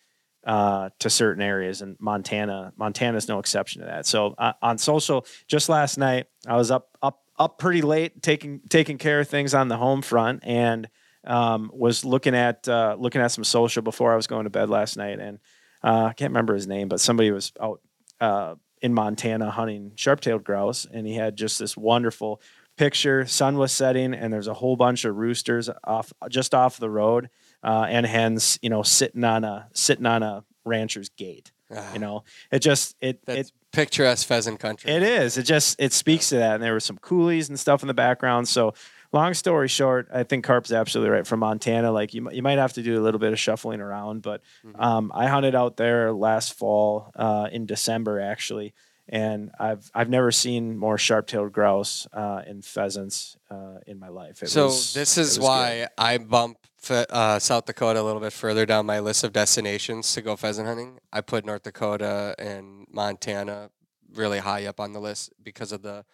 uh, 0.44 0.90
to 1.00 1.10
certain 1.10 1.42
areas, 1.42 1.82
and 1.82 1.96
Montana 1.98 2.72
Montana 2.76 3.16
is 3.16 3.26
no 3.28 3.38
exception 3.40 3.80
to 3.82 3.86
that. 3.88 4.06
So 4.06 4.34
uh, 4.38 4.52
on 4.62 4.78
social, 4.78 5.26
just 5.48 5.68
last 5.68 5.98
night, 5.98 6.26
I 6.46 6.56
was 6.56 6.70
up 6.70 6.96
up 7.02 7.20
up 7.38 7.58
pretty 7.58 7.82
late 7.82 8.22
taking 8.22 8.60
taking 8.68 8.96
care 8.98 9.18
of 9.20 9.28
things 9.28 9.54
on 9.54 9.66
the 9.68 9.76
home 9.76 10.02
front, 10.02 10.40
and 10.44 10.88
um, 11.24 11.70
was 11.74 12.04
looking 12.04 12.36
at 12.36 12.68
uh, 12.68 12.94
looking 12.96 13.20
at 13.20 13.32
some 13.32 13.42
social 13.44 13.82
before 13.82 14.12
I 14.12 14.16
was 14.16 14.28
going 14.28 14.44
to 14.44 14.50
bed 14.50 14.70
last 14.70 14.96
night, 14.96 15.18
and 15.18 15.40
uh, 15.82 16.04
I 16.04 16.12
can't 16.12 16.30
remember 16.30 16.54
his 16.54 16.68
name, 16.68 16.86
but 16.88 17.00
somebody 17.00 17.32
was 17.32 17.52
out 17.60 17.80
uh, 18.20 18.54
in 18.80 18.94
Montana 18.94 19.50
hunting 19.50 19.92
sharp-tailed 19.96 20.44
grouse, 20.44 20.86
and 20.88 21.06
he 21.06 21.14
had 21.14 21.34
just 21.34 21.58
this 21.58 21.76
wonderful 21.76 22.40
picture. 22.76 23.26
Sun 23.26 23.56
was 23.56 23.72
setting, 23.72 24.14
and 24.14 24.32
there's 24.32 24.48
a 24.48 24.54
whole 24.54 24.76
bunch 24.76 25.04
of 25.04 25.16
roosters 25.16 25.68
off 25.84 26.12
just 26.28 26.54
off 26.54 26.78
the 26.78 26.90
road, 26.90 27.30
uh, 27.62 27.86
and 27.88 28.06
hens, 28.06 28.58
you 28.62 28.70
know, 28.70 28.82
sitting 28.82 29.24
on 29.24 29.44
a 29.44 29.68
sitting 29.72 30.06
on 30.06 30.22
a 30.22 30.44
rancher's 30.64 31.08
gate. 31.10 31.52
You 31.92 31.98
know, 31.98 32.22
it 32.52 32.60
just 32.60 32.94
it 33.00 33.20
it 33.26 33.50
picturesque 33.72 34.26
pheasant 34.28 34.60
country. 34.60 34.90
it 34.90 35.02
is. 35.02 35.36
It 35.36 35.42
just 35.42 35.80
it 35.80 35.92
speaks 35.92 36.28
to 36.28 36.36
that, 36.36 36.54
and 36.54 36.62
there 36.62 36.72
were 36.72 36.80
some 36.80 36.98
coulees 36.98 37.48
and 37.48 37.58
stuff 37.58 37.82
in 37.82 37.88
the 37.88 37.94
background. 37.94 38.46
So, 38.46 38.74
long 39.12 39.34
story 39.34 39.66
short, 39.66 40.06
I 40.12 40.22
think 40.22 40.44
Carp's 40.44 40.70
absolutely 40.70 41.10
right. 41.10 41.26
From 41.26 41.40
Montana, 41.40 41.90
like 41.90 42.14
you, 42.14 42.30
you 42.30 42.40
might 42.40 42.58
have 42.58 42.74
to 42.74 42.82
do 42.82 43.00
a 43.00 43.02
little 43.02 43.18
bit 43.18 43.32
of 43.32 43.40
shuffling 43.40 43.80
around, 43.80 44.22
but 44.22 44.42
um, 44.76 45.10
I 45.12 45.26
hunted 45.26 45.56
out 45.56 45.76
there 45.76 46.12
last 46.12 46.54
fall 46.54 47.10
uh, 47.16 47.48
in 47.50 47.66
December 47.66 48.20
actually, 48.20 48.72
and 49.08 49.50
I've 49.58 49.90
I've 49.94 50.08
never 50.08 50.32
seen 50.32 50.76
more 50.76 50.98
sharp-tailed 50.98 51.52
grouse 51.52 52.06
uh, 52.12 52.42
and 52.46 52.64
pheasants 52.64 53.36
uh, 53.50 53.78
in 53.86 53.98
my 53.98 54.08
life. 54.08 54.42
It 54.42 54.48
so 54.48 54.66
was- 54.66 54.94
this 54.94 55.16
is 55.18 55.38
why 55.38 55.80
good. 55.80 55.88
I 55.98 56.18
bump 56.18 56.58
uh, 56.90 57.38
South 57.38 57.66
Dakota 57.66 58.00
a 58.00 58.04
little 58.04 58.20
bit 58.20 58.32
further 58.32 58.64
down 58.66 58.86
my 58.86 59.00
list 59.00 59.24
of 59.24 59.32
destinations 59.32 60.12
to 60.14 60.22
go 60.22 60.36
pheasant 60.36 60.68
hunting. 60.68 60.98
I 61.12 61.20
put 61.20 61.44
North 61.44 61.62
Dakota 61.64 62.34
and 62.38 62.86
Montana 62.90 63.70
really 64.14 64.38
high 64.38 64.66
up 64.66 64.78
on 64.80 64.92
the 64.92 65.00
list 65.00 65.32
because 65.42 65.72
of 65.72 65.82
the 65.82 66.04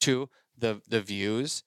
two 0.00 0.28
the 0.56 0.80
the 0.88 1.00
views, 1.00 1.64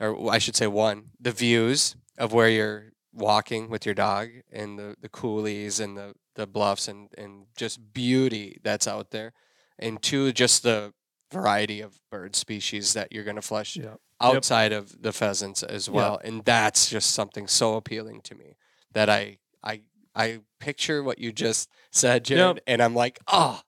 or 0.00 0.30
I 0.30 0.38
should 0.38 0.56
say 0.56 0.66
one 0.66 1.10
the 1.20 1.32
views 1.32 1.96
of 2.18 2.32
where 2.32 2.48
you're 2.48 2.92
walking 3.12 3.68
with 3.70 3.86
your 3.86 3.94
dog 3.94 4.28
and 4.52 4.78
the 4.78 4.96
the 5.00 5.08
coulees 5.08 5.80
and 5.80 5.96
the 5.96 6.14
the 6.34 6.46
bluffs 6.46 6.88
and 6.88 7.08
and 7.16 7.46
just 7.56 7.92
beauty 7.92 8.58
that's 8.62 8.86
out 8.88 9.10
there, 9.10 9.32
and 9.78 10.00
two 10.02 10.32
just 10.32 10.62
the 10.62 10.92
variety 11.32 11.80
of 11.80 11.98
bird 12.10 12.36
species 12.36 12.92
that 12.94 13.12
you're 13.12 13.24
going 13.24 13.36
to 13.36 13.42
flush 13.42 13.76
Yeah. 13.76 13.94
outside 14.20 14.72
of 14.72 15.02
the 15.02 15.12
pheasants 15.12 15.62
as 15.62 15.90
well 15.90 16.20
and 16.24 16.44
that's 16.44 16.88
just 16.88 17.10
something 17.10 17.46
so 17.48 17.74
appealing 17.74 18.20
to 18.22 18.34
me 18.36 18.56
that 18.92 19.08
i 19.10 19.38
i 19.62 19.80
i 20.14 20.40
picture 20.60 21.02
what 21.02 21.18
you 21.18 21.32
just 21.32 21.68
said 21.90 22.24
Jared, 22.24 22.56
Yep. 22.56 22.64
and 22.68 22.82
i'm 22.82 22.94
like 22.94 23.18
oh 23.28 23.60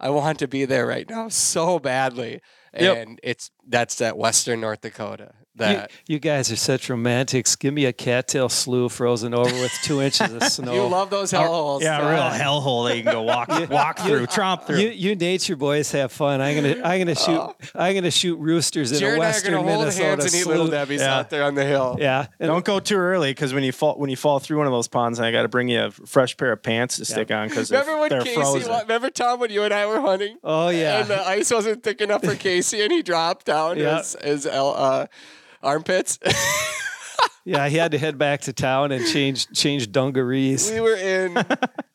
i 0.00 0.10
want 0.10 0.40
to 0.40 0.48
be 0.48 0.64
there 0.64 0.86
right 0.86 1.08
now 1.08 1.28
so 1.28 1.78
badly 1.78 2.40
Yep. 2.78 2.96
and 2.96 3.20
it's 3.22 3.50
that's 3.68 3.96
that 3.96 4.16
western 4.18 4.60
north 4.60 4.80
dakota 4.80 5.32
that 5.56 5.90
you 6.06 6.18
guys 6.18 6.50
are 6.50 6.56
such 6.56 6.88
romantics. 6.88 7.56
Give 7.56 7.74
me 7.74 7.84
a 7.84 7.92
cattail 7.92 8.48
slough 8.48 8.92
frozen 8.92 9.34
over 9.34 9.52
with 9.52 9.72
two 9.82 10.00
inches 10.00 10.32
of 10.32 10.42
snow. 10.44 10.72
you 10.74 10.82
love 10.86 11.10
those 11.10 11.30
hellholes 11.32 11.82
yeah, 11.82 11.98
a 12.00 12.06
real 12.08 12.16
God. 12.16 12.40
hellhole 12.40 12.88
that 12.88 12.96
you 12.96 13.02
can 13.02 13.12
go 13.12 13.22
walk 13.22 13.48
walk 13.70 13.98
through, 13.98 14.26
tromp 14.26 14.64
through. 14.66 14.78
You, 14.78 14.88
you 14.88 15.14
nature 15.16 15.54
boys 15.56 15.92
have 15.92 16.10
fun. 16.12 16.40
I'm 16.40 16.54
gonna 16.54 16.82
I'm 16.82 16.98
gonna 17.00 17.14
shoot 17.14 17.54
I'm 17.74 17.94
gonna 17.94 18.10
shoot 18.10 18.36
roosters 18.38 18.92
in 18.92 18.98
Jared 18.98 19.12
a 19.12 19.14
and 19.16 19.22
I 19.22 19.26
are 19.26 19.28
western 19.28 19.52
gonna 19.54 19.62
hold 19.68 19.78
Minnesota 19.80 20.04
hands 20.06 20.24
and 20.24 20.34
eat 20.34 20.46
little 20.46 20.66
slough. 20.66 20.70
debbie's 20.72 21.00
Yeah. 21.02 21.18
out 21.18 21.30
there 21.30 21.44
on 21.44 21.54
the 21.54 21.64
hill 21.64 21.96
Yeah, 22.00 22.26
and 22.40 22.48
Don't 22.48 22.64
go 22.64 22.80
too 22.80 22.96
early 22.96 23.30
because 23.32 23.52
when 23.52 23.62
you 23.64 23.72
fall 23.72 23.96
when 23.98 24.08
you 24.10 24.16
fall 24.16 24.38
through 24.38 24.58
one 24.58 24.66
of 24.66 24.72
those 24.72 24.88
ponds, 24.88 25.20
I 25.20 25.32
got 25.32 25.42
to 25.42 25.48
bring 25.48 25.68
you 25.68 25.82
a 25.84 25.90
fresh 25.90 26.36
pair 26.36 26.52
of 26.52 26.62
pants 26.62 26.96
to 26.96 27.04
stick 27.04 27.30
on 27.30 27.48
because 27.48 27.70
remember 27.70 27.98
when 28.00 28.08
they're 28.08 28.22
casey 28.22 28.34
frozen. 28.36 28.70
wa- 28.70 28.78
remember 28.80 29.10
tom 29.10 29.38
when 29.40 29.50
you 29.50 29.62
and 29.64 29.74
i 29.74 29.84
were 29.86 30.00
hunting 30.00 30.38
oh 30.42 30.68
yeah, 30.70 31.00
and 31.00 31.08
the 31.08 31.20
ice 31.28 31.50
wasn't 31.50 31.82
thick 31.82 32.00
enough 32.00 32.24
for 32.24 32.34
Casey, 32.36 32.80
and 32.80 32.90
he 32.90 33.02
dropped 33.02 33.44
down 33.46 33.76
Yeah. 33.82 33.98
his 33.98 34.16
his 34.22 34.46
uh, 34.46 35.06
armpits. 35.62 36.18
yeah. 37.44 37.68
He 37.68 37.76
had 37.76 37.92
to 37.92 37.98
head 37.98 38.18
back 38.18 38.42
to 38.42 38.52
town 38.52 38.92
and 38.92 39.06
change 39.06 39.50
change 39.52 39.90
dungarees. 39.92 40.70
we 40.70 40.80
were 40.80 40.96
in, 40.96 41.38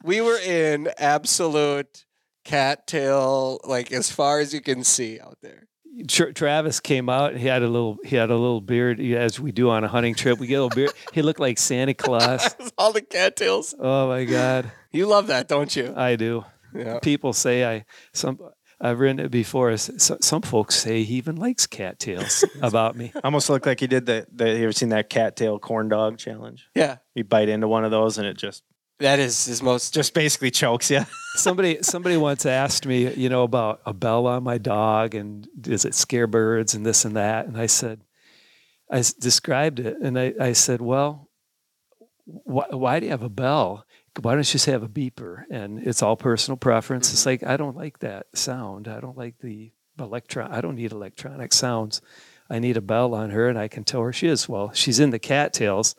we 0.03 0.21
were 0.21 0.39
in 0.39 0.89
absolute 0.97 2.05
cattail, 2.43 3.59
like 3.65 3.91
as 3.91 4.11
far 4.11 4.39
as 4.39 4.53
you 4.53 4.61
can 4.61 4.83
see 4.83 5.19
out 5.19 5.37
there. 5.41 5.67
Tra- 6.07 6.31
Travis 6.33 6.79
came 6.79 7.09
out. 7.09 7.35
He 7.35 7.47
had 7.47 7.63
a 7.63 7.67
little 7.67 7.97
he 8.05 8.15
had 8.15 8.29
a 8.29 8.35
little 8.35 8.61
beard 8.61 8.99
as 8.99 9.39
we 9.39 9.51
do 9.51 9.69
on 9.71 9.83
a 9.83 9.87
hunting 9.87 10.13
trip. 10.15 10.37
We 10.37 10.45
get 10.47 10.55
a 10.55 10.63
little 10.63 10.75
beard. 10.75 10.91
He 11.13 11.21
looked 11.23 11.39
like 11.39 11.57
Santa 11.57 11.93
Claus. 11.95 12.55
All 12.77 12.93
the 12.93 13.01
cattails. 13.01 13.73
Oh 13.79 14.07
my 14.07 14.25
God, 14.25 14.71
You 14.91 15.07
love 15.07 15.27
that, 15.27 15.47
don't 15.47 15.75
you? 15.75 15.93
I 15.95 16.15
do. 16.15 16.45
Yeah. 16.75 16.99
People 16.99 17.33
say 17.33 17.65
I 17.65 17.85
some. 18.13 18.39
I've 18.79 18.99
written 18.99 19.19
it 19.19 19.31
before. 19.31 19.71
S- 19.71 19.89
Some, 19.97 20.19
some 20.21 20.41
folks 20.43 20.75
say 20.75 21.03
he 21.03 21.15
even 21.15 21.35
likes 21.35 21.65
cattails 21.65 22.45
about 22.61 22.95
me. 22.95 23.11
Almost 23.23 23.49
looked 23.49 23.65
like 23.65 23.79
he 23.79 23.87
did 23.87 24.05
the, 24.05 24.27
the. 24.31 24.49
You 24.49 24.63
ever 24.65 24.71
seen 24.71 24.89
that 24.89 25.09
cattail 25.09 25.57
corn 25.59 25.89
dog 25.89 26.17
challenge? 26.17 26.67
Yeah. 26.75 26.97
You 27.15 27.23
bite 27.23 27.49
into 27.49 27.67
one 27.67 27.85
of 27.85 27.91
those 27.91 28.17
and 28.19 28.27
it 28.27 28.37
just 28.37 28.63
That 28.99 29.17
is 29.19 29.45
his 29.45 29.63
most. 29.63 29.93
just 29.95 30.13
basically 30.13 30.51
chokes 30.51 30.91
you. 30.91 31.01
somebody 31.35 31.79
somebody 31.81 32.17
once 32.17 32.45
asked 32.45 32.85
me, 32.85 33.11
you 33.15 33.29
know, 33.29 33.43
about 33.43 33.81
a 33.85 33.93
bell 33.93 34.27
on 34.27 34.43
my 34.43 34.57
dog 34.59 35.15
and 35.15 35.47
does 35.59 35.83
it 35.85 35.95
scare 35.95 36.27
birds 36.27 36.75
and 36.75 36.85
this 36.85 37.03
and 37.03 37.15
that, 37.15 37.47
and 37.47 37.57
I 37.57 37.65
said, 37.65 38.01
I 38.91 38.99
s- 38.99 39.11
described 39.13 39.79
it, 39.79 39.97
and 40.01 40.17
I, 40.19 40.33
I 40.39 40.53
said, 40.53 40.81
well, 40.81 41.29
why, 42.25 42.65
why 42.69 42.99
do 42.99 43.05
you 43.07 43.11
have 43.11 43.23
a 43.23 43.29
bell? 43.29 43.85
Why 44.21 44.33
don't 44.33 44.39
you 44.39 44.53
just 44.53 44.65
have 44.65 44.83
a 44.83 44.89
beeper? 44.89 45.43
And 45.49 45.79
it's 45.79 46.01
all 46.01 46.15
personal 46.15 46.57
preference. 46.57 47.11
It's 47.11 47.21
mm-hmm. 47.21 47.29
like 47.29 47.43
I 47.43 47.57
don't 47.57 47.77
like 47.77 47.99
that 47.99 48.27
sound. 48.33 48.87
I 48.87 48.99
don't 48.99 49.17
like 49.17 49.39
the 49.39 49.71
electron. 49.99 50.51
I 50.51 50.61
don't 50.61 50.75
need 50.75 50.91
electronic 50.91 51.53
sounds. 51.53 52.01
I 52.49 52.59
need 52.59 52.77
a 52.77 52.81
bell 52.81 53.13
on 53.13 53.31
her, 53.31 53.49
and 53.49 53.59
I 53.59 53.67
can 53.67 53.83
tell 53.83 54.01
where 54.01 54.13
she 54.13 54.27
is. 54.27 54.47
Well, 54.47 54.71
she's 54.73 54.99
in 54.99 55.09
the 55.09 55.19
cattails, 55.19 55.95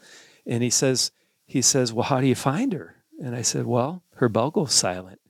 and 0.46 0.62
he 0.62 0.70
says, 0.70 1.10
he 1.46 1.62
says, 1.62 1.92
well, 1.92 2.04
how 2.04 2.20
do 2.20 2.26
you 2.26 2.34
find 2.34 2.72
her? 2.72 2.96
And 3.22 3.34
I 3.34 3.42
said, 3.42 3.66
well, 3.66 4.02
her 4.16 4.28
bell 4.28 4.50
goes 4.50 4.72
silent. 4.72 5.20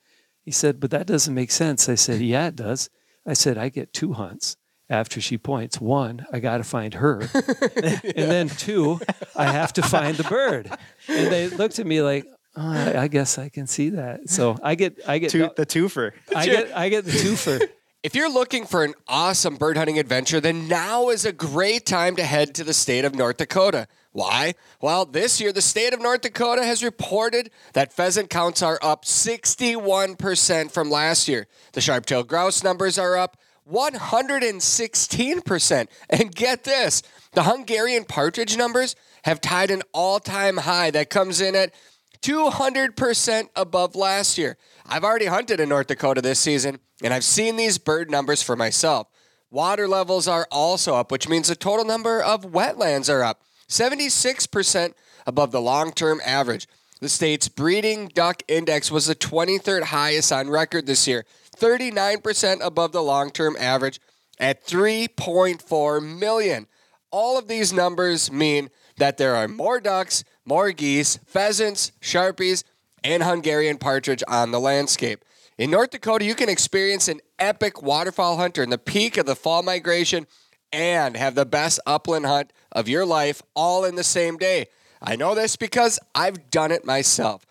He 0.43 0.51
said, 0.51 0.81
but 0.81 0.91
that 0.91 1.07
doesn't 1.07 1.35
make 1.35 1.51
sense. 1.51 1.89
I 1.89 1.95
said, 1.95 2.21
yeah, 2.21 2.49
it 2.49 2.57
does. 2.57 2.91
I 3.27 3.33
said, 3.33 3.59
I 3.59 3.69
get 3.69 3.93
two 3.93 4.15
hunts 4.15 4.57
after 4.89 5.21
she 5.21 5.39
points. 5.39 5.81
One, 5.81 6.27
I 6.33 6.41
got 6.41 6.59
to 6.59 6.65
find 6.65 6.95
her. 6.95 7.21
and 7.35 8.31
then 8.31 8.49
two, 8.49 9.01
I 9.37 9.47
have 9.47 9.73
to 9.75 9.83
find 9.83 10.17
the 10.17 10.25
bird. 10.25 10.71
And 11.09 11.33
they 11.33 11.49
looked 11.49 11.79
at 11.79 11.87
me 11.87 12.03
like, 12.03 12.27
oh, 12.59 12.73
I, 12.73 13.03
I 13.03 13.09
guess 13.09 13.39
I 13.39 13.49
can 13.49 13.67
see 13.67 13.91
that. 13.91 14.29
So 14.29 14.59
I 14.63 14.75
get, 14.75 15.01
I 15.07 15.19
get, 15.19 15.31
Two, 15.31 15.51
the 15.57 15.67
twofer. 15.67 16.13
I 16.35 16.47
get, 16.47 16.77
I 16.77 16.89
get 16.89 17.05
the 17.05 17.13
twofer. 17.13 17.69
If 18.05 18.15
you're 18.15 18.31
looking 18.31 18.65
for 18.65 18.85
an 18.85 18.95
awesome 19.09 19.57
bird 19.57 19.77
hunting 19.77 19.99
adventure, 19.99 20.41
then 20.41 20.69
now 20.69 21.09
is 21.09 21.25
a 21.25 21.33
great 21.33 21.85
time 21.85 22.15
to 22.15 22.23
head 22.23 22.55
to 22.55 22.63
the 22.63 22.73
state 22.73 23.05
of 23.05 23.13
North 23.13 23.39
Dakota. 23.39 23.89
Why? 24.13 24.55
Well, 24.81 25.05
this 25.05 25.41
year, 25.41 25.53
the 25.53 25.61
state 25.61 25.93
of 25.93 26.01
North 26.01 26.21
Dakota 26.21 26.65
has 26.65 26.85
reported 26.85 27.51
that 27.73 27.93
pheasant 27.93 28.31
counts 28.31 28.63
are 28.63 28.79
up 28.83 29.05
61% 29.05 30.71
from 30.71 30.93
last 30.93 31.27
year. 31.27 31.49
The 31.73 31.81
sharp-tailed 31.81 32.29
grouse 32.29 32.63
numbers 32.63 33.01
are 33.01 33.17
up 33.17 33.37
116%. 33.69 35.89
And 36.09 36.35
get 36.35 36.63
this 36.63 37.03
the 37.33 37.43
Hungarian 37.43 38.05
partridge 38.05 38.57
numbers 38.57 38.95
have 39.25 39.41
tied 39.41 39.73
an 39.73 39.83
all 39.93 40.21
time 40.21 40.59
high 40.59 40.93
that 40.93 41.11
comes 41.11 41.41
in 41.41 41.57
at 41.57 41.75
200% 42.23 43.49
above 43.57 43.95
last 43.95 44.39
year. 44.39 44.57
I've 44.87 45.05
already 45.05 45.27
hunted 45.27 45.61
in 45.61 45.69
North 45.69 45.87
Dakota 45.87 46.21
this 46.21 46.39
season, 46.39 46.79
and 47.03 47.13
I've 47.15 47.25
seen 47.25 47.57
these 47.57 47.79
bird 47.79 48.11
numbers 48.11 48.43
for 48.43 48.57
myself. 48.57 49.09
Water 49.51 49.89
levels 49.89 50.29
are 50.29 50.47
also 50.51 50.95
up, 50.97 51.11
which 51.11 51.29
means 51.29 51.49
the 51.49 51.57
total 51.57 51.85
number 51.85 52.23
of 52.23 52.53
wetlands 52.53 53.13
are 53.13 53.23
up 53.23 53.43
76% 53.69 54.95
above 55.27 55.53
the 55.53 55.61
long 55.61 55.93
term 55.93 56.21
average. 56.25 56.67
The 57.01 57.09
state's 57.09 57.49
breeding 57.49 58.09
duck 58.09 58.43
index 58.49 58.91
was 58.91 59.07
the 59.07 59.15
23rd 59.15 59.85
highest 59.85 60.33
on 60.33 60.51
record 60.51 60.87
this 60.87 61.07
year, 61.07 61.25
39% 61.57 62.65
above 62.65 62.93
the 62.93 63.03
long 63.03 63.31
term 63.31 63.57
average 63.59 64.01
at 64.41 64.67
3.4 64.67 66.19
million. 66.19 66.67
All 67.11 67.39
of 67.39 67.49
these 67.49 67.73
numbers 67.73 68.31
mean 68.31 68.71
that 68.97 69.17
there 69.17 69.37
are 69.37 69.49
more 69.49 69.81
ducks, 69.81 70.25
more 70.49 70.73
geese, 70.73 71.19
pheasants, 71.27 71.93
sharpies, 72.01 72.65
and 73.05 73.23
Hungarian 73.23 73.77
partridge 73.77 74.25
on 74.27 74.51
the 74.51 74.59
landscape. 74.59 75.25
In 75.59 75.71
North 75.71 75.91
Dakota, 75.91 76.25
you 76.25 76.35
can 76.35 76.49
experience 76.49 77.07
an 77.07 77.21
epic 77.39 77.83
waterfowl 77.83 78.39
hunt 78.39 78.55
during 78.55 78.71
the 78.71 78.79
peak 78.79 79.19
of 79.19 79.27
the 79.27 79.37
fall 79.37 79.63
migration 79.63 80.27
and 80.73 81.17
have 81.17 81.35
the 81.35 81.47
best 81.47 81.81
upland 81.87 82.27
hunt 82.27 82.53
of 82.73 82.89
your 82.89 83.05
life 83.05 83.43
all 83.55 83.85
in 83.85 83.95
the 83.95 84.05
same 84.05 84.37
day. 84.37 84.67
I 85.03 85.17
know 85.17 85.35
this 85.35 85.57
because 85.57 85.99
I've 86.15 86.51
done 86.51 86.73
it 86.73 86.85
myself. 86.85 87.45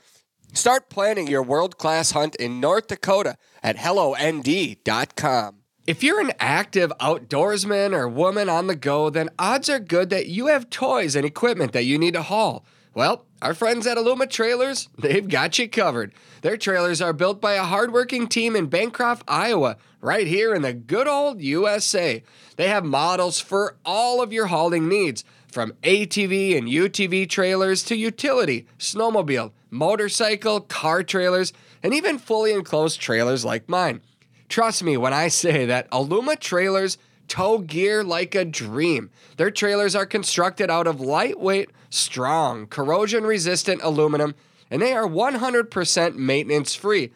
Start 0.53 0.89
planning 0.89 1.27
your 1.27 1.43
world 1.43 1.77
class 1.77 2.11
hunt 2.11 2.35
in 2.37 2.59
North 2.59 2.87
Dakota 2.87 3.37
at 3.61 3.77
HelloND.com. 3.77 5.57
If 5.85 6.03
you're 6.03 6.19
an 6.19 6.33
active 6.39 6.91
outdoorsman 6.99 7.93
or 7.93 8.09
woman 8.09 8.49
on 8.49 8.67
the 8.67 8.75
go, 8.75 9.09
then 9.09 9.29
odds 9.39 9.69
are 9.69 9.79
good 9.79 10.09
that 10.09 10.27
you 10.27 10.47
have 10.47 10.69
toys 10.69 11.15
and 11.15 11.25
equipment 11.25 11.71
that 11.73 11.85
you 11.85 11.97
need 11.97 12.13
to 12.15 12.23
haul. 12.23 12.65
Well, 12.97 13.25
our 13.43 13.53
friends 13.53 13.85
at 13.85 13.95
Aluma 13.95 14.27
Trailers, 14.27 14.89
they've 14.97 15.29
got 15.29 15.59
you 15.59 15.69
covered. 15.69 16.15
Their 16.41 16.57
trailers 16.57 16.99
are 16.99 17.13
built 17.13 17.39
by 17.39 17.53
a 17.53 17.63
hardworking 17.63 18.25
team 18.25 18.55
in 18.55 18.65
Bancroft, 18.65 19.23
Iowa, 19.27 19.77
right 20.01 20.25
here 20.25 20.55
in 20.55 20.63
the 20.63 20.73
good 20.73 21.07
old 21.07 21.39
USA. 21.39 22.23
They 22.55 22.69
have 22.69 22.83
models 22.83 23.39
for 23.39 23.75
all 23.85 24.19
of 24.19 24.33
your 24.33 24.47
hauling 24.47 24.89
needs 24.89 25.23
From 25.51 25.73
ATV 25.83 26.57
and 26.57 26.67
UTV 26.67 27.29
trailers 27.29 27.83
to 27.83 27.95
utility, 27.95 28.65
snowmobile, 28.79 29.51
motorcycle, 29.69 30.61
car 30.61 31.03
trailers, 31.03 31.53
and 31.83 31.93
even 31.93 32.17
fully 32.17 32.51
enclosed 32.51 32.99
trailers 32.99 33.45
like 33.45 33.69
mine. 33.69 34.01
Trust 34.49 34.83
me 34.83 34.97
when 34.97 35.13
I 35.13 35.27
say 35.27 35.67
that 35.67 35.87
Aluma 35.91 36.39
trailers 36.39 36.97
tow 37.27 37.59
gear 37.59 38.03
like 38.03 38.35
a 38.35 38.45
dream. 38.45 39.09
Their 39.37 39.51
trailers 39.51 39.95
are 39.95 40.05
constructed 40.05 40.69
out 40.69 40.87
of 40.87 41.01
lightweight, 41.01 41.69
strong, 41.89 42.67
corrosion 42.67 43.23
resistant 43.23 43.81
aluminum, 43.83 44.35
and 44.69 44.81
they 44.81 44.93
are 44.93 45.07
100% 45.07 46.15
maintenance 46.15 46.75
free. 46.75 47.11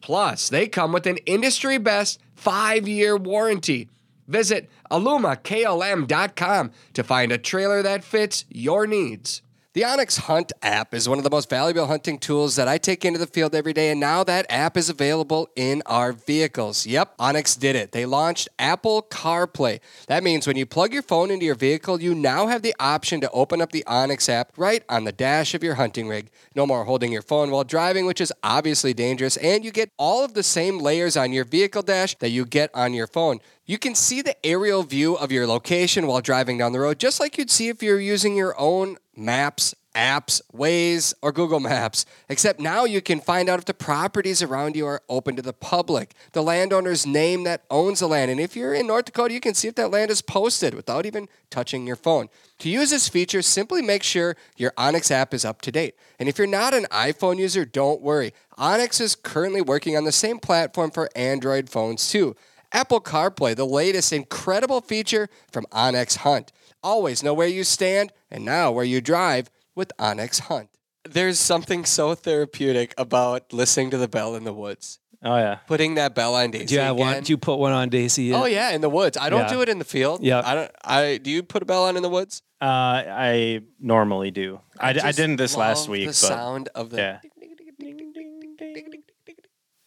Plus, 0.00 0.48
they 0.48 0.66
come 0.66 0.92
with 0.92 1.06
an 1.06 1.18
industry 1.18 1.78
best 1.78 2.20
five 2.34 2.88
year 2.88 3.16
warranty. 3.16 3.88
Visit 4.28 4.68
alumaklm.com 4.90 6.70
to 6.94 7.02
find 7.02 7.32
a 7.32 7.38
trailer 7.38 7.82
that 7.82 8.04
fits 8.04 8.44
your 8.48 8.86
needs. 8.86 9.42
The 9.74 9.80
onX 9.80 10.18
Hunt 10.18 10.52
app 10.60 10.92
is 10.92 11.08
one 11.08 11.16
of 11.16 11.24
the 11.24 11.30
most 11.30 11.48
valuable 11.48 11.86
hunting 11.86 12.18
tools 12.18 12.56
that 12.56 12.68
I 12.68 12.76
take 12.76 13.06
into 13.06 13.18
the 13.18 13.26
field 13.26 13.54
every 13.54 13.72
day, 13.72 13.88
and 13.88 13.98
now 13.98 14.22
that 14.22 14.44
app 14.50 14.76
is 14.76 14.90
available 14.90 15.48
in 15.56 15.82
our 15.86 16.12
vehicles. 16.12 16.86
Yep, 16.86 17.16
onX 17.16 17.58
did 17.58 17.74
it. 17.74 17.92
They 17.92 18.04
launched 18.04 18.50
Apple 18.58 19.06
CarPlay. 19.08 19.80
That 20.08 20.22
means 20.22 20.46
when 20.46 20.58
you 20.58 20.66
plug 20.66 20.92
your 20.92 21.00
phone 21.00 21.30
into 21.30 21.46
your 21.46 21.54
vehicle, 21.54 22.02
you 22.02 22.14
now 22.14 22.48
have 22.48 22.60
the 22.60 22.74
option 22.78 23.22
to 23.22 23.30
open 23.30 23.62
up 23.62 23.72
the 23.72 23.82
onX 23.86 24.28
app 24.28 24.52
right 24.58 24.84
on 24.90 25.04
the 25.04 25.12
dash 25.12 25.54
of 25.54 25.62
your 25.62 25.76
hunting 25.76 26.06
rig. 26.06 26.28
No 26.54 26.66
more 26.66 26.84
holding 26.84 27.10
your 27.10 27.22
phone 27.22 27.50
while 27.50 27.64
driving, 27.64 28.04
which 28.04 28.20
is 28.20 28.30
obviously 28.42 28.92
dangerous, 28.92 29.38
and 29.38 29.64
you 29.64 29.70
get 29.70 29.90
all 29.98 30.22
of 30.22 30.34
the 30.34 30.42
same 30.42 30.80
layers 30.80 31.16
on 31.16 31.32
your 31.32 31.46
vehicle 31.46 31.80
dash 31.80 32.14
that 32.18 32.28
you 32.28 32.44
get 32.44 32.68
on 32.74 32.92
your 32.92 33.06
phone. 33.06 33.40
You 33.72 33.78
can 33.78 33.94
see 33.94 34.20
the 34.20 34.36
aerial 34.44 34.82
view 34.82 35.14
of 35.14 35.32
your 35.32 35.46
location 35.46 36.06
while 36.06 36.20
driving 36.20 36.58
down 36.58 36.72
the 36.72 36.80
road, 36.80 36.98
just 36.98 37.18
like 37.18 37.38
you'd 37.38 37.50
see 37.50 37.68
if 37.68 37.82
you're 37.82 37.98
using 37.98 38.36
your 38.36 38.54
own 38.60 38.98
maps, 39.16 39.74
apps, 39.94 40.42
Waze, 40.54 41.14
or 41.22 41.32
Google 41.32 41.58
Maps. 41.58 42.04
Except 42.28 42.60
now 42.60 42.84
you 42.84 43.00
can 43.00 43.18
find 43.18 43.48
out 43.48 43.58
if 43.58 43.64
the 43.64 43.72
properties 43.72 44.42
around 44.42 44.76
you 44.76 44.84
are 44.84 45.00
open 45.08 45.36
to 45.36 45.42
the 45.42 45.54
public, 45.54 46.12
the 46.32 46.42
landowner's 46.42 47.06
name 47.06 47.44
that 47.44 47.64
owns 47.70 48.00
the 48.00 48.08
land. 48.08 48.30
And 48.30 48.38
if 48.38 48.54
you're 48.54 48.74
in 48.74 48.86
North 48.86 49.06
Dakota, 49.06 49.32
you 49.32 49.40
can 49.40 49.54
see 49.54 49.68
if 49.68 49.74
that 49.76 49.90
land 49.90 50.10
is 50.10 50.20
posted 50.20 50.74
without 50.74 51.06
even 51.06 51.26
touching 51.48 51.86
your 51.86 51.96
phone. 51.96 52.28
To 52.58 52.68
use 52.68 52.90
this 52.90 53.08
feature, 53.08 53.40
simply 53.40 53.80
make 53.80 54.02
sure 54.02 54.36
your 54.54 54.72
onX 54.72 55.10
app 55.10 55.32
is 55.32 55.46
up 55.46 55.62
to 55.62 55.72
date. 55.72 55.94
And 56.18 56.28
if 56.28 56.36
you're 56.36 56.46
not 56.46 56.74
an 56.74 56.84
iPhone 56.90 57.38
user, 57.38 57.64
don't 57.64 58.02
worry. 58.02 58.34
onX 58.58 59.00
is 59.00 59.14
currently 59.14 59.62
working 59.62 59.96
on 59.96 60.04
the 60.04 60.12
same 60.12 60.40
platform 60.40 60.90
for 60.90 61.08
Android 61.16 61.70
phones 61.70 62.10
too. 62.10 62.36
Apple 62.72 63.00
CarPlay, 63.00 63.54
the 63.54 63.66
latest 63.66 64.12
incredible 64.12 64.80
feature 64.80 65.28
from 65.50 65.66
onX 65.72 66.18
Hunt. 66.18 66.52
Always 66.82 67.22
know 67.22 67.34
where 67.34 67.48
you 67.48 67.64
stand 67.64 68.12
and 68.30 68.44
now 68.44 68.70
where 68.72 68.84
you 68.84 69.00
drive 69.00 69.50
with 69.74 69.92
onX 69.98 70.40
Hunt. 70.40 70.68
There's 71.08 71.38
something 71.38 71.84
so 71.84 72.14
therapeutic 72.14 72.94
about 72.96 73.52
listening 73.52 73.90
to 73.90 73.98
the 73.98 74.08
bell 74.08 74.34
in 74.34 74.44
the 74.44 74.52
woods. 74.52 74.98
Oh 75.24 75.36
yeah. 75.36 75.56
Putting 75.66 75.94
that 75.96 76.14
bell 76.14 76.34
on 76.34 76.50
Daisy. 76.50 76.66
Do 76.66 76.74
you 76.74 76.80
have 76.80 76.96
one? 76.96 77.08
again. 77.10 77.22
Do 77.22 77.32
you 77.32 77.38
put 77.38 77.56
one 77.58 77.72
on 77.72 77.88
Daisy? 77.90 78.32
Oh 78.34 78.44
yeah, 78.46 78.70
in 78.70 78.80
the 78.80 78.88
woods. 78.88 79.16
I 79.16 79.28
don't 79.30 79.42
Yeah. 79.42 79.48
do 79.52 79.60
it 79.62 79.68
in 79.68 79.78
the 79.78 79.84
field. 79.84 80.22
Yeah. 80.22 80.42
I 80.44 80.54
don't. 80.54 80.70
I 80.84 81.18
do. 81.18 81.30
You 81.30 81.42
put 81.44 81.62
a 81.62 81.66
bell 81.66 81.84
on 81.84 81.96
in 81.96 82.02
the 82.02 82.08
woods? 82.08 82.42
Uh, 82.60 82.64
I 82.66 83.60
normally 83.80 84.30
do. 84.32 84.60
I, 84.80 84.90
I 84.90 85.12
didn't 85.12 85.36
this 85.36 85.56
last 85.56 85.88
week, 85.88 86.02
The 86.02 86.06
but 86.08 86.14
sound 86.16 86.68
of 86.74 86.90
the. 86.90 86.96
yeah. 86.96 87.18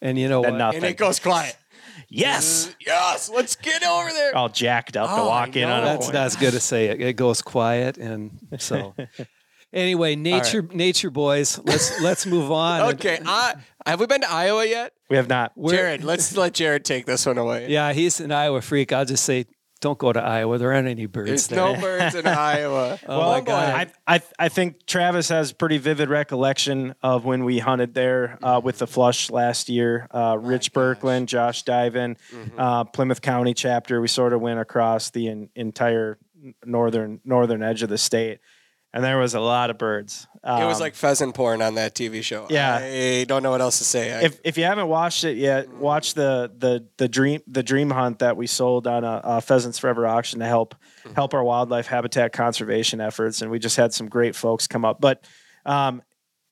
And 0.01 0.19
you 0.19 0.27
know 0.29 0.41
Then 0.41 0.53
what? 0.53 0.57
nothing. 0.57 0.77
And 0.83 0.85
it 0.85 0.97
goes 0.97 1.19
quiet. 1.19 1.55
Yes. 2.15 2.67
Mm, 2.67 2.75
yes. 2.87 3.29
Let's 3.29 3.55
get 3.55 3.83
over 3.85 4.09
there. 4.09 4.35
All 4.35 4.49
jacked 4.49 4.97
up 4.97 5.09
to 5.09 5.15
Oh, 5.15 5.27
walk 5.27 5.55
I 5.55 5.59
in 5.59 5.69
on 5.69 5.83
know. 5.83 5.89
a 5.89 5.93
That's 5.93 6.05
point. 6.07 6.13
not 6.15 6.25
as 6.25 6.35
good 6.35 6.51
to 6.53 6.59
say 6.59 6.87
it. 6.87 7.01
It 7.01 7.13
goes 7.13 7.41
quiet, 7.41 7.97
and 7.97 8.31
so. 8.59 8.93
Anyway, 9.73 10.15
nature, 10.15 10.61
nature 10.71 11.09
boys. 11.09 11.59
Let's 11.65 11.99
let's 11.99 12.25
move 12.25 12.49
on. 12.49 12.79
And- 12.81 12.93
Okay. 12.93 13.19
I, 13.25 13.55
have 13.85 13.99
we 13.99 14.05
been 14.05 14.21
to 14.21 14.31
Iowa 14.31 14.65
yet? 14.65 14.93
We 15.09 15.17
have 15.17 15.27
not. 15.27 15.51
We're- 15.57 15.75
Jared, 15.75 16.01
let's 16.05 16.37
let 16.37 16.53
Jared 16.53 16.85
take 16.85 17.05
this 17.05 17.25
one 17.25 17.37
away. 17.37 17.67
Yeah, 17.69 17.91
he's 17.91 18.21
an 18.21 18.31
Iowa 18.31 18.61
freak. 18.61 18.93
I'll 18.93 19.03
just 19.03 19.25
say, 19.25 19.47
don't 19.85 19.99
go 19.99 20.11
to 20.11 20.19
Iowa. 20.21 20.57
There 20.57 20.73
aren't 20.73 20.87
any 20.87 21.05
birds 21.05 21.27
There's 21.29 21.47
there. 21.47 21.59
no 21.75 21.79
birds 21.79 22.15
in 22.15 22.25
Iowa. 22.27 22.99
Oh 23.07 23.19
well, 23.19 23.31
my 23.33 23.41
God. 23.41 23.91
I, 24.07 24.15
I 24.15 24.21
I 24.39 24.49
think 24.49 24.85
Travis 24.87 25.29
has 25.29 25.53
pretty 25.53 25.77
vivid 25.77 26.09
recollection 26.09 26.95
of 27.03 27.23
when 27.23 27.43
we 27.45 27.59
hunted 27.59 27.93
there 27.93 28.39
uh, 28.41 28.59
with 28.63 28.79
the 28.79 28.87
flush 28.87 29.29
last 29.29 29.69
year. 29.69 30.07
Uh, 30.11 30.37
Rich 30.41 30.73
Birkland, 30.73 31.27
Josh 31.27 31.63
Diven, 31.63 32.17
Mm-hmm. 32.33 32.59
uh, 32.59 32.83
Plymouth 32.85 33.21
County 33.21 33.53
chapter. 33.53 34.01
We 34.01 34.07
sort 34.07 34.33
of 34.33 34.41
went 34.41 34.59
across 34.59 35.11
the 35.11 35.27
en- 35.29 35.49
entire 35.55 36.17
northern 36.65 37.19
northern 37.23 37.61
edge 37.63 37.83
of 37.83 37.89
the 37.89 37.97
state, 37.97 38.39
and 38.95 39.03
there 39.03 39.19
was 39.19 39.35
a 39.35 39.39
lot 39.39 39.69
of 39.69 39.77
birds. 39.77 40.25
it 40.43 40.47
was 40.65 40.77
Um, 40.77 40.81
like 40.81 40.95
pheasant 40.95 41.35
porn 41.35 41.61
on 41.61 41.75
that 41.75 41.93
TV 41.93 42.23
show. 42.23 42.47
Yeah. 42.49 42.79
I 42.81 43.25
don't 43.27 43.43
know 43.43 43.51
what 43.51 43.61
else 43.61 43.77
to 43.79 43.83
say. 43.83 44.11
I, 44.13 44.23
if 44.23 44.39
if 44.43 44.57
you 44.57 44.63
haven't 44.63 44.87
watched 44.87 45.23
it 45.23 45.37
yet, 45.37 45.69
watch 45.73 46.13
the 46.15 46.51
the 46.57 46.87
the 46.97 47.07
dream 47.07 47.41
the 47.45 47.61
dream 47.61 47.91
hunt 47.91 48.19
that 48.19 48.37
we 48.37 48.47
sold 48.47 48.87
on 48.87 49.03
a, 49.03 49.21
a 49.23 49.41
Pheasants 49.41 49.77
Forever 49.77 50.07
auction 50.07 50.39
to 50.39 50.45
help 50.47 50.73
Mm-hmm. 51.05 51.13
help 51.13 51.33
our 51.35 51.43
wildlife 51.43 51.85
habitat 51.85 52.33
conservation 52.33 52.99
efforts, 52.99 53.43
and 53.43 53.51
we 53.51 53.59
just 53.59 53.75
had 53.77 53.93
some 53.93 54.07
great 54.09 54.35
folks 54.35 54.65
come 54.65 54.83
up. 54.83 54.99
But 54.99 55.23
um, 55.63 56.01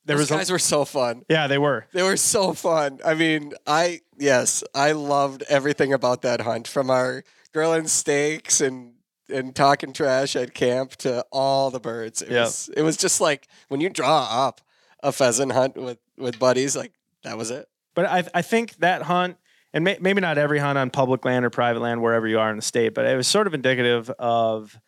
there 0.06 0.16
those 0.16 0.30
was 0.30 0.38
guys 0.38 0.50
a, 0.52 0.54
were 0.54 0.60
so 0.60 0.86
fun. 0.86 1.24
yeah, 1.30 1.48
they 1.48 1.58
were. 1.58 1.88
They 1.92 2.04
were 2.04 2.18
so 2.18 2.54
fun. 2.54 3.00
I 3.04 3.16
mean, 3.16 3.54
I 3.66 4.02
yes, 4.20 4.64
I 4.76 4.92
loved 4.92 5.44
everything 5.50 5.92
about 5.94 6.22
that 6.22 6.42
hunt 6.42 6.68
from 6.68 6.90
our 6.92 7.24
grilling 7.54 7.88
steaks 7.88 8.62
and 8.62 8.93
and 9.30 9.56
talking 9.56 9.94
trash 9.94 10.36
at 10.36 10.54
camp 10.54 10.92
to 10.98 11.26
all 11.32 11.72
the 11.72 11.80
birds. 11.80 12.22
It 12.22 12.30
Yep. 12.32 12.46
was 12.46 12.70
it 12.76 12.82
was 12.82 12.98
just 12.98 13.22
like 13.22 13.48
when 13.70 13.82
you 13.82 13.90
draw 13.90 14.28
up 14.48 14.62
a 15.02 15.12
pheasant 15.12 15.52
hunt 15.52 15.76
with 15.76 15.98
with 16.18 16.40
buddies, 16.40 16.76
like 16.76 16.94
that 17.24 17.38
was 17.38 17.52
it. 17.52 17.68
But 17.96 18.06
I 18.06 18.24
I 18.34 18.42
think 18.42 18.78
that 18.78 19.04
hunt. 19.04 19.38
And 19.76 19.84
may, 19.84 19.98
maybe 20.00 20.22
not 20.22 20.38
every 20.38 20.60
hunt 20.60 20.78
on 20.78 20.92
public 20.92 21.26
land 21.26 21.44
or 21.46 21.50
private 21.50 21.80
land, 21.80 22.00
wherever 22.04 22.28
you 22.28 22.38
are 22.40 22.52
in 22.52 22.58
the 22.58 22.62
state, 22.62 22.94
but 22.94 23.08
it 23.08 23.16
was 23.18 23.28
sort 23.28 23.48
of 23.48 23.56
indicative 23.56 24.08
of 24.20 24.80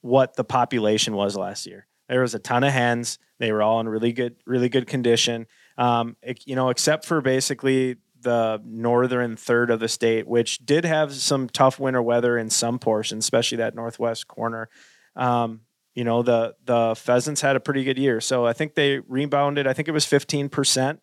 what 0.00 0.36
the 0.36 0.44
population 0.44 1.14
was 1.16 1.36
last 1.36 1.66
year. 1.66 1.88
There 2.08 2.20
was 2.20 2.34
a 2.34 2.38
ton 2.38 2.62
of 2.62 2.72
hens. 2.72 3.18
They 3.40 3.50
were 3.50 3.62
all 3.62 3.80
in 3.80 3.88
really 3.88 4.12
good, 4.12 4.36
really 4.46 4.68
good 4.68 4.86
condition. 4.86 5.48
Um, 5.76 6.16
it- 6.22 6.46
you 6.46 6.54
know, 6.54 6.68
except 6.70 7.04
for 7.04 7.20
basically 7.20 7.96
the 8.28 8.60
northern 8.64 9.36
third 9.36 9.70
of 9.70 9.80
the 9.80 9.88
state, 9.88 10.28
which 10.28 10.58
did 10.58 10.84
have 10.84 11.14
some 11.14 11.48
tough 11.48 11.80
winter 11.80 12.02
weather 12.02 12.36
in 12.36 12.50
some 12.50 12.78
portions, 12.78 13.24
especially 13.24 13.56
that 13.58 13.74
northwest 13.74 14.28
corner. 14.28 14.68
Um, 15.16 15.62
you 15.94 16.04
know, 16.04 16.22
the 16.22 16.54
the 16.64 16.94
pheasants 16.94 17.40
had 17.40 17.56
a 17.56 17.60
pretty 17.60 17.84
good 17.84 17.98
year, 17.98 18.20
so 18.20 18.44
I 18.44 18.52
think 18.52 18.74
they 18.74 18.98
rebounded. 18.98 19.66
I 19.66 19.72
think 19.72 19.88
it 19.88 19.92
was 19.92 20.04
fifteen 20.04 20.50
percent 20.50 21.00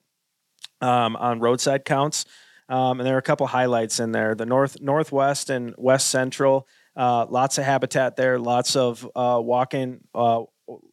um, 0.82 1.16
on 1.16 1.40
roadside 1.40 1.84
counts. 1.84 2.26
Um, 2.70 3.00
and 3.00 3.08
there 3.08 3.16
are 3.16 3.20
a 3.20 3.30
couple 3.30 3.48
highlights 3.48 4.00
in 4.00 4.12
there. 4.12 4.36
The 4.36 4.46
north, 4.46 4.78
northwest, 4.82 5.50
and 5.50 5.74
west 5.78 6.10
central. 6.10 6.68
Uh, 6.96 7.26
lots 7.30 7.58
of 7.58 7.64
habitat 7.64 8.16
there. 8.16 8.40
Lots 8.40 8.76
of 8.76 9.10
uh, 9.16 9.40
walking. 9.44 10.02
Uh, 10.14 10.44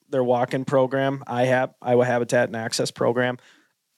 their 0.09 0.23
walk-in 0.23 0.67
program, 0.67 1.25
IHAP, 1.27 1.73
Iowa 1.81 2.05
Habitat 2.05 2.49
and 2.51 2.57
Access 2.57 2.91
Program. 2.91 3.39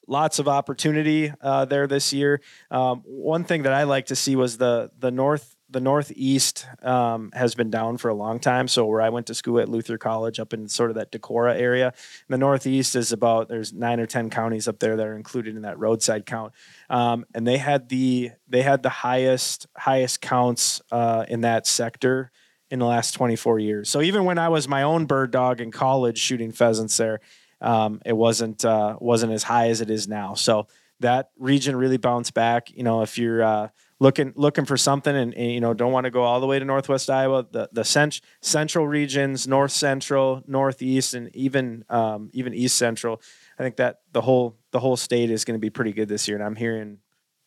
Lots 0.07 0.39
of 0.39 0.47
opportunity 0.47 1.33
uh, 1.41 1.65
there 1.65 1.87
this 1.87 2.13
year. 2.13 2.41
Um, 2.69 3.01
one 3.05 3.43
thing 3.43 3.63
that 3.63 3.73
I 3.73 3.83
like 3.83 4.07
to 4.07 4.15
see 4.15 4.35
was 4.35 4.57
the 4.57 4.91
the 4.99 5.11
north 5.11 5.55
the 5.69 5.79
northeast 5.81 6.67
um, 6.83 7.31
has 7.33 7.55
been 7.55 7.71
down 7.71 7.97
for 7.97 8.09
a 8.09 8.13
long 8.13 8.39
time. 8.39 8.67
So 8.67 8.85
where 8.85 9.01
I 9.01 9.09
went 9.09 9.27
to 9.27 9.33
school 9.33 9.59
at 9.59 9.67
Luther 9.67 9.97
College, 9.97 10.39
up 10.39 10.53
in 10.53 10.67
sort 10.67 10.91
of 10.91 10.95
that 10.95 11.11
Decorah 11.11 11.59
area, 11.59 11.93
the 12.29 12.37
northeast 12.37 12.95
is 12.95 13.11
about 13.11 13.49
there's 13.49 13.73
nine 13.73 13.99
or 13.99 14.05
ten 14.05 14.29
counties 14.29 14.67
up 14.67 14.79
there 14.79 14.95
that 14.95 15.05
are 15.05 15.15
included 15.15 15.55
in 15.55 15.63
that 15.63 15.79
roadside 15.79 16.25
count, 16.25 16.53
um, 16.89 17.25
and 17.33 17.47
they 17.47 17.57
had 17.57 17.89
the 17.89 18.31
they 18.47 18.61
had 18.61 18.83
the 18.83 18.89
highest 18.89 19.67
highest 19.75 20.21
counts 20.21 20.81
uh, 20.91 21.25
in 21.27 21.41
that 21.41 21.65
sector 21.65 22.31
in 22.71 22.79
the 22.79 22.85
last 22.85 23.11
24 23.11 23.59
years. 23.59 23.89
So 23.89 24.01
even 24.01 24.25
when 24.25 24.37
I 24.37 24.49
was 24.49 24.67
my 24.67 24.81
own 24.81 25.05
bird 25.05 25.31
dog 25.31 25.61
in 25.61 25.71
college 25.71 26.17
shooting 26.17 26.51
pheasants 26.51 26.97
there, 26.97 27.19
um, 27.61 28.01
it 28.05 28.13
wasn't 28.13 28.63
uh, 28.65 28.97
wasn't 28.99 29.33
as 29.33 29.43
high 29.43 29.69
as 29.69 29.81
it 29.81 29.89
is 29.89 30.07
now. 30.07 30.33
So 30.33 30.67
that 30.99 31.31
region 31.37 31.75
really 31.75 31.97
bounced 31.97 32.33
back. 32.33 32.71
You 32.71 32.83
know, 32.83 33.01
if 33.01 33.17
you're 33.17 33.43
uh, 33.43 33.69
looking 33.99 34.33
looking 34.35 34.65
for 34.65 34.77
something 34.77 35.15
and, 35.15 35.33
and, 35.33 35.51
you 35.51 35.59
know 35.59 35.73
don't 35.73 35.91
want 35.91 36.05
to 36.05 36.11
go 36.11 36.23
all 36.23 36.39
the 36.39 36.47
way 36.47 36.59
to 36.59 36.65
northwest 36.65 37.09
Iowa, 37.09 37.45
the 37.49 37.69
the 37.71 37.83
cent- 37.83 38.21
central 38.41 38.87
regions, 38.87 39.47
north 39.47 39.71
central, 39.71 40.43
northeast, 40.47 41.13
and 41.13 41.33
even 41.35 41.85
um, 41.89 42.29
even 42.33 42.53
east 42.53 42.77
central, 42.77 43.21
I 43.59 43.63
think 43.63 43.77
that 43.77 44.01
the 44.11 44.21
whole 44.21 44.57
the 44.71 44.79
whole 44.79 44.97
state 44.97 45.31
is 45.31 45.45
going 45.45 45.55
to 45.55 45.61
be 45.61 45.69
pretty 45.69 45.93
good 45.93 46.07
this 46.07 46.27
year. 46.27 46.37
And 46.37 46.45
I'm 46.45 46.55
hearing 46.55 46.99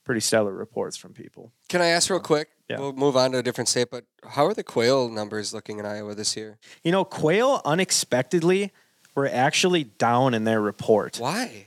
pretty 0.05 0.21
stellar 0.23 0.55
reports 0.55 0.97
from 0.97 1.13
people. 1.13 1.53
Can 1.69 1.83
I 1.83 1.89
ask 1.89 2.09
real 2.09 2.19
quick? 2.19 2.49
Yeah. 2.71 2.79
We'll 2.79 2.95
move 2.95 3.15
on 3.15 3.33
to 3.33 3.39
a 3.39 3.43
different 3.43 3.69
state, 3.69 3.89
but 3.91 4.05
how 4.27 4.47
are 4.47 4.55
the 4.55 4.65
quail 4.65 5.11
numbers 5.11 5.53
looking 5.53 5.79
in 5.79 5.85
Iowa 5.85 6.15
this 6.15 6.35
year? 6.35 6.59
You 6.83 6.93
know, 6.93 7.05
quail 7.05 7.61
unexpectedly 7.67 8.73
were 9.19 9.28
actually 9.28 9.85
down 9.85 10.35
in 10.35 10.45
their 10.45 10.61
report. 10.61 11.19
Why? 11.19 11.66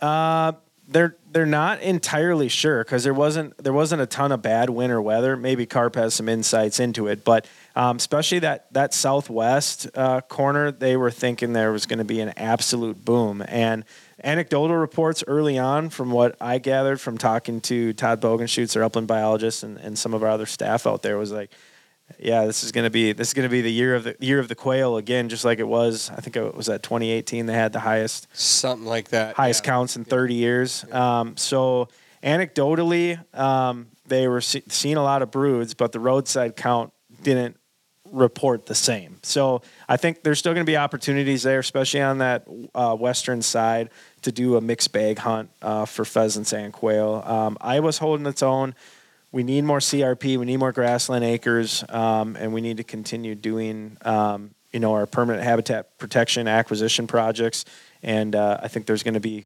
Uh, 0.00 0.52
they're 0.88 1.16
they're 1.30 1.46
not 1.46 1.80
entirely 1.80 2.48
sure 2.48 2.84
because 2.84 3.04
there 3.04 3.14
wasn't 3.14 3.56
there 3.62 3.72
wasn't 3.72 4.02
a 4.02 4.06
ton 4.06 4.32
of 4.32 4.42
bad 4.42 4.70
winter 4.70 5.00
weather. 5.00 5.36
Maybe 5.36 5.66
Carp 5.66 5.94
has 5.94 6.14
some 6.14 6.28
insights 6.28 6.80
into 6.80 7.06
it, 7.06 7.24
but 7.24 7.46
um, 7.74 7.96
especially 7.96 8.40
that 8.40 8.72
that 8.72 8.92
southwest 8.94 9.88
uh, 9.94 10.20
corner, 10.22 10.70
they 10.70 10.96
were 10.96 11.10
thinking 11.10 11.52
there 11.52 11.72
was 11.72 11.86
going 11.86 11.98
to 11.98 12.04
be 12.04 12.20
an 12.20 12.32
absolute 12.36 13.04
boom. 13.04 13.42
And 13.48 13.84
anecdotal 14.22 14.76
reports 14.76 15.24
early 15.26 15.58
on, 15.58 15.90
from 15.90 16.10
what 16.10 16.36
I 16.40 16.58
gathered 16.58 17.00
from 17.00 17.18
talking 17.18 17.60
to 17.62 17.92
Todd 17.94 18.20
Bogenschutz, 18.20 18.76
our 18.76 18.82
upland 18.82 19.08
biologist, 19.08 19.62
and, 19.62 19.78
and 19.78 19.98
some 19.98 20.14
of 20.14 20.22
our 20.22 20.30
other 20.30 20.46
staff 20.46 20.86
out 20.86 21.02
there, 21.02 21.16
was 21.18 21.32
like, 21.32 21.50
yeah, 22.18 22.44
this 22.46 22.64
is 22.64 22.72
going 22.72 22.84
to 22.84 22.90
be 22.90 23.12
this 23.12 23.28
is 23.28 23.34
going 23.34 23.48
to 23.48 23.52
be 23.52 23.60
the 23.60 23.72
year 23.72 23.94
of 23.94 24.04
the 24.04 24.16
year 24.20 24.38
of 24.38 24.48
the 24.48 24.54
quail 24.54 24.96
again, 24.96 25.28
just 25.28 25.44
like 25.44 25.58
it 25.58 25.68
was. 25.68 26.10
I 26.10 26.16
think 26.20 26.36
it 26.36 26.54
was 26.54 26.68
at 26.68 26.82
2018. 26.82 27.46
They 27.46 27.52
had 27.54 27.72
the 27.72 27.80
highest 27.80 28.26
Something 28.32 28.86
like 28.86 29.08
that. 29.08 29.36
highest 29.36 29.64
yeah. 29.64 29.70
counts 29.70 29.96
in 29.96 30.04
30 30.04 30.34
years. 30.34 30.84
Um, 30.92 31.36
so 31.36 31.88
anecdotally, 32.22 33.18
um, 33.38 33.88
they 34.06 34.28
were 34.28 34.40
see- 34.40 34.62
seeing 34.68 34.96
a 34.96 35.02
lot 35.02 35.22
of 35.22 35.30
broods, 35.30 35.74
but 35.74 35.92
the 35.92 36.00
roadside 36.00 36.56
count 36.56 36.92
didn't 37.22 37.56
report 38.10 38.66
the 38.66 38.74
same. 38.74 39.18
So 39.22 39.62
I 39.88 39.96
think 39.96 40.22
there's 40.22 40.38
still 40.38 40.52
going 40.52 40.66
to 40.66 40.70
be 40.70 40.76
opportunities 40.76 41.42
there, 41.42 41.58
especially 41.60 42.02
on 42.02 42.18
that 42.18 42.46
uh, 42.74 42.94
western 42.94 43.40
side, 43.42 43.90
to 44.22 44.30
do 44.32 44.56
a 44.56 44.60
mixed 44.60 44.92
bag 44.92 45.18
hunt 45.18 45.50
uh, 45.62 45.86
for 45.86 46.04
pheasants 46.04 46.52
and 46.52 46.72
quail. 46.72 47.22
Um, 47.24 47.56
Iowa's 47.60 47.98
holding 47.98 48.26
its 48.26 48.42
own. 48.42 48.74
We 49.32 49.42
need 49.42 49.64
more 49.64 49.78
CRP. 49.78 50.38
We 50.38 50.44
need 50.44 50.58
more 50.58 50.72
grassland 50.72 51.24
acres, 51.24 51.84
um, 51.88 52.36
and 52.36 52.52
we 52.52 52.60
need 52.60 52.76
to 52.76 52.84
continue 52.84 53.34
doing, 53.34 53.96
um, 54.02 54.54
you 54.72 54.80
know, 54.80 54.92
our 54.92 55.06
permanent 55.06 55.42
habitat 55.42 55.98
protection 55.98 56.46
acquisition 56.46 57.06
projects. 57.06 57.64
And 58.02 58.36
uh, 58.36 58.58
I 58.62 58.68
think 58.68 58.86
there's 58.86 59.02
going 59.02 59.14
to 59.14 59.20
be 59.20 59.44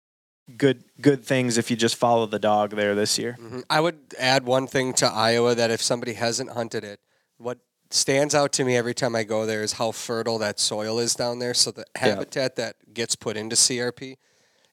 good 0.56 0.84
good 1.00 1.24
things 1.24 1.58
if 1.58 1.70
you 1.70 1.76
just 1.76 1.96
follow 1.96 2.26
the 2.26 2.38
dog 2.38 2.70
there 2.70 2.94
this 2.94 3.18
year. 3.18 3.36
Mhm. 3.40 3.64
I 3.68 3.80
would 3.80 3.98
add 4.18 4.44
one 4.44 4.66
thing 4.66 4.92
to 4.94 5.06
Iowa 5.06 5.54
that 5.54 5.70
if 5.70 5.82
somebody 5.82 6.12
hasn't 6.14 6.50
hunted 6.50 6.84
it, 6.84 7.00
what 7.38 7.58
stands 7.90 8.34
out 8.34 8.52
to 8.52 8.64
me 8.64 8.76
every 8.76 8.94
time 8.94 9.14
I 9.16 9.24
go 9.24 9.46
there 9.46 9.62
is 9.62 9.74
how 9.74 9.92
fertile 9.92 10.38
that 10.38 10.58
soil 10.60 10.98
is 10.98 11.14
down 11.14 11.38
there. 11.38 11.54
So 11.54 11.70
the 11.70 11.84
habitat 11.96 12.56
that 12.56 12.76
gets 12.94 13.14
put 13.16 13.36
into 13.36 13.56
CRP, 13.56 14.16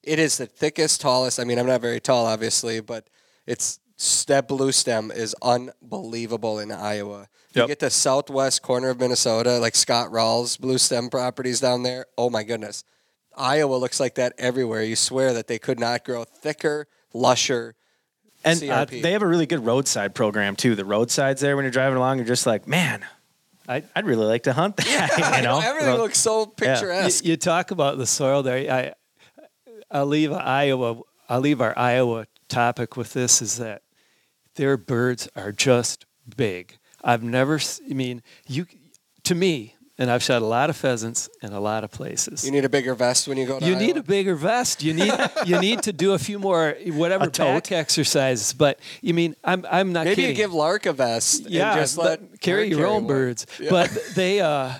it 0.04 0.20
is 0.20 0.38
the 0.38 0.46
thickest, 0.46 1.02
tallest. 1.02 1.40
I 1.40 1.44
mean, 1.44 1.58
I'm 1.60 1.68
not 1.68 1.82
very 1.82 2.00
tall, 2.00 2.26
obviously, 2.26 2.80
but 2.80 3.08
it's 3.46 3.80
that 4.28 4.48
blue 4.48 4.72
stem 4.72 5.12
is 5.12 5.36
unbelievable 5.42 6.60
in 6.60 6.72
Iowa. 6.72 7.28
You 7.54 7.68
get 7.68 7.80
the 7.80 7.90
southwest 7.92 8.62
corner 8.64 8.90
of 8.90 9.00
Minnesota, 9.00 9.60
like 9.60 9.76
Scott 9.76 10.10
Rawls 10.10 10.60
blue 10.60 10.80
stem 10.80 11.10
properties 11.10 11.60
down 11.60 11.84
there. 11.84 12.08
Oh 12.18 12.30
my 12.32 12.42
goodness. 12.44 12.84
Iowa 13.38 13.76
looks 13.76 14.00
like 14.00 14.16
that 14.16 14.34
everywhere. 14.38 14.84
You 14.84 14.96
swear 14.96 15.34
that 15.34 15.48
they 15.48 15.60
could 15.60 15.80
not 15.80 16.04
grow 16.04 16.24
thicker, 16.24 16.88
lusher. 17.14 17.76
And 18.44 18.62
uh, 18.64 18.86
they 18.86 19.12
have 19.12 19.22
a 19.22 19.28
really 19.28 19.46
good 19.46 19.64
roadside 19.66 20.16
program 20.16 20.56
too. 20.56 20.74
The 20.76 20.84
roadsides 20.84 21.42
there, 21.42 21.56
when 21.56 21.64
you're 21.64 21.72
driving 21.72 21.98
along, 21.98 22.18
you're 22.18 22.26
just 22.28 22.46
like, 22.48 22.68
man, 22.68 23.06
I, 23.70 23.84
I'd 23.96 24.06
really 24.06 24.26
like 24.26 24.44
to 24.44 24.54
hunt 24.54 24.78
that. 24.78 25.12
I 25.24 25.38
you 25.38 25.44
know, 25.44 25.60
everything 25.64 25.94
So- 25.94 26.02
looks 26.02 26.18
so 26.18 26.40
you, 26.42 26.46
picturesque. 26.58 27.24
you 27.26 27.38
talk 27.38 27.70
about 27.72 27.98
the 28.00 28.08
soil 28.08 28.42
there. 28.44 28.72
I, 28.74 28.94
I'll 29.92 30.08
leave 30.08 30.32
Iowa. 30.34 31.02
I'll 31.30 31.40
leave 31.40 31.62
our 31.62 31.78
Iowa 31.78 32.26
topic 32.50 32.98
with 32.98 33.14
this: 33.14 33.42
is 33.44 33.58
that 33.58 33.83
their 34.56 34.78
birds 34.78 35.28
are 35.36 35.52
just 35.52 36.06
big. 36.38 36.78
I've 37.04 37.24
never. 37.24 37.60
I 37.90 37.94
mean, 37.94 38.22
you. 38.48 38.66
To 39.26 39.36
me, 39.36 39.76
and 39.98 40.12
I've 40.12 40.22
shot 40.22 40.42
a 40.42 40.46
lot 40.46 40.70
of 40.70 40.76
pheasants 40.76 41.30
in 41.42 41.54
a 41.54 41.60
lot 41.62 41.84
of 41.86 41.92
places. 41.92 42.44
You 42.46 42.52
need 42.52 42.66
a 42.66 42.70
bigger 42.70 42.94
vest 42.94 43.26
when 43.28 43.38
you 43.38 43.46
go 43.46 43.60
to 43.60 43.66
You 43.66 43.74
Iowa? 43.76 43.82
need 43.84 43.96
a 43.98 44.04
bigger 44.04 44.36
vest. 44.36 44.84
You 44.84 44.94
need 44.94 45.14
you 45.46 45.60
need 45.60 45.84
to 45.84 45.94
do 45.94 46.12
a 46.14 46.20
few 46.20 46.40
more 46.40 46.76
whatever 46.88 47.30
back 47.30 47.72
exercises. 47.72 48.52
But 48.54 48.80
you 49.02 49.14
mean 49.14 49.36
I'm 49.44 49.66
I'm 49.72 49.94
not 49.94 50.06
Maybe 50.06 50.16
kidding. 50.16 50.30
you 50.32 50.36
give 50.36 50.54
Lark 50.54 50.86
a 50.88 50.94
vest 50.94 51.50
yeah, 51.50 51.72
and 51.72 51.80
just 51.82 51.98
let- 51.98 52.42
carry 52.42 52.68
your 52.70 52.86
own 52.86 53.04
one. 53.06 53.08
birds. 53.08 53.46
Yeah. 53.60 53.70
But 53.70 53.98
they, 54.16 54.42
uh, 54.42 54.74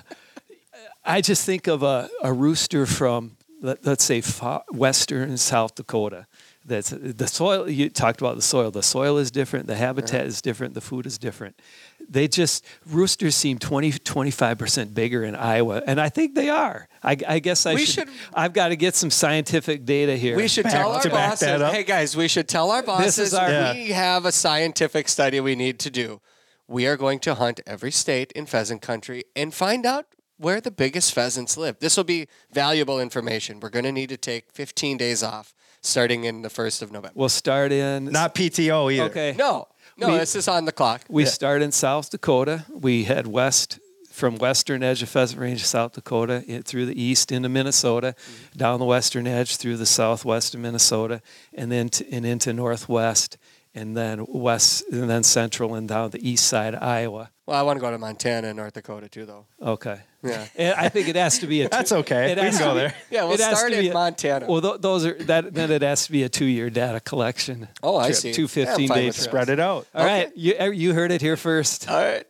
I 1.04 1.20
just 1.20 1.44
think 1.46 1.66
of 1.68 1.82
a, 1.82 2.08
a 2.22 2.32
rooster 2.32 2.84
from 2.86 3.36
let, 3.62 3.84
let's 3.86 4.04
say 4.04 4.20
fa- 4.20 4.64
western 4.72 5.36
South 5.38 5.74
Dakota. 5.74 6.26
That's 6.66 6.90
the 6.90 7.26
soil. 7.26 7.68
You 7.68 7.90
talked 7.90 8.20
about 8.22 8.36
the 8.36 8.42
soil. 8.42 8.70
The 8.70 8.82
soil 8.82 9.18
is 9.18 9.30
different. 9.30 9.66
The 9.66 9.76
habitat 9.76 10.24
is 10.26 10.40
different. 10.40 10.72
The 10.72 10.80
food 10.80 11.04
is 11.04 11.18
different. 11.18 11.60
They 12.08 12.26
just 12.26 12.64
roosters 12.86 13.34
seem 13.36 13.58
20 13.58 13.92
25 13.92 14.58
percent 14.58 14.94
bigger 14.94 15.24
in 15.24 15.34
Iowa, 15.34 15.82
and 15.86 16.00
I 16.00 16.08
think 16.08 16.34
they 16.34 16.48
are. 16.48 16.88
I, 17.02 17.16
I 17.28 17.38
guess 17.38 17.66
I 17.66 17.74
We 17.74 17.84
should, 17.84 18.08
should- 18.08 18.16
I've 18.32 18.52
got 18.54 18.68
to 18.68 18.76
get 18.76 18.94
some 18.94 19.10
scientific 19.10 19.84
data 19.84 20.16
here. 20.16 20.36
We 20.36 20.48
should 20.48 20.64
Back- 20.64 20.72
tell 20.72 20.92
our 20.92 21.02
to 21.02 21.08
back 21.10 21.38
that 21.38 21.58
bosses, 21.58 21.62
up. 21.62 21.74
hey 21.74 21.84
guys, 21.84 22.16
we 22.16 22.28
should 22.28 22.48
tell 22.48 22.70
our 22.70 22.82
bosses 22.82 23.18
is 23.18 23.34
our- 23.34 23.50
Yeah. 23.50 23.72
we 23.74 23.88
have 23.88 24.24
a 24.24 24.32
scientific 24.32 25.08
study 25.08 25.40
we 25.40 25.54
need 25.56 25.78
to 25.80 25.90
do. 25.90 26.20
We 26.66 26.86
are 26.86 26.96
going 26.96 27.18
to 27.20 27.34
hunt 27.34 27.60
every 27.66 27.90
state 27.90 28.32
in 28.32 28.46
pheasant 28.46 28.80
country 28.80 29.24
and 29.36 29.52
find 29.52 29.84
out 29.84 30.06
where 30.38 30.60
the 30.62 30.70
biggest 30.70 31.12
pheasants 31.12 31.56
live. 31.58 31.78
This 31.78 31.96
will 31.96 32.04
be 32.04 32.26
valuable 32.52 32.98
information. 33.00 33.60
We're 33.60 33.68
going 33.70 33.84
to 33.84 33.92
need 33.92 34.08
to 34.08 34.16
take 34.16 34.50
15 34.52 34.96
days 34.96 35.22
off 35.22 35.52
starting 35.84 36.24
in 36.24 36.42
the 36.42 36.48
1st 36.48 36.82
of 36.82 36.92
November. 36.92 37.12
We'll 37.14 37.28
start 37.28 37.72
in 37.72 38.06
not 38.06 38.34
PTO 38.34 38.92
either. 38.92 39.04
Okay. 39.04 39.34
No, 39.38 39.68
no, 39.96 40.08
We- 40.08 40.18
this 40.18 40.34
is 40.34 40.48
on 40.48 40.64
the 40.64 40.72
clock. 40.72 41.02
We 41.08 41.24
start 41.26 41.62
in 41.62 41.72
South 41.72 42.10
Dakota. 42.10 42.64
We 42.72 43.04
head 43.04 43.26
west 43.26 43.78
from 44.14 44.36
western 44.36 44.84
edge 44.84 45.02
of 45.02 45.08
Pheasant 45.08 45.40
Range, 45.40 45.64
South 45.64 45.92
Dakota, 45.92 46.44
in, 46.46 46.62
through 46.62 46.86
the 46.86 47.00
east 47.00 47.32
into 47.32 47.48
Minnesota, 47.48 48.14
mm-hmm. 48.16 48.58
down 48.58 48.78
the 48.78 48.84
western 48.84 49.26
edge 49.26 49.56
through 49.56 49.76
the 49.76 49.86
southwest 49.86 50.54
of 50.54 50.60
Minnesota, 50.60 51.20
and 51.52 51.72
then 51.72 51.88
to, 51.88 52.08
and 52.12 52.24
into 52.24 52.52
northwest, 52.52 53.36
and 53.74 53.96
then 53.96 54.24
west, 54.28 54.84
and 54.92 55.08
then 55.10 55.22
central, 55.22 55.74
and 55.74 55.88
down 55.88 56.10
the 56.10 56.28
east 56.28 56.46
side 56.46 56.74
of 56.74 56.82
Iowa. 56.82 57.30
Well, 57.46 57.58
I 57.58 57.62
want 57.62 57.76
to 57.76 57.80
go 57.80 57.90
to 57.90 57.98
Montana 57.98 58.48
and 58.48 58.56
North 58.56 58.72
Dakota 58.74 59.08
too, 59.08 59.26
though. 59.26 59.46
Okay. 59.60 60.00
Yeah. 60.22 60.46
And 60.56 60.74
I 60.76 60.88
think 60.88 61.08
it 61.08 61.16
has 61.16 61.38
to 61.40 61.46
be 61.46 61.62
a. 61.62 61.68
That's 61.70 61.92
okay. 61.92 62.32
It 62.32 62.38
We 62.38 62.50
can 62.50 62.58
go 62.58 62.72
be- 62.72 62.78
there. 62.80 62.94
Yeah, 63.10 63.24
we'll 63.24 63.34
it 63.34 63.40
start 63.40 63.72
in 63.72 63.90
a- 63.90 63.92
Montana. 63.92 64.46
Well, 64.48 64.62
th- 64.62 64.80
those 64.80 65.04
are 65.04 65.14
that. 65.24 65.52
Then 65.52 65.70
it 65.70 65.82
has 65.82 66.06
to 66.06 66.12
be 66.12 66.22
a 66.22 66.28
two-year 66.28 66.70
data 66.70 67.00
collection. 67.00 67.68
Oh, 67.82 67.96
I 67.98 68.06
trip, 68.06 68.16
see. 68.16 68.32
Two 68.32 68.48
fifteen 68.48 68.64
Yeah, 68.66 68.72
I'm 68.72 68.78
15 68.78 68.88
fine 68.88 68.96
day 68.98 69.06
with 69.06 69.16
that. 69.16 69.20
trips. 69.20 69.30
Spread 69.30 69.48
it 69.50 69.60
out. 69.60 69.86
All 69.94 70.04
right, 70.06 70.30
you 70.36 70.54
er, 70.58 70.72
you 70.72 70.94
heard 70.94 71.10
it 71.12 71.20
here 71.20 71.36
first. 71.36 71.90
All 71.90 71.96
right. 72.02 72.24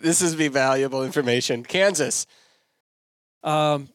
this 0.00 0.22
is 0.22 0.36
be 0.36 0.48
valuable 0.48 1.04
information. 1.04 1.64
Kansas. 1.64 2.26
Um, 3.42 3.88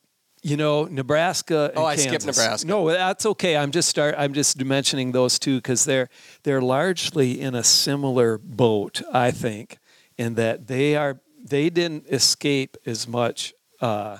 you 0.43 0.57
know, 0.57 0.83
Nebraska. 0.83 1.69
And 1.69 1.79
Oh, 1.79 1.85
I 1.85 1.95
skipped 1.95 2.25
Nebraska. 2.25 2.67
No, 2.67 2.89
that's 2.89 3.25
okay. 3.25 3.55
I'm 3.57 3.71
just 3.71 3.89
start. 3.89 4.13
I'm 4.17 4.33
just 4.33 4.63
mentioning 4.63 5.13
those 5.13 5.39
two 5.39 5.57
because 5.57 5.85
they're 5.85 6.09
they're 6.43 6.61
largely 6.61 7.39
in 7.39 7.55
a 7.55 7.63
similar 7.63 8.37
boat, 8.37 9.01
I 9.11 9.31
think, 9.31 9.79
in 10.17 10.35
that 10.35 10.67
they 10.67 10.95
are 10.95 11.21
they 11.43 11.69
didn't 11.69 12.07
escape 12.07 12.77
as 12.85 13.07
much 13.07 13.53
uh, 13.81 14.17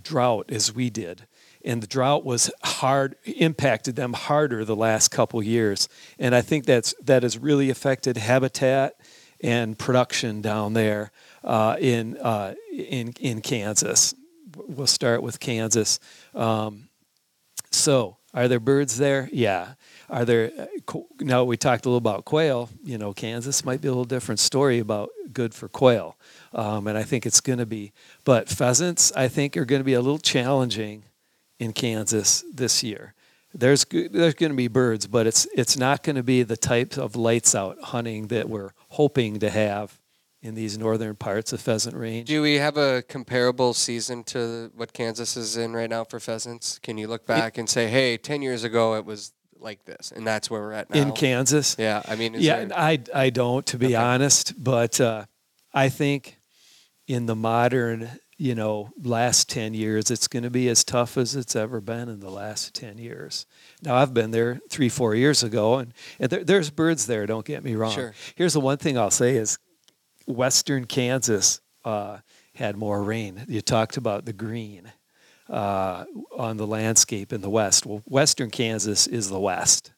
drought 0.00 0.50
as 0.50 0.74
we 0.74 0.90
did. 0.90 1.26
And 1.62 1.82
the 1.82 1.86
drought 1.86 2.24
was 2.24 2.50
hard, 2.62 3.16
impacted 3.24 3.96
them 3.96 4.14
harder 4.14 4.64
the 4.64 4.76
last 4.76 5.08
couple 5.10 5.42
years, 5.42 5.88
and 6.18 6.34
I 6.34 6.40
think 6.40 6.64
that's 6.64 6.94
that 7.02 7.22
has 7.22 7.36
really 7.36 7.68
affected 7.70 8.16
habitat 8.16 8.94
and 9.42 9.78
production 9.78 10.40
down 10.42 10.72
there 10.74 11.12
uh, 11.44 11.76
in 11.78 12.16
uh, 12.18 12.54
in 12.72 13.12
in 13.20 13.40
Kansas. 13.40 14.14
We'll 14.70 14.86
start 14.86 15.22
with 15.22 15.40
Kansas. 15.40 15.98
Um, 16.32 16.88
so, 17.72 18.18
are 18.32 18.46
there 18.46 18.60
birds 18.60 18.98
there? 18.98 19.28
Yeah. 19.32 19.74
Are 20.08 20.24
there? 20.24 20.52
uh, 20.56 20.98
Now 21.20 21.42
we 21.42 21.56
talked 21.56 21.86
a 21.86 21.88
little 21.88 21.98
about 21.98 22.24
quail. 22.24 22.68
You 22.84 22.96
know, 22.96 23.12
Kansas 23.12 23.64
might 23.64 23.80
be 23.80 23.88
a 23.88 23.90
little 23.90 24.04
different 24.04 24.38
story 24.38 24.78
about 24.78 25.10
good 25.32 25.54
for 25.54 25.68
quail, 25.68 26.16
um, 26.52 26.86
and 26.86 26.96
I 26.96 27.02
think 27.02 27.26
it's 27.26 27.40
going 27.40 27.58
to 27.58 27.66
be. 27.66 27.92
But 28.24 28.48
pheasants, 28.48 29.10
I 29.16 29.26
think, 29.26 29.56
are 29.56 29.64
going 29.64 29.80
to 29.80 29.84
be 29.84 29.94
a 29.94 30.00
little 30.00 30.18
challenging 30.18 31.02
in 31.58 31.72
Kansas 31.72 32.44
this 32.54 32.84
year. 32.84 33.14
There's 33.52 33.84
there's 33.84 34.34
going 34.34 34.52
to 34.52 34.56
be 34.56 34.68
birds, 34.68 35.08
but 35.08 35.26
it's 35.26 35.48
it's 35.52 35.76
not 35.76 36.04
going 36.04 36.16
to 36.16 36.22
be 36.22 36.44
the 36.44 36.56
types 36.56 36.96
of 36.96 37.16
lights 37.16 37.56
out 37.56 37.76
hunting 37.82 38.28
that 38.28 38.48
we're 38.48 38.70
hoping 38.90 39.40
to 39.40 39.50
have 39.50 39.98
in 40.42 40.54
these 40.54 40.78
northern 40.78 41.14
parts 41.16 41.52
of 41.52 41.60
Pheasant 41.60 41.94
Range. 41.96 42.26
Do 42.26 42.40
we 42.42 42.54
have 42.54 42.76
a 42.78 43.02
comparable 43.02 43.74
season 43.74 44.24
to 44.24 44.70
what 44.74 44.92
Kansas 44.92 45.36
is 45.36 45.56
in 45.56 45.72
right 45.74 45.90
now 45.90 46.04
for 46.04 46.18
pheasants? 46.18 46.78
Can 46.78 46.96
you 46.96 47.08
look 47.08 47.26
back 47.26 47.58
and 47.58 47.68
say, 47.68 47.88
hey, 47.88 48.16
10 48.16 48.40
years 48.40 48.64
ago 48.64 48.94
it 48.94 49.04
was 49.04 49.32
like 49.58 49.84
this, 49.84 50.10
and 50.14 50.26
that's 50.26 50.50
where 50.50 50.62
we're 50.62 50.72
at 50.72 50.88
now? 50.88 50.98
in 51.00 51.12
Kansas, 51.12 51.76
Yeah, 51.78 52.02
I 52.08 52.16
mean, 52.16 52.34
is 52.34 52.42
yeah, 52.42 52.64
there- 52.64 52.78
I 52.78 52.98
I 53.14 53.28
don't 53.30 53.66
to 53.66 53.76
be 53.78 53.86
Okay. 53.88 53.94
honest, 53.96 54.54
but 54.62 54.98
uh, 55.00 55.26
I 55.74 55.90
think 55.90 56.38
in 57.06 57.26
the 57.26 57.36
modern, 57.36 58.08
you 58.38 58.54
know, 58.54 58.88
last 59.02 59.50
ten 59.50 59.74
years, 59.74 60.10
it's 60.10 60.26
going 60.28 60.44
to 60.44 60.50
be 60.50 60.70
as 60.70 60.82
tough 60.84 61.18
as 61.18 61.36
it's 61.36 61.54
ever 61.54 61.82
been 61.82 62.08
in 62.08 62.20
the 62.20 62.30
last 62.30 62.72
ten 62.72 62.96
years. 62.96 63.44
Now 63.82 63.96
I've 63.96 64.14
been 64.14 64.30
there 64.30 64.58
three, 64.70 64.88
four 64.88 65.14
years 65.14 65.42
ago, 65.42 65.76
and, 65.76 65.92
and 66.18 66.30
there, 66.30 66.42
there's 66.44 66.70
birds 66.70 67.06
there. 67.06 67.26
Don't 67.26 67.44
get 67.44 67.62
me 67.62 67.74
wrong. 67.74 67.92
Sure. 67.92 68.14
Here's 68.36 68.54
the 68.54 68.60
one 68.60 68.78
thing 68.78 68.96
I'll 68.96 69.10
say 69.10 69.36
is, 69.36 69.58
Western 70.30 70.86
Kansas 70.86 71.60
uh, 71.84 72.18
had 72.54 72.76
more 72.76 73.02
rain. 73.02 73.44
You 73.48 73.60
talked 73.60 73.96
about 73.96 74.24
the 74.24 74.32
green. 74.32 74.92
uh, 75.48 76.04
on 76.36 76.56
the 76.58 76.66
landscape 76.66 77.32
in 77.32 77.40
the 77.40 77.50
west. 77.50 77.84
Well, 77.84 78.02
western 78.06 78.50
Kansas 78.50 79.08
is 79.08 79.28
the 79.28 79.40
west, 79.40 79.90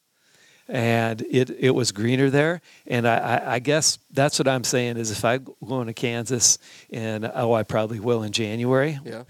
and 0.67 1.21
it 1.31 1.51
it 1.51 1.73
was 1.73 1.93
greener 1.93 2.31
there. 2.31 2.63
And 2.87 3.07
I, 3.07 3.17
I, 3.19 3.55
I 3.55 3.59
guess 3.59 3.99
that's 4.11 4.39
what 4.39 4.49
I'm 4.49 4.65
saying 4.65 4.97
is 4.97 5.11
if 5.11 5.25
I 5.27 5.39
go 5.39 5.81
into 5.83 5.93
Kansas, 5.93 6.59
and 6.91 7.31
oh, 7.35 7.53
I 7.53 7.65
probably 7.65 8.01
will 8.01 8.23
in 8.23 8.33
January. 8.33 8.99
Yeah. 9.05 9.25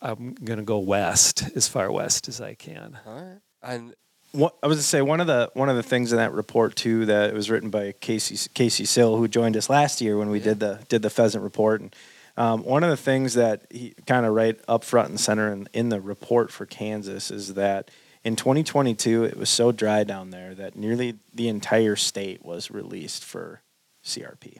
I'm 0.00 0.32
gonna 0.32 0.62
go 0.62 0.78
west 0.78 1.44
as 1.54 1.68
far 1.68 1.92
west 1.92 2.26
as 2.28 2.40
I 2.40 2.54
can. 2.54 2.98
All 3.06 3.14
right. 3.14 3.40
And 3.62 3.94
What, 4.32 4.54
I 4.62 4.68
was 4.68 4.78
to 4.78 4.84
say 4.84 5.02
one 5.02 5.20
of 5.20 5.26
the 5.26 5.50
one 5.54 5.68
of 5.68 5.76
the 5.76 5.82
things 5.82 6.12
in 6.12 6.18
that 6.18 6.32
report 6.32 6.76
too 6.76 7.06
that 7.06 7.34
was 7.34 7.50
written 7.50 7.70
by 7.70 7.92
Casey 8.00 8.48
Casey 8.54 8.84
Sill, 8.84 9.16
who 9.16 9.26
joined 9.26 9.56
us 9.56 9.68
last 9.68 10.00
year 10.00 10.16
when 10.16 10.30
we 10.30 10.38
Yeah. 10.38 10.44
did 10.44 10.60
the 10.60 10.78
did 10.88 11.02
the 11.02 11.10
pheasant 11.10 11.42
report, 11.42 11.80
and 11.80 11.96
um, 12.36 12.62
one 12.62 12.84
of 12.84 12.90
the 12.90 12.96
things 12.96 13.34
that 13.34 13.62
he 13.70 13.94
kind 14.06 14.24
of 14.24 14.32
right 14.34 14.58
up 14.68 14.84
front 14.84 15.08
and 15.08 15.18
center 15.18 15.52
in, 15.52 15.68
in 15.72 15.88
the 15.88 16.00
report 16.00 16.52
for 16.52 16.64
Kansas 16.64 17.30
is 17.32 17.54
that 17.54 17.90
in 18.22 18.36
2022 18.36 19.24
it 19.24 19.36
was 19.36 19.50
so 19.50 19.72
dry 19.72 20.04
down 20.04 20.30
there 20.30 20.54
that 20.54 20.76
nearly 20.76 21.16
the 21.34 21.48
entire 21.48 21.96
state 21.96 22.44
was 22.44 22.70
released 22.70 23.24
for 23.24 23.62
CRP 24.04 24.58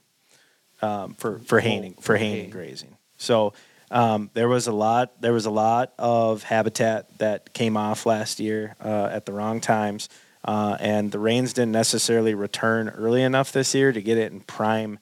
um, 0.82 1.14
for 1.14 1.38
for 1.38 1.60
haning 1.60 1.94
for 2.00 2.16
haning 2.16 2.36
haying. 2.38 2.50
grazing. 2.50 2.96
So 3.18 3.52
um, 3.90 4.30
there 4.34 4.48
was 4.48 4.66
a 4.66 4.72
lot 4.72 5.20
there 5.20 5.32
was 5.32 5.46
a 5.46 5.50
lot 5.50 5.92
of 5.98 6.44
habitat 6.44 7.18
that 7.18 7.52
came 7.52 7.76
off 7.76 8.06
last 8.06 8.38
year 8.38 8.76
uh, 8.84 9.08
at 9.10 9.26
the 9.26 9.32
wrong 9.32 9.60
times, 9.60 10.08
uh, 10.44 10.76
and 10.78 11.10
the 11.10 11.18
rains 11.18 11.52
didn't 11.52 11.72
necessarily 11.72 12.34
return 12.34 12.88
early 12.90 13.22
enough 13.22 13.52
this 13.52 13.74
year 13.74 13.92
to 13.92 14.00
get 14.00 14.16
it 14.16 14.32
in 14.32 14.40
prime 14.40 14.98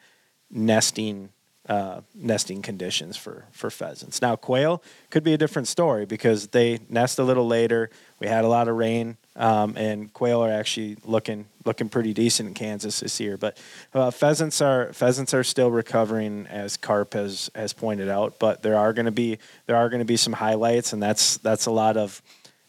nesting 0.51 1.31
uh, 1.69 2.01
nesting 2.15 2.63
conditions 2.63 3.17
for 3.17 3.45
for 3.53 3.71
pheasants. 3.71 4.23
Now 4.23 4.37
quail 4.37 4.83
could 5.11 5.23
be 5.23 5.35
a 5.35 5.39
different 5.39 5.69
story 5.69 6.07
because 6.07 6.49
they 6.49 6.81
nest 6.89 7.19
a 7.19 7.25
little 7.25 7.47
later. 7.47 7.91
We 8.21 8.27
had 8.27 8.45
a 8.45 8.49
lot 8.49 8.69
of 8.69 8.77
rain, 8.77 9.19
um, 9.37 9.77
and 9.77 10.11
quail 10.15 10.43
are 10.43 10.51
actually 10.51 10.97
looking 11.05 11.45
looking 11.69 11.89
pretty 11.89 12.13
decent 12.13 12.49
in 12.49 12.55
Kansas 12.55 12.99
this 12.99 13.21
year. 13.21 13.37
But 13.37 13.57
uh, 13.95 14.11
pheasants 14.11 14.61
are 14.61 14.93
pheasants 14.93 15.33
are 15.35 15.45
still 15.45 15.71
recovering, 15.71 16.49
as 16.49 16.77
Carp 16.77 17.15
has 17.15 17.49
has 17.55 17.73
pointed 17.73 18.09
out. 18.09 18.41
But 18.41 18.63
there 18.63 18.77
are 18.77 18.93
going 18.93 19.07
to 19.07 19.13
be 19.13 19.39
there 19.67 19.77
are 19.77 19.89
going 19.89 20.01
to 20.01 20.05
be 20.05 20.17
some 20.17 20.33
highlights, 20.33 20.93
and 20.93 21.01
that's 21.01 21.37
that's 21.37 21.67
a 21.67 21.71
lot 21.71 21.97
of 21.97 22.21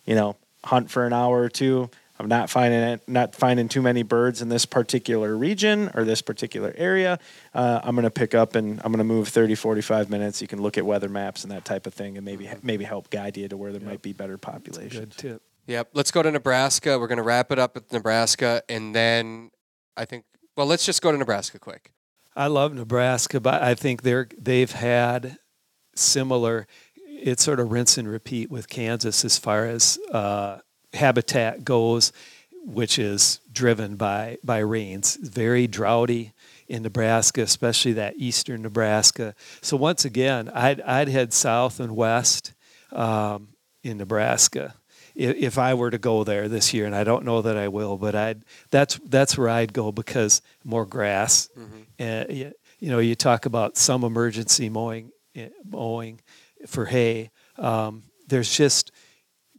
you 0.05 0.13
know 0.13 0.35
hunt 0.65 0.91
for 0.91 1.07
an 1.07 1.13
hour 1.13 1.41
or 1.41 1.49
two. 1.49 1.89
I'm 2.19 2.27
not 2.27 2.49
finding 2.49 2.81
it, 2.81 3.01
not 3.07 3.33
finding 3.33 3.69
too 3.69 3.81
many 3.81 4.03
birds 4.03 4.41
in 4.41 4.49
this 4.49 4.65
particular 4.65 5.37
region 5.37 5.89
or 5.93 6.03
this 6.03 6.21
particular 6.21 6.73
area. 6.75 7.17
Uh, 7.53 7.79
I'm 7.81 7.95
going 7.95 8.03
to 8.03 8.11
pick 8.11 8.35
up 8.35 8.55
and 8.55 8.81
I'm 8.83 8.91
going 8.91 8.97
to 8.97 9.05
move 9.05 9.29
30, 9.29 9.55
45 9.55 10.09
minutes. 10.09 10.41
You 10.41 10.47
can 10.47 10.61
look 10.61 10.77
at 10.77 10.85
weather 10.85 11.07
maps 11.07 11.43
and 11.43 11.51
that 11.53 11.63
type 11.63 11.87
of 11.87 11.93
thing, 11.93 12.17
and 12.17 12.25
maybe 12.25 12.49
maybe 12.61 12.83
help 12.83 13.09
guide 13.09 13.37
you 13.37 13.47
to 13.47 13.55
where 13.55 13.71
there 13.71 13.81
might 13.81 14.01
be 14.01 14.11
better 14.11 14.37
population. 14.37 15.05
Good 15.05 15.17
tip. 15.17 15.41
Yep. 15.69 15.89
Let's 15.93 16.09
go 16.09 16.23
to 16.23 16.31
Nebraska. 16.31 16.97
We're 16.97 17.05
going 17.05 17.17
to 17.17 17.23
wrap 17.23 17.51
it 17.51 17.59
up 17.59 17.75
with 17.75 17.93
Nebraska, 17.93 18.63
and 18.67 18.95
then 18.95 19.51
I 19.95 20.05
think. 20.05 20.25
Well, 20.57 20.65
let's 20.65 20.83
just 20.83 20.99
go 21.03 21.11
to 21.11 21.17
Nebraska 21.17 21.59
quick. 21.59 21.93
I 22.35 22.47
love 22.47 22.73
Nebraska, 22.73 23.39
but 23.39 23.61
I 23.61 23.75
think 23.75 24.01
they're 24.01 24.27
they've 24.35 24.71
had 24.71 25.37
similar. 25.95 26.65
It's 27.05 27.43
sort 27.43 27.59
of 27.59 27.71
rinse 27.71 27.99
and 27.99 28.07
repeat 28.07 28.49
with 28.49 28.67
Kansas 28.67 29.23
as 29.23 29.37
far 29.37 29.67
as 29.67 29.99
uh, 30.11 30.57
habitat 30.93 31.63
goes, 31.63 32.13
which 32.65 32.97
is 32.97 33.39
driven 33.51 33.95
by 33.95 34.39
by 34.43 34.57
rains. 34.57 35.17
Very 35.21 35.67
droughty 35.67 36.33
in 36.67 36.81
Nebraska, 36.81 37.41
especially 37.43 37.93
that 37.93 38.15
eastern 38.17 38.63
Nebraska. 38.63 39.35
So 39.61 39.77
once 39.77 40.03
again, 40.03 40.49
I'd 40.49 40.81
I'd 40.81 41.09
head 41.09 41.31
south 41.31 41.79
and 41.79 41.95
west 41.95 42.55
um, 42.91 43.49
in 43.83 43.99
Nebraska 43.99 44.73
if, 45.19 45.57
I 45.57 45.73
were 45.73 45.91
to 45.91 45.97
go 45.97 46.23
there 46.23 46.47
this 46.47 46.73
year, 46.73 46.85
and 46.85 46.95
I 46.95 47.03
don't 47.03 47.25
know 47.25 47.41
that 47.41 47.57
I 47.57 47.67
will, 47.67 47.97
but 47.97 48.15
I'd 48.15 48.43
that's 48.71 48.99
that's 49.05 49.37
where 49.37 49.49
I'd 49.49 49.73
go 49.73 49.91
because 49.91 50.41
more 50.63 50.85
grass. 50.85 51.49
And 51.97 52.31
you, 52.31 52.51
you 52.79 52.89
know, 52.89 52.99
you 52.99 53.15
talk 53.15 53.45
about 53.45 53.77
some 53.77 54.03
emergency 54.03 54.69
mowing 54.69 55.11
eh, 55.35 55.49
mowing 55.69 56.21
for 56.67 56.85
hay. 56.85 57.31
Um, 57.57 58.03
there's 58.27 58.55
just 58.55 58.91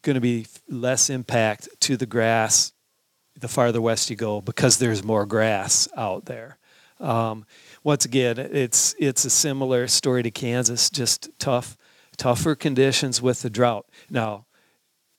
going 0.03 0.15
to 0.15 0.21
be 0.21 0.47
less 0.69 1.11
impact 1.11 1.69
to 1.81 1.97
the 1.97 2.07
grass 2.07 2.73
the 3.39 3.49
farther 3.49 3.81
west 3.81 4.11
you 4.11 4.17
go 4.17 4.41
because 4.41 4.79
there's 4.79 5.03
more 5.03 5.27
grass 5.27 5.89
out 5.97 6.27
there. 6.27 6.59
Um, 6.99 7.47
once 7.83 8.05
again, 8.05 8.39
it's 8.39 8.95
it's 8.99 9.25
a 9.25 9.31
similar 9.31 9.89
story 9.89 10.23
to 10.23 10.31
Kansas, 10.31 10.91
just 10.91 11.31
tough, 11.39 11.77
tougher 12.19 12.55
conditions 12.55 13.23
with 13.23 13.41
the 13.41 13.51
drought. 13.51 13.87
Now, 14.11 14.45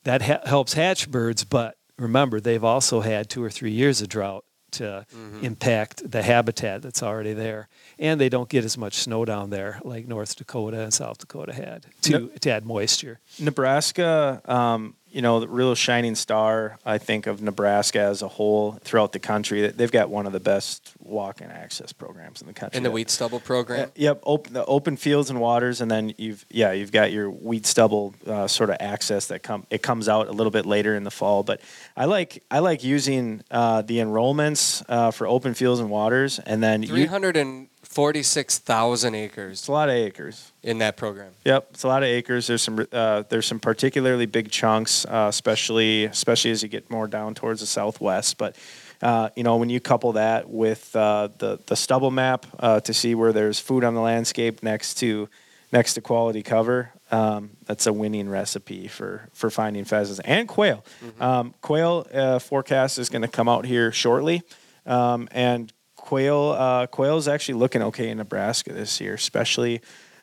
that 0.03 0.22
ha- 0.22 0.41
helps 0.45 0.73
hatch 0.73 1.10
birds, 1.10 1.44
but 1.44 1.78
remember 1.98 2.40
they've 2.40 2.64
also 2.64 3.02
had 3.02 3.30
two 3.30 3.44
or 3.44 3.49
three 3.49 3.72
years 3.72 4.02
of 4.02 4.10
drought 4.10 4.45
to 4.72 5.06
impact 5.41 6.10
the 6.10 6.22
habitat 6.23 6.82
that's 6.82 7.03
already 7.03 7.34
there, 7.34 7.68
and 7.99 8.22
they 8.22 8.30
don't 8.30 8.48
get 8.48 8.64
as 8.64 8.78
much 8.78 8.94
snow 8.95 9.26
down 9.26 9.49
there 9.49 9.82
like 9.84 10.07
North 10.07 10.36
Dakota 10.38 10.80
and 10.80 10.94
South 10.94 11.18
Dakota 11.18 11.53
had 11.53 11.86
to 12.03 12.30
to 12.40 12.49
add 12.49 12.65
moisture. 12.65 13.19
Nebraska, 13.38 14.41
um, 14.45 14.95
you 15.11 15.21
know, 15.21 15.39
the 15.39 15.47
real 15.47 15.75
shining 15.75 16.15
star, 16.15 16.77
I 16.85 16.97
think, 16.97 17.27
of 17.27 17.41
Nebraska 17.41 17.99
as 17.99 18.21
a 18.21 18.27
whole 18.27 18.73
throughout 18.83 19.11
the 19.11 19.19
country. 19.19 19.67
They've 19.67 19.91
got 19.91 20.09
one 20.09 20.25
of 20.25 20.33
the 20.33 20.39
best 20.39 20.93
walk-in 20.99 21.51
access 21.51 21.91
programs 21.91 22.41
in 22.41 22.47
the 22.47 22.53
country. 22.53 22.77
In 22.77 22.83
the 22.83 22.91
wheat 22.91 23.09
stubble 23.09 23.39
program. 23.39 23.89
Uh, 23.89 23.91
yep, 23.95 24.21
open, 24.23 24.53
the 24.53 24.65
open 24.65 24.95
fields 24.95 25.29
and 25.29 25.39
waters, 25.39 25.81
and 25.81 25.91
then 25.91 26.13
you've 26.17 26.45
yeah 26.49 26.71
you've 26.71 26.91
got 26.91 27.11
your 27.11 27.29
wheat 27.29 27.65
stubble 27.65 28.13
uh, 28.25 28.47
sort 28.47 28.69
of 28.69 28.77
access 28.79 29.27
that 29.27 29.43
come 29.43 29.65
it 29.69 29.81
comes 29.81 30.07
out 30.07 30.27
a 30.27 30.31
little 30.31 30.51
bit 30.51 30.65
later 30.65 30.95
in 30.95 31.03
the 31.03 31.11
fall. 31.11 31.43
But 31.43 31.61
I 31.97 32.05
like 32.05 32.43
I 32.49 32.59
like 32.59 32.83
using 32.83 33.43
uh, 33.51 33.81
the 33.81 33.97
enrollments 33.97 34.83
uh, 34.88 35.11
for 35.11 35.27
open 35.27 35.53
fields 35.53 35.79
and 35.79 35.89
waters, 35.89 36.39
and 36.39 36.63
then 36.63 36.83
Three 36.83 37.01
you, 37.01 37.07
and 37.35 37.67
forty-six 37.91 38.57
thousand 38.57 39.15
acres 39.15 39.59
it's 39.59 39.68
a 39.68 39.72
lot 39.72 39.89
of 39.89 39.95
acres. 39.95 40.51
in 40.63 40.77
that 40.77 40.95
program. 40.95 41.34
Yep, 41.43 41.68
it's 41.72 41.84
a 41.84 41.88
lot 41.88 42.03
of 42.03 42.07
acres. 42.07 42.47
There's 42.47 42.61
some 42.61 42.88
uh, 42.91 43.23
there's 43.30 43.45
some 43.45 43.59
particularly 43.59 44.26
big 44.26 44.49
chunks, 44.49 45.05
uh, 45.05 45.27
especially 45.30 46.05
especially 46.05 46.51
as 46.51 46.63
you 46.63 46.69
get 46.69 46.89
more 46.89 47.07
down 47.07 47.35
towards 47.35 47.59
the 47.59 47.68
southwest. 47.68 48.38
But 48.38 48.55
uh, 49.01 49.30
you 49.35 49.43
know 49.43 49.57
when 49.57 49.69
you 49.69 49.81
couple 49.81 50.13
that 50.13 50.49
with 50.49 50.95
uh, 50.95 51.30
the 51.38 51.59
the 51.65 51.76
stubble 51.76 52.11
map 52.11 52.45
uh, 52.59 52.80
to 52.80 52.93
see 52.93 53.13
where 53.13 53.34
there's 53.34 53.59
food 53.59 53.84
on 53.84 53.93
the 53.93 54.01
landscape 54.01 54.63
next 54.63 54.95
to 54.99 55.27
next 55.73 55.95
to 55.95 56.01
quality 56.01 56.43
cover, 56.43 56.91
um, 57.11 57.51
that's 57.65 57.88
a 57.88 57.93
winning 57.93 58.30
recipe 58.30 58.88
for 58.88 59.27
for 59.34 59.49
finding 59.49 59.84
pheasants 59.84 60.22
and 60.23 60.47
quail. 60.47 60.85
Um, 61.19 61.53
quail 61.61 62.07
uh, 62.13 62.39
forecast 62.39 62.97
is 62.99 63.09
going 63.09 63.23
to 63.23 63.27
come 63.27 63.49
out 63.49 63.65
here 63.65 63.91
shortly, 63.91 64.43
um, 64.85 65.27
and 65.31 65.73
quail 66.11 66.49
uh, 66.57 66.88
quail 66.88 67.15
is 67.15 67.29
actually 67.29 67.53
looking 67.53 67.81
okay 67.81 68.09
in 68.09 68.17
Nebraska 68.17 68.73
this 68.73 68.99
year, 68.99 69.13
especially 69.13 69.79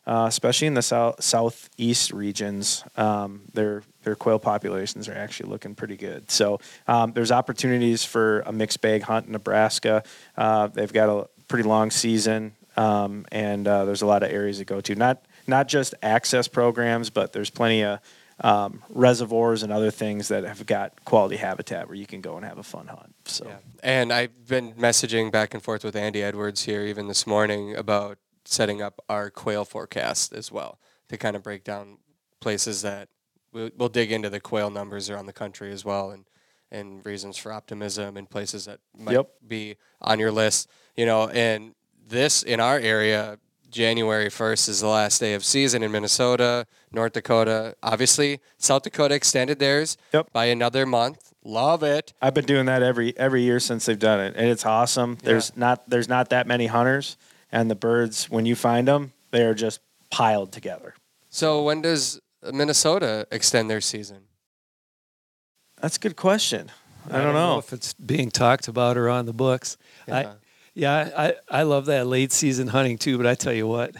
uh, 0.06 0.26
especially 0.28 0.66
in 0.66 0.74
the 0.74 0.82
south 0.82 1.22
southeast 1.24 2.12
regions. 2.12 2.84
Um, 2.98 3.44
their 3.54 3.82
their 4.02 4.14
quail 4.14 4.38
populations 4.38 5.08
are 5.08 5.14
actually 5.14 5.48
looking 5.48 5.74
pretty 5.74 5.96
good. 5.96 6.30
So 6.30 6.60
um, 6.86 7.12
there's 7.12 7.32
opportunities 7.32 8.04
for 8.04 8.40
a 8.40 8.52
mixed 8.52 8.82
bag 8.82 9.00
hunt 9.00 9.28
in 9.28 9.32
Nebraska. 9.32 10.02
Uh, 10.36 10.66
they've 10.66 10.92
got 10.92 11.08
a 11.08 11.26
pretty 11.48 11.66
long 11.66 11.90
season, 11.90 12.54
um, 12.76 13.24
and 13.32 13.66
uh, 13.66 13.86
there's 13.86 14.02
a 14.02 14.06
lot 14.06 14.22
of 14.22 14.30
areas 14.30 14.58
to 14.58 14.66
go 14.66 14.82
to. 14.82 14.94
Not 14.94 15.24
not 15.46 15.68
just 15.68 15.94
access 16.02 16.48
programs, 16.48 17.08
but 17.08 17.32
there's 17.32 17.48
plenty 17.48 17.82
of 17.82 18.00
um, 18.40 18.82
reservoirs 18.90 19.62
and 19.62 19.72
other 19.72 19.90
things 19.90 20.28
that 20.28 20.44
have 20.44 20.64
got 20.66 21.04
quality 21.04 21.36
habitat 21.36 21.88
where 21.88 21.96
you 21.96 22.06
can 22.06 22.20
go 22.20 22.36
and 22.36 22.44
have 22.44 22.58
a 22.58 22.62
fun 22.62 22.86
hunt. 22.86 23.14
So. 23.24 23.46
Yeah. 23.46 23.56
And 23.82 24.12
I've 24.12 24.46
been 24.46 24.74
messaging 24.74 25.32
back 25.32 25.54
and 25.54 25.62
forth 25.62 25.82
with 25.84 25.96
Andy 25.96 26.22
Edwards 26.22 26.64
here 26.64 26.82
even 26.82 27.08
this 27.08 27.26
morning 27.26 27.74
about 27.76 28.18
setting 28.44 28.80
up 28.80 29.00
our 29.08 29.30
quail 29.30 29.64
forecast 29.64 30.32
as 30.32 30.50
well 30.52 30.78
to 31.08 31.16
kind 31.16 31.36
of 31.36 31.42
break 31.42 31.64
down 31.64 31.98
places 32.40 32.82
that 32.82 33.08
we'll, 33.52 33.70
we'll 33.76 33.88
dig 33.88 34.12
into 34.12 34.30
the 34.30 34.40
quail 34.40 34.70
numbers 34.70 35.10
around 35.10 35.26
the 35.26 35.32
country 35.32 35.72
as 35.72 35.84
well 35.84 36.10
and 36.10 36.24
and 36.70 37.04
reasons 37.06 37.38
for 37.38 37.50
optimism 37.50 38.18
and 38.18 38.28
places 38.28 38.66
that 38.66 38.78
might 38.94 39.14
Yep. 39.14 39.30
be 39.46 39.76
on 40.02 40.18
your 40.18 40.30
list. 40.30 40.68
You 40.96 41.06
know, 41.06 41.28
and 41.28 41.74
this 42.06 42.42
in 42.42 42.60
our 42.60 42.78
area, 42.78 43.38
January 43.70 44.28
1st 44.28 44.68
is 44.68 44.80
the 44.82 44.86
last 44.88 45.18
day 45.18 45.32
of 45.32 45.44
season 45.46 45.82
in 45.82 45.90
Minnesota, 45.90 46.66
North 46.92 47.12
Dakota. 47.12 47.74
Obviously, 47.82 48.40
South 48.58 48.82
Dakota 48.82 49.14
extended 49.14 49.58
theirs 49.58 49.96
Yep. 50.12 50.32
by 50.32 50.46
another 50.46 50.86
month. 50.86 51.32
Love 51.44 51.82
it. 51.82 52.12
I've 52.20 52.34
been 52.34 52.44
doing 52.44 52.66
that 52.66 52.82
every 52.82 53.16
every 53.18 53.42
year 53.42 53.60
since 53.60 53.86
they've 53.86 53.98
done 53.98 54.20
it, 54.20 54.34
and 54.36 54.48
it's 54.48 54.66
awesome. 54.66 55.16
There's 55.22 55.56
not 55.56 55.88
there's 55.88 56.08
not 56.08 56.28
that 56.30 56.46
many 56.46 56.66
hunters, 56.66 57.16
and 57.52 57.70
the 57.70 57.74
birds 57.74 58.28
when 58.28 58.44
you 58.46 58.54
find 58.56 58.86
them, 58.88 59.12
they 59.30 59.44
are 59.44 59.54
just 59.54 59.80
piled 60.10 60.52
together. 60.52 60.94
So 61.30 61.62
when 61.62 61.80
does 61.82 62.20
Minnesota 62.52 63.26
extend 63.30 63.70
their 63.70 63.80
season? 63.80 64.24
That's 65.80 65.96
a 65.96 66.00
good 66.00 66.16
question. 66.16 66.70
I, 67.10 67.18
don't 67.22 67.34
know. 67.34 67.58
if 67.58 67.72
it's 67.72 67.94
being 67.94 68.30
talked 68.30 68.68
about 68.68 68.96
or 68.98 69.08
on 69.08 69.24
the 69.26 69.32
books. 69.32 69.76
I, 70.06 70.22
Yeah. 70.22 70.32
yeah, 70.74 71.10
I, 71.16 71.34
I 71.60 71.62
love 71.62 71.86
that 71.86 72.06
late 72.06 72.32
season 72.32 72.68
hunting 72.68 72.98
too. 72.98 73.16
But 73.16 73.26
I 73.26 73.34
tell 73.34 73.52
you 73.52 73.66
what, 73.66 73.94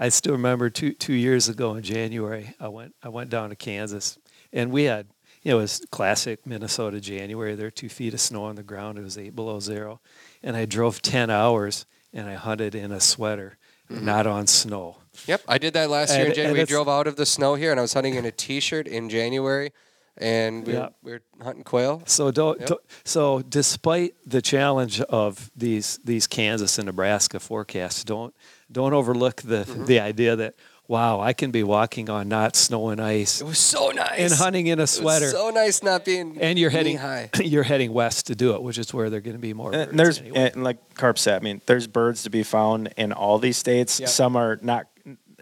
I 0.00 0.08
still 0.08 0.32
remember 0.32 0.70
two 0.70 0.94
two 0.94 1.12
years 1.12 1.48
ago 1.50 1.74
in 1.74 1.82
January, 1.82 2.54
I 2.58 2.68
went 2.68 2.94
I 3.02 3.10
went 3.10 3.28
down 3.28 3.50
to 3.50 3.56
Kansas, 3.56 4.18
and 4.50 4.72
we 4.72 4.84
had 4.84 5.08
you 5.42 5.52
know 5.52 5.58
it 5.58 5.62
was 5.62 5.86
classic 5.90 6.46
Minnesota 6.46 7.00
January. 7.00 7.54
There 7.54 7.66
were 7.66 7.70
two 7.70 7.90
feet 7.90 8.14
of 8.14 8.20
snow 8.20 8.44
on 8.44 8.56
the 8.56 8.62
ground. 8.62 8.98
It 8.98 9.02
was 9.04 9.18
eight 9.18 9.36
below 9.36 9.60
zero, 9.60 10.00
and 10.42 10.56
I 10.56 10.64
drove 10.64 11.02
ten 11.02 11.28
hours 11.28 11.84
and 12.14 12.28
I 12.28 12.34
hunted 12.34 12.74
in 12.74 12.90
a 12.90 12.98
sweater, 12.98 13.58
mm-hmm. 13.90 14.04
not 14.04 14.26
on 14.26 14.46
snow. 14.46 14.96
Yep, 15.26 15.42
I 15.46 15.58
did 15.58 15.74
that 15.74 15.90
last 15.90 16.10
year 16.12 16.22
in 16.22 16.26
And- 16.28 16.34
January. 16.34 16.60
We 16.60 16.64
drove 16.64 16.88
out 16.88 17.06
of 17.06 17.16
the 17.16 17.26
snow 17.26 17.54
here, 17.54 17.70
and 17.70 17.78
I 17.78 17.82
was 17.82 17.92
hunting 17.92 18.14
in 18.14 18.24
a 18.24 18.32
t-shirt 18.32 18.88
in 18.88 19.08
January, 19.08 19.70
and 20.16 20.66
we, 20.66 20.72
Yeah. 20.72 20.80
were, 20.80 20.90
we 21.02 21.12
were 21.12 21.22
hunting 21.44 21.62
quail. 21.62 22.02
So 22.06 22.30
don't, 22.32 22.58
Yep. 22.58 22.68
don't- 22.68 22.80
so 23.04 23.42
despite 23.42 24.14
the 24.26 24.42
challenge 24.42 25.00
of 25.02 25.50
these 25.54 26.00
these 26.04 26.26
Kansas 26.26 26.78
and 26.78 26.86
Nebraska 26.86 27.38
forecasts, 27.38 28.02
don't 28.02 28.34
don't 28.70 28.92
overlook 28.92 29.42
the 29.42 29.64
Mm-hmm. 29.64 29.84
the 29.86 30.00
idea 30.00 30.36
that 30.36 30.54
wow, 30.88 31.20
I 31.20 31.34
can 31.34 31.52
be 31.52 31.62
walking 31.62 32.10
on 32.10 32.28
not 32.28 32.56
snow 32.56 32.88
and 32.88 33.00
ice 33.00 33.40
It 33.40 33.44
was 33.46 33.60
so 33.60 33.90
nice. 33.90 34.18
and 34.18 34.32
hunting 34.32 34.66
in 34.66 34.80
a 34.80 34.82
It 34.82 34.82
was 34.82 34.90
sweater. 34.90 35.30
so 35.30 35.50
nice 35.50 35.84
not 35.84 36.04
being 36.04 36.36
and 36.40 36.58
you're 36.58 36.70
heading 36.70 36.96
high. 36.98 37.30
you're 37.40 37.62
heading 37.62 37.92
west 37.92 38.26
to 38.26 38.34
do 38.34 38.54
it, 38.54 38.62
which 38.62 38.76
is 38.76 38.92
where 38.92 39.08
they're 39.08 39.20
going 39.20 39.36
to 39.36 39.40
be 39.40 39.54
more. 39.54 39.72
And 39.72 39.86
birds 39.90 39.96
there's 39.96 40.18
anyway. 40.18 40.50
and 40.52 40.64
like 40.64 40.94
Carp 40.94 41.16
said, 41.18 41.40
I 41.40 41.44
mean, 41.44 41.60
there's 41.66 41.86
birds 41.86 42.24
to 42.24 42.30
be 42.30 42.42
found 42.42 42.92
in 42.96 43.12
all 43.12 43.38
these 43.38 43.56
states. 43.56 44.00
Yep. 44.00 44.08
Some 44.08 44.34
are 44.36 44.58
not, 44.62 44.86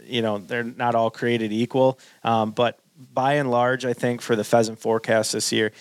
you 0.04 0.20
know, 0.20 0.36
they're 0.38 0.64
not 0.64 0.94
all 0.94 1.10
created 1.10 1.50
equal. 1.50 1.98
Um, 2.24 2.50
but 2.50 2.78
by 3.12 3.34
and 3.34 3.50
large, 3.50 3.86
I 3.86 3.94
think 3.94 4.20
for 4.20 4.36
the 4.36 4.44
pheasant 4.44 4.78
forecast 4.80 5.32
this 5.32 5.50
year, 5.50 5.72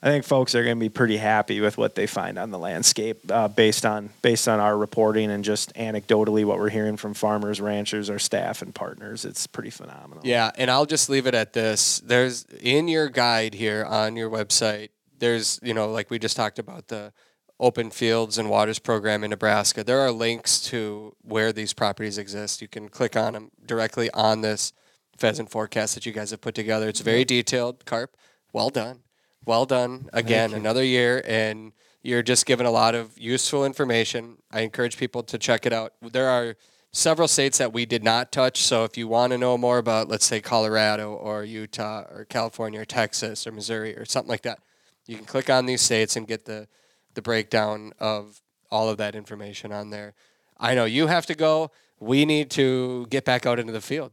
I 0.00 0.10
think 0.10 0.24
folks 0.24 0.54
are 0.54 0.62
going 0.62 0.76
to 0.76 0.80
be 0.80 0.88
pretty 0.88 1.16
happy 1.16 1.60
with 1.60 1.76
what 1.76 1.96
they 1.96 2.06
find 2.06 2.38
on 2.38 2.50
the 2.50 2.58
landscape 2.58 3.18
uh, 3.30 3.48
based 3.48 3.84
on 3.84 4.10
based 4.22 4.46
on 4.46 4.60
our 4.60 4.76
reporting 4.76 5.30
and 5.30 5.44
just 5.44 5.74
anecdotally 5.74 6.44
what 6.44 6.58
we're 6.58 6.68
hearing 6.68 6.96
from 6.96 7.14
farmers, 7.14 7.60
ranchers, 7.60 8.08
our 8.08 8.18
staff, 8.18 8.62
and 8.62 8.74
partners. 8.74 9.24
It's 9.24 9.46
pretty 9.48 9.70
phenomenal. 9.70 10.22
Yeah, 10.24 10.52
and 10.56 10.70
I'll 10.70 10.86
just 10.86 11.08
leave 11.08 11.26
it 11.26 11.34
at 11.34 11.52
this. 11.52 11.98
There's 12.00 12.44
in 12.60 12.86
your 12.86 13.08
guide 13.08 13.54
here 13.54 13.84
on 13.84 14.14
your 14.14 14.30
website. 14.30 14.90
There's 15.18 15.58
you 15.62 15.74
know 15.74 15.90
like 15.90 16.10
we 16.10 16.20
just 16.20 16.36
talked 16.36 16.60
about 16.60 16.88
the 16.88 17.12
open 17.60 17.90
fields 17.90 18.38
and 18.38 18.48
waters 18.48 18.78
program 18.78 19.24
in 19.24 19.30
Nebraska. 19.30 19.82
There 19.82 19.98
are 20.00 20.12
links 20.12 20.60
to 20.66 21.16
where 21.22 21.52
these 21.52 21.72
properties 21.72 22.18
exist. 22.18 22.62
You 22.62 22.68
can 22.68 22.88
click 22.88 23.16
on 23.16 23.32
them 23.32 23.50
directly 23.66 24.10
on 24.12 24.42
this 24.42 24.72
pheasant 25.16 25.50
forecast 25.50 25.96
that 25.96 26.06
you 26.06 26.12
guys 26.12 26.30
have 26.30 26.40
put 26.40 26.54
together. 26.54 26.88
It's 26.88 27.00
very 27.00 27.24
detailed. 27.24 27.84
Carp, 27.84 28.16
well 28.52 28.70
done, 28.70 29.00
well 29.48 29.64
done. 29.64 30.10
Again, 30.12 30.52
another 30.52 30.84
year, 30.84 31.22
and 31.26 31.72
you're 32.02 32.22
just 32.22 32.46
giving 32.46 32.66
a 32.66 32.70
lot 32.70 32.94
of 32.94 33.18
useful 33.18 33.64
information. 33.64 34.36
I 34.52 34.60
encourage 34.60 34.98
people 34.98 35.22
to 35.24 35.38
check 35.38 35.64
it 35.64 35.72
out. 35.72 35.94
There 36.02 36.28
are 36.28 36.54
several 36.92 37.28
states 37.28 37.56
that 37.58 37.72
we 37.72 37.86
did 37.86 38.04
not 38.04 38.30
touch. 38.30 38.62
So 38.62 38.84
if 38.84 38.96
you 38.98 39.08
want 39.08 39.32
to 39.32 39.38
know 39.38 39.56
more 39.56 39.78
about, 39.78 40.08
let's 40.08 40.26
say, 40.26 40.40
Colorado 40.40 41.14
or 41.14 41.44
Utah 41.44 42.04
or 42.10 42.26
California 42.26 42.80
or 42.80 42.84
Texas 42.84 43.46
or 43.46 43.52
Missouri 43.52 43.96
or 43.96 44.04
something 44.04 44.28
like 44.28 44.42
that, 44.42 44.60
you 45.06 45.16
can 45.16 45.24
click 45.24 45.48
on 45.48 45.64
these 45.64 45.80
states 45.80 46.14
and 46.14 46.28
get 46.28 46.44
the, 46.44 46.68
the 47.14 47.22
breakdown 47.22 47.92
of 47.98 48.42
all 48.70 48.90
of 48.90 48.98
that 48.98 49.14
information 49.14 49.72
on 49.72 49.88
there. 49.88 50.12
I 50.58 50.74
know 50.74 50.84
you 50.84 51.06
have 51.06 51.24
to 51.26 51.34
go. 51.34 51.70
We 51.98 52.26
need 52.26 52.50
to 52.50 53.06
get 53.08 53.24
back 53.24 53.46
out 53.46 53.58
into 53.58 53.72
the 53.72 53.80
field. 53.80 54.12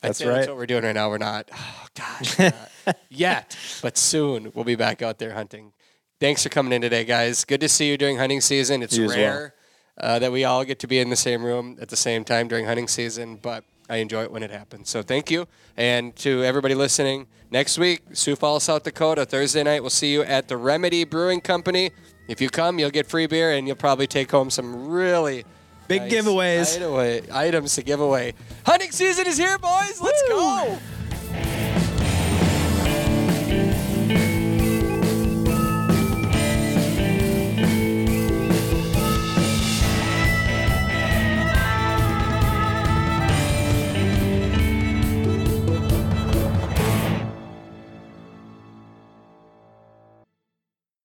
That's 0.00 0.18
say 0.18 0.24
That's 0.26 0.38
right. 0.46 0.48
what 0.48 0.56
we're 0.56 0.66
doing 0.66 0.84
right 0.84 0.94
now. 0.94 1.08
We're 1.10 1.18
not. 1.18 1.50
Oh 1.82 1.86
gosh, 1.94 2.38
not 2.38 2.70
yet, 3.10 3.56
but 3.82 3.98
soon 3.98 4.52
we'll 4.54 4.64
be 4.64 4.76
back 4.76 5.02
out 5.02 5.18
there 5.18 5.32
hunting. 5.32 5.72
Thanks 6.20 6.44
for 6.44 6.48
coming 6.48 6.72
in 6.72 6.80
today, 6.80 7.04
guys. 7.04 7.44
Good 7.44 7.60
to 7.62 7.68
see 7.68 7.88
you 7.90 7.96
during 7.98 8.16
hunting 8.16 8.40
season. 8.40 8.80
It's 8.82 8.96
You 8.96 9.04
as 9.06 9.10
well. 9.10 9.18
rare 9.18 9.54
uh, 9.98 10.18
that 10.20 10.30
we 10.30 10.44
all 10.44 10.64
get 10.64 10.78
to 10.80 10.86
be 10.86 11.00
in 11.00 11.10
the 11.10 11.16
same 11.16 11.42
room 11.44 11.76
at 11.80 11.88
the 11.88 11.96
same 11.96 12.22
time 12.24 12.46
during 12.46 12.64
hunting 12.66 12.86
season, 12.86 13.36
but 13.42 13.64
I 13.88 13.96
enjoy 13.96 14.22
it 14.22 14.30
when 14.30 14.44
it 14.44 14.52
happens. 14.52 14.88
So 14.88 15.02
thank 15.02 15.30
you. 15.32 15.48
And 15.76 16.14
to 16.16 16.44
everybody 16.44 16.76
listening, 16.76 17.26
next 17.50 17.76
week, 17.76 18.02
Sioux 18.12 18.36
Falls, 18.36 18.62
South 18.62 18.84
Dakota, 18.84 19.26
Thursday 19.26 19.64
night, 19.64 19.80
we'll 19.80 19.90
see 19.90 20.12
you 20.12 20.22
at 20.22 20.46
the 20.46 20.56
Remedy 20.56 21.02
Brewing 21.04 21.40
Company. 21.40 21.90
If 22.28 22.40
you 22.40 22.50
come, 22.50 22.78
you'll 22.78 22.90
get 22.90 23.06
free 23.08 23.26
beer 23.26 23.50
and 23.52 23.66
you'll 23.66 23.76
probably 23.76 24.06
take 24.06 24.30
home 24.30 24.48
some 24.48 24.88
really 24.88 25.44
Big 25.90 26.02
nice 26.02 26.12
giveaways. 26.12 26.76
item- 26.76 27.22
items 27.32 27.74
to 27.74 27.82
give 27.82 28.00
away. 28.00 28.32
Hunting 28.64 28.92
season 28.92 29.26
is 29.26 29.36
here, 29.36 29.58
boys. 29.58 30.00
Let's 30.00 30.22
go. 30.28 30.78